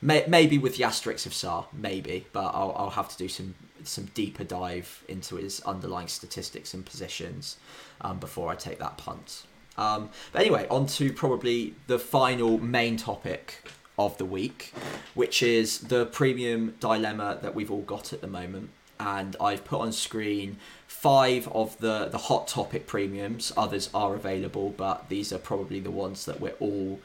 may, 0.01 0.25
maybe 0.27 0.59
with 0.59 0.77
the 0.77 0.85
asterisks 0.85 1.27
of 1.27 1.33
Sarr, 1.33 1.67
maybe, 1.73 2.27
but 2.33 2.51
I'll 2.55 2.75
I'll 2.77 2.91
have 2.91 3.09
to 3.11 3.17
do 3.17 3.29
some 3.29 3.55
some 3.85 4.07
deeper 4.15 4.45
dive 4.45 5.05
into 5.09 5.37
his 5.37 5.61
underlying 5.61 6.09
statistics 6.09 6.75
and 6.75 6.85
positions 6.85 7.57
um, 8.01 8.19
before 8.19 8.51
I 8.51 8.55
take 8.55 8.79
that 8.79 8.99
punt. 8.99 9.45
Um, 9.77 10.11
but 10.33 10.43
anyway, 10.43 10.67
on 10.69 10.87
to 10.87 11.13
probably 11.13 11.75
the 11.87 11.99
final 11.99 12.59
main 12.59 12.97
topic 12.97 13.63
of 13.99 14.19
the 14.19 14.25
week, 14.25 14.73
which 15.15 15.43
is 15.43 15.81
the 15.81 16.07
premium 16.07 16.75
dilemma 16.81 17.39
that 17.43 17.55
we've 17.55 17.71
all 17.71 17.83
got 17.83 18.13
at 18.13 18.21
the 18.21 18.27
moment. 18.27 18.71
And 19.01 19.37
I've 19.41 19.65
put 19.65 19.81
on 19.81 19.93
screen 19.93 20.59
five 20.89 21.47
of 21.49 21.79
the, 21.79 22.09
the 22.11 22.19
hot 22.19 22.49
topic 22.49 22.89
premiums. 22.89 23.53
Others 23.57 23.91
are 23.95 24.15
available, 24.15 24.75
but 24.77 25.09
these 25.09 25.33
are 25.33 25.39
probably 25.39 25.79
the 25.79 25.93
ones 25.93 26.25
that 26.25 26.41
we're 26.41 26.57
all 26.59 26.99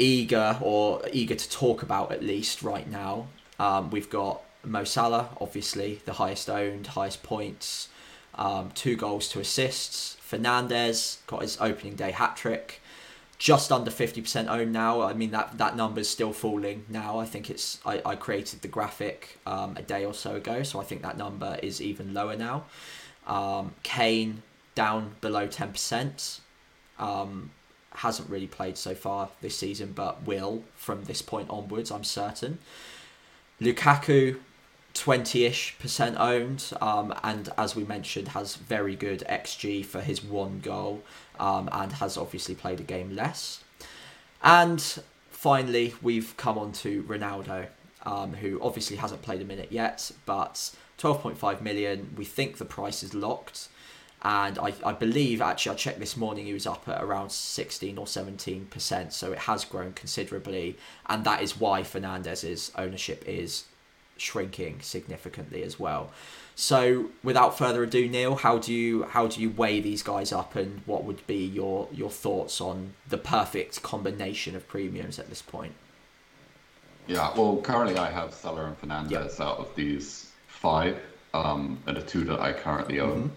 eager 0.00 0.58
or 0.60 1.02
eager 1.12 1.34
to 1.34 1.50
talk 1.50 1.82
about 1.82 2.10
at 2.10 2.22
least 2.22 2.62
right 2.62 2.90
now. 2.90 3.28
Um, 3.58 3.90
we've 3.90 4.10
got 4.10 4.42
Mo 4.64 4.84
Salah, 4.84 5.30
obviously 5.40 6.00
the 6.04 6.14
highest 6.14 6.48
owned, 6.48 6.88
highest 6.88 7.22
points, 7.22 7.88
um, 8.34 8.70
two 8.74 8.96
goals, 8.96 9.28
two 9.28 9.40
assists. 9.40 10.16
Fernandes 10.28 11.18
got 11.26 11.42
his 11.42 11.60
opening 11.60 11.94
day 11.94 12.10
hat 12.10 12.36
trick. 12.36 12.80
Just 13.38 13.72
under 13.72 13.90
50% 13.90 14.48
owned 14.50 14.70
now. 14.70 15.00
I 15.00 15.14
mean, 15.14 15.30
that, 15.30 15.56
that 15.56 15.74
number's 15.74 16.10
still 16.10 16.34
falling 16.34 16.84
now. 16.90 17.18
I 17.18 17.24
think 17.24 17.48
it's. 17.48 17.78
I, 17.86 18.02
I 18.04 18.14
created 18.14 18.60
the 18.60 18.68
graphic 18.68 19.38
um, 19.46 19.78
a 19.78 19.82
day 19.82 20.04
or 20.04 20.12
so 20.12 20.36
ago, 20.36 20.62
so 20.62 20.78
I 20.78 20.84
think 20.84 21.00
that 21.00 21.16
number 21.16 21.58
is 21.62 21.80
even 21.80 22.12
lower 22.12 22.36
now. 22.36 22.64
Um, 23.26 23.72
Kane 23.82 24.42
down 24.74 25.14
below 25.22 25.48
10%. 25.48 26.40
Um, 26.98 27.50
hasn't 28.00 28.30
really 28.30 28.46
played 28.46 28.78
so 28.78 28.94
far 28.94 29.28
this 29.42 29.56
season, 29.56 29.92
but 29.92 30.26
will 30.26 30.62
from 30.74 31.04
this 31.04 31.20
point 31.20 31.50
onwards, 31.50 31.90
I'm 31.90 32.04
certain. 32.04 32.58
Lukaku, 33.60 34.38
20-ish 34.94 35.78
percent 35.78 36.16
owned, 36.18 36.72
um, 36.80 37.12
and 37.22 37.50
as 37.58 37.76
we 37.76 37.84
mentioned, 37.84 38.28
has 38.28 38.56
very 38.56 38.96
good 38.96 39.22
xG 39.28 39.84
for 39.84 40.00
his 40.00 40.24
one 40.24 40.60
goal, 40.60 41.02
um, 41.38 41.68
and 41.72 41.92
has 41.92 42.16
obviously 42.16 42.54
played 42.54 42.80
a 42.80 42.82
game 42.82 43.14
less. 43.14 43.62
And 44.42 44.80
finally, 45.30 45.92
we've 46.00 46.34
come 46.38 46.56
on 46.56 46.72
to 46.72 47.02
Ronaldo, 47.02 47.66
um, 48.06 48.32
who 48.32 48.58
obviously 48.62 48.96
hasn't 48.96 49.20
played 49.20 49.42
a 49.42 49.44
minute 49.44 49.70
yet, 49.70 50.10
but 50.24 50.70
12.5 50.98 51.60
million. 51.60 52.14
We 52.16 52.24
think 52.24 52.56
the 52.56 52.64
price 52.64 53.02
is 53.02 53.12
locked 53.12 53.68
and 54.22 54.58
I, 54.58 54.74
I 54.84 54.92
believe 54.92 55.40
actually 55.40 55.72
I 55.72 55.74
checked 55.76 55.98
this 55.98 56.16
morning 56.16 56.46
he 56.46 56.52
was 56.52 56.66
up 56.66 56.88
at 56.88 57.02
around 57.02 57.30
16 57.30 57.96
or 57.96 58.06
17 58.06 58.66
percent 58.66 59.12
so 59.12 59.32
it 59.32 59.38
has 59.40 59.64
grown 59.64 59.92
considerably 59.92 60.76
and 61.06 61.24
that 61.24 61.42
is 61.42 61.58
why 61.58 61.82
Fernandes's 61.82 62.70
ownership 62.76 63.24
is 63.26 63.64
shrinking 64.16 64.80
significantly 64.82 65.62
as 65.62 65.78
well 65.78 66.10
so 66.54 67.06
without 67.24 67.56
further 67.56 67.82
ado 67.82 68.06
Neil 68.08 68.36
how 68.36 68.58
do 68.58 68.72
you 68.74 69.04
how 69.04 69.26
do 69.26 69.40
you 69.40 69.48
weigh 69.48 69.80
these 69.80 70.02
guys 70.02 70.32
up 70.32 70.54
and 70.54 70.82
what 70.84 71.04
would 71.04 71.26
be 71.26 71.42
your 71.46 71.88
your 71.90 72.10
thoughts 72.10 72.60
on 72.60 72.92
the 73.08 73.16
perfect 73.16 73.82
combination 73.82 74.54
of 74.54 74.68
premiums 74.68 75.18
at 75.18 75.30
this 75.30 75.40
point 75.40 75.72
yeah 77.06 77.32
well 77.34 77.56
currently 77.62 77.96
I 77.96 78.10
have 78.10 78.34
Salah 78.34 78.66
and 78.66 78.76
Fernandez 78.76 79.38
yep. 79.38 79.40
out 79.40 79.58
of 79.58 79.74
these 79.74 80.30
five 80.46 80.98
um, 81.32 81.78
and 81.86 81.96
the 81.96 82.02
two 82.02 82.24
that 82.24 82.40
I 82.40 82.52
currently 82.52 83.00
own 83.00 83.30
mm-hmm. 83.30 83.34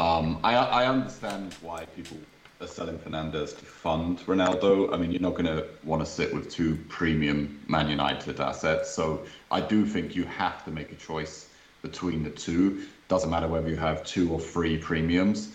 Um, 0.00 0.40
I, 0.42 0.54
I 0.54 0.86
understand 0.86 1.52
why 1.60 1.84
people 1.84 2.16
are 2.62 2.66
selling 2.66 2.98
Fernandes 2.98 3.50
to 3.58 3.66
fund 3.66 4.20
Ronaldo. 4.20 4.94
I 4.94 4.96
mean, 4.96 5.10
you're 5.10 5.20
not 5.20 5.34
going 5.34 5.44
to 5.44 5.66
want 5.84 6.02
to 6.02 6.10
sit 6.10 6.32
with 6.32 6.50
two 6.50 6.76
premium 6.88 7.62
Man 7.68 7.90
United 7.90 8.40
assets. 8.40 8.88
So 8.88 9.26
I 9.50 9.60
do 9.60 9.84
think 9.84 10.16
you 10.16 10.24
have 10.24 10.64
to 10.64 10.70
make 10.70 10.90
a 10.90 10.94
choice 10.94 11.50
between 11.82 12.24
the 12.24 12.30
two. 12.30 12.86
Doesn't 13.08 13.28
matter 13.28 13.46
whether 13.46 13.68
you 13.68 13.76
have 13.76 14.02
two 14.02 14.32
or 14.32 14.40
three 14.40 14.78
premiums. 14.78 15.52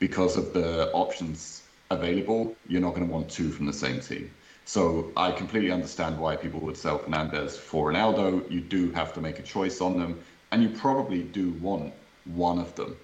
Because 0.00 0.36
of 0.36 0.52
the 0.52 0.90
options 0.90 1.62
available, 1.88 2.56
you're 2.66 2.80
not 2.80 2.96
going 2.96 3.06
to 3.06 3.12
want 3.12 3.30
two 3.30 3.50
from 3.52 3.66
the 3.66 3.72
same 3.72 4.00
team. 4.00 4.28
So 4.64 5.12
I 5.16 5.30
completely 5.30 5.70
understand 5.70 6.18
why 6.18 6.34
people 6.34 6.58
would 6.62 6.76
sell 6.76 6.98
Fernandes 6.98 7.52
for 7.52 7.92
Ronaldo. 7.92 8.50
You 8.50 8.60
do 8.60 8.90
have 8.90 9.14
to 9.14 9.20
make 9.20 9.38
a 9.38 9.44
choice 9.44 9.80
on 9.80 10.00
them, 10.00 10.18
and 10.50 10.64
you 10.64 10.70
probably 10.70 11.22
do 11.22 11.52
want 11.60 11.92
one 12.24 12.58
of 12.58 12.74
them. 12.74 12.96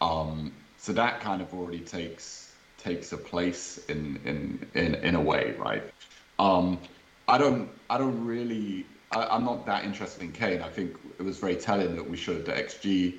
Um, 0.00 0.52
so 0.78 0.92
that 0.92 1.20
kind 1.20 1.42
of 1.42 1.52
already 1.54 1.80
takes 1.80 2.52
takes 2.78 3.12
a 3.12 3.16
place 3.16 3.78
in 3.88 4.20
in 4.24 4.66
in, 4.74 4.94
in 4.96 5.14
a 5.14 5.20
way, 5.20 5.54
right? 5.58 5.82
Um, 6.38 6.78
I 7.28 7.38
don't 7.38 7.68
I 7.90 7.98
don't 7.98 8.24
really 8.24 8.86
I, 9.12 9.36
am 9.36 9.44
not 9.44 9.66
that 9.66 9.84
interested 9.84 10.22
in 10.22 10.32
Kane. 10.32 10.62
I 10.62 10.68
think 10.68 10.96
it 11.18 11.22
was 11.22 11.38
very 11.38 11.56
telling 11.56 11.96
that 11.96 12.08
we 12.08 12.16
showed 12.16 12.44
the 12.44 12.52
XG 12.52 13.14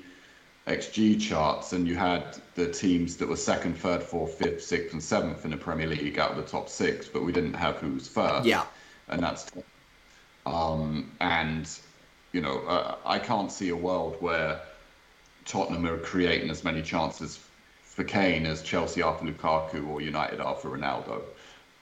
XG 0.66 1.20
charts 1.20 1.72
and 1.72 1.88
you 1.88 1.96
had 1.96 2.36
the 2.54 2.70
teams 2.70 3.16
that 3.16 3.28
were 3.28 3.36
second, 3.36 3.74
third, 3.74 4.02
fourth, 4.02 4.34
fifth, 4.34 4.62
sixth, 4.62 4.92
and 4.92 5.02
seventh 5.02 5.44
in 5.44 5.50
the 5.50 5.56
Premier 5.56 5.86
League 5.86 6.18
out 6.18 6.30
of 6.30 6.36
the 6.36 6.42
top 6.42 6.68
six, 6.68 7.08
but 7.08 7.24
we 7.24 7.32
didn't 7.32 7.54
have 7.54 7.76
who's 7.76 8.06
first. 8.06 8.46
Yeah, 8.46 8.64
and 9.08 9.22
that's 9.22 9.50
um, 10.46 11.10
and 11.20 11.68
you 12.32 12.40
know 12.40 12.58
uh, 12.60 12.96
I 13.04 13.18
can't 13.18 13.50
see 13.50 13.70
a 13.70 13.76
world 13.76 14.16
where 14.20 14.60
Tottenham 15.48 15.86
are 15.86 15.96
creating 15.98 16.50
as 16.50 16.62
many 16.62 16.82
chances 16.82 17.40
for 17.82 18.04
Kane 18.04 18.44
as 18.46 18.62
Chelsea 18.62 19.02
are 19.02 19.16
for 19.16 19.24
Lukaku 19.24 19.88
or 19.88 20.00
United 20.00 20.40
are 20.40 20.54
for 20.54 20.76
Ronaldo. 20.76 21.22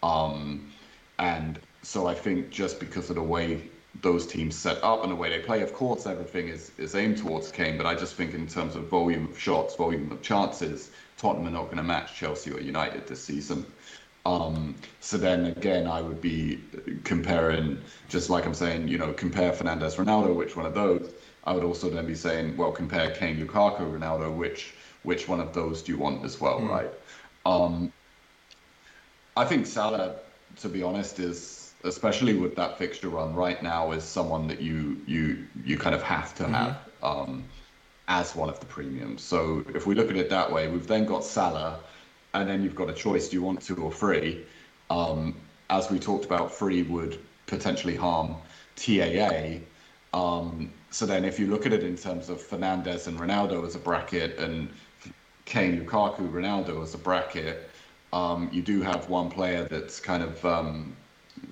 Um, 0.03 0.73
and 1.19 1.59
so 1.83 2.07
I 2.07 2.15
think 2.15 2.51
just 2.51 2.79
because 2.79 3.11
of 3.11 3.17
the 3.17 3.23
way 3.23 3.69
those 4.03 4.27
teams 4.27 4.57
set 4.57 4.83
up 4.85 5.03
and 5.03 5.11
the 5.11 5.17
way 5.17 5.31
they 5.31 5.41
play, 5.41 5.63
of 5.63 5.73
course, 5.73 6.07
everything 6.07 6.49
is, 6.49 6.71
is 6.79 6.95
aimed 6.95 7.19
towards 7.19 7.51
Kane. 7.51 7.77
But 7.77 7.87
I 7.87 7.97
just 7.97 8.15
think 8.15 8.35
in 8.35 8.47
terms 8.47 8.77
of 8.77 8.85
volume 8.85 9.31
of 9.31 9.39
shots, 9.39 9.75
volume 9.75 10.13
of 10.13 10.23
chances, 10.23 10.91
Tottenham 11.19 11.49
are 11.49 11.51
not 11.51 11.65
going 11.65 11.79
to 11.79 11.83
match 11.83 12.15
Chelsea 12.15 12.53
or 12.53 12.61
United 12.61 13.09
this 13.09 13.25
season. 13.25 13.67
Um, 14.27 14.75
so 15.01 15.17
then 15.17 15.47
again, 15.47 15.87
I 15.87 16.03
would 16.03 16.21
be 16.21 16.61
comparing, 17.05 17.79
just 18.09 18.31
like 18.31 18.47
I'm 18.47 18.55
saying, 18.55 18.89
you 18.89 18.99
know, 18.99 19.13
compare 19.13 19.53
Fernandes 19.53 19.97
Ronaldo, 19.97 20.35
which 20.35 20.57
one 20.57 20.67
of 20.67 20.75
those? 20.75 21.13
I 21.47 21.53
would 21.53 21.65
also 21.65 21.89
then 21.89 22.07
be 22.07 22.15
saying, 22.15 22.57
well, 22.57 22.73
compare 22.73 23.11
Kane, 23.13 23.39
Lukaku, 23.39 23.99
Ronaldo. 23.99 24.35
Which 24.35 24.75
which 25.05 25.29
one 25.29 25.41
of 25.41 25.55
those 25.55 25.83
do 25.83 25.93
you 25.93 25.99
want 25.99 26.25
as 26.25 26.41
well, 26.41 26.61
mm. 26.61 26.69
right? 26.69 26.91
Um, 27.47 27.93
I 29.37 29.45
think 29.45 29.67
Salah, 29.67 30.17
to 30.61 30.69
be 30.69 30.83
honest, 30.83 31.21
is 31.21 31.73
especially 31.85 32.35
with 32.35 32.57
that 32.57 32.77
fixture 32.79 33.09
run 33.09 33.35
right 33.35 33.63
now, 33.63 33.93
is 33.93 34.03
someone 34.03 34.49
that 34.49 34.61
you 34.61 35.01
you 35.07 35.47
you 35.65 35.79
kind 35.79 35.95
of 35.95 36.03
have 36.03 36.35
to 36.37 36.43
mm-hmm. 36.43 36.55
have 36.55 36.79
um, 37.03 37.45
as 38.09 38.35
one 38.35 38.49
of 38.49 38.59
the 38.59 38.67
premiums. 38.67 39.23
So 39.23 39.65
if 39.75 39.87
we 39.87 39.95
look 39.95 40.11
at 40.11 40.17
it 40.17 40.29
that 40.31 40.51
way, 40.51 40.69
we've 40.69 40.87
then 40.87 41.05
got 41.07 41.25
Salah, 41.25 41.79
and 42.35 42.49
then 42.49 42.63
you've 42.63 42.75
got 42.75 42.91
a 42.91 42.95
choice: 42.95 43.29
do 43.29 43.37
you 43.37 43.43
want 43.43 43.63
two 43.63 43.77
or 43.77 43.93
three? 43.93 44.45
Um, 44.91 45.37
as 45.71 45.91
we 45.91 45.99
talked 45.99 46.25
about, 46.25 46.53
three 46.53 46.83
would 46.83 47.19
potentially 47.47 47.97
harm 47.97 48.37
TAA. 48.77 49.59
Um, 50.13 50.73
so 50.91 51.07
then, 51.07 51.25
if 51.25 51.39
you 51.39 51.47
look 51.47 51.67
at 51.67 51.73
it 51.73 51.83
in 51.83 51.97
terms 51.97 52.29
of 52.29 52.39
Fernandes 52.39 53.07
and 53.07 53.19
Ronaldo 53.19 53.67
as 53.67 53.75
a 53.75 53.79
bracket, 53.79 54.39
and 54.39 54.69
Kane, 55.45 55.85
Lukaku, 55.85 56.31
Ronaldo 56.31 56.83
as 56.83 56.95
a 56.95 56.99
bracket, 56.99 57.71
um, 58.13 58.49
you 58.53 58.63
do 58.63 58.83
have 58.83 59.09
one 59.09 59.31
player 59.31 59.65
that's 59.65 60.01
kind 60.01 60.23
of 60.23 60.45
um, 60.45 60.97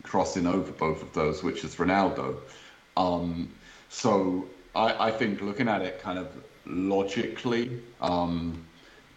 crossing 0.02 0.46
over 0.46 0.72
both 0.72 1.02
of 1.02 1.12
those, 1.12 1.42
which 1.42 1.64
is 1.64 1.76
Ronaldo. 1.76 2.36
Um, 2.96 3.50
so 3.88 4.46
I, 4.74 5.08
I, 5.08 5.10
think 5.10 5.40
looking 5.40 5.68
at 5.68 5.82
it 5.82 6.00
kind 6.00 6.18
of 6.18 6.28
logically, 6.64 7.82
um, 8.00 8.64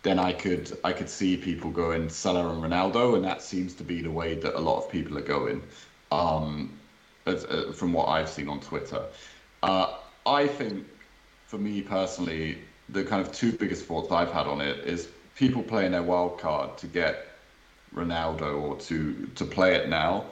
then 0.03 0.19
I 0.19 0.33
could 0.33 0.77
I 0.83 0.93
could 0.93 1.09
see 1.09 1.37
people 1.37 1.69
going 1.71 2.09
Salah 2.09 2.49
and 2.49 2.63
Ronaldo, 2.63 3.15
and 3.15 3.23
that 3.23 3.41
seems 3.41 3.73
to 3.75 3.83
be 3.83 4.01
the 4.01 4.11
way 4.11 4.35
that 4.35 4.57
a 4.57 4.59
lot 4.59 4.83
of 4.83 4.91
people 4.91 5.17
are 5.17 5.21
going, 5.21 5.61
um, 6.11 6.77
as, 7.25 7.45
uh, 7.45 7.71
from 7.75 7.93
what 7.93 8.07
I've 8.07 8.29
seen 8.29 8.49
on 8.49 8.59
Twitter. 8.59 9.03
Uh, 9.63 9.97
I 10.27 10.47
think, 10.47 10.85
for 11.45 11.57
me 11.57 11.81
personally, 11.81 12.57
the 12.89 13.03
kind 13.03 13.25
of 13.25 13.31
two 13.31 13.53
biggest 13.53 13.85
thoughts 13.85 14.11
I've 14.11 14.31
had 14.31 14.45
on 14.45 14.59
it 14.61 14.79
is 14.85 15.07
people 15.35 15.63
playing 15.63 15.91
their 15.93 16.03
wild 16.03 16.39
card 16.39 16.77
to 16.79 16.87
get 16.87 17.27
Ronaldo 17.95 18.61
or 18.61 18.75
to 18.77 19.29
to 19.35 19.45
play 19.45 19.75
it 19.75 19.87
now. 19.89 20.25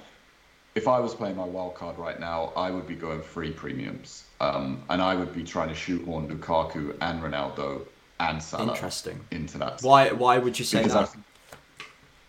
If 0.75 0.89
I 0.89 0.99
was 0.99 1.15
playing 1.15 1.37
my 1.37 1.45
wild 1.45 1.75
card 1.75 1.97
right 1.97 2.19
now, 2.19 2.51
I 2.57 2.69
would 2.69 2.85
be 2.85 2.95
going 2.95 3.21
free 3.21 3.51
premiums, 3.51 4.25
um, 4.41 4.83
and 4.89 5.01
I 5.01 5.15
would 5.15 5.33
be 5.33 5.43
trying 5.43 5.69
to 5.69 5.75
shoehorn 5.75 6.27
Lukaku 6.27 6.97
and 6.99 7.23
Ronaldo 7.23 7.85
and 8.19 8.43
Salah 8.43 8.73
Interesting. 8.73 9.19
into 9.31 9.57
that. 9.59 9.81
Why? 9.81 10.09
Why 10.11 10.37
would 10.37 10.59
you 10.59 10.65
say 10.65 10.79
because 10.79 10.93
that? 10.93 11.15
I, 11.15 11.85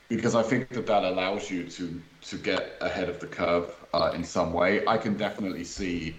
because 0.08 0.36
I 0.36 0.44
think 0.44 0.68
that 0.68 0.86
that 0.86 1.02
allows 1.02 1.50
you 1.50 1.64
to 1.70 2.00
to 2.22 2.36
get 2.36 2.76
ahead 2.80 3.08
of 3.08 3.18
the 3.18 3.26
curve 3.26 3.74
uh, 3.92 4.12
in 4.14 4.22
some 4.22 4.52
way. 4.52 4.86
I 4.86 4.96
can 4.96 5.16
definitely 5.16 5.64
see 5.64 6.14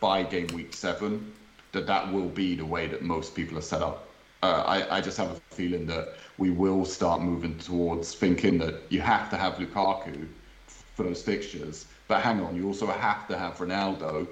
by 0.00 0.22
game 0.22 0.46
week 0.48 0.72
seven 0.74 1.32
that 1.72 1.86
that 1.86 2.12
will 2.12 2.28
be 2.28 2.54
the 2.54 2.64
way 2.64 2.86
that 2.86 3.02
most 3.02 3.34
people 3.34 3.58
are 3.58 3.62
set 3.62 3.82
up. 3.82 4.08
Uh, 4.42 4.62
I, 4.66 4.98
I 4.98 5.00
just 5.00 5.18
have 5.18 5.30
a 5.30 5.54
feeling 5.54 5.86
that 5.86 6.14
we 6.38 6.50
will 6.50 6.84
start 6.84 7.20
moving 7.20 7.58
towards 7.58 8.14
thinking 8.14 8.58
that 8.58 8.82
you 8.88 9.00
have 9.00 9.28
to 9.30 9.36
have 9.36 9.54
Lukaku 9.54 10.28
for 10.66 11.02
those 11.02 11.22
fixtures, 11.22 11.86
but 12.06 12.22
hang 12.22 12.40
on, 12.40 12.54
you 12.56 12.66
also 12.66 12.86
have 12.86 13.26
to 13.28 13.36
have 13.36 13.58
Ronaldo, 13.58 14.28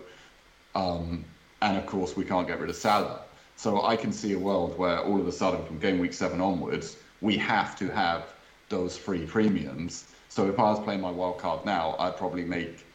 um, 0.74 1.24
and 1.62 1.76
of 1.76 1.86
course 1.86 2.16
we 2.16 2.24
can't 2.24 2.46
get 2.46 2.60
rid 2.60 2.70
of 2.70 2.76
Salah. 2.76 3.20
So 3.56 3.84
I 3.84 3.96
can 3.96 4.12
see 4.12 4.32
a 4.34 4.38
world 4.38 4.78
where 4.78 5.00
all 5.00 5.20
of 5.20 5.26
a 5.26 5.32
sudden, 5.32 5.64
from 5.64 5.78
game 5.78 5.98
week 5.98 6.12
seven 6.12 6.40
onwards, 6.40 6.96
we 7.20 7.36
have 7.38 7.76
to 7.78 7.88
have 7.88 8.26
those 8.68 8.96
free 8.96 9.26
premiums. 9.26 10.06
So 10.28 10.48
if 10.48 10.58
I 10.58 10.64
was 10.64 10.80
playing 10.80 11.00
my 11.00 11.10
wild 11.10 11.38
card 11.38 11.64
now, 11.64 11.96
I'd 11.98 12.16
probably 12.16 12.44
make 12.44 12.85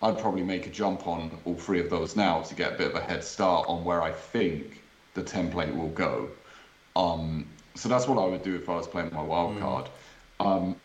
I'd 0.00 0.18
probably 0.18 0.42
make 0.42 0.66
a 0.66 0.70
jump 0.70 1.06
on 1.06 1.30
all 1.44 1.54
three 1.54 1.80
of 1.80 1.90
those 1.90 2.14
now 2.14 2.42
to 2.42 2.54
get 2.54 2.74
a 2.74 2.76
bit 2.76 2.88
of 2.88 2.94
a 2.94 3.00
head 3.00 3.24
start 3.24 3.66
on 3.68 3.84
where 3.84 4.00
I 4.02 4.12
think 4.12 4.82
the 5.14 5.22
template 5.22 5.74
will 5.76 5.88
go. 5.88 6.28
Um, 6.94 7.46
so 7.74 7.88
that's 7.88 8.06
what 8.06 8.18
I 8.18 8.26
would 8.26 8.42
do 8.42 8.54
if 8.54 8.68
I 8.68 8.76
was 8.76 8.86
playing 8.86 9.12
my 9.12 9.22
wild 9.22 9.56
mm. 9.56 9.60
card. 9.60 9.88
Um, 10.40 10.76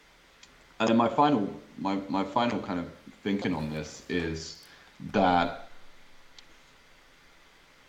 and 0.80 0.90
then 0.90 0.98
my 0.98 1.10
final, 1.10 1.48
my, 1.78 1.98
my 2.10 2.24
final 2.24 2.60
kind 2.60 2.80
of 2.80 2.90
thinking 3.24 3.54
on 3.54 3.70
this 3.70 4.04
is 4.10 4.64
that 5.12 5.70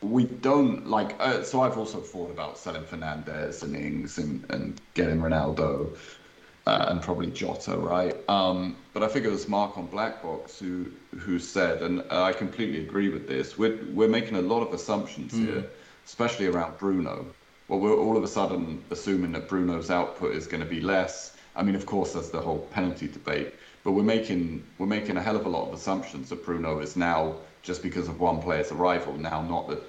we 0.02 0.24
don't 0.24 0.86
like. 0.86 1.16
Uh, 1.18 1.42
so 1.42 1.62
I've 1.62 1.78
also 1.78 2.00
thought 2.00 2.30
about 2.30 2.58
selling 2.58 2.84
Fernandes 2.84 3.62
and 3.62 3.74
Ings 3.74 4.18
and, 4.18 4.44
and 4.50 4.80
getting 4.92 5.20
Ronaldo 5.20 5.96
uh, 6.66 6.86
and 6.88 7.02
probably 7.02 7.30
Jota, 7.30 7.76
right? 7.76 8.16
Um, 8.28 8.76
but 8.92 9.02
I 9.02 9.08
think 9.08 9.26
it 9.26 9.30
was 9.30 9.48
Mark 9.48 9.76
on 9.76 9.88
Blackbox 9.88 10.58
who 10.58 10.86
who 11.18 11.38
said, 11.38 11.82
and 11.82 12.02
I 12.10 12.32
completely 12.32 12.80
agree 12.80 13.08
with 13.10 13.28
this. 13.28 13.58
We're 13.58 13.78
we're 13.92 14.08
making 14.08 14.36
a 14.36 14.42
lot 14.42 14.62
of 14.62 14.72
assumptions 14.72 15.32
mm. 15.32 15.46
here, 15.46 15.64
especially 16.06 16.46
around 16.46 16.78
Bruno. 16.78 17.26
Well, 17.68 17.80
we're 17.80 17.96
all 17.96 18.16
of 18.16 18.22
a 18.22 18.28
sudden 18.28 18.82
assuming 18.90 19.32
that 19.32 19.48
Bruno's 19.48 19.90
output 19.90 20.34
is 20.34 20.46
going 20.46 20.62
to 20.62 20.68
be 20.68 20.80
less. 20.80 21.36
I 21.56 21.62
mean, 21.62 21.74
of 21.74 21.86
course, 21.86 22.12
there's 22.12 22.30
the 22.30 22.40
whole 22.40 22.60
penalty 22.72 23.08
debate, 23.08 23.54
but 23.84 23.92
we're 23.92 24.02
making 24.02 24.64
we're 24.78 24.86
making 24.86 25.16
a 25.16 25.22
hell 25.22 25.36
of 25.36 25.46
a 25.46 25.48
lot 25.48 25.68
of 25.68 25.74
assumptions 25.74 26.30
that 26.30 26.44
Bruno 26.44 26.80
is 26.80 26.96
now 26.96 27.36
just 27.62 27.82
because 27.82 28.08
of 28.08 28.20
one 28.20 28.40
player's 28.40 28.72
arrival, 28.72 29.14
now 29.14 29.42
not 29.42 29.68
the 29.68 29.80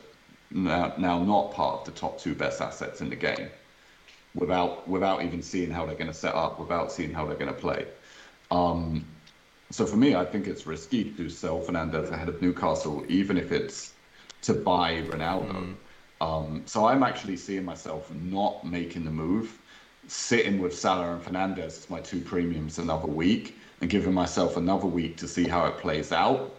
now, 0.52 0.94
now 0.98 1.24
not 1.24 1.54
part 1.54 1.80
of 1.80 1.86
the 1.86 2.00
top 2.00 2.20
two 2.20 2.36
best 2.36 2.62
assets 2.62 3.02
in 3.02 3.10
the 3.10 3.16
game, 3.16 3.50
without 4.36 4.88
without 4.88 5.24
even 5.24 5.42
seeing 5.42 5.72
how 5.72 5.86
they're 5.86 5.96
going 5.96 6.08
to 6.08 6.14
set 6.14 6.36
up, 6.36 6.60
without 6.60 6.92
seeing 6.92 7.14
how 7.14 7.26
they're 7.26 7.38
going 7.38 7.54
to 7.54 7.60
play. 7.60 7.88
Um, 8.52 9.06
so 9.72 9.86
for 9.86 9.98
me, 9.98 10.16
I 10.16 10.26
think 10.26 10.48
it's 10.48 10.68
risky 10.68 11.12
to 11.12 11.30
sell 11.30 11.60
Fernandes 11.62 12.12
ahead 12.12 12.30
of 12.30 12.42
Newcastle, 12.42 13.04
even 13.08 13.38
if 13.38 13.52
it's 13.52 13.94
to 14.44 14.54
buy 14.54 15.02
Ronaldo. 15.04 15.54
Mm. 15.54 15.76
Um, 16.22 16.64
so 16.66 16.86
I'm 16.86 17.04
actually 17.04 17.38
seeing 17.38 17.66
myself 17.66 18.14
not 18.14 18.66
making 18.66 19.06
the 19.06 19.12
move, 19.12 19.58
sitting 20.08 20.60
with 20.60 20.78
Salah 20.78 21.16
and 21.16 21.24
Fernandes 21.24 21.66
as 21.66 21.90
my 21.90 22.00
two 22.00 22.22
premiums 22.22 22.78
another 22.78 23.08
week, 23.08 23.58
and 23.82 23.90
giving 23.90 24.14
myself 24.14 24.56
another 24.56 24.88
week 24.88 25.18
to 25.18 25.28
see 25.28 25.48
how 25.48 25.66
it 25.66 25.78
plays 25.78 26.12
out. 26.12 26.56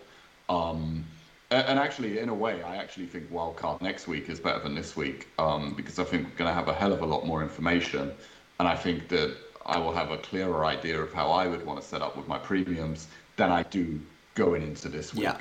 Um, 0.48 1.04
and 1.50 1.78
actually, 1.78 2.18
in 2.18 2.28
a 2.28 2.34
way, 2.34 2.62
I 2.62 2.76
actually 2.76 3.06
think 3.06 3.30
wildcard 3.30 3.80
next 3.80 4.08
week 4.08 4.28
is 4.28 4.40
better 4.40 4.58
than 4.58 4.74
this 4.74 4.96
week 4.96 5.28
um, 5.38 5.74
because 5.76 5.98
I 5.98 6.04
think 6.04 6.24
we're 6.24 6.36
going 6.36 6.48
to 6.48 6.54
have 6.54 6.68
a 6.68 6.74
hell 6.74 6.92
of 6.92 7.02
a 7.02 7.06
lot 7.06 7.24
more 7.24 7.42
information, 7.42 8.12
and 8.58 8.66
I 8.68 8.74
think 8.74 9.08
that 9.08 9.36
I 9.64 9.78
will 9.78 9.92
have 9.92 10.10
a 10.10 10.18
clearer 10.18 10.64
idea 10.64 11.00
of 11.00 11.12
how 11.12 11.30
I 11.30 11.46
would 11.46 11.64
want 11.64 11.80
to 11.80 11.86
set 11.86 12.02
up 12.02 12.16
with 12.16 12.26
my 12.26 12.38
premiums 12.38 13.06
than 13.36 13.50
I 13.50 13.62
do 13.64 14.00
going 14.34 14.62
into 14.62 14.88
this 14.88 15.14
week. 15.14 15.24
Yeah. 15.24 15.38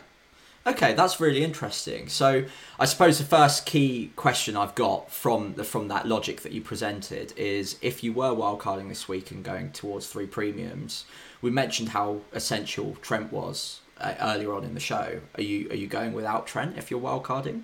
Okay, 0.68 0.94
that's 0.94 1.20
really 1.20 1.44
interesting. 1.44 2.10
So, 2.10 2.46
I 2.80 2.86
suppose 2.86 3.20
the 3.20 3.24
first 3.24 3.68
key 3.68 4.12
question 4.16 4.58
I've 4.58 4.74
got 4.76 5.12
from 5.12 5.56
the 5.56 5.64
from 5.64 5.88
that 5.88 6.08
logic 6.08 6.42
that 6.42 6.52
you 6.52 6.62
presented 6.62 7.34
is 7.36 7.78
if 7.82 8.04
you 8.04 8.14
were 8.14 8.32
wildcarding 8.32 8.90
this 8.90 9.08
week 9.08 9.32
and 9.32 9.44
going 9.44 9.72
towards 9.72 10.08
three 10.08 10.28
premiums, 10.28 11.06
we 11.42 11.50
mentioned 11.50 11.90
how 11.90 12.22
essential 12.32 12.96
Trent 13.02 13.32
was 13.32 13.82
uh, 14.00 14.16
earlier 14.22 14.54
on 14.54 14.64
in 14.64 14.74
the 14.74 14.80
show. 14.80 15.20
Are 15.36 15.42
you 15.42 15.70
are 15.70 15.76
you 15.76 15.88
going 15.88 16.14
without 16.14 16.48
Trent 16.48 16.78
if 16.78 16.92
you're 16.92 17.00
wildcarding? 17.00 17.64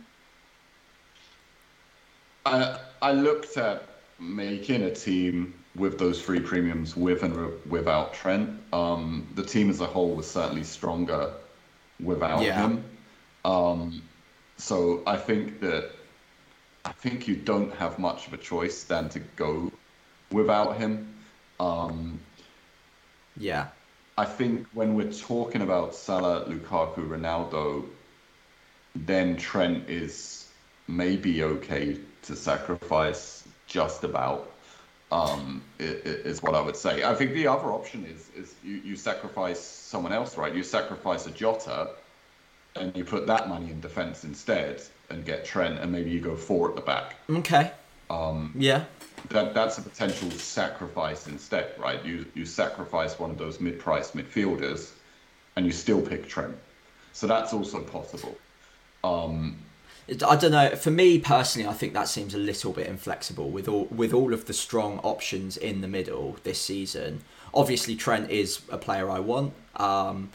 I 2.45 2.79
I 3.01 3.11
looked 3.11 3.57
at 3.57 3.83
making 4.19 4.83
a 4.83 4.93
team 4.93 5.53
with 5.75 5.97
those 5.97 6.21
three 6.21 6.39
premiums, 6.39 6.95
with 6.95 7.23
and 7.23 7.51
without 7.69 8.13
Trent. 8.13 8.59
Um, 8.73 9.27
the 9.35 9.43
team 9.43 9.69
as 9.69 9.79
a 9.79 9.85
whole 9.85 10.15
was 10.15 10.29
certainly 10.29 10.63
stronger 10.63 11.33
without 11.99 12.41
yeah. 12.41 12.61
him. 12.61 12.83
Um, 13.45 14.01
so 14.57 15.01
I 15.07 15.17
think 15.17 15.59
that 15.61 15.91
I 16.85 16.91
think 16.91 17.27
you 17.27 17.35
don't 17.35 17.73
have 17.75 17.99
much 17.99 18.27
of 18.27 18.33
a 18.33 18.37
choice 18.37 18.83
than 18.83 19.09
to 19.09 19.19
go 19.35 19.71
without 20.31 20.77
him. 20.77 21.13
Um, 21.59 22.19
yeah. 23.37 23.67
I 24.21 24.25
think 24.25 24.67
when 24.73 24.93
we're 24.93 25.11
talking 25.11 25.63
about 25.63 25.95
Salah, 25.95 26.45
Lukaku, 26.45 27.07
Ronaldo, 27.07 27.87
then 28.95 29.35
Trent 29.35 29.89
is 29.89 30.47
maybe 30.87 31.41
okay 31.43 31.97
to 32.27 32.35
sacrifice 32.35 33.43
just 33.65 34.03
about 34.03 34.51
um, 35.11 35.63
is 35.79 36.43
what 36.43 36.53
I 36.53 36.61
would 36.61 36.75
say. 36.75 37.03
I 37.03 37.15
think 37.15 37.33
the 37.33 37.47
other 37.47 37.69
option 37.71 38.05
is 38.05 38.29
is 38.35 38.53
you, 38.63 38.75
you 38.89 38.95
sacrifice 38.95 39.59
someone 39.59 40.13
else, 40.13 40.37
right? 40.37 40.53
You 40.53 40.61
sacrifice 40.61 41.25
a 41.25 41.31
Jota, 41.31 41.89
and 42.75 42.95
you 42.95 43.03
put 43.03 43.25
that 43.25 43.49
money 43.49 43.71
in 43.71 43.81
defence 43.81 44.23
instead, 44.23 44.83
and 45.09 45.25
get 45.25 45.45
Trent, 45.45 45.79
and 45.79 45.91
maybe 45.91 46.11
you 46.11 46.19
go 46.19 46.35
four 46.35 46.69
at 46.69 46.75
the 46.75 46.81
back. 46.81 47.15
Okay. 47.27 47.71
Um, 48.11 48.53
yeah. 48.55 48.85
That 49.29 49.53
that's 49.53 49.77
a 49.77 49.81
potential 49.81 50.31
sacrifice 50.31 51.27
instead, 51.27 51.73
right? 51.77 52.03
You 52.03 52.25
you 52.33 52.45
sacrifice 52.45 53.19
one 53.19 53.31
of 53.31 53.37
those 53.37 53.59
mid-priced 53.59 54.15
midfielders, 54.15 54.91
and 55.55 55.65
you 55.65 55.71
still 55.71 56.01
pick 56.01 56.27
Trent. 56.27 56.55
So 57.13 57.27
that's 57.27 57.53
also 57.53 57.81
possible. 57.81 58.37
Um, 59.03 59.57
I 60.27 60.35
don't 60.35 60.51
know. 60.51 60.75
For 60.75 60.91
me 60.91 61.19
personally, 61.19 61.67
I 61.67 61.73
think 61.73 61.93
that 61.93 62.07
seems 62.07 62.33
a 62.33 62.37
little 62.37 62.73
bit 62.73 62.87
inflexible 62.87 63.49
with 63.49 63.67
all 63.67 63.85
with 63.85 64.13
all 64.13 64.33
of 64.33 64.45
the 64.45 64.53
strong 64.53 64.99
options 64.99 65.57
in 65.57 65.81
the 65.81 65.87
middle 65.87 66.37
this 66.43 66.59
season. 66.59 67.21
Obviously, 67.53 67.95
Trent 67.95 68.29
is 68.29 68.61
a 68.69 68.77
player 68.77 69.09
I 69.09 69.19
want. 69.19 69.53
Um, 69.75 70.29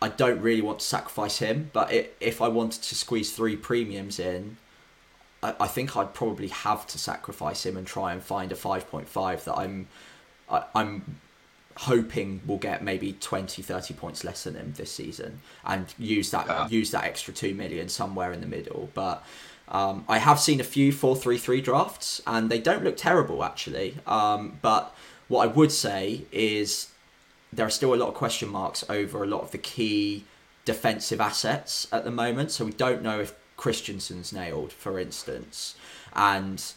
I 0.00 0.08
don't 0.08 0.40
really 0.40 0.62
want 0.62 0.78
to 0.78 0.86
sacrifice 0.86 1.38
him, 1.38 1.70
but 1.72 1.92
it, 1.92 2.16
if 2.20 2.40
I 2.40 2.48
wanted 2.48 2.82
to 2.82 2.94
squeeze 2.94 3.32
three 3.32 3.56
premiums 3.56 4.18
in, 4.20 4.56
I, 5.42 5.54
I, 5.60 5.66
think 5.66 5.96
I'd 5.96 6.14
probably 6.14 6.48
have 6.48 6.86
to 6.88 6.98
sacrifice 6.98 7.64
him 7.64 7.76
and 7.76 7.86
try 7.86 8.12
and 8.12 8.22
find 8.22 8.52
a 8.52 8.56
five 8.56 8.90
point 8.90 9.08
five 9.08 9.44
that 9.44 9.56
I'm 9.56 9.88
I, 10.50 10.64
I'm 10.74 11.16
hoping 11.76 12.40
we'll 12.44 12.58
get 12.58 12.82
maybe 12.82 13.12
20 13.12 13.62
30 13.62 13.94
points 13.94 14.24
less 14.24 14.44
than 14.44 14.56
him 14.56 14.74
this 14.76 14.90
season 14.90 15.40
and 15.64 15.94
use 15.96 16.32
that 16.32 16.46
yeah. 16.46 16.68
use 16.68 16.90
that 16.90 17.04
extra 17.04 17.32
2 17.32 17.54
million 17.54 17.88
somewhere 17.88 18.32
in 18.32 18.40
the 18.40 18.46
middle. 18.46 18.90
But 18.94 19.24
um, 19.68 20.04
I 20.08 20.18
have 20.18 20.40
seen 20.40 20.60
a 20.60 20.64
few 20.64 20.92
4-3-3 20.92 21.62
drafts 21.62 22.22
and 22.26 22.50
they 22.50 22.58
don't 22.58 22.82
look 22.82 22.96
terrible 22.96 23.44
actually. 23.44 23.96
Um, 24.06 24.58
but 24.60 24.94
what 25.28 25.48
I 25.48 25.52
would 25.52 25.70
say 25.70 26.22
is 26.32 26.88
there 27.52 27.66
are 27.66 27.70
still 27.70 27.94
a 27.94 27.96
lot 27.96 28.08
of 28.08 28.14
question 28.14 28.48
marks 28.48 28.84
over 28.88 29.22
a 29.22 29.26
lot 29.26 29.42
of 29.42 29.52
the 29.52 29.58
key 29.58 30.24
defensive 30.64 31.20
assets 31.20 31.86
at 31.92 32.04
the 32.04 32.10
moment. 32.10 32.50
So 32.50 32.64
we 32.64 32.72
don't 32.72 33.02
know 33.02 33.20
if 33.20 33.34
Christensen's 33.58 34.32
nailed 34.32 34.72
for 34.72 34.98
instance 34.98 35.74
and 36.14 36.72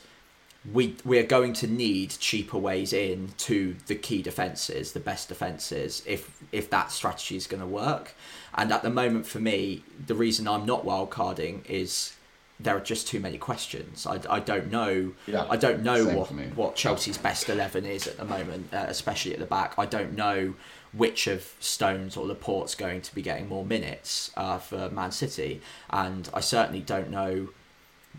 we 0.69 0.95
we 1.03 1.17
are 1.17 1.23
going 1.23 1.53
to 1.53 1.67
need 1.67 2.11
cheaper 2.19 2.57
ways 2.57 2.93
in 2.93 3.29
to 3.37 3.75
the 3.87 3.95
key 3.95 4.21
defenses, 4.21 4.91
the 4.91 4.99
best 4.99 5.27
defenses, 5.29 6.03
if 6.05 6.43
if 6.51 6.69
that 6.69 6.91
strategy 6.91 7.35
is 7.35 7.47
going 7.47 7.61
to 7.61 7.67
work. 7.67 8.13
And 8.53 8.71
at 8.71 8.83
the 8.83 8.89
moment, 8.89 9.25
for 9.25 9.39
me, 9.39 9.83
the 10.05 10.13
reason 10.13 10.47
I'm 10.47 10.65
not 10.65 10.85
wildcarding 10.85 11.67
is 11.67 12.13
there 12.59 12.77
are 12.77 12.81
just 12.81 13.07
too 13.07 13.19
many 13.19 13.39
questions. 13.39 14.05
I, 14.05 14.19
I 14.29 14.39
don't 14.39 14.69
know. 14.69 15.13
Yeah, 15.25 15.47
I 15.49 15.57
don't 15.57 15.81
know 15.81 16.05
what 16.05 16.29
what 16.55 16.75
Chelsea's 16.75 17.17
best 17.17 17.49
eleven 17.49 17.83
is 17.83 18.05
at 18.05 18.17
the 18.17 18.25
moment, 18.25 18.71
uh, 18.71 18.85
especially 18.87 19.33
at 19.33 19.39
the 19.39 19.47
back. 19.47 19.73
I 19.79 19.87
don't 19.87 20.15
know 20.15 20.53
which 20.93 21.27
of 21.27 21.53
Stones 21.59 22.17
or 22.17 22.25
Laporte's 22.25 22.75
going 22.75 23.01
to 23.01 23.15
be 23.15 23.21
getting 23.21 23.47
more 23.47 23.65
minutes 23.65 24.31
uh, 24.35 24.57
for 24.57 24.89
Man 24.89 25.11
City, 25.11 25.61
and 25.89 26.29
I 26.33 26.41
certainly 26.41 26.81
don't 26.81 27.09
know 27.09 27.49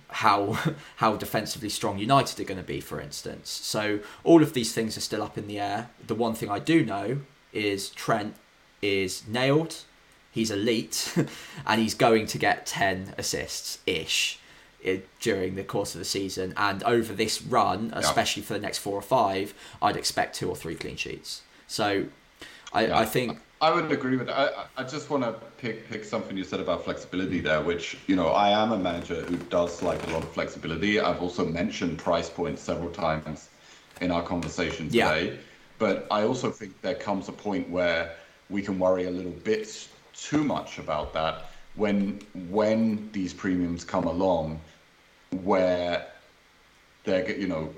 how 0.08 0.58
how 0.96 1.16
defensively 1.16 1.68
strong 1.68 1.98
United 1.98 2.40
are 2.40 2.44
going 2.44 2.60
to 2.60 2.66
be, 2.66 2.80
for 2.80 3.00
instance. 3.00 3.50
So 3.50 4.00
all 4.24 4.42
of 4.42 4.54
these 4.54 4.72
things 4.72 4.96
are 4.96 5.02
still 5.02 5.22
up 5.22 5.36
in 5.36 5.46
the 5.46 5.58
air. 5.58 5.90
The 6.06 6.14
one 6.14 6.34
thing 6.34 6.50
I 6.50 6.58
do 6.58 6.84
know 6.84 7.18
is 7.52 7.90
Trent 7.90 8.34
is 8.80 9.26
nailed. 9.28 9.76
He's 10.30 10.50
elite, 10.50 11.14
and 11.66 11.80
he's 11.80 11.94
going 11.94 12.26
to 12.26 12.38
get 12.38 12.66
ten 12.66 13.14
assists 13.18 13.78
ish 13.86 14.38
during 15.20 15.54
the 15.54 15.62
course 15.62 15.94
of 15.94 16.00
the 16.00 16.04
season. 16.04 16.52
And 16.56 16.82
over 16.84 17.12
this 17.12 17.40
run, 17.42 17.92
especially 17.94 18.42
for 18.42 18.54
the 18.54 18.58
next 18.58 18.78
four 18.78 18.94
or 18.94 19.02
five, 19.02 19.54
I'd 19.80 19.96
expect 19.96 20.34
two 20.34 20.48
or 20.48 20.56
three 20.56 20.74
clean 20.74 20.96
sheets. 20.96 21.42
So 21.68 22.06
I, 22.72 22.86
yeah. 22.86 22.98
I 22.98 23.04
think 23.04 23.38
I 23.60 23.70
would 23.70 23.92
agree 23.92 24.16
with 24.16 24.26
that. 24.26 24.36
I, 24.36 24.82
I 24.82 24.84
just 24.84 25.08
want 25.10 25.22
to 25.22 25.32
pick 25.58 25.88
pick 25.88 26.04
something 26.04 26.36
you 26.36 26.44
said 26.44 26.60
about 26.60 26.84
flexibility 26.84 27.40
there, 27.40 27.62
which 27.62 27.96
you 28.06 28.16
know 28.16 28.28
I 28.28 28.50
am 28.50 28.72
a 28.72 28.78
manager 28.78 29.22
who 29.22 29.36
does 29.36 29.82
like 29.82 30.04
a 30.08 30.10
lot 30.10 30.22
of 30.22 30.30
flexibility. 30.30 31.00
I've 31.00 31.22
also 31.22 31.44
mentioned 31.44 31.98
price 31.98 32.28
points 32.28 32.62
several 32.62 32.90
times 32.90 33.50
in 34.00 34.10
our 34.10 34.22
conversation 34.22 34.86
today, 34.86 35.30
yeah. 35.30 35.36
but 35.78 36.06
I 36.10 36.24
also 36.24 36.50
think 36.50 36.80
there 36.82 36.94
comes 36.94 37.28
a 37.28 37.32
point 37.32 37.68
where 37.70 38.16
we 38.50 38.62
can 38.62 38.78
worry 38.78 39.04
a 39.04 39.10
little 39.10 39.30
bit 39.30 39.88
too 40.14 40.42
much 40.42 40.78
about 40.78 41.12
that 41.12 41.50
when 41.74 42.20
when 42.48 43.10
these 43.12 43.32
premiums 43.32 43.84
come 43.84 44.04
along, 44.04 44.60
where 45.42 46.06
they're 47.04 47.30
you 47.30 47.48
know 47.48 47.72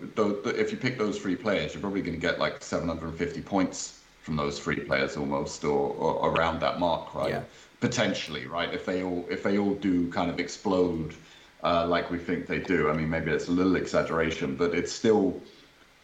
if 0.46 0.70
you 0.70 0.78
pick 0.78 0.98
those 0.98 1.18
three 1.18 1.36
players, 1.36 1.74
you're 1.74 1.80
probably 1.80 2.00
going 2.00 2.14
to 2.14 2.20
get 2.20 2.38
like 2.38 2.62
750 2.62 3.42
points 3.42 4.00
from 4.24 4.36
those 4.36 4.58
three 4.58 4.80
players 4.80 5.18
almost, 5.18 5.64
or, 5.64 5.92
or 5.94 6.30
around 6.30 6.60
that 6.60 6.80
mark, 6.80 7.14
right? 7.14 7.30
Yeah. 7.30 7.42
Potentially, 7.80 8.46
right? 8.46 8.72
If 8.72 8.86
they 8.86 9.02
all 9.02 9.26
if 9.30 9.42
they 9.42 9.58
all 9.58 9.74
do 9.74 10.10
kind 10.10 10.30
of 10.30 10.40
explode 10.40 11.14
uh, 11.62 11.86
like 11.86 12.10
we 12.10 12.18
think 12.18 12.46
they 12.46 12.58
do, 12.58 12.88
I 12.88 12.94
mean, 12.94 13.10
maybe 13.10 13.30
it's 13.30 13.48
a 13.48 13.50
little 13.50 13.76
exaggeration, 13.76 14.56
but 14.56 14.74
it's 14.74 14.92
still 14.92 15.40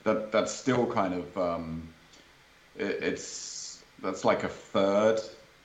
that 0.05 0.33
that's 0.33 0.53
still 0.53 0.87
kind 0.87 1.15
of 1.15 1.39
um, 1.39 1.89
it, 2.77 3.03
it's 3.03 3.83
that's 4.03 4.25
like 4.27 4.45
a 4.45 4.49
third 4.49 5.21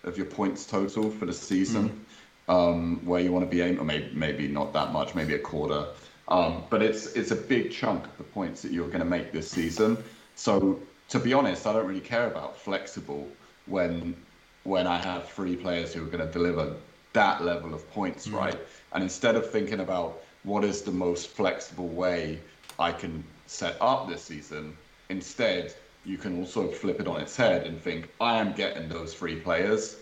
of 0.06 0.18
your 0.18 0.28
points 0.28 0.66
total 0.66 1.12
for 1.12 1.26
the 1.26 1.34
season. 1.34 1.90
Mm. 1.90 2.02
Um, 2.48 3.04
where 3.08 3.20
you 3.22 3.32
want 3.32 3.44
to 3.44 3.50
be 3.50 3.62
aiming, 3.62 3.80
or 3.80 3.86
maybe 3.86 4.12
maybe 4.14 4.48
not 4.48 4.72
that 4.74 4.94
much, 4.94 5.16
maybe 5.16 5.34
a 5.34 5.40
quarter. 5.40 5.88
Um, 6.28 6.64
but 6.70 6.84
it's 6.84 7.08
it's 7.14 7.32
a 7.32 7.36
big 7.36 7.72
chunk 7.72 8.06
of 8.06 8.18
the 8.20 8.24
points 8.24 8.62
that 8.62 8.72
you're 8.72 8.88
going 8.88 9.00
to 9.00 9.06
make 9.06 9.32
this 9.32 9.50
season. 9.50 9.98
So 10.36 10.80
to 11.10 11.20
be 11.20 11.34
honest, 11.34 11.68
I 11.68 11.74
don't 11.74 11.88
really 11.88 12.00
care 12.00 12.28
about 12.28 12.58
flexible 12.58 13.28
when 13.68 14.16
when 14.64 14.88
I 14.88 14.98
have 14.98 15.30
three 15.30 15.56
players 15.56 15.94
who 15.94 16.02
are 16.04 16.10
going 16.10 16.26
to 16.26 16.32
deliver 16.32 16.76
that 17.14 17.44
level 17.44 17.74
of 17.74 17.90
points, 17.92 18.28
mm. 18.28 18.34
right? 18.34 18.60
And 18.94 19.04
instead 19.04 19.36
of 19.36 19.50
thinking 19.50 19.80
about 19.80 20.22
what 20.44 20.64
is 20.64 20.82
the 20.82 20.92
most 20.92 21.30
flexible 21.30 21.88
way 21.88 22.40
I 22.80 22.92
can 22.92 23.24
set 23.46 23.78
up 23.80 24.10
this 24.10 24.24
season, 24.24 24.76
instead 25.10 25.76
you 26.04 26.18
can 26.18 26.40
also 26.40 26.68
flip 26.68 27.00
it 27.00 27.08
on 27.08 27.22
its 27.22 27.36
head 27.36 27.66
and 27.66 27.82
think 27.82 28.10
I 28.20 28.38
am 28.40 28.54
getting 28.54 28.90
those 28.90 29.14
three 29.14 29.36
players. 29.36 29.98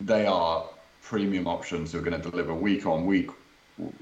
They 0.00 0.26
are 0.26 0.68
premium 1.02 1.46
options 1.46 1.92
who 1.92 1.98
are 1.98 2.02
going 2.02 2.20
to 2.20 2.30
deliver 2.30 2.54
week 2.54 2.86
on 2.86 3.06
week, 3.06 3.30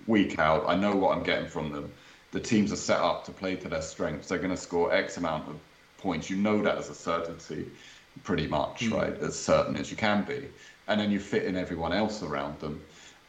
week 0.07 0.39
out. 0.39 0.65
I 0.67 0.77
know 0.77 0.95
what 0.95 1.17
I'm 1.17 1.23
getting 1.23 1.49
from 1.49 1.73
them. 1.73 1.93
The 2.33 2.41
teams 2.41 2.73
are 2.73 2.77
set 2.77 3.01
up 3.01 3.25
to 3.27 3.33
play 3.33 3.57
to 3.57 3.69
their 3.69 3.83
strengths. 3.83 4.29
They're 4.29 4.39
going 4.39 4.51
to 4.51 4.57
score 4.57 4.93
X 4.93 5.17
amount 5.17 5.49
of 5.49 5.57
points. 5.99 6.31
You 6.31 6.37
know 6.37 6.63
that 6.63 6.79
as 6.79 6.89
a 6.91 6.95
certainty, 6.95 7.71
pretty 8.25 8.47
much, 8.47 8.81
mm. 8.81 8.93
right? 8.93 9.19
As 9.19 9.39
certain 9.39 9.77
as 9.77 9.91
you 9.91 9.97
can 9.97 10.25
be. 10.25 10.49
And 10.89 11.01
then 11.01 11.11
you 11.11 11.19
fit 11.19 11.45
in 11.45 11.57
everyone 11.57 11.93
else 11.93 12.23
around 12.23 12.61
them. 12.61 12.81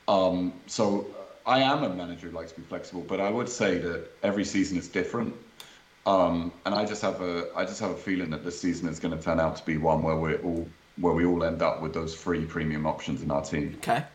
Um, 0.08 0.54
so 0.68 1.08
I 1.46 1.60
am 1.60 1.84
a 1.84 1.90
manager 1.90 2.30
who 2.30 2.36
likes 2.36 2.52
to 2.52 2.60
be 2.60 2.66
flexible, 2.68 3.06
but 3.08 3.20
I 3.20 3.30
would 3.30 3.50
say 3.50 3.78
that 3.80 4.10
every 4.24 4.46
season 4.46 4.78
is 4.78 4.88
different. 4.88 5.34
Um, 6.06 6.52
and 6.66 6.74
I 6.74 6.86
just 6.86 7.02
have 7.02 7.22
a 7.22 7.50
I 7.56 7.66
just 7.66 7.82
have 7.82 7.92
a 7.92 7.96
feeling 7.96 8.30
that 8.30 8.44
this 8.44 8.60
season 8.60 8.88
is 8.88 9.00
going 9.00 9.18
to 9.18 9.22
turn 9.22 9.40
out 9.40 9.58
to 9.58 9.66
be 9.66 9.78
one 9.78 10.02
where 10.04 10.16
we're 10.16 10.38
all 10.38 10.68
where 10.98 11.14
we 11.14 11.26
all 11.26 11.44
end 11.44 11.62
up 11.62 11.82
with 11.82 11.94
those 11.94 12.16
free 12.16 12.46
premium 12.46 12.86
options 12.86 13.22
in 13.22 13.30
our 13.30 13.44
team. 13.44 13.76
Okay, 13.80 14.06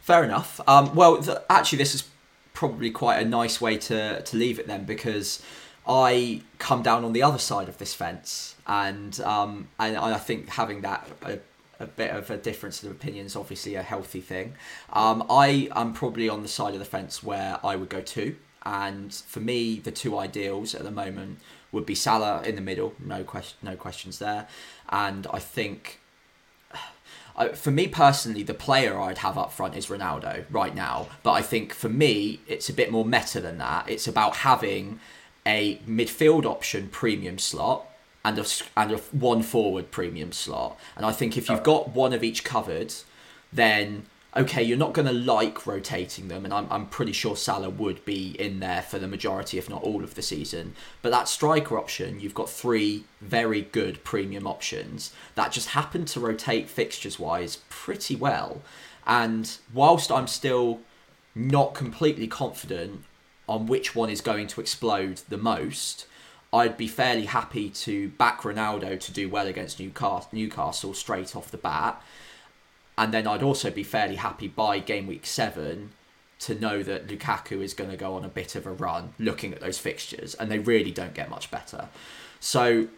fair 0.00 0.24
enough. 0.24 0.60
Um, 0.66 0.94
well, 0.94 1.20
th- 1.20 1.38
actually, 1.48 1.78
this 1.78 1.94
is 1.94 2.08
probably 2.54 2.90
quite 2.90 3.20
a 3.20 3.24
nice 3.24 3.60
way 3.60 3.76
to 3.78 4.22
to 4.22 4.36
leave 4.36 4.58
it 4.58 4.66
then 4.68 4.84
because 4.84 5.42
I 5.90 6.42
come 6.58 6.82
down 6.82 7.04
on 7.04 7.12
the 7.12 7.24
other 7.24 7.38
side 7.38 7.68
of 7.68 7.78
this 7.78 7.94
fence, 7.94 8.54
and 8.64 9.20
um, 9.22 9.68
and 9.78 9.96
I 9.96 10.18
think 10.18 10.48
having 10.50 10.82
that. 10.82 11.06
A, 11.22 11.38
bit 11.96 12.10
of 12.10 12.28
a 12.28 12.36
difference 12.36 12.82
of 12.82 12.90
opinion 12.90 13.24
is 13.24 13.34
obviously 13.34 13.74
a 13.74 13.82
healthy 13.82 14.20
thing. 14.20 14.52
Um, 14.92 15.24
I 15.30 15.70
am 15.74 15.94
probably 15.94 16.28
on 16.28 16.42
the 16.42 16.48
side 16.48 16.74
of 16.74 16.78
the 16.78 16.84
fence 16.84 17.22
where 17.22 17.58
I 17.64 17.74
would 17.74 17.88
go 17.88 18.02
two. 18.02 18.36
And 18.66 19.14
for 19.14 19.40
me, 19.40 19.78
the 19.78 19.90
two 19.90 20.18
ideals 20.18 20.74
at 20.74 20.82
the 20.82 20.90
moment 20.90 21.38
would 21.72 21.86
be 21.86 21.94
Salah 21.94 22.42
in 22.42 22.54
the 22.56 22.60
middle, 22.60 22.94
no 22.98 23.24
question, 23.24 23.56
no 23.62 23.76
questions 23.76 24.18
there. 24.18 24.46
And 24.90 25.26
I 25.32 25.38
think, 25.38 26.00
for 27.54 27.70
me 27.70 27.88
personally, 27.88 28.42
the 28.42 28.52
player 28.52 29.00
I'd 29.00 29.18
have 29.18 29.38
up 29.38 29.50
front 29.50 29.74
is 29.74 29.86
Ronaldo 29.86 30.44
right 30.50 30.74
now. 30.74 31.08
But 31.22 31.32
I 31.32 31.40
think 31.40 31.72
for 31.72 31.88
me, 31.88 32.40
it's 32.46 32.68
a 32.68 32.74
bit 32.74 32.90
more 32.90 33.06
meta 33.06 33.40
than 33.40 33.56
that. 33.56 33.88
It's 33.88 34.06
about 34.06 34.36
having 34.36 35.00
a 35.50 35.80
midfield 35.88 36.44
option 36.44 36.88
premium 36.88 37.38
slot 37.38 37.86
and 38.24 38.38
a, 38.38 38.46
and 38.76 38.92
a 38.92 38.98
one 39.30 39.42
forward 39.42 39.90
premium 39.90 40.32
slot. 40.32 40.78
And 40.96 41.04
I 41.04 41.12
think 41.12 41.36
if 41.36 41.48
you've 41.48 41.62
got 41.62 41.90
one 41.90 42.12
of 42.12 42.22
each 42.22 42.44
covered, 42.44 42.94
then 43.52 44.04
okay, 44.36 44.62
you're 44.62 44.78
not 44.78 44.92
going 44.92 45.08
to 45.08 45.12
like 45.12 45.66
rotating 45.66 46.28
them, 46.28 46.44
and 46.44 46.54
I'm, 46.54 46.68
I'm 46.70 46.86
pretty 46.86 47.12
sure 47.12 47.34
Salah 47.36 47.68
would 47.68 48.04
be 48.04 48.36
in 48.38 48.60
there 48.60 48.82
for 48.82 49.00
the 49.00 49.08
majority, 49.08 49.58
if 49.58 49.68
not 49.68 49.82
all 49.82 50.04
of 50.04 50.14
the 50.14 50.22
season. 50.22 50.74
But 51.02 51.10
that 51.10 51.28
striker 51.28 51.76
option, 51.76 52.20
you've 52.20 52.34
got 52.34 52.48
three 52.48 53.04
very 53.20 53.62
good 53.62 54.04
premium 54.04 54.46
options 54.46 55.12
that 55.34 55.50
just 55.50 55.70
happen 55.70 56.04
to 56.06 56.20
rotate 56.20 56.68
fixtures 56.68 57.18
wise 57.18 57.58
pretty 57.68 58.14
well. 58.14 58.62
And 59.04 59.50
whilst 59.74 60.12
I'm 60.12 60.28
still 60.28 60.78
not 61.34 61.74
completely 61.74 62.28
confident 62.28 63.02
on 63.50 63.66
which 63.66 63.94
one 63.94 64.08
is 64.08 64.22
going 64.22 64.46
to 64.46 64.62
explode 64.62 65.20
the 65.28 65.36
most, 65.36 66.06
I'd 66.50 66.78
be 66.78 66.88
fairly 66.88 67.26
happy 67.26 67.68
to 67.68 68.08
back 68.08 68.40
Ronaldo 68.40 68.98
to 68.98 69.12
do 69.12 69.28
well 69.28 69.46
against 69.46 69.78
Newcastle, 69.78 70.28
Newcastle 70.32 70.94
straight 70.94 71.36
off 71.36 71.50
the 71.50 71.58
bat 71.58 72.02
and 73.00 73.14
then 73.14 73.26
I'd 73.26 73.42
also 73.42 73.70
be 73.70 73.82
fairly 73.82 74.16
happy 74.16 74.46
by 74.46 74.78
game 74.78 75.06
week 75.06 75.24
seven 75.24 75.92
to 76.40 76.54
know 76.54 76.82
that 76.82 77.08
Lukaku 77.08 77.62
is 77.62 77.72
going 77.72 77.88
to 77.88 77.96
go 77.96 78.14
on 78.14 78.26
a 78.26 78.28
bit 78.28 78.54
of 78.54 78.66
a 78.66 78.72
run 78.72 79.14
looking 79.18 79.54
at 79.54 79.60
those 79.60 79.78
fixtures, 79.78 80.34
and 80.34 80.50
they 80.50 80.58
really 80.58 80.90
don't 80.90 81.14
get 81.14 81.30
much 81.30 81.50
better. 81.50 81.88
So, 82.40 82.88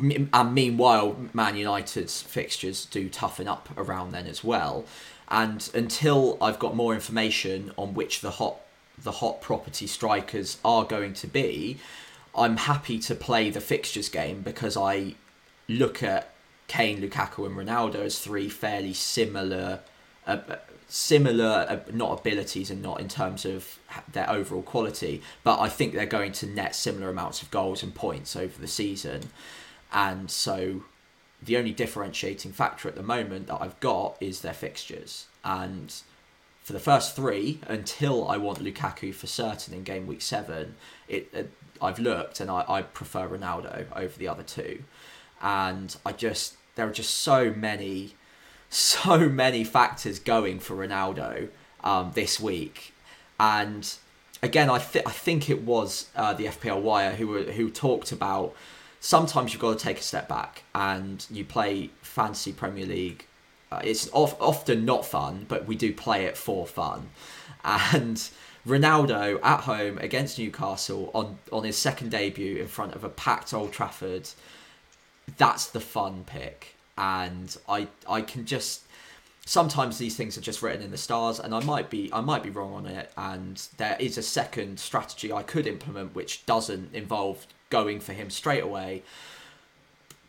and 0.00 0.54
meanwhile, 0.54 1.16
Man 1.32 1.56
United's 1.56 2.22
fixtures 2.22 2.86
do 2.86 3.08
toughen 3.08 3.48
up 3.48 3.68
around 3.76 4.12
then 4.12 4.28
as 4.28 4.44
well. 4.44 4.84
And 5.28 5.68
until 5.74 6.38
I've 6.40 6.60
got 6.60 6.76
more 6.76 6.94
information 6.94 7.72
on 7.76 7.94
which 7.94 8.20
the 8.20 8.30
hot 8.30 8.60
the 9.02 9.12
hot 9.12 9.40
property 9.40 9.86
strikers 9.86 10.58
are 10.64 10.84
going 10.84 11.14
to 11.14 11.26
be, 11.26 11.78
I'm 12.36 12.56
happy 12.56 12.98
to 13.00 13.14
play 13.14 13.50
the 13.50 13.60
fixtures 13.60 14.08
game 14.08 14.42
because 14.42 14.76
I 14.76 15.14
look 15.68 16.02
at 16.02 16.30
Kane, 16.66 17.00
Lukaku, 17.00 17.46
and 17.46 17.56
Ronaldo 17.56 17.96
as 17.96 18.18
three 18.18 18.48
fairly 18.48 18.94
similar, 18.94 19.80
uh, 20.26 20.38
similar 20.88 21.66
uh, 21.68 21.78
not 21.92 22.18
abilities 22.20 22.70
and 22.70 22.82
not 22.82 23.00
in 23.00 23.08
terms 23.08 23.44
of 23.44 23.78
their 24.12 24.28
overall 24.28 24.62
quality, 24.62 25.22
but 25.42 25.60
I 25.60 25.68
think 25.68 25.92
they're 25.92 26.06
going 26.06 26.32
to 26.32 26.46
net 26.46 26.74
similar 26.74 27.10
amounts 27.10 27.42
of 27.42 27.50
goals 27.50 27.82
and 27.82 27.94
points 27.94 28.34
over 28.34 28.60
the 28.60 28.68
season, 28.68 29.30
and 29.92 30.30
so 30.30 30.82
the 31.42 31.56
only 31.56 31.72
differentiating 31.72 32.52
factor 32.52 32.88
at 32.88 32.96
the 32.96 33.02
moment 33.02 33.46
that 33.48 33.60
I've 33.60 33.78
got 33.80 34.16
is 34.20 34.40
their 34.40 34.54
fixtures, 34.54 35.26
and 35.44 35.94
for 36.64 36.72
the 36.72 36.80
first 36.80 37.14
three, 37.14 37.60
until 37.68 38.26
I 38.26 38.38
want 38.38 38.58
Lukaku 38.58 39.14
for 39.14 39.28
certain 39.28 39.72
in 39.74 39.84
game 39.84 40.06
week 40.08 40.22
seven, 40.22 40.74
it, 41.06 41.28
it 41.32 41.50
I've 41.80 42.00
looked 42.00 42.40
and 42.40 42.50
I, 42.50 42.64
I 42.66 42.82
prefer 42.82 43.28
Ronaldo 43.28 43.86
over 43.94 44.18
the 44.18 44.26
other 44.26 44.42
two 44.42 44.82
and 45.42 45.94
I 46.04 46.12
just 46.12 46.54
there 46.74 46.88
are 46.88 46.92
just 46.92 47.14
so 47.14 47.52
many, 47.52 48.14
so 48.68 49.28
many 49.28 49.62
factors 49.62 50.18
going 50.18 50.58
for 50.58 50.74
Ronaldo 50.74 51.50
um, 51.84 52.10
this 52.14 52.40
week, 52.40 52.94
and 53.38 53.94
again, 54.42 54.70
I 54.70 54.78
th- 54.78 55.04
I 55.06 55.10
think 55.10 55.48
it 55.50 55.62
was 55.62 56.08
uh, 56.16 56.32
the 56.32 56.46
FPL 56.46 56.80
Wire 56.80 57.12
who 57.12 57.28
were, 57.28 57.42
who 57.42 57.70
talked 57.70 58.10
about 58.10 58.54
sometimes 59.00 59.52
you've 59.52 59.60
got 59.60 59.78
to 59.78 59.84
take 59.84 59.98
a 59.98 60.02
step 60.02 60.28
back 60.28 60.62
and 60.74 61.26
you 61.30 61.44
play 61.44 61.90
fantasy 62.00 62.52
Premier 62.52 62.86
League. 62.86 63.26
Uh, 63.72 63.80
it's 63.82 64.06
of, 64.08 64.36
often 64.40 64.84
not 64.84 65.04
fun, 65.04 65.46
but 65.48 65.66
we 65.66 65.74
do 65.74 65.92
play 65.92 66.24
it 66.24 66.36
for 66.36 66.66
fun, 66.66 67.10
and. 67.64 68.28
Ronaldo 68.66 69.38
at 69.42 69.60
home 69.60 69.98
against 69.98 70.38
Newcastle 70.38 71.10
on, 71.12 71.36
on 71.52 71.64
his 71.64 71.76
second 71.76 72.12
debut 72.12 72.56
in 72.56 72.66
front 72.66 72.94
of 72.94 73.04
a 73.04 73.10
packed 73.10 73.52
Old 73.52 73.74
Trafford 73.74 74.26
that's 75.36 75.66
the 75.66 75.80
fun 75.80 76.24
pick, 76.26 76.74
and 76.96 77.56
I 77.68 77.88
I 78.08 78.20
can 78.20 78.44
just 78.44 78.82
sometimes 79.46 79.98
these 79.98 80.16
things 80.16 80.38
are 80.38 80.40
just 80.40 80.62
written 80.62 80.82
in 80.82 80.90
the 80.90 80.96
stars 80.96 81.38
and 81.38 81.54
I 81.54 81.62
might 81.64 81.90
be 81.90 82.10
I 82.12 82.20
might 82.20 82.42
be 82.42 82.50
wrong 82.50 82.74
on 82.74 82.86
it. 82.86 83.10
And 83.16 83.62
there 83.76 83.96
is 83.98 84.18
a 84.18 84.22
second 84.22 84.80
strategy 84.80 85.32
I 85.32 85.42
could 85.42 85.66
implement 85.66 86.14
which 86.14 86.46
doesn't 86.46 86.94
involve 86.94 87.46
going 87.70 88.00
for 88.00 88.12
him 88.12 88.30
straight 88.30 88.62
away. 88.62 89.02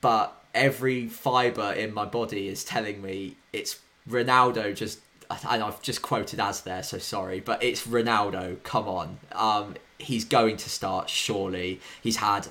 But 0.02 0.36
every 0.56 1.08
fiber 1.08 1.74
in 1.74 1.94
my 1.94 2.06
body 2.06 2.48
is 2.48 2.64
telling 2.64 3.02
me 3.02 3.36
it's 3.54 3.80
Ronaldo 4.10 4.76
just 4.76 5.00
and 5.30 5.64
I've 5.64 5.82
just 5.82 6.02
quoted 6.02 6.40
as 6.40 6.62
there 6.62 6.82
so 6.82 6.98
sorry 6.98 7.40
but 7.40 7.62
it's 7.64 7.86
Ronaldo 7.86 8.64
come 8.64 8.88
on 8.88 9.20
um 9.34 9.76
he's 10.00 10.26
going 10.26 10.58
to 10.58 10.70
start 10.70 11.10
surely 11.10 11.80
he's 12.02 12.18
had 12.18 12.48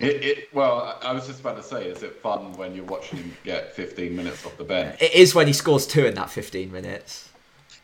it, 0.00 0.24
it, 0.24 0.54
well, 0.54 0.98
I 1.02 1.12
was 1.12 1.26
just 1.26 1.40
about 1.40 1.58
to 1.58 1.62
say, 1.62 1.86
is 1.86 2.02
it 2.02 2.22
fun 2.22 2.54
when 2.54 2.74
you're 2.74 2.86
watching 2.86 3.18
him 3.18 3.36
get 3.44 3.74
15 3.74 4.16
minutes 4.16 4.46
off 4.46 4.56
the 4.56 4.64
bench? 4.64 4.96
It 5.00 5.12
is 5.12 5.34
when 5.34 5.46
he 5.46 5.52
scores 5.52 5.86
two 5.86 6.06
in 6.06 6.14
that 6.14 6.30
15 6.30 6.72
minutes. 6.72 7.28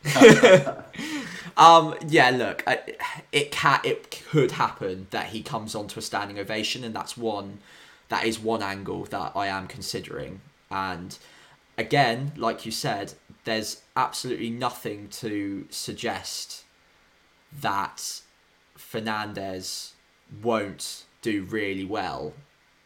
um, 1.59 1.94
yeah, 2.09 2.30
look, 2.30 2.64
it 3.32 3.52
can, 3.52 3.80
it 3.84 4.22
could 4.30 4.52
happen 4.52 5.09
that 5.10 5.26
he 5.26 5.43
comes 5.43 5.74
onto 5.74 5.98
a 5.98 6.02
standing 6.02 6.38
ovation, 6.38 6.84
and 6.84 6.94
that's 6.94 7.18
one, 7.18 7.59
that 8.09 8.24
is 8.24 8.39
one 8.39 8.62
angle 8.62 9.05
that 9.05 9.33
I 9.35 9.47
am 9.49 9.66
considering. 9.66 10.41
And 10.70 11.16
again, 11.77 12.33
like 12.37 12.65
you 12.65 12.73
said, 12.73 13.15
there's 13.45 13.83
absolutely 13.95 14.51
nothing 14.51 15.09
to 15.09 15.66
suggest 15.70 16.65
that 17.61 18.20
Fernandes 18.77 19.93
won't 20.43 21.05
do 21.23 21.43
really 21.45 21.85
well 21.85 22.35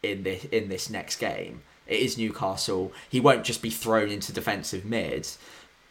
in 0.03 0.23
this 0.23 0.45
in 0.45 0.69
this 0.69 0.89
next 0.89 1.17
game. 1.17 1.61
It 1.87 1.99
is 1.99 2.17
Newcastle. 2.17 2.93
He 3.09 3.19
won't 3.19 3.43
just 3.43 3.61
be 3.61 3.69
thrown 3.69 4.09
into 4.09 4.31
defensive 4.31 4.85
mid, 4.85 5.27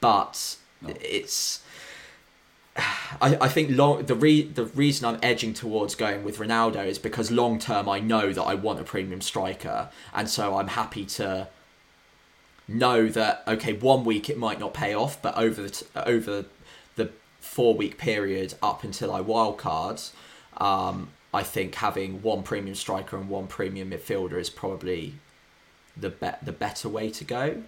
but 0.01 0.57
no. 0.81 0.94
it's. 1.01 1.62
I, 3.20 3.36
I 3.40 3.48
think 3.48 3.70
long 3.70 4.05
the 4.05 4.15
re, 4.15 4.43
the 4.43 4.65
reason 4.66 5.07
I'm 5.07 5.19
edging 5.23 5.55
towards 5.55 5.94
going 5.94 6.24
with 6.24 6.39
Ronaldo 6.39 6.86
is 6.86 6.98
because 6.98 7.31
long 7.31 7.59
term 7.59 7.89
I 7.89 8.01
know 8.01 8.32
that 8.32 8.43
I 8.43 8.55
want 8.55 8.81
a 8.81 8.85
premium 8.85 9.20
striker, 9.20 9.90
and 10.15 10.28
so 10.28 10.57
I'm 10.57 10.69
happy 10.69 11.05
to 11.07 11.48
know 12.69 13.09
that 13.09 13.43
okay 13.48 13.73
one 13.73 14.05
week 14.05 14.31
it 14.31 14.39
might 14.39 14.61
not 14.61 14.74
pay 14.74 14.94
off, 14.94 15.20
but 15.20 15.36
over 15.36 15.62
the 15.62 15.70
t- 15.70 15.86
over 15.97 16.44
the 16.97 17.11
four 17.40 17.74
week 17.74 17.98
period 17.98 18.55
up 18.62 18.85
until 18.85 19.12
I 19.12 19.20
wildcard, 19.20 20.11
um, 20.59 21.09
I 21.32 21.43
think 21.43 21.74
having 21.77 22.23
one 22.23 22.43
premium 22.43 22.74
striker 22.74 23.16
and 23.16 23.28
one 23.28 23.47
premium 23.47 23.90
midfielder 23.90 24.39
is 24.39 24.51
probably 24.51 25.15
the 25.97 26.11
be- 26.11 26.31
the 26.43 26.52
better 26.52 26.89
way 26.89 27.11
to 27.11 27.24
go. 27.24 27.62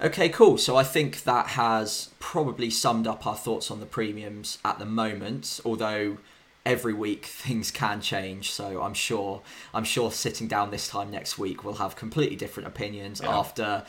Okay, 0.00 0.28
cool. 0.28 0.58
So 0.58 0.76
I 0.76 0.84
think 0.84 1.24
that 1.24 1.48
has 1.48 2.10
probably 2.20 2.70
summed 2.70 3.06
up 3.06 3.26
our 3.26 3.34
thoughts 3.34 3.70
on 3.70 3.80
the 3.80 3.86
premiums 3.86 4.58
at 4.64 4.78
the 4.78 4.86
moment. 4.86 5.60
Although 5.64 6.18
every 6.64 6.94
week 6.94 7.24
things 7.26 7.70
can 7.70 8.00
change, 8.00 8.50
so 8.52 8.82
I'm 8.82 8.94
sure 8.94 9.42
I'm 9.74 9.84
sure 9.84 10.12
sitting 10.12 10.46
down 10.46 10.70
this 10.70 10.88
time 10.88 11.10
next 11.10 11.38
week 11.38 11.64
we'll 11.64 11.74
have 11.74 11.96
completely 11.96 12.36
different 12.36 12.68
opinions 12.68 13.20
yeah. 13.22 13.36
after 13.36 13.84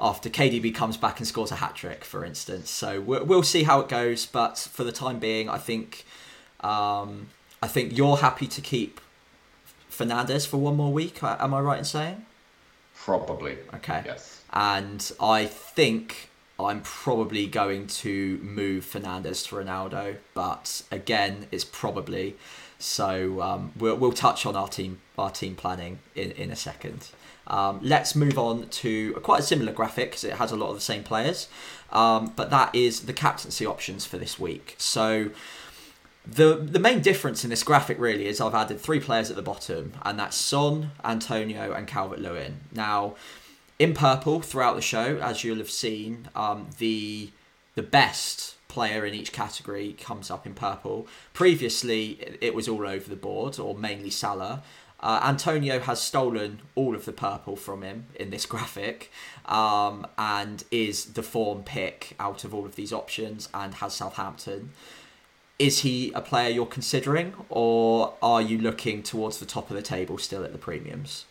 after 0.00 0.30
KDB 0.30 0.72
comes 0.72 0.96
back 0.96 1.18
and 1.18 1.26
scores 1.26 1.50
a 1.50 1.56
hat 1.56 1.74
trick, 1.74 2.04
for 2.04 2.24
instance. 2.24 2.70
So 2.70 3.00
we'll, 3.00 3.24
we'll 3.24 3.42
see 3.42 3.64
how 3.64 3.80
it 3.80 3.88
goes. 3.88 4.26
But 4.26 4.56
for 4.56 4.84
the 4.84 4.92
time 4.92 5.18
being, 5.18 5.48
I 5.48 5.58
think 5.58 6.04
um, 6.60 7.30
I 7.60 7.66
think 7.66 7.96
you're 7.96 8.18
happy 8.18 8.46
to 8.46 8.60
keep 8.60 9.00
Fernandes 9.90 10.46
for 10.46 10.58
one 10.58 10.76
more 10.76 10.92
week. 10.92 11.20
Am 11.22 11.52
I 11.52 11.60
right 11.60 11.78
in 11.78 11.84
saying? 11.84 12.24
Probably. 12.94 13.58
Okay. 13.74 14.02
Yes. 14.06 14.37
And 14.58 15.12
I 15.20 15.46
think 15.46 16.30
I'm 16.58 16.80
probably 16.80 17.46
going 17.46 17.86
to 17.86 18.38
move 18.38 18.84
Fernandes 18.84 19.46
to 19.48 19.54
Ronaldo, 19.54 20.16
but 20.34 20.82
again, 20.90 21.46
it's 21.52 21.64
probably. 21.64 22.36
So 22.80 23.40
um, 23.40 23.72
we'll 23.78 23.96
we'll 23.96 24.10
touch 24.10 24.44
on 24.46 24.56
our 24.56 24.66
team 24.66 25.00
our 25.16 25.30
team 25.30 25.54
planning 25.54 26.00
in 26.16 26.32
in 26.32 26.50
a 26.50 26.56
second. 26.56 27.10
Um, 27.46 27.78
let's 27.82 28.16
move 28.16 28.36
on 28.36 28.68
to 28.68 29.14
a 29.16 29.20
quite 29.20 29.40
a 29.40 29.42
similar 29.44 29.70
graphic 29.72 30.10
because 30.10 30.24
it 30.24 30.34
has 30.34 30.50
a 30.50 30.56
lot 30.56 30.70
of 30.70 30.74
the 30.74 30.80
same 30.80 31.04
players, 31.04 31.46
um, 31.92 32.32
but 32.34 32.50
that 32.50 32.74
is 32.74 33.02
the 33.02 33.12
captaincy 33.12 33.64
options 33.64 34.06
for 34.06 34.18
this 34.18 34.40
week. 34.40 34.74
So 34.76 35.30
the 36.26 36.56
the 36.56 36.80
main 36.80 37.00
difference 37.00 37.44
in 37.44 37.50
this 37.50 37.62
graphic 37.62 37.96
really 38.00 38.26
is 38.26 38.40
I've 38.40 38.54
added 38.54 38.80
three 38.80 38.98
players 38.98 39.30
at 39.30 39.36
the 39.36 39.42
bottom, 39.42 39.92
and 40.02 40.18
that's 40.18 40.36
Son, 40.36 40.90
Antonio, 41.04 41.72
and 41.72 41.86
Calvert 41.86 42.18
Lewin. 42.18 42.60
Now, 42.72 43.14
in 43.78 43.94
purple 43.94 44.40
throughout 44.40 44.76
the 44.76 44.82
show, 44.82 45.18
as 45.18 45.44
you'll 45.44 45.58
have 45.58 45.70
seen, 45.70 46.28
um, 46.34 46.68
the 46.78 47.30
the 47.74 47.82
best 47.82 48.56
player 48.66 49.06
in 49.06 49.14
each 49.14 49.32
category 49.32 49.92
comes 49.92 50.30
up 50.30 50.44
in 50.46 50.52
purple. 50.52 51.06
Previously, 51.32 52.38
it 52.40 52.54
was 52.54 52.68
all 52.68 52.86
over 52.86 53.08
the 53.08 53.16
board, 53.16 53.58
or 53.58 53.76
mainly 53.76 54.10
Salah. 54.10 54.62
Uh, 55.00 55.20
Antonio 55.22 55.78
has 55.78 56.00
stolen 56.00 56.60
all 56.74 56.96
of 56.96 57.04
the 57.04 57.12
purple 57.12 57.54
from 57.54 57.82
him 57.82 58.06
in 58.16 58.30
this 58.30 58.46
graphic 58.52 59.12
um, 59.46 60.04
and 60.18 60.64
is 60.72 61.12
the 61.12 61.22
form 61.22 61.62
pick 61.62 62.16
out 62.18 62.42
of 62.42 62.52
all 62.52 62.66
of 62.66 62.74
these 62.74 62.92
options 62.92 63.48
and 63.54 63.74
has 63.74 63.94
Southampton 63.94 64.70
is 65.58 65.80
he 65.80 66.12
a 66.12 66.20
player 66.20 66.48
you're 66.48 66.66
considering, 66.66 67.34
or 67.48 68.14
are 68.22 68.40
you 68.40 68.58
looking 68.58 69.02
towards 69.02 69.38
the 69.38 69.46
top 69.46 69.70
of 69.70 69.76
the 69.76 69.82
table 69.82 70.16
still 70.18 70.44
at 70.44 70.52
the 70.52 70.58
premiums? 70.58 71.24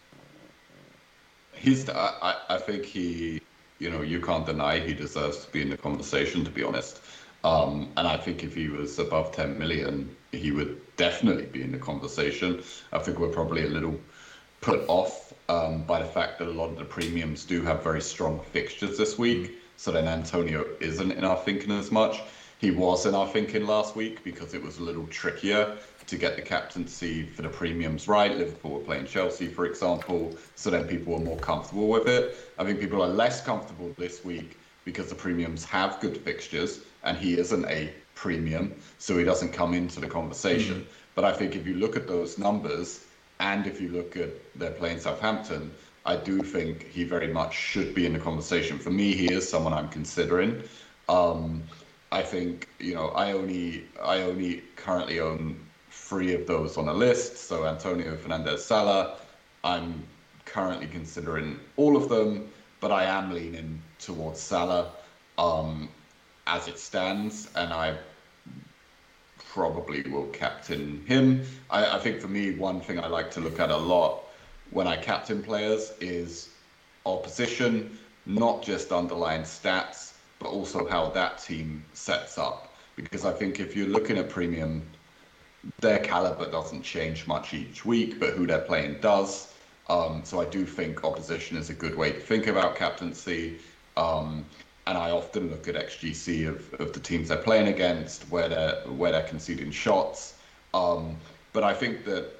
He's. 1.60 1.90
I, 1.90 2.36
I 2.50 2.58
think 2.58 2.86
he. 2.86 3.42
You 3.80 3.92
know, 3.92 4.02
you 4.02 4.20
can't 4.20 4.46
deny 4.46 4.80
he 4.80 4.94
deserves 4.94 5.46
to 5.46 5.52
be 5.52 5.62
in 5.62 5.70
the 5.70 5.78
conversation. 5.78 6.44
To 6.44 6.52
be 6.52 6.64
honest, 6.64 7.02
um, 7.44 7.92
and 7.98 8.08
I 8.08 8.18
think 8.18 8.44
if 8.44 8.56
he 8.56 8.68
was 8.68 9.00
above 9.00 9.32
10 9.32 9.58
million, 9.58 10.16
he 10.32 10.52
would 10.52 10.82
definitely 10.98 11.46
be 11.46 11.62
in 11.62 11.72
the 11.72 11.78
conversation. 11.78 12.64
I 12.92 13.00
think 13.00 13.20
we're 13.20 13.30
probably 13.30 13.64
a 13.64 13.70
little 13.70 14.00
put 14.62 14.84
off 14.88 15.34
um, 15.48 15.84
by 15.84 16.00
the 16.00 16.06
fact 16.06 16.40
that 16.40 16.48
a 16.48 16.52
lot 16.52 16.70
of 16.70 16.78
the 16.78 16.86
premiums 16.86 17.46
do 17.46 17.62
have 17.62 17.84
very 17.84 18.02
strong 18.02 18.42
fixtures 18.52 18.98
this 18.98 19.18
week. 19.18 19.54
So 19.78 19.92
then 19.92 20.08
Antonio 20.08 20.66
isn't 20.80 21.12
in 21.12 21.24
our 21.24 21.38
thinking 21.38 21.72
as 21.72 21.92
much. 21.92 22.22
He 22.58 22.72
was 22.72 23.06
in 23.06 23.14
our 23.14 23.28
thinking 23.28 23.68
last 23.68 23.96
week 23.96 24.24
because 24.24 24.56
it 24.56 24.64
was 24.64 24.80
a 24.80 24.84
little 24.84 25.06
trickier 25.08 25.78
to 26.08 26.18
get 26.18 26.36
the 26.36 26.42
captaincy 26.42 27.24
for 27.24 27.42
the 27.42 27.50
premiums 27.50 28.08
right. 28.08 28.36
Liverpool 28.36 28.72
were 28.72 28.80
playing 28.80 29.06
Chelsea, 29.06 29.48
for 29.48 29.66
example, 29.66 30.36
so 30.56 30.70
then 30.70 30.88
people 30.88 31.14
were 31.14 31.24
more 31.24 31.38
comfortable 31.38 31.90
with 31.90 32.08
it. 32.08 32.36
I 32.58 32.64
think 32.64 32.80
people 32.80 33.02
are 33.02 33.10
less 33.10 33.42
comfortable 33.42 33.94
this 33.98 34.24
week 34.24 34.58
because 34.86 35.10
the 35.10 35.16
premiums 35.16 35.66
have 35.66 36.00
good 36.00 36.18
fixtures 36.18 36.80
and 37.04 37.18
he 37.18 37.38
isn't 37.38 37.66
a 37.66 37.94
premium, 38.16 38.74
so 38.98 39.18
he 39.18 39.26
doesn't 39.26 39.52
come 39.52 39.74
into 39.74 40.00
the 40.00 40.08
conversation. 40.08 40.76
Mm-hmm. 40.76 40.92
But 41.14 41.26
I 41.26 41.34
think 41.34 41.56
if 41.56 41.68
you 41.68 41.76
look 41.76 41.98
at 41.98 42.08
those 42.08 42.38
numbers 42.38 43.06
and 43.40 43.68
if 43.68 43.82
you 43.82 43.90
look 43.90 44.16
at 44.16 44.30
they're 44.56 44.72
playing 44.72 45.00
Southampton, 45.00 45.72
I 46.06 46.16
do 46.16 46.42
think 46.42 46.88
he 46.90 47.04
very 47.04 47.28
much 47.28 47.54
should 47.54 47.94
be 47.94 48.06
in 48.06 48.14
the 48.14 48.20
conversation. 48.20 48.80
For 48.80 48.92
me, 48.92 49.14
he 49.14 49.32
is 49.34 49.48
someone 49.48 49.74
I'm 49.74 49.90
considering. 49.90 50.64
Um, 51.10 51.64
I 52.12 52.22
think 52.22 52.70
you 52.80 52.94
know 52.94 53.10
I 53.10 53.34
only 53.34 53.86
I 54.02 54.22
only 54.22 54.64
currently 54.78 55.20
own 55.20 55.60
three 56.08 56.34
of 56.34 56.48
those 56.48 56.78
on 56.78 56.88
a 56.88 56.94
list. 56.94 57.38
So 57.38 57.66
Antonio 57.66 58.16
Fernandes 58.16 58.60
Salah, 58.60 59.18
I'm 59.64 60.04
currently 60.46 60.88
considering 60.88 61.60
all 61.76 61.98
of 61.98 62.10
them, 62.10 62.50
but 62.80 62.92
I 62.92 63.04
am 63.04 63.34
leaning 63.34 63.82
towards 64.00 64.40
Salah 64.40 64.92
um, 65.38 65.90
as 66.46 66.68
it 66.68 66.80
stands, 66.80 67.50
and 67.56 67.74
I 67.74 67.98
probably 69.54 70.04
will 70.04 70.28
captain 70.28 71.04
him. 71.06 71.44
I, 71.70 71.98
I 71.98 72.00
think 72.00 72.22
for 72.22 72.28
me, 72.28 72.52
one 72.52 72.80
thing 72.80 73.00
I 73.00 73.08
like 73.08 73.32
to 73.32 73.40
look 73.40 73.60
at 73.60 73.70
a 73.70 73.78
lot 73.78 74.24
when 74.72 74.88
I 74.88 74.98
captain 74.98 75.42
players 75.42 75.94
is 76.00 76.50
opposition, 77.06 77.98
not 78.26 78.64
just 78.64 78.92
underlying 78.92 79.42
stats 79.42 80.14
but 80.40 80.50
also 80.50 80.88
how 80.88 81.10
that 81.10 81.40
team 81.40 81.84
sets 81.94 82.38
up. 82.38 82.74
Because 82.96 83.26
I 83.26 83.34
think 83.34 83.60
if 83.60 83.76
you're 83.76 83.88
looking 83.88 84.18
at 84.18 84.30
premium, 84.30 84.84
their 85.80 86.00
caliber 86.00 86.50
doesn't 86.50 86.84
change 86.84 87.28
much 87.28 87.54
each 87.54 87.86
week, 87.86 88.20
but 88.20 88.32
who 88.32 88.48
they're 88.48 88.60
playing 88.60 89.00
does. 89.02 89.54
Um, 89.90 90.22
so 90.24 90.42
I 90.42 90.46
do 90.46 90.66
think 90.66 91.04
opposition 91.04 91.58
is 91.58 91.70
a 91.70 91.74
good 91.74 91.96
way 91.96 92.12
to 92.12 92.20
think 92.20 92.48
about 92.48 92.76
captaincy. 92.76 93.60
Um, 93.96 94.46
and 94.86 94.98
I 94.98 95.12
often 95.12 95.50
look 95.50 95.68
at 95.68 95.76
XGC 95.76 96.48
of, 96.48 96.74
of 96.80 96.94
the 96.94 97.00
teams 97.00 97.28
they're 97.28 97.38
playing 97.38 97.68
against, 97.68 98.24
where 98.24 98.48
they're 98.48 98.76
where 98.88 99.12
they're 99.12 99.28
conceding 99.28 99.72
shots. 99.72 100.36
Um, 100.74 101.18
but 101.52 101.64
I 101.64 101.74
think 101.74 102.06
that 102.06 102.32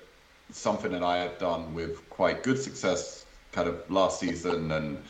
something 0.52 0.92
that 0.92 1.04
I 1.04 1.18
have 1.18 1.38
done 1.40 1.74
with 1.74 2.10
quite 2.10 2.44
good 2.44 2.58
success, 2.62 3.26
kind 3.52 3.68
of 3.68 3.90
last 3.92 4.20
season 4.20 4.72
and 4.72 5.04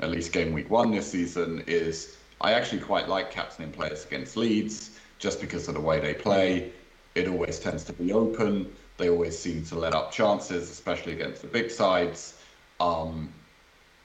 at 0.00 0.10
least 0.10 0.32
game 0.32 0.52
week 0.52 0.68
one 0.70 0.90
this 0.90 1.10
season, 1.10 1.64
is 1.66 2.16
I 2.40 2.52
actually 2.52 2.80
quite 2.80 3.08
like 3.08 3.30
captaining 3.30 3.72
players 3.72 4.04
against 4.04 4.36
Leeds 4.36 4.98
just 5.18 5.40
because 5.40 5.68
of 5.68 5.74
the 5.74 5.80
way 5.80 6.00
they 6.00 6.12
play. 6.12 6.72
It 7.14 7.28
always 7.28 7.58
tends 7.58 7.84
to 7.84 7.92
be 7.92 8.12
open. 8.12 8.72
They 8.96 9.08
always 9.10 9.38
seem 9.38 9.64
to 9.66 9.78
let 9.78 9.94
up 9.94 10.12
chances, 10.12 10.70
especially 10.70 11.12
against 11.12 11.42
the 11.42 11.48
big 11.48 11.70
sides. 11.70 12.38
Um, 12.80 13.32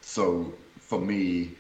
so 0.02 0.54
for 0.80 1.00
me, 1.00 1.52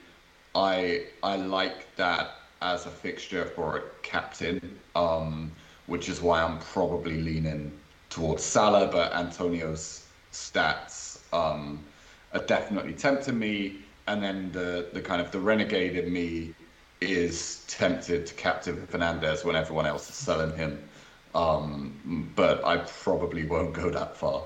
I 0.55 1.05
I 1.23 1.35
like 1.37 1.95
that 1.95 2.31
as 2.61 2.85
a 2.85 2.89
fixture 2.89 3.45
for 3.45 3.77
a 3.77 3.81
captain, 4.01 4.79
um, 4.95 5.51
which 5.85 6.09
is 6.09 6.21
why 6.21 6.41
I'm 6.41 6.59
probably 6.59 7.21
leaning 7.21 7.71
towards 8.09 8.43
Salah. 8.43 8.87
But 8.87 9.13
Antonio's 9.13 10.07
stats 10.31 11.19
um, 11.33 11.83
are 12.33 12.45
definitely 12.45 12.93
tempting 12.93 13.37
me, 13.37 13.77
and 14.07 14.21
then 14.23 14.51
the 14.51 14.89
the 14.93 15.01
kind 15.01 15.21
of 15.21 15.31
the 15.31 15.39
renegade 15.39 15.95
in 15.95 16.11
me 16.11 16.53
is 16.99 17.63
tempted 17.67 18.25
to 18.25 18.33
captain 18.33 18.75
Fernandes 18.87 19.45
when 19.45 19.55
everyone 19.55 19.85
else 19.85 20.09
is 20.09 20.15
selling 20.15 20.55
him. 20.57 20.81
Um, 21.37 22.31
but 22.35 22.65
I 22.65 22.77
probably 22.77 23.45
won't 23.45 23.73
go 23.73 23.91
that 23.91 24.17
far. 24.17 24.43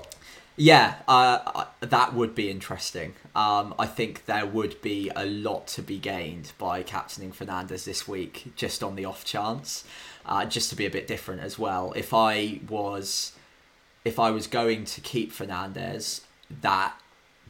Yeah, 0.56 0.96
uh, 1.08 1.64
that 1.80 2.12
would 2.12 2.34
be 2.34 2.50
interesting. 2.50 3.14
Um, 3.34 3.74
I 3.78 3.86
think 3.86 4.26
there 4.26 4.44
would 4.44 4.82
be 4.82 5.10
a 5.16 5.24
lot 5.24 5.66
to 5.68 5.82
be 5.82 5.98
gained 5.98 6.52
by 6.58 6.82
captaining 6.82 7.32
Fernandes 7.32 7.84
this 7.84 8.06
week, 8.06 8.52
just 8.56 8.82
on 8.82 8.94
the 8.94 9.06
off 9.06 9.24
chance, 9.24 9.84
uh, 10.26 10.44
just 10.44 10.68
to 10.68 10.76
be 10.76 10.84
a 10.84 10.90
bit 10.90 11.06
different 11.06 11.40
as 11.40 11.58
well. 11.58 11.94
If 11.96 12.12
I 12.12 12.60
was, 12.68 13.32
if 14.04 14.18
I 14.18 14.30
was 14.30 14.46
going 14.46 14.84
to 14.84 15.00
keep 15.00 15.32
Fernandes, 15.32 16.20
that 16.60 16.94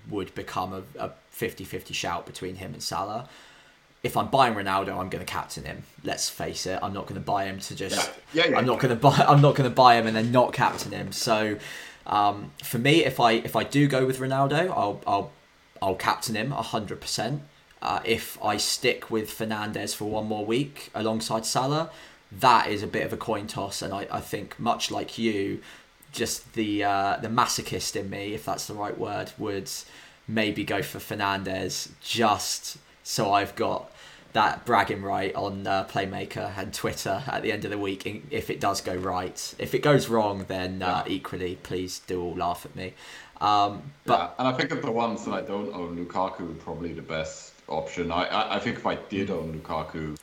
would 0.09 0.32
become 0.36 0.73
a, 0.73 1.06
a 1.06 1.10
50-50 1.35 1.93
shout 1.93 2.27
between 2.27 2.56
him 2.56 2.73
and 2.73 2.82
Salah 2.82 3.28
if 4.03 4.16
I'm 4.16 4.29
buying 4.29 4.55
Ronaldo, 4.55 4.99
I'm 4.99 5.09
going 5.09 5.24
to 5.24 5.33
captain 5.33 5.65
him. 5.65 5.85
Let's 6.03 6.29
face 6.29 6.66
it. 6.66 6.79
I'm 6.83 6.93
not 6.93 7.07
going 7.07 7.20
to 7.20 7.24
buy 7.24 7.45
him 7.45 7.61
to 7.61 7.74
just. 7.74 7.97
Yeah. 8.33 8.45
Yeah, 8.45 8.51
yeah, 8.51 8.59
I'm 8.59 8.66
not 8.66 8.81
going 8.81 8.95
to 8.95 9.01
buy. 9.01 9.16
I'm 9.29 9.41
not 9.41 9.55
going 9.55 9.69
to 9.69 9.74
buy 9.74 9.97
him 9.97 10.07
and 10.07 10.16
then 10.16 10.33
not 10.33 10.53
captain 10.53 10.93
him. 10.93 11.12
So, 11.12 11.57
um, 12.07 12.51
for 12.62 12.79
me, 12.79 13.05
if 13.05 13.20
I 13.20 13.33
if 13.33 13.55
I 13.55 13.62
do 13.62 13.87
go 13.87 14.05
with 14.05 14.19
Ronaldo, 14.19 14.70
I'll 14.70 15.01
I'll 15.07 15.31
I'll 15.81 15.95
captain 15.95 16.35
him 16.35 16.51
hundred 16.51 16.99
uh, 16.99 17.01
percent. 17.01 17.43
If 18.05 18.43
I 18.43 18.57
stick 18.57 19.11
with 19.11 19.31
Fernandes 19.31 19.95
for 19.95 20.07
one 20.07 20.27
more 20.27 20.45
week 20.45 20.91
alongside 20.95 21.47
Salah, 21.47 21.91
that 22.33 22.69
is 22.69 22.83
a 22.83 22.87
bit 22.89 23.05
of 23.05 23.12
a 23.12 23.16
coin 23.16 23.47
toss, 23.47 23.83
and 23.83 23.95
I, 23.95 24.09
I 24.11 24.20
think 24.20 24.59
much 24.59 24.91
like 24.91 25.16
you, 25.16 25.61
just 26.11 26.55
the 26.55 26.83
uh, 26.83 27.19
the 27.23 27.29
masochist 27.29 27.95
in 27.95 28.11
me, 28.11 28.35
if 28.35 28.45
that's 28.45 28.66
the 28.66 28.74
right 28.74 28.99
word, 28.99 29.31
would 29.39 29.70
maybe 30.27 30.65
go 30.65 30.83
for 30.83 30.99
Fernandes 30.99 31.91
just 32.01 32.79
so 33.03 33.33
I've 33.33 33.55
got 33.55 33.91
that 34.33 34.65
bragging 34.65 35.03
right 35.03 35.35
on 35.35 35.67
uh, 35.67 35.85
Playmaker 35.85 36.57
and 36.57 36.73
Twitter 36.73 37.23
at 37.27 37.43
the 37.43 37.53
end 37.53 37.65
of 37.65 37.71
the 37.71 37.79
week 37.79 38.25
if 38.31 38.51
it 38.51 38.61
does 38.61 38.81
go 38.81 38.95
right. 38.95 39.55
If 39.59 39.75
it 39.75 39.81
goes 39.81 40.09
wrong, 40.09 40.45
then 40.49 40.83
uh, 40.83 41.05
yeah. 41.07 41.13
equally, 41.13 41.57
please 41.57 42.01
do 42.01 42.23
all 42.23 42.35
laugh 42.35 42.65
at 42.65 42.75
me. 42.75 42.95
Um, 43.41 43.83
but 44.07 44.19
yeah, 44.19 44.31
and 44.39 44.49
I 44.49 44.53
think 44.53 44.71
of 44.71 44.83
the 44.83 44.93
ones 44.93 45.25
that 45.25 45.33
I 45.33 45.41
don't 45.41 45.75
own, 45.75 45.97
Lukaku 45.97 46.59
probably 46.61 46.93
the 46.93 47.03
best 47.03 47.53
option. 47.69 48.13
I, 48.13 48.25
I, 48.25 48.57
I 48.57 48.59
think 48.61 48.77
if 48.77 48.87
I 48.87 48.95
did 48.95 49.31
own 49.31 49.59
Lukaku, 49.59 50.17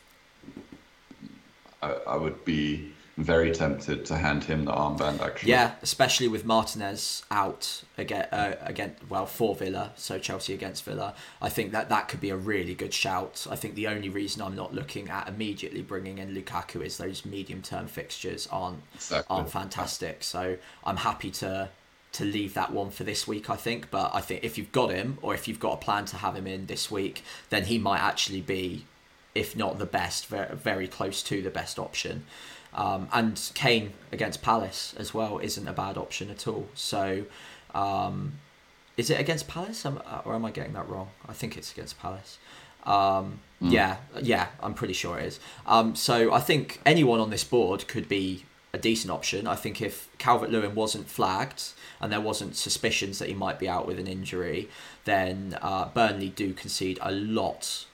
I, 1.81 1.91
I 2.07 2.15
would 2.15 2.43
be 2.45 2.93
very 3.19 3.51
tempted 3.51 4.05
to 4.05 4.15
hand 4.15 4.45
him 4.45 4.65
the 4.65 4.71
armband. 4.71 5.19
Actually, 5.21 5.51
yeah, 5.51 5.73
especially 5.81 6.27
with 6.27 6.45
Martinez 6.45 7.23
out 7.29 7.83
again, 7.97 8.27
uh, 8.31 8.55
again, 8.61 8.95
well 9.09 9.25
for 9.25 9.55
Villa, 9.55 9.91
so 9.95 10.17
Chelsea 10.17 10.53
against 10.53 10.83
Villa. 10.85 11.13
I 11.41 11.49
think 11.49 11.71
that 11.73 11.89
that 11.89 12.07
could 12.07 12.21
be 12.21 12.29
a 12.29 12.37
really 12.37 12.73
good 12.73 12.93
shout. 12.93 13.45
I 13.49 13.55
think 13.55 13.75
the 13.75 13.87
only 13.87 14.09
reason 14.09 14.41
I'm 14.41 14.55
not 14.55 14.73
looking 14.73 15.09
at 15.09 15.27
immediately 15.27 15.81
bringing 15.81 16.17
in 16.17 16.33
Lukaku 16.33 16.83
is 16.83 16.97
those 16.97 17.25
medium 17.25 17.61
term 17.61 17.87
fixtures 17.87 18.47
aren't 18.51 18.81
exactly. 18.95 19.35
aren't 19.35 19.51
fantastic. 19.51 20.23
So 20.23 20.57
I'm 20.83 20.97
happy 20.97 21.31
to 21.31 21.69
to 22.11 22.25
leave 22.25 22.53
that 22.55 22.71
one 22.71 22.89
for 22.89 23.03
this 23.03 23.27
week, 23.27 23.49
I 23.49 23.55
think. 23.55 23.91
But 23.91 24.11
I 24.13 24.21
think 24.21 24.43
if 24.43 24.57
you've 24.57 24.71
got 24.71 24.91
him, 24.91 25.17
or 25.21 25.33
if 25.33 25.47
you've 25.47 25.59
got 25.59 25.73
a 25.73 25.77
plan 25.77 26.05
to 26.05 26.17
have 26.17 26.35
him 26.35 26.47
in 26.47 26.65
this 26.65 26.89
week, 26.89 27.23
then 27.49 27.65
he 27.65 27.77
might 27.77 27.99
actually 27.99 28.41
be, 28.41 28.85
if 29.35 29.55
not 29.55 29.77
the 29.77 29.85
best, 29.85 30.27
very, 30.27 30.55
very 30.55 30.87
close 30.87 31.21
to 31.23 31.41
the 31.41 31.49
best 31.49 31.77
option. 31.77 32.25
Um, 32.73 33.09
and 33.11 33.51
Kane 33.55 33.93
against 34.11 34.41
Palace 34.41 34.93
as 34.97 35.13
well 35.13 35.39
isn't 35.39 35.67
a 35.67 35.73
bad 35.73 35.97
option 35.97 36.29
at 36.29 36.47
all. 36.47 36.67
So, 36.75 37.25
um, 37.73 38.33
is 38.97 39.09
it 39.09 39.19
against 39.19 39.47
Palace, 39.47 39.85
or 39.85 40.35
am 40.35 40.45
I 40.45 40.51
getting 40.51 40.73
that 40.73 40.87
wrong? 40.89 41.09
I 41.27 41.33
think 41.33 41.57
it's 41.57 41.71
against 41.71 41.99
Palace. 41.99 42.37
Um, 42.85 43.39
mm. 43.61 43.71
Yeah, 43.71 43.97
yeah, 44.21 44.47
I'm 44.61 44.73
pretty 44.73 44.93
sure 44.93 45.17
it 45.19 45.25
is. 45.25 45.39
Um, 45.65 45.95
so 45.95 46.33
I 46.33 46.39
think 46.39 46.81
anyone 46.85 47.19
on 47.19 47.29
this 47.29 47.43
board 47.43 47.87
could 47.87 48.09
be 48.09 48.45
a 48.73 48.77
decent 48.77 49.11
option. 49.11 49.47
I 49.47 49.55
think 49.55 49.81
if 49.81 50.09
Calvert 50.17 50.51
Lewin 50.51 50.75
wasn't 50.75 51.07
flagged 51.07 51.63
and 51.99 52.11
there 52.11 52.21
wasn't 52.21 52.55
suspicions 52.55 53.19
that 53.19 53.27
he 53.27 53.33
might 53.33 53.57
be 53.57 53.67
out 53.67 53.87
with 53.87 53.99
an 53.99 54.07
injury, 54.07 54.69
then 55.05 55.57
uh, 55.61 55.89
Burnley 55.89 56.29
do 56.29 56.53
concede 56.53 56.99
a 57.01 57.11
lot 57.11 57.85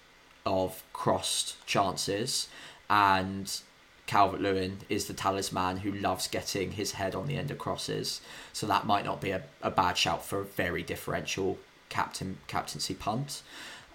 of 0.45 0.84
crossed 0.93 1.65
chances, 1.65 2.47
and 2.89 3.61
Calvert 4.07 4.41
Lewin 4.41 4.77
is 4.88 5.06
the 5.06 5.14
talisman 5.14 5.77
who 5.77 5.91
loves 5.91 6.27
getting 6.27 6.72
his 6.72 6.94
head 6.94 7.15
on 7.15 7.27
the 7.27 7.38
end 7.38 7.49
of 7.52 7.57
crosses. 7.57 8.22
So 8.53 8.68
that 8.68 8.86
might 8.86 9.06
not 9.06 9.19
be 9.19 9.32
a, 9.32 9.44
a 9.61 9.72
bad 9.72 9.98
shout 9.98 10.23
for 10.23 10.41
a 10.41 10.45
very 10.45 10.84
differential 10.84 11.57
captain 11.90 12.38
captaincy 12.48 12.94
punt. 12.94 13.41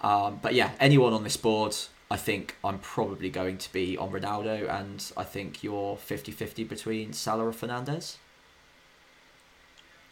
Um, 0.01 0.41
but 0.43 0.55
yeah, 0.55 0.73
anyone 0.81 1.13
on 1.13 1.25
this 1.25 1.37
board, 1.37 1.77
I 2.11 2.17
think 2.17 2.57
I'm 2.65 2.79
probably 2.79 3.31
going 3.31 3.59
to 3.59 3.73
be 3.73 3.97
on 3.97 4.11
Ronaldo, 4.11 4.69
and 4.69 5.13
I 5.17 5.25
think 5.25 5.63
you're 5.63 5.97
50 5.97 6.33
50 6.33 6.65
between 6.65 7.13
Salah 7.13 7.47
or 7.47 7.53
Fernandes. 7.53 8.17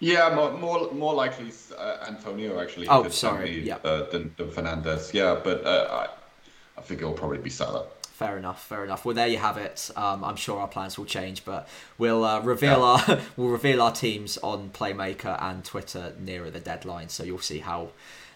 Yeah, 0.00 0.32
more 0.32 0.52
more, 0.52 0.92
more 0.92 1.14
likely 1.14 1.50
uh, 1.76 2.04
Antonio 2.06 2.60
actually. 2.60 2.86
Oh, 2.88 3.08
sorry. 3.08 3.62
Yeah. 3.62 3.78
Uh, 3.82 4.08
than, 4.10 4.32
than 4.36 4.50
Fernandes. 4.50 5.12
Yeah, 5.12 5.40
but 5.42 5.64
uh, 5.66 6.06
I, 6.06 6.78
I 6.78 6.82
think 6.82 7.00
it'll 7.00 7.14
probably 7.14 7.38
be 7.38 7.50
Salah. 7.50 7.86
Fair 8.18 8.36
enough. 8.36 8.66
Fair 8.66 8.82
enough. 8.82 9.04
Well, 9.04 9.14
there 9.14 9.28
you 9.28 9.38
have 9.38 9.58
it. 9.58 9.92
Um, 9.94 10.24
I'm 10.24 10.34
sure 10.34 10.58
our 10.58 10.66
plans 10.66 10.98
will 10.98 11.04
change, 11.04 11.44
but 11.44 11.68
we'll 11.98 12.24
uh, 12.24 12.40
reveal 12.40 12.80
yeah. 12.80 13.04
our 13.08 13.20
we'll 13.36 13.50
reveal 13.50 13.80
our 13.80 13.92
teams 13.92 14.36
on 14.38 14.70
Playmaker 14.70 15.40
and 15.40 15.64
Twitter 15.64 16.14
nearer 16.18 16.50
the 16.50 16.58
deadline, 16.58 17.10
so 17.10 17.22
you'll 17.22 17.38
see 17.38 17.60
how 17.60 17.90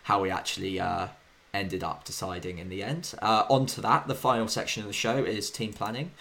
how 0.04 0.22
we 0.22 0.30
actually 0.30 0.78
uh, 0.78 1.08
ended 1.52 1.82
up 1.82 2.04
deciding 2.04 2.58
in 2.58 2.68
the 2.68 2.84
end. 2.84 3.12
Uh, 3.20 3.44
on 3.50 3.66
to 3.66 3.80
that, 3.80 4.06
the 4.06 4.14
final 4.14 4.46
section 4.46 4.82
of 4.82 4.86
the 4.86 4.92
show 4.92 5.16
is 5.16 5.50
team 5.50 5.72
planning. 5.72 6.12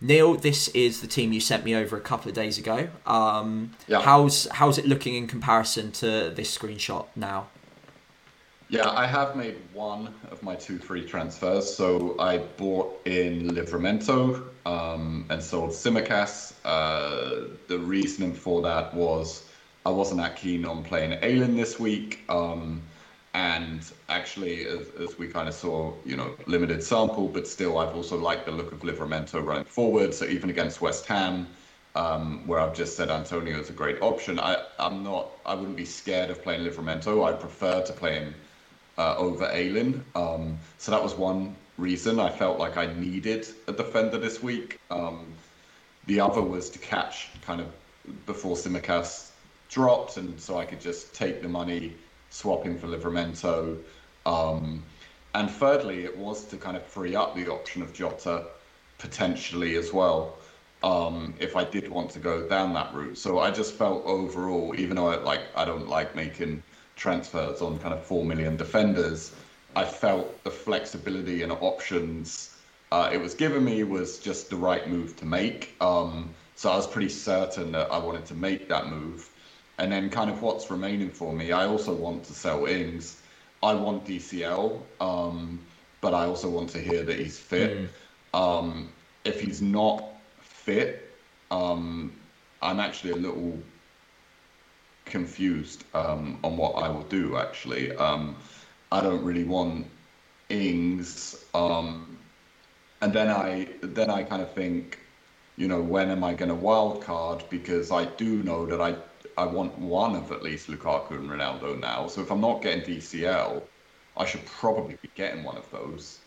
Neil, 0.00 0.34
this 0.34 0.66
is 0.68 1.00
the 1.00 1.06
team 1.06 1.32
you 1.32 1.40
sent 1.40 1.64
me 1.64 1.72
over 1.76 1.96
a 1.96 2.00
couple 2.00 2.28
of 2.28 2.34
days 2.34 2.58
ago. 2.58 2.88
Um, 3.06 3.76
yeah. 3.86 4.00
How's 4.00 4.48
how's 4.50 4.76
it 4.76 4.86
looking 4.86 5.14
in 5.14 5.28
comparison 5.28 5.92
to 5.92 6.32
this 6.34 6.58
screenshot 6.58 7.06
now? 7.14 7.46
Yeah, 8.68 8.88
I 8.88 9.06
have 9.06 9.36
made 9.36 9.56
one 9.72 10.14
of 10.30 10.42
my 10.42 10.54
two 10.54 10.78
free 10.78 11.04
transfers. 11.04 11.72
So 11.72 12.16
I 12.18 12.38
bought 12.38 13.06
in 13.06 13.50
Livramento 13.50 14.42
um, 14.64 15.26
and 15.28 15.42
sold 15.42 15.70
Tsimikas. 15.70 16.54
Uh, 16.64 17.48
the 17.68 17.78
reasoning 17.78 18.32
for 18.32 18.62
that 18.62 18.94
was 18.94 19.48
I 19.84 19.90
wasn't 19.90 20.20
that 20.20 20.36
keen 20.36 20.64
on 20.64 20.82
playing 20.82 21.18
Ayling 21.22 21.56
this 21.56 21.78
week. 21.78 22.20
Um, 22.30 22.82
and 23.34 23.82
actually, 24.08 24.64
as, 24.64 24.88
as 24.98 25.18
we 25.18 25.28
kind 25.28 25.48
of 25.48 25.54
saw, 25.54 25.92
you 26.04 26.16
know, 26.16 26.34
limited 26.46 26.82
sample, 26.82 27.28
but 27.28 27.46
still, 27.46 27.78
I've 27.78 27.94
also 27.94 28.16
liked 28.16 28.46
the 28.46 28.52
look 28.52 28.72
of 28.72 28.80
Livramento 28.80 29.44
running 29.44 29.64
forward. 29.64 30.14
So 30.14 30.24
even 30.24 30.50
against 30.50 30.80
West 30.80 31.04
Ham, 31.06 31.48
um, 31.96 32.46
where 32.46 32.60
I've 32.60 32.74
just 32.74 32.96
said 32.96 33.10
Antonio 33.10 33.58
is 33.58 33.70
a 33.70 33.72
great 33.72 34.00
option, 34.00 34.38
I, 34.38 34.64
I'm 34.78 35.02
not, 35.02 35.32
I 35.44 35.54
wouldn't 35.54 35.76
be 35.76 35.84
scared 35.84 36.30
of 36.30 36.42
playing 36.42 36.64
Livramento. 36.64 37.28
I 37.28 37.32
prefer 37.32 37.82
to 37.82 37.92
play 37.92 38.14
him 38.20 38.34
uh, 38.98 39.16
over 39.16 39.48
Ayling. 39.52 40.04
Um, 40.14 40.58
so 40.78 40.92
that 40.92 41.02
was 41.02 41.14
one 41.14 41.54
reason 41.78 42.20
I 42.20 42.30
felt 42.30 42.58
like 42.58 42.76
I 42.76 42.92
needed 42.94 43.46
a 43.66 43.72
defender 43.72 44.18
this 44.18 44.42
week. 44.42 44.78
Um, 44.90 45.26
the 46.06 46.20
other 46.20 46.42
was 46.42 46.70
to 46.70 46.78
catch 46.78 47.28
kind 47.42 47.60
of 47.60 47.66
before 48.26 48.56
Tsimikas 48.56 49.30
dropped, 49.70 50.16
and 50.16 50.38
so 50.38 50.58
I 50.58 50.64
could 50.64 50.80
just 50.80 51.14
take 51.14 51.42
the 51.42 51.48
money, 51.48 51.94
swap 52.30 52.64
him 52.64 52.78
for 52.78 52.86
Livramento. 52.86 53.78
Um, 54.26 54.82
and 55.34 55.50
thirdly, 55.50 56.04
it 56.04 56.16
was 56.16 56.44
to 56.46 56.56
kind 56.56 56.76
of 56.76 56.84
free 56.84 57.16
up 57.16 57.34
the 57.34 57.48
option 57.50 57.82
of 57.82 57.92
Jota 57.92 58.46
potentially 58.98 59.76
as 59.76 59.92
well. 59.92 60.36
Um, 60.82 61.34
if 61.40 61.56
I 61.56 61.64
did 61.64 61.88
want 61.88 62.10
to 62.10 62.18
go 62.18 62.46
down 62.46 62.74
that 62.74 62.94
route, 62.94 63.16
so 63.16 63.38
I 63.38 63.50
just 63.50 63.74
felt 63.74 64.04
overall, 64.04 64.74
even 64.78 64.96
though 64.96 65.08
I, 65.08 65.16
like 65.16 65.40
I 65.56 65.64
don't 65.64 65.88
like 65.88 66.14
making 66.14 66.62
transfers 66.96 67.60
on 67.60 67.78
kind 67.78 67.94
of 67.94 68.04
4 68.04 68.24
million 68.24 68.56
defenders, 68.56 69.32
I 69.76 69.84
felt 69.84 70.42
the 70.44 70.50
flexibility 70.50 71.42
and 71.42 71.52
options 71.52 72.54
uh, 72.94 73.10
it 73.12 73.20
was 73.20 73.34
given 73.34 73.64
me 73.64 73.82
was 73.82 74.20
just 74.20 74.50
the 74.50 74.56
right 74.56 74.88
move 74.88 75.16
to 75.16 75.26
make. 75.26 75.74
Um, 75.80 76.32
so 76.54 76.70
I 76.70 76.76
was 76.76 76.86
pretty 76.86 77.08
certain 77.08 77.72
that 77.72 77.90
I 77.90 77.98
wanted 77.98 78.24
to 78.26 78.34
make 78.34 78.68
that 78.68 78.86
move. 78.86 79.28
And 79.78 79.90
then, 79.90 80.10
kind 80.10 80.30
of 80.30 80.40
what's 80.42 80.70
remaining 80.70 81.10
for 81.10 81.32
me, 81.32 81.50
I 81.50 81.66
also 81.66 81.92
want 81.92 82.22
to 82.26 82.32
sell 82.32 82.66
Ings. 82.66 83.20
I 83.64 83.74
want 83.74 84.04
DCL, 84.04 84.80
um, 85.00 85.58
but 86.00 86.14
I 86.14 86.26
also 86.26 86.48
want 86.48 86.70
to 86.70 86.78
hear 86.78 87.02
that 87.02 87.18
he's 87.18 87.36
fit. 87.36 87.90
Mm. 88.32 88.38
Um, 88.38 88.88
if 89.24 89.40
he's 89.40 89.60
not 89.60 90.04
fit, 90.38 91.10
um, 91.50 92.12
I'm 92.62 92.78
actually 92.78 93.10
a 93.10 93.16
little 93.16 93.58
confused 95.04 95.84
um, 95.94 96.38
on 96.42 96.56
what 96.56 96.72
I 96.72 96.88
will 96.88 97.02
do. 97.04 97.36
Actually, 97.36 97.94
um, 97.96 98.36
I 98.92 99.00
don't 99.00 99.22
really 99.24 99.44
want 99.44 99.86
Ings, 100.48 101.44
um, 101.54 102.18
and 103.00 103.12
then 103.12 103.28
I 103.28 103.68
then 103.82 104.10
I 104.10 104.22
kind 104.22 104.42
of 104.42 104.52
think, 104.52 104.98
you 105.56 105.68
know, 105.68 105.80
when 105.80 106.10
am 106.10 106.22
I 106.22 106.34
going 106.34 106.50
to 106.50 106.54
wild 106.54 107.02
card? 107.02 107.44
Because 107.50 107.90
I 107.90 108.04
do 108.04 108.42
know 108.42 108.66
that 108.66 108.80
I 108.80 108.96
I 109.36 109.46
want 109.46 109.78
one 109.78 110.14
of 110.14 110.32
at 110.32 110.42
least 110.42 110.68
Lukaku 110.68 111.12
and 111.12 111.30
Ronaldo 111.30 111.78
now. 111.80 112.06
So 112.06 112.20
if 112.20 112.30
I'm 112.30 112.40
not 112.40 112.62
getting 112.62 112.82
DCL, 112.84 113.62
I 114.16 114.24
should 114.24 114.44
probably 114.46 114.96
be 115.02 115.10
getting 115.14 115.42
one 115.42 115.56
of 115.56 115.70
those. 115.70 116.20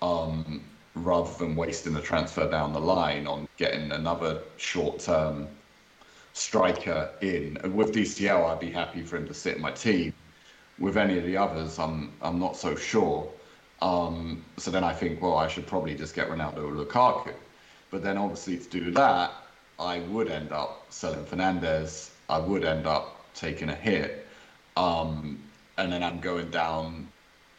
Um, 0.00 0.62
rather 0.94 1.32
than 1.38 1.56
wasting 1.56 1.94
the 1.94 2.00
transfer 2.00 2.48
down 2.50 2.72
the 2.72 2.80
line 2.80 3.26
on 3.26 3.48
getting 3.56 3.90
another 3.92 4.42
short 4.56 4.98
term 4.98 5.48
striker 6.32 7.10
in. 7.20 7.58
With 7.74 7.94
DCL, 7.94 8.50
I'd 8.50 8.60
be 8.60 8.70
happy 8.70 9.02
for 9.02 9.16
him 9.16 9.26
to 9.26 9.34
sit 9.34 9.56
in 9.56 9.62
my 9.62 9.72
team. 9.72 10.12
With 10.78 10.96
any 10.96 11.18
of 11.18 11.24
the 11.24 11.36
others, 11.36 11.78
I'm 11.78 12.12
I'm 12.22 12.38
not 12.38 12.56
so 12.56 12.74
sure. 12.74 13.30
Um, 13.82 14.44
so 14.58 14.70
then 14.70 14.84
I 14.84 14.92
think, 14.92 15.20
well, 15.20 15.36
I 15.36 15.48
should 15.48 15.66
probably 15.66 15.94
just 15.94 16.14
get 16.14 16.28
Ronaldo 16.28 16.58
or 16.58 16.84
Lukaku. 16.84 17.34
But 17.90 18.02
then 18.02 18.16
obviously 18.16 18.56
to 18.58 18.68
do 18.68 18.90
that, 18.92 19.32
I 19.78 20.00
would 20.00 20.30
end 20.30 20.52
up 20.52 20.86
selling 20.90 21.24
Fernandes. 21.24 22.10
I 22.28 22.38
would 22.38 22.64
end 22.64 22.86
up 22.86 23.26
taking 23.34 23.68
a 23.68 23.74
hit. 23.74 24.26
Um, 24.76 25.42
and 25.78 25.92
then 25.92 26.02
I'm 26.02 26.20
going 26.20 26.50
down 26.50 27.08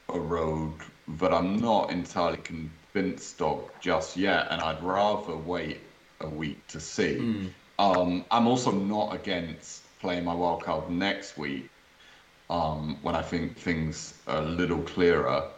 a 0.09 0.19
road 0.19 0.73
that 1.19 1.33
I'm 1.33 1.59
not 1.59 1.91
entirely 1.91 2.37
convinced 2.37 3.41
of 3.41 3.69
just 3.81 4.15
yet. 4.15 4.47
And 4.49 4.61
I'd 4.61 4.81
rather 4.81 5.35
wait 5.35 5.81
a 6.21 6.29
week 6.29 6.65
to 6.67 6.79
see. 6.79 7.17
Mm. 7.19 7.49
Um, 7.79 8.25
I'm 8.31 8.47
also 8.47 8.71
not 8.71 9.15
against 9.15 9.81
playing 9.99 10.25
my 10.25 10.33
wild 10.33 10.63
card 10.63 10.89
next 10.89 11.37
week 11.37 11.69
um, 12.49 12.97
when 13.01 13.15
I 13.15 13.21
think 13.21 13.57
things 13.57 14.15
are 14.27 14.37
a 14.37 14.45
little 14.45 14.81
clearer. 14.83 15.49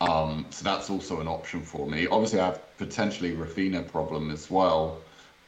Um, 0.00 0.46
so 0.50 0.64
that's 0.64 0.90
also 0.90 1.20
an 1.20 1.28
option 1.28 1.62
for 1.62 1.86
me. 1.86 2.06
Obviously, 2.06 2.40
I 2.40 2.46
have 2.46 2.76
potentially 2.76 3.32
Raphinha 3.32 3.86
problem 3.90 4.30
as 4.30 4.50
well, 4.50 5.00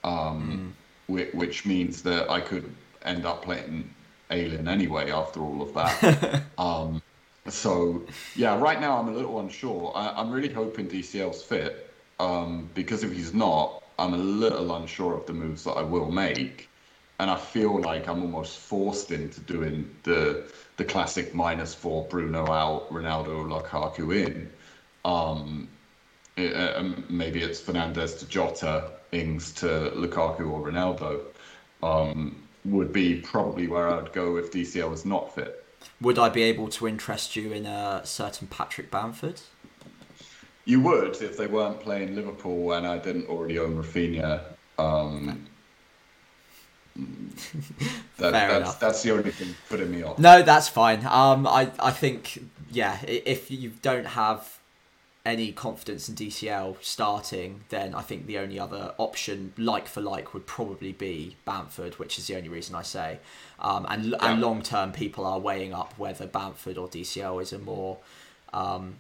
mm. 0.05 0.71
which, 1.09 1.33
which, 1.35 1.67
means 1.67 2.03
that 2.03 2.31
I 2.31 2.41
could 2.41 2.73
end 3.05 3.27
up 3.27 3.43
playing 3.43 3.93
Ayling 4.31 4.67
anyway 4.67 5.11
after 5.11 5.41
all 5.41 5.63
of 5.63 5.75
that. 5.75 6.43
Um, 6.59 7.03
so 7.49 8.03
yeah, 8.35 8.59
right 8.59 8.81
now 8.81 8.99
I'm 8.99 9.09
a 9.09 9.13
little 9.13 9.39
unsure. 9.41 9.93
I, 9.95 10.21
am 10.21 10.31
really 10.31 10.53
hoping 10.53 10.89
DCL's 10.89 11.43
fit 11.43 11.93
um, 12.19 12.69
because 12.75 13.05
if 13.05 13.13
he's 13.13 13.35
not, 13.35 13.83
I'm 13.99 14.15
a 14.15 14.19
little 14.19 14.75
unsure 14.77 15.15
of 15.15 15.27
the 15.27 15.33
moves 15.33 15.65
that 15.65 15.73
I 15.73 15.83
will 15.83 16.11
make, 16.11 16.69
and 17.19 17.31
I 17.31 17.37
feel 17.37 17.81
like 17.81 18.09
I'm 18.09 18.23
almost 18.23 18.59
forced 18.59 19.11
into 19.11 19.41
doing 19.41 19.89
the 20.03 20.51
the 20.77 20.85
classic 20.85 21.35
minus 21.35 21.75
four 21.75 22.05
Bruno 22.05 22.53
out, 22.53 22.91
Ronaldo, 22.91 23.29
or 23.29 23.63
Lukaku 23.63 24.15
in. 24.15 24.51
Um, 25.05 25.69
uh, 26.39 26.75
um, 26.77 27.05
maybe 27.09 27.41
it's 27.43 27.61
Fernandes 27.61 28.19
to 28.19 28.27
Jota, 28.29 28.91
Ings 29.13 29.53
to 29.55 29.67
Lukaku 29.95 30.51
or 30.51 30.69
Ronaldo, 30.69 31.23
um, 31.83 32.37
would 32.67 32.93
be 32.93 33.21
probably 33.21 33.69
where 33.69 33.89
I'd 33.89 34.13
go 34.13 34.37
if 34.37 34.53
DCL 34.53 34.91
was 34.91 35.07
not 35.07 35.35
fit. 35.35 35.65
Would 36.01 36.19
I 36.19 36.29
be 36.29 36.43
able 36.43 36.69
to 36.69 36.87
interest 36.87 37.37
you 37.37 37.53
in 37.53 37.65
a 37.65 38.03
certain 38.05 38.49
Patrick 38.49 38.91
Bamford? 38.91 39.41
You 40.67 40.81
would 40.81 41.23
if 41.23 41.39
they 41.39 41.47
weren't 41.47 41.81
playing 41.81 42.15
Liverpool 42.15 42.73
and 42.73 42.87
I 42.87 42.99
didn't 42.99 43.29
already 43.29 43.59
own 43.59 43.83
Raphinha. 43.83 44.43
Um, 44.79 45.47
that, 48.19 48.33
that's, 48.33 48.75
that's 48.75 49.03
the 49.03 49.13
only 49.13 49.31
thing 49.31 49.55
putting 49.69 49.91
me 49.91 50.03
off. 50.03 50.19
No, 50.19 50.43
that's 50.43 50.69
fine. 50.69 51.07
Um, 51.07 51.47
I, 51.47 51.71
I 51.79 51.93
think, 51.93 52.43
yeah, 52.71 52.99
if 53.07 53.51
you 53.51 53.73
don't 53.81 54.07
have 54.07 54.59
any 55.27 55.51
confidence 55.53 56.09
in 56.09 56.15
DCL 56.15 56.77
starting, 56.81 57.65
then 57.69 57.95
I 57.95 58.01
think 58.01 58.27
the 58.27 58.39
only 58.39 58.59
other 58.59 58.95
option, 58.97 59.53
like 59.59 59.89
for 59.89 60.01
like, 60.01 60.33
would 60.33 60.47
probably 60.47 60.93
be 60.93 61.37
Bamford, 61.45 61.99
which 61.99 62.17
is 62.19 62.29
the 62.29 62.37
only 62.37 62.49
reason 62.49 62.75
I 62.75 62.83
say. 62.83 63.19
Um, 63.59 63.87
and 63.89 64.05
yeah. 64.05 64.17
and 64.21 64.41
long 64.41 64.63
term, 64.63 64.93
people 64.93 65.27
are 65.27 65.39
weighing 65.39 65.75
up 65.75 65.99
whether 65.99 66.27
Bamford 66.27 66.79
or 66.79 66.89
DCL 66.89 67.43
is 67.43 67.53
a 67.53 67.59
more 67.59 67.99
um, 68.55 68.97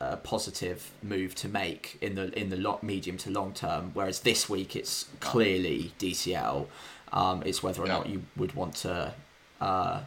a 0.00 0.16
positive 0.16 0.90
move 1.02 1.34
to 1.36 1.48
make 1.48 1.98
in 2.00 2.14
the 2.14 2.36
in 2.38 2.48
the 2.48 2.78
medium 2.82 3.18
to 3.18 3.30
long 3.30 3.52
term. 3.52 3.90
Whereas 3.94 4.20
this 4.20 4.48
week, 4.48 4.74
it's 4.74 5.08
clearly 5.20 5.92
DCL. 5.98 6.66
Um, 7.12 7.42
it's 7.44 7.62
whether 7.62 7.82
or 7.82 7.86
yeah. 7.86 7.98
not 7.98 8.08
you 8.08 8.22
would 8.36 8.54
want 8.54 8.76
to. 8.76 9.14
Uh, 9.60 10.02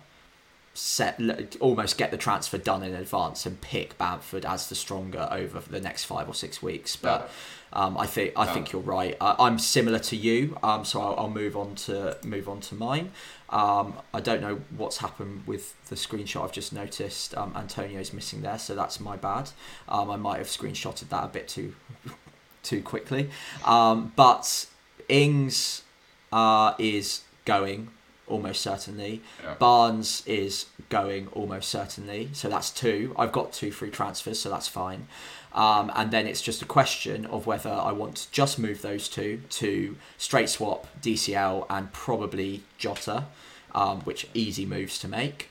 set 0.76 1.22
almost 1.60 1.99
get 1.99 2.10
the 2.10 2.18
transfer 2.18 2.57
done 2.57 2.82
in 2.82 2.95
advance 2.95 3.45
and 3.45 3.61
pick 3.61 3.95
Bamford 3.99 4.44
as 4.44 4.70
the 4.70 4.76
stronger 4.76 5.28
over 5.30 5.60
the 5.60 5.80
next 5.80 6.06
five 6.06 6.28
or 6.28 6.34
six 6.34 6.64
weeks. 6.64 6.95
But 6.95 7.30
um, 7.72 7.98
I 7.98 8.07
think 8.07 8.34
I 8.36 8.45
think 8.45 8.72
you're 8.72 8.82
right. 8.82 9.15
I, 9.22 9.48
am 9.48 9.60
similar 9.60 9.99
to 9.99 10.15
you, 10.15 10.57
um, 10.64 10.84
so 10.86 11.02
I'll, 11.02 11.15
I'll, 11.18 11.30
move 11.30 11.56
on 11.56 11.76
to 11.76 12.18
move 12.24 12.49
on 12.49 12.60
to 12.61 12.76
mine. 12.76 13.11
Um, 13.53 13.93
I 14.11 14.19
don't 14.19 14.41
know 14.41 14.61
what's 14.75 14.97
happened 14.97 15.43
with 15.45 15.75
the 15.89 15.95
screenshot. 15.95 16.43
I've 16.43 16.51
just 16.51 16.73
noticed 16.73 17.38
um, 17.38 17.53
Antonio's 17.55 18.11
missing 18.11 18.41
there, 18.41 18.57
so 18.57 18.73
that's 18.73 18.99
my 18.99 19.15
bad. 19.15 19.51
Um, 19.88 20.09
I 20.09 20.15
might 20.15 20.39
have 20.39 20.47
screenshotted 20.47 21.09
that 21.09 21.23
a 21.23 21.27
bit 21.27 21.47
too 21.47 21.75
too 22.63 22.81
quickly. 22.81 23.30
Um, 23.63 24.11
but 24.15 24.65
Ings 25.07 25.84
uh, 26.31 26.73
is 26.80 27.21
going 27.45 27.89
almost 28.25 28.61
certainly. 28.61 29.21
Yeah. 29.43 29.53
Barnes 29.55 30.23
is 30.25 30.65
going 30.89 31.27
almost 31.27 31.69
certainly. 31.69 32.30
So 32.34 32.49
that's 32.49 32.71
two. 32.71 33.13
I've 33.17 33.31
got 33.31 33.53
two 33.53 33.71
free 33.71 33.91
transfers, 33.91 34.39
so 34.39 34.49
that's 34.49 34.67
fine. 34.67 35.07
Um, 35.53 35.91
and 35.95 36.09
then 36.09 36.25
it's 36.25 36.41
just 36.41 36.61
a 36.61 36.65
question 36.65 37.25
of 37.27 37.45
whether 37.45 37.69
I 37.69 37.91
want 37.91 38.15
to 38.15 38.31
just 38.31 38.57
move 38.57 38.81
those 38.81 39.07
two 39.07 39.41
to 39.51 39.95
straight 40.17 40.49
swap 40.49 40.88
DCL 41.01 41.67
and 41.69 41.93
probably 41.93 42.63
Jota, 42.80 43.25
um, 43.74 44.02
which 44.02 44.28
easy 44.34 44.66
moves 44.66 45.00
to 45.00 45.08
make. 45.08 45.50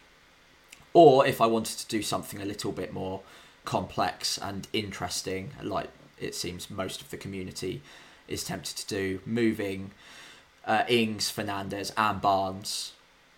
Or 0.94 1.26
if 1.26 1.40
I 1.40 1.46
wanted 1.46 1.78
to 1.78 1.86
do 1.86 2.02
something 2.02 2.40
a 2.40 2.44
little 2.44 2.72
bit 2.72 2.92
more 2.92 3.20
complex 3.64 4.38
and 4.38 4.68
interesting, 4.72 5.52
like 5.62 5.88
it 6.18 6.34
seems 6.34 6.70
most 6.70 7.00
of 7.00 7.10
the 7.10 7.16
community 7.16 7.82
is 8.28 8.44
tempted 8.44 8.76
to 8.76 8.86
do, 8.86 9.20
moving 9.24 9.90
uh, 10.66 10.84
Ings, 10.88 11.32
Fernandes, 11.32 11.92
and 11.96 12.20
Barnes 12.20 12.92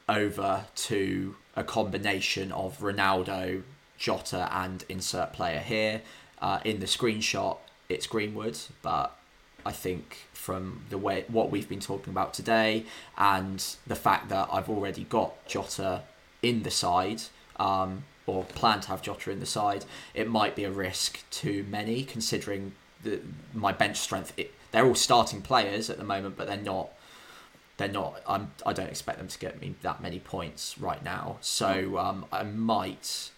over 0.08 0.66
to 0.74 1.36
a 1.56 1.64
combination 1.64 2.52
of 2.52 2.78
Ronaldo, 2.80 3.62
Jota, 3.96 4.48
and 4.52 4.84
insert 4.88 5.32
player 5.32 5.60
here. 5.60 6.02
Uh, 6.40 6.60
in 6.64 6.80
the 6.80 6.86
screenshot, 6.86 7.58
it's 7.88 8.06
Greenwood, 8.06 8.58
but 8.82 9.16
I 9.64 9.72
think 9.72 10.26
from 10.32 10.84
the 10.90 10.98
way 10.98 11.24
what 11.28 11.50
we've 11.50 11.68
been 11.68 11.80
talking 11.80 12.12
about 12.12 12.34
today 12.34 12.84
and 13.16 13.64
the 13.86 13.96
fact 13.96 14.28
that 14.28 14.48
I've 14.52 14.68
already 14.68 15.04
got 15.04 15.46
Jota 15.46 16.02
in 16.42 16.62
the 16.62 16.70
side, 16.70 17.22
um, 17.56 18.04
or 18.26 18.44
plan 18.44 18.80
to 18.80 18.88
have 18.88 19.02
Jota 19.02 19.30
in 19.30 19.40
the 19.40 19.46
side, 19.46 19.84
it 20.14 20.28
might 20.28 20.54
be 20.54 20.64
a 20.64 20.70
risk 20.70 21.28
to 21.30 21.64
many 21.64 22.04
considering 22.04 22.72
the 23.02 23.20
my 23.52 23.72
bench 23.72 23.98
strength. 23.98 24.32
It, 24.36 24.52
they're 24.72 24.86
all 24.86 24.94
starting 24.94 25.40
players 25.40 25.88
at 25.88 25.98
the 25.98 26.04
moment, 26.04 26.36
but 26.36 26.46
they're 26.46 26.56
not 26.56 26.90
they're 27.76 27.88
not. 27.88 28.20
I'm. 28.26 28.52
I 28.64 28.72
don't 28.72 28.88
expect 28.88 29.18
them 29.18 29.28
to 29.28 29.38
get 29.38 29.60
me 29.60 29.74
that 29.82 30.00
many 30.00 30.20
points 30.20 30.78
right 30.78 31.02
now. 31.02 31.38
So 31.40 31.98
um, 31.98 32.26
I 32.30 32.44
might 32.44 33.30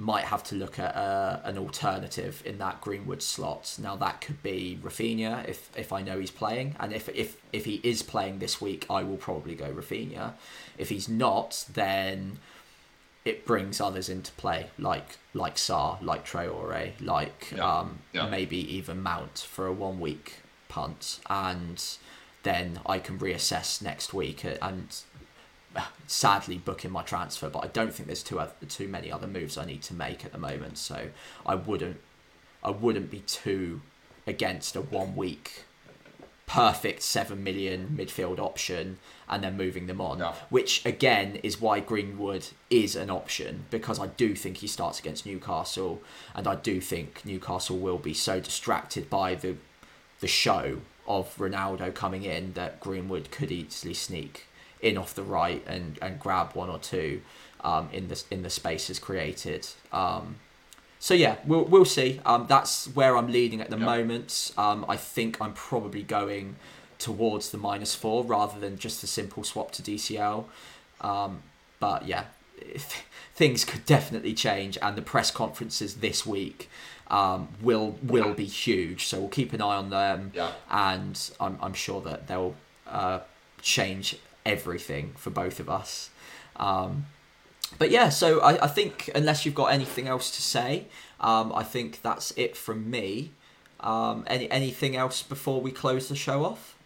might 0.00 0.24
have 0.24 0.42
to 0.42 0.54
look 0.54 0.78
at 0.78 0.96
uh, 0.96 1.40
an 1.44 1.58
alternative 1.58 2.42
in 2.46 2.56
that 2.58 2.80
Greenwood 2.80 3.22
slot. 3.22 3.76
Now 3.80 3.96
that 3.96 4.22
could 4.22 4.42
be 4.42 4.78
Raphinha 4.82 5.46
if 5.46 5.70
if 5.76 5.92
I 5.92 6.00
know 6.00 6.18
he's 6.18 6.30
playing, 6.30 6.74
and 6.80 6.92
if 6.92 7.08
if 7.10 7.36
if 7.52 7.66
he 7.66 7.80
is 7.84 8.02
playing 8.02 8.38
this 8.38 8.60
week, 8.60 8.86
I 8.88 9.02
will 9.04 9.18
probably 9.18 9.54
go 9.54 9.70
Raphinha. 9.70 10.32
If 10.78 10.88
he's 10.88 11.08
not, 11.08 11.66
then 11.72 12.38
it 13.26 13.44
brings 13.44 13.80
others 13.80 14.08
into 14.08 14.32
play, 14.32 14.70
like 14.78 15.18
like 15.34 15.56
Sarr, 15.56 16.02
like 16.02 16.24
Traore, 16.24 16.92
like 17.00 17.52
yeah. 17.54 17.78
Um, 17.78 17.98
yeah. 18.14 18.26
maybe 18.26 18.56
even 18.74 19.02
Mount 19.02 19.38
for 19.38 19.66
a 19.66 19.72
one 19.72 20.00
week 20.00 20.36
punt 20.70 21.20
and 21.28 21.84
then 22.42 22.80
I 22.86 22.98
can 23.00 23.18
reassess 23.18 23.82
next 23.82 24.14
week 24.14 24.44
and 24.62 24.96
sadly 26.06 26.58
booking 26.58 26.90
my 26.90 27.02
transfer. 27.02 27.48
But 27.48 27.64
I 27.64 27.68
don't 27.68 27.94
think 27.94 28.06
there's 28.06 28.22
too 28.22 28.40
too 28.68 28.88
many 28.88 29.10
other 29.10 29.26
moves 29.26 29.56
I 29.56 29.64
need 29.64 29.82
to 29.82 29.94
make 29.94 30.24
at 30.24 30.32
the 30.32 30.38
moment. 30.38 30.78
So 30.78 31.08
I 31.46 31.54
wouldn't 31.54 32.00
I 32.62 32.70
wouldn't 32.70 33.10
be 33.10 33.20
too 33.20 33.80
against 34.26 34.76
a 34.76 34.80
one 34.80 35.16
week 35.16 35.64
perfect 36.46 37.00
seven 37.00 37.44
million 37.44 37.94
midfield 37.96 38.40
option 38.40 38.98
and 39.28 39.44
then 39.44 39.56
moving 39.56 39.86
them 39.86 40.00
on. 40.00 40.18
No. 40.18 40.34
Which 40.48 40.84
again 40.84 41.36
is 41.44 41.60
why 41.60 41.78
Greenwood 41.78 42.48
is 42.68 42.96
an 42.96 43.08
option 43.08 43.66
because 43.70 44.00
I 44.00 44.08
do 44.08 44.34
think 44.34 44.56
he 44.56 44.66
starts 44.66 44.98
against 44.98 45.24
Newcastle 45.24 46.02
and 46.34 46.48
I 46.48 46.56
do 46.56 46.80
think 46.80 47.24
Newcastle 47.24 47.78
will 47.78 47.98
be 47.98 48.14
so 48.14 48.40
distracted 48.40 49.08
by 49.08 49.36
the 49.36 49.56
the 50.18 50.26
show 50.26 50.80
of 51.06 51.34
Ronaldo 51.36 51.94
coming 51.94 52.24
in 52.24 52.52
that 52.54 52.80
Greenwood 52.80 53.30
could 53.30 53.52
easily 53.52 53.94
sneak 53.94 54.46
in 54.82 54.96
off 54.96 55.14
the 55.14 55.22
right 55.22 55.62
and, 55.66 55.98
and 56.00 56.18
grab 56.18 56.54
one 56.54 56.70
or 56.70 56.78
two 56.78 57.20
um, 57.62 57.88
in 57.92 58.08
the 58.08 58.22
in 58.30 58.42
the 58.42 58.50
spaces 58.50 58.98
created. 58.98 59.66
Um, 59.92 60.36
so 60.98 61.14
yeah, 61.14 61.36
we'll 61.46 61.64
we'll 61.64 61.84
see. 61.84 62.20
Um, 62.26 62.46
that's 62.48 62.86
where 62.94 63.16
I'm 63.16 63.28
leading 63.28 63.60
at 63.60 63.70
the 63.70 63.78
yep. 63.78 63.86
moment. 63.86 64.52
Um, 64.56 64.84
I 64.88 64.96
think 64.96 65.40
I'm 65.40 65.52
probably 65.54 66.02
going 66.02 66.56
towards 66.98 67.50
the 67.50 67.58
minus 67.58 67.94
four 67.94 68.24
rather 68.24 68.60
than 68.60 68.78
just 68.78 69.02
a 69.02 69.06
simple 69.06 69.42
swap 69.42 69.70
to 69.72 69.82
DCL. 69.82 70.44
Um, 71.00 71.42
but 71.78 72.06
yeah, 72.06 72.24
things 73.34 73.64
could 73.64 73.86
definitely 73.86 74.34
change, 74.34 74.76
and 74.82 74.96
the 74.96 75.02
press 75.02 75.30
conferences 75.30 75.96
this 75.96 76.26
week 76.26 76.68
um, 77.08 77.48
will 77.62 77.96
will 78.02 78.34
be 78.34 78.44
huge. 78.44 79.06
So 79.06 79.20
we'll 79.20 79.28
keep 79.28 79.52
an 79.52 79.62
eye 79.62 79.76
on 79.76 79.90
them, 79.90 80.32
yeah. 80.34 80.52
and 80.70 81.18
I'm 81.40 81.58
I'm 81.60 81.74
sure 81.74 82.00
that 82.02 82.28
they'll 82.28 82.54
uh, 82.86 83.20
change 83.62 84.16
everything 84.44 85.12
for 85.16 85.30
both 85.30 85.60
of 85.60 85.68
us. 85.68 86.10
Um, 86.56 87.06
but 87.78 87.90
yeah, 87.90 88.08
so 88.08 88.40
I, 88.40 88.64
I 88.64 88.66
think 88.66 89.10
unless 89.14 89.46
you've 89.46 89.54
got 89.54 89.72
anything 89.72 90.08
else 90.08 90.30
to 90.32 90.42
say, 90.42 90.86
um, 91.20 91.52
I 91.54 91.62
think 91.62 92.02
that's 92.02 92.32
it 92.36 92.56
from 92.56 92.90
me. 92.90 93.32
Um, 93.80 94.24
any 94.26 94.50
anything 94.50 94.96
else 94.96 95.22
before 95.22 95.60
we 95.60 95.70
close 95.70 96.08
the 96.08 96.16
show 96.16 96.44
off? 96.44 96.76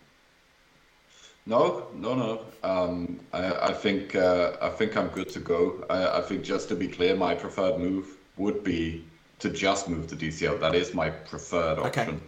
No, 1.47 1.89
no, 1.94 2.14
no. 2.14 2.40
Um, 2.62 3.20
I, 3.32 3.68
I 3.68 3.72
think 3.72 4.14
uh, 4.14 4.56
I 4.62 4.68
think 4.70 4.97
I'm 4.97 5.09
good 5.09 5.28
to 5.31 5.40
go. 5.40 5.85
I, 5.90 6.18
I 6.18 6.20
think 6.22 6.44
just 6.44 6.68
to 6.68 6.76
be 6.76 6.89
clear, 6.89 7.16
my 7.16 7.35
preferred 7.35 7.78
move 7.78 8.16
would 8.36 8.62
be 8.62 9.05
to 9.40 9.51
just 9.51 9.89
move 9.89 10.06
to 10.09 10.16
DCL. 10.16 10.60
That 10.60 10.74
is 10.74 10.94
my 10.94 11.10
preferred 11.10 11.78
option. 11.78 12.09
Okay. 12.09 12.18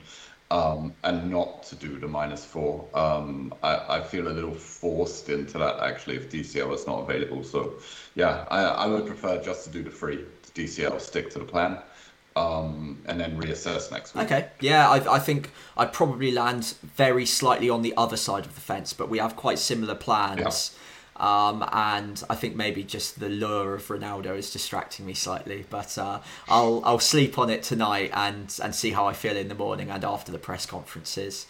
Um, 0.48 0.94
and 1.02 1.28
not 1.28 1.64
to 1.64 1.74
do 1.74 1.98
the 1.98 2.06
minus 2.06 2.44
four. 2.44 2.86
Um, 2.94 3.52
I, 3.64 3.98
I 3.98 4.00
feel 4.00 4.28
a 4.28 4.30
little 4.30 4.54
forced 4.54 5.28
into 5.28 5.58
that 5.58 5.80
actually 5.80 6.16
if 6.16 6.30
DCL 6.30 6.72
is 6.72 6.86
not 6.86 7.00
available. 7.00 7.42
So, 7.42 7.74
yeah, 8.14 8.44
I, 8.48 8.62
I 8.62 8.86
would 8.86 9.06
prefer 9.06 9.42
just 9.42 9.64
to 9.64 9.70
do 9.70 9.82
the 9.82 9.90
free 9.90 10.24
DCL, 10.54 11.00
stick 11.00 11.30
to 11.30 11.40
the 11.40 11.44
plan, 11.44 11.78
um, 12.36 12.98
and 13.06 13.18
then 13.18 13.36
reassess 13.36 13.90
next 13.90 14.14
week. 14.14 14.24
Okay, 14.26 14.48
yeah, 14.60 14.88
I, 14.88 15.16
I 15.16 15.18
think 15.18 15.50
I'd 15.76 15.92
probably 15.92 16.30
land 16.30 16.74
very 16.94 17.26
slightly 17.26 17.68
on 17.68 17.82
the 17.82 17.92
other 17.96 18.16
side 18.16 18.46
of 18.46 18.54
the 18.54 18.60
fence, 18.60 18.92
but 18.92 19.08
we 19.08 19.18
have 19.18 19.34
quite 19.34 19.58
similar 19.58 19.96
plans. 19.96 20.70
Yeah 20.74 20.82
um, 21.18 21.64
and 21.72 22.22
I 22.28 22.34
think 22.34 22.56
maybe 22.56 22.82
just 22.82 23.20
the 23.20 23.28
lure 23.28 23.74
of 23.74 23.88
Ronaldo 23.88 24.36
is 24.36 24.52
distracting 24.52 25.06
me 25.06 25.14
slightly. 25.14 25.64
But 25.68 25.96
uh, 25.98 26.20
I'll 26.48 26.82
I'll 26.84 26.98
sleep 26.98 27.38
on 27.38 27.50
it 27.50 27.62
tonight 27.62 28.10
and 28.14 28.54
and 28.62 28.74
see 28.74 28.90
how 28.90 29.06
I 29.06 29.12
feel 29.12 29.36
in 29.36 29.48
the 29.48 29.54
morning 29.54 29.90
and 29.90 30.04
after 30.04 30.32
the 30.32 30.38
press 30.38 30.66
conferences. 30.66 31.46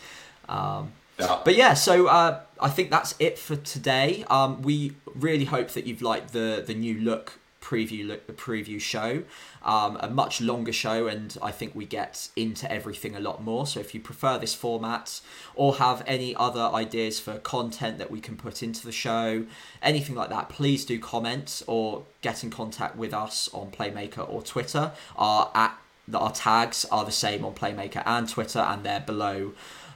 Um, 0.48 0.92
yeah. 1.18 1.40
But 1.44 1.56
yeah, 1.56 1.74
so 1.74 2.06
uh, 2.08 2.40
I 2.60 2.68
think 2.68 2.90
that's 2.90 3.14
it 3.18 3.38
for 3.38 3.56
today. 3.56 4.24
Um, 4.28 4.62
we 4.62 4.94
really 5.14 5.46
hope 5.46 5.70
that 5.70 5.86
you've 5.86 6.02
liked 6.02 6.32
the 6.32 6.62
the 6.66 6.74
new 6.74 7.00
look 7.00 7.38
preview 7.66 8.06
look, 8.06 8.36
preview 8.36 8.80
show, 8.80 9.24
um, 9.64 9.96
a 10.00 10.08
much 10.08 10.40
longer 10.40 10.72
show, 10.72 11.08
and 11.08 11.36
I 11.42 11.50
think 11.50 11.74
we 11.74 11.84
get 11.84 12.28
into 12.36 12.70
everything 12.70 13.16
a 13.16 13.20
lot 13.20 13.42
more. 13.42 13.66
So 13.66 13.80
if 13.80 13.92
you 13.92 14.00
prefer 14.00 14.38
this 14.38 14.54
format 14.54 15.20
or 15.56 15.76
have 15.76 16.04
any 16.06 16.36
other 16.36 16.60
ideas 16.60 17.18
for 17.18 17.38
content 17.38 17.98
that 17.98 18.10
we 18.10 18.20
can 18.20 18.36
put 18.36 18.62
into 18.62 18.86
the 18.86 18.92
show, 18.92 19.46
anything 19.82 20.14
like 20.14 20.30
that, 20.30 20.48
please 20.48 20.84
do 20.84 21.00
comment 21.00 21.62
or 21.66 22.04
get 22.22 22.44
in 22.44 22.50
contact 22.50 22.94
with 22.96 23.12
us 23.12 23.50
on 23.52 23.72
Playmaker 23.72 24.28
or 24.28 24.42
Twitter. 24.42 24.92
Our 25.16 25.50
at 25.54 25.76
our 26.14 26.30
tags 26.30 26.84
are 26.92 27.04
the 27.04 27.10
same 27.10 27.44
on 27.44 27.54
Playmaker 27.54 28.02
and 28.06 28.28
Twitter, 28.28 28.60
and 28.60 28.84
they're 28.84 29.00
below 29.00 29.52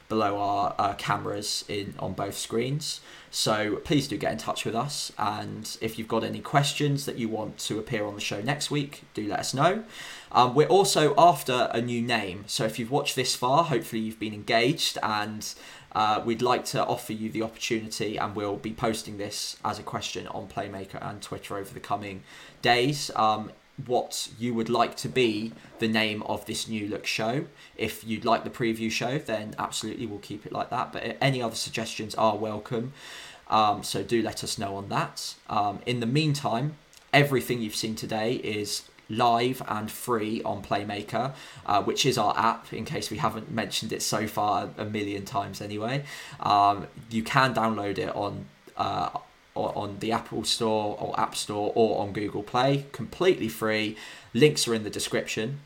below 0.09 0.39
our 0.39 0.75
uh, 0.77 0.95
cameras 0.95 1.65
in 1.69 1.95
on 2.01 2.15
both 2.15 2.37
screens. 2.37 3.01
So 3.33 3.77
please 3.77 4.09
do 4.09 4.17
get 4.17 4.33
in 4.33 4.39
touch 4.39 4.65
with 4.65 4.75
us, 4.75 5.13
and 5.17 5.79
if 5.81 5.99
you've 5.99 6.09
got 6.09 6.25
any 6.25 6.41
questions 6.41 7.07
that 7.07 7.17
you 7.17 7.29
want 7.29 7.59
to 7.59 7.79
appear 7.79 8.05
on 8.05 8.17
the 8.17 8.21
show 8.21 8.41
next 8.41 8.73
week, 8.73 9.03
do 9.15 9.29
let 9.29 9.39
us 9.39 9.55
know. 9.55 9.85
Um, 10.33 10.55
we're 10.57 10.67
also 10.67 11.15
after 11.17 11.71
a 11.73 11.81
new 11.81 12.03
name, 12.03 12.45
so 12.49 12.65
if 12.65 12.77
you've 12.79 12.91
watched 12.91 13.15
this 13.15 13.37
far, 13.37 13.63
hopefully 13.65 14.03
you've 14.03 14.19
been 14.19 14.35
engaged, 14.35 14.99
and 15.01 15.47
uh, 15.93 16.21
we'd 16.25 16.43
like 16.43 16.65
to 16.67 16.85
offer 16.85 17.13
you 17.13 17.31
the 17.31 17.43
opportunity, 17.43 18.17
and 18.17 18.35
we'll 18.35 18.57
be 18.57 18.73
posting 18.73 19.19
this 19.19 19.57
as 19.65 19.79
a 19.79 19.83
question 19.85 20.27
on 20.29 20.49
Playmaker 20.49 20.99
and 21.01 21.23
Twitter 21.23 21.57
over 21.57 21.73
the 21.73 21.81
coming 21.81 22.25
days. 22.63 23.13
Um, 23.15 23.53
what 23.87 24.29
you 24.39 24.55
would 24.55 24.69
like 24.69 24.97
to 24.97 25.09
be 25.09 25.53
the 25.79 25.89
name 25.89 26.23
of 26.25 26.47
this 26.47 26.69
new 26.69 26.89
look 26.89 27.07
show. 27.07 27.47
If 27.77 28.05
you'd 28.05 28.25
like 28.25 28.45
the 28.45 28.51
preview 28.51 28.91
show, 28.91 29.19
then 29.19 29.55
absolutely 29.59 30.07
we'll 30.07 30.19
keep 30.19 30.47
it 30.47 30.53
like 30.53 30.71
that. 30.71 30.93
But 30.93 31.17
any 31.21 31.43
other 31.43 31.55
suggestions 31.55 32.15
are 32.15 32.37
welcome. 32.37 32.93
Um, 33.49 33.83
so 33.83 34.03
do 34.03 34.23
let 34.23 34.45
us 34.45 34.59
know 34.59 34.77
on 34.77 34.89
that. 34.91 35.35
Um, 35.49 35.81
in 35.85 36.01
the 36.01 36.07
meantime, 36.07 36.77
everything 37.13 37.61
you've 37.61 37.75
seen 37.75 37.97
today 37.97 38.35
is 38.35 38.85
live 39.09 39.61
and 39.67 39.91
free 39.91 40.41
on 40.45 40.63
Playmaker, 40.63 41.35
uh, 41.67 41.83
which 41.83 42.07
is 42.07 42.17
our 42.17 42.37
app, 42.39 42.73
in 42.73 42.85
case 42.85 43.11
we 43.11 43.17
haven't 43.17 43.51
mentioned 43.51 43.93
it 43.93 44.03
so 44.03 44.27
far 44.27 44.71
a 44.79 44.85
million 44.85 45.25
times 45.25 45.61
anyway. 45.61 46.05
Um, 46.39 46.87
you 47.11 47.23
can 47.23 47.55
download 47.55 47.99
it 47.99 48.15
on. 48.15 48.47
Uh, 48.77 49.11
on 49.69 49.99
the 50.01 50.13
Apple 50.13 50.45
Store 50.45 50.97
or 50.99 51.19
App 51.19 51.37
Store 51.37 51.73
or 51.75 52.03
on 52.03 52.13
Google 52.13 52.43
Play, 52.43 52.87
completely 52.93 53.49
free. 53.49 53.97
Links 54.35 54.67
are 54.67 54.75
in 54.75 54.85
the 54.85 54.91
description. 54.91 55.61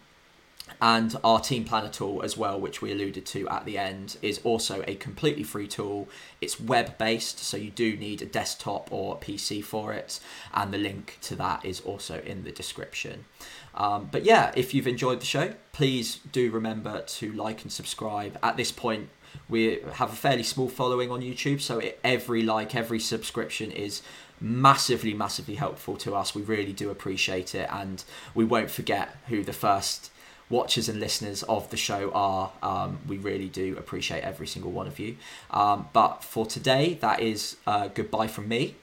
And 0.81 1.15
our 1.23 1.41
Team 1.41 1.65
Planner 1.65 1.91
tool, 1.91 2.23
as 2.23 2.37
well, 2.37 2.59
which 2.59 2.83
we 2.83 2.91
alluded 2.91 3.27
to 3.27 3.49
at 3.49 3.65
the 3.65 3.79
end, 3.79 4.16
is 4.23 4.41
also 4.45 4.83
a 4.89 4.95
completely 4.97 5.43
free 5.43 5.69
tool. 5.69 6.09
It's 6.41 6.59
web 6.59 6.99
based, 6.99 7.39
so 7.39 7.57
you 7.57 7.71
do 7.71 7.97
need 7.97 8.23
a 8.23 8.27
desktop 8.27 8.91
or 8.91 9.15
a 9.15 9.19
PC 9.19 9.62
for 9.62 9.93
it. 9.93 10.21
And 10.53 10.73
the 10.73 10.79
link 10.79 11.19
to 11.23 11.37
that 11.37 11.65
is 11.65 11.81
also 11.81 12.21
in 12.21 12.45
the 12.45 12.53
description. 12.53 13.27
Um, 13.75 14.09
but 14.11 14.25
yeah, 14.25 14.53
if 14.57 14.73
you've 14.73 14.87
enjoyed 14.87 15.21
the 15.21 15.27
show, 15.27 15.55
please 15.73 16.21
do 16.33 16.51
remember 16.51 17.03
to 17.03 17.33
like 17.33 17.62
and 17.62 17.73
subscribe. 17.73 18.39
At 18.43 18.57
this 18.57 18.73
point, 18.73 19.09
we 19.48 19.81
have 19.94 20.12
a 20.12 20.16
fairly 20.16 20.43
small 20.43 20.69
following 20.69 21.11
on 21.11 21.20
YouTube, 21.20 21.61
so 21.61 21.78
it, 21.78 21.98
every 22.02 22.43
like, 22.43 22.74
every 22.74 23.01
subscription 23.01 23.70
is 23.70 24.02
massively, 24.40 25.15
massively 25.15 25.55
helpful 25.55 25.97
to 25.98 26.15
us. 26.15 26.35
We 26.35 26.43
really 26.43 26.73
do 26.73 26.90
appreciate 26.90 27.55
it, 27.55 27.69
and 27.70 28.02
we 28.35 28.44
won't 28.44 28.70
forget 28.70 29.16
who 29.28 29.43
the 29.43 29.52
first 29.52 30.11
watchers 30.51 30.89
and 30.89 31.01
listeners 31.01 31.43
of 31.44 31.70
the 31.70 31.77
show 31.77 32.11
are. 32.12 32.52
Um, 32.62 32.98
we 33.09 33.16
really 33.16 33.48
do 33.48 33.77
appreciate 33.78 34.23
every 34.23 34.47
single 34.47 34.70
one 34.70 34.86
of 34.86 34.98
you. 34.98 35.16
Um, 35.51 35.89
but 35.93 36.23
for 36.23 36.47
today, 36.47 36.94
that 37.01 37.20
is 37.20 37.56
uh, 37.66 37.89
goodbye 37.89 38.28
from 38.28 38.48
me. 38.48 38.77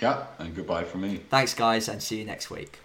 Yeah, 0.00 0.24
and 0.38 0.54
goodbye 0.54 0.84
from 0.84 1.02
me. 1.02 1.20
Thanks, 1.30 1.54
guys, 1.54 1.88
and 1.88 2.02
see 2.02 2.18
you 2.18 2.24
next 2.24 2.50
week. 2.50 2.78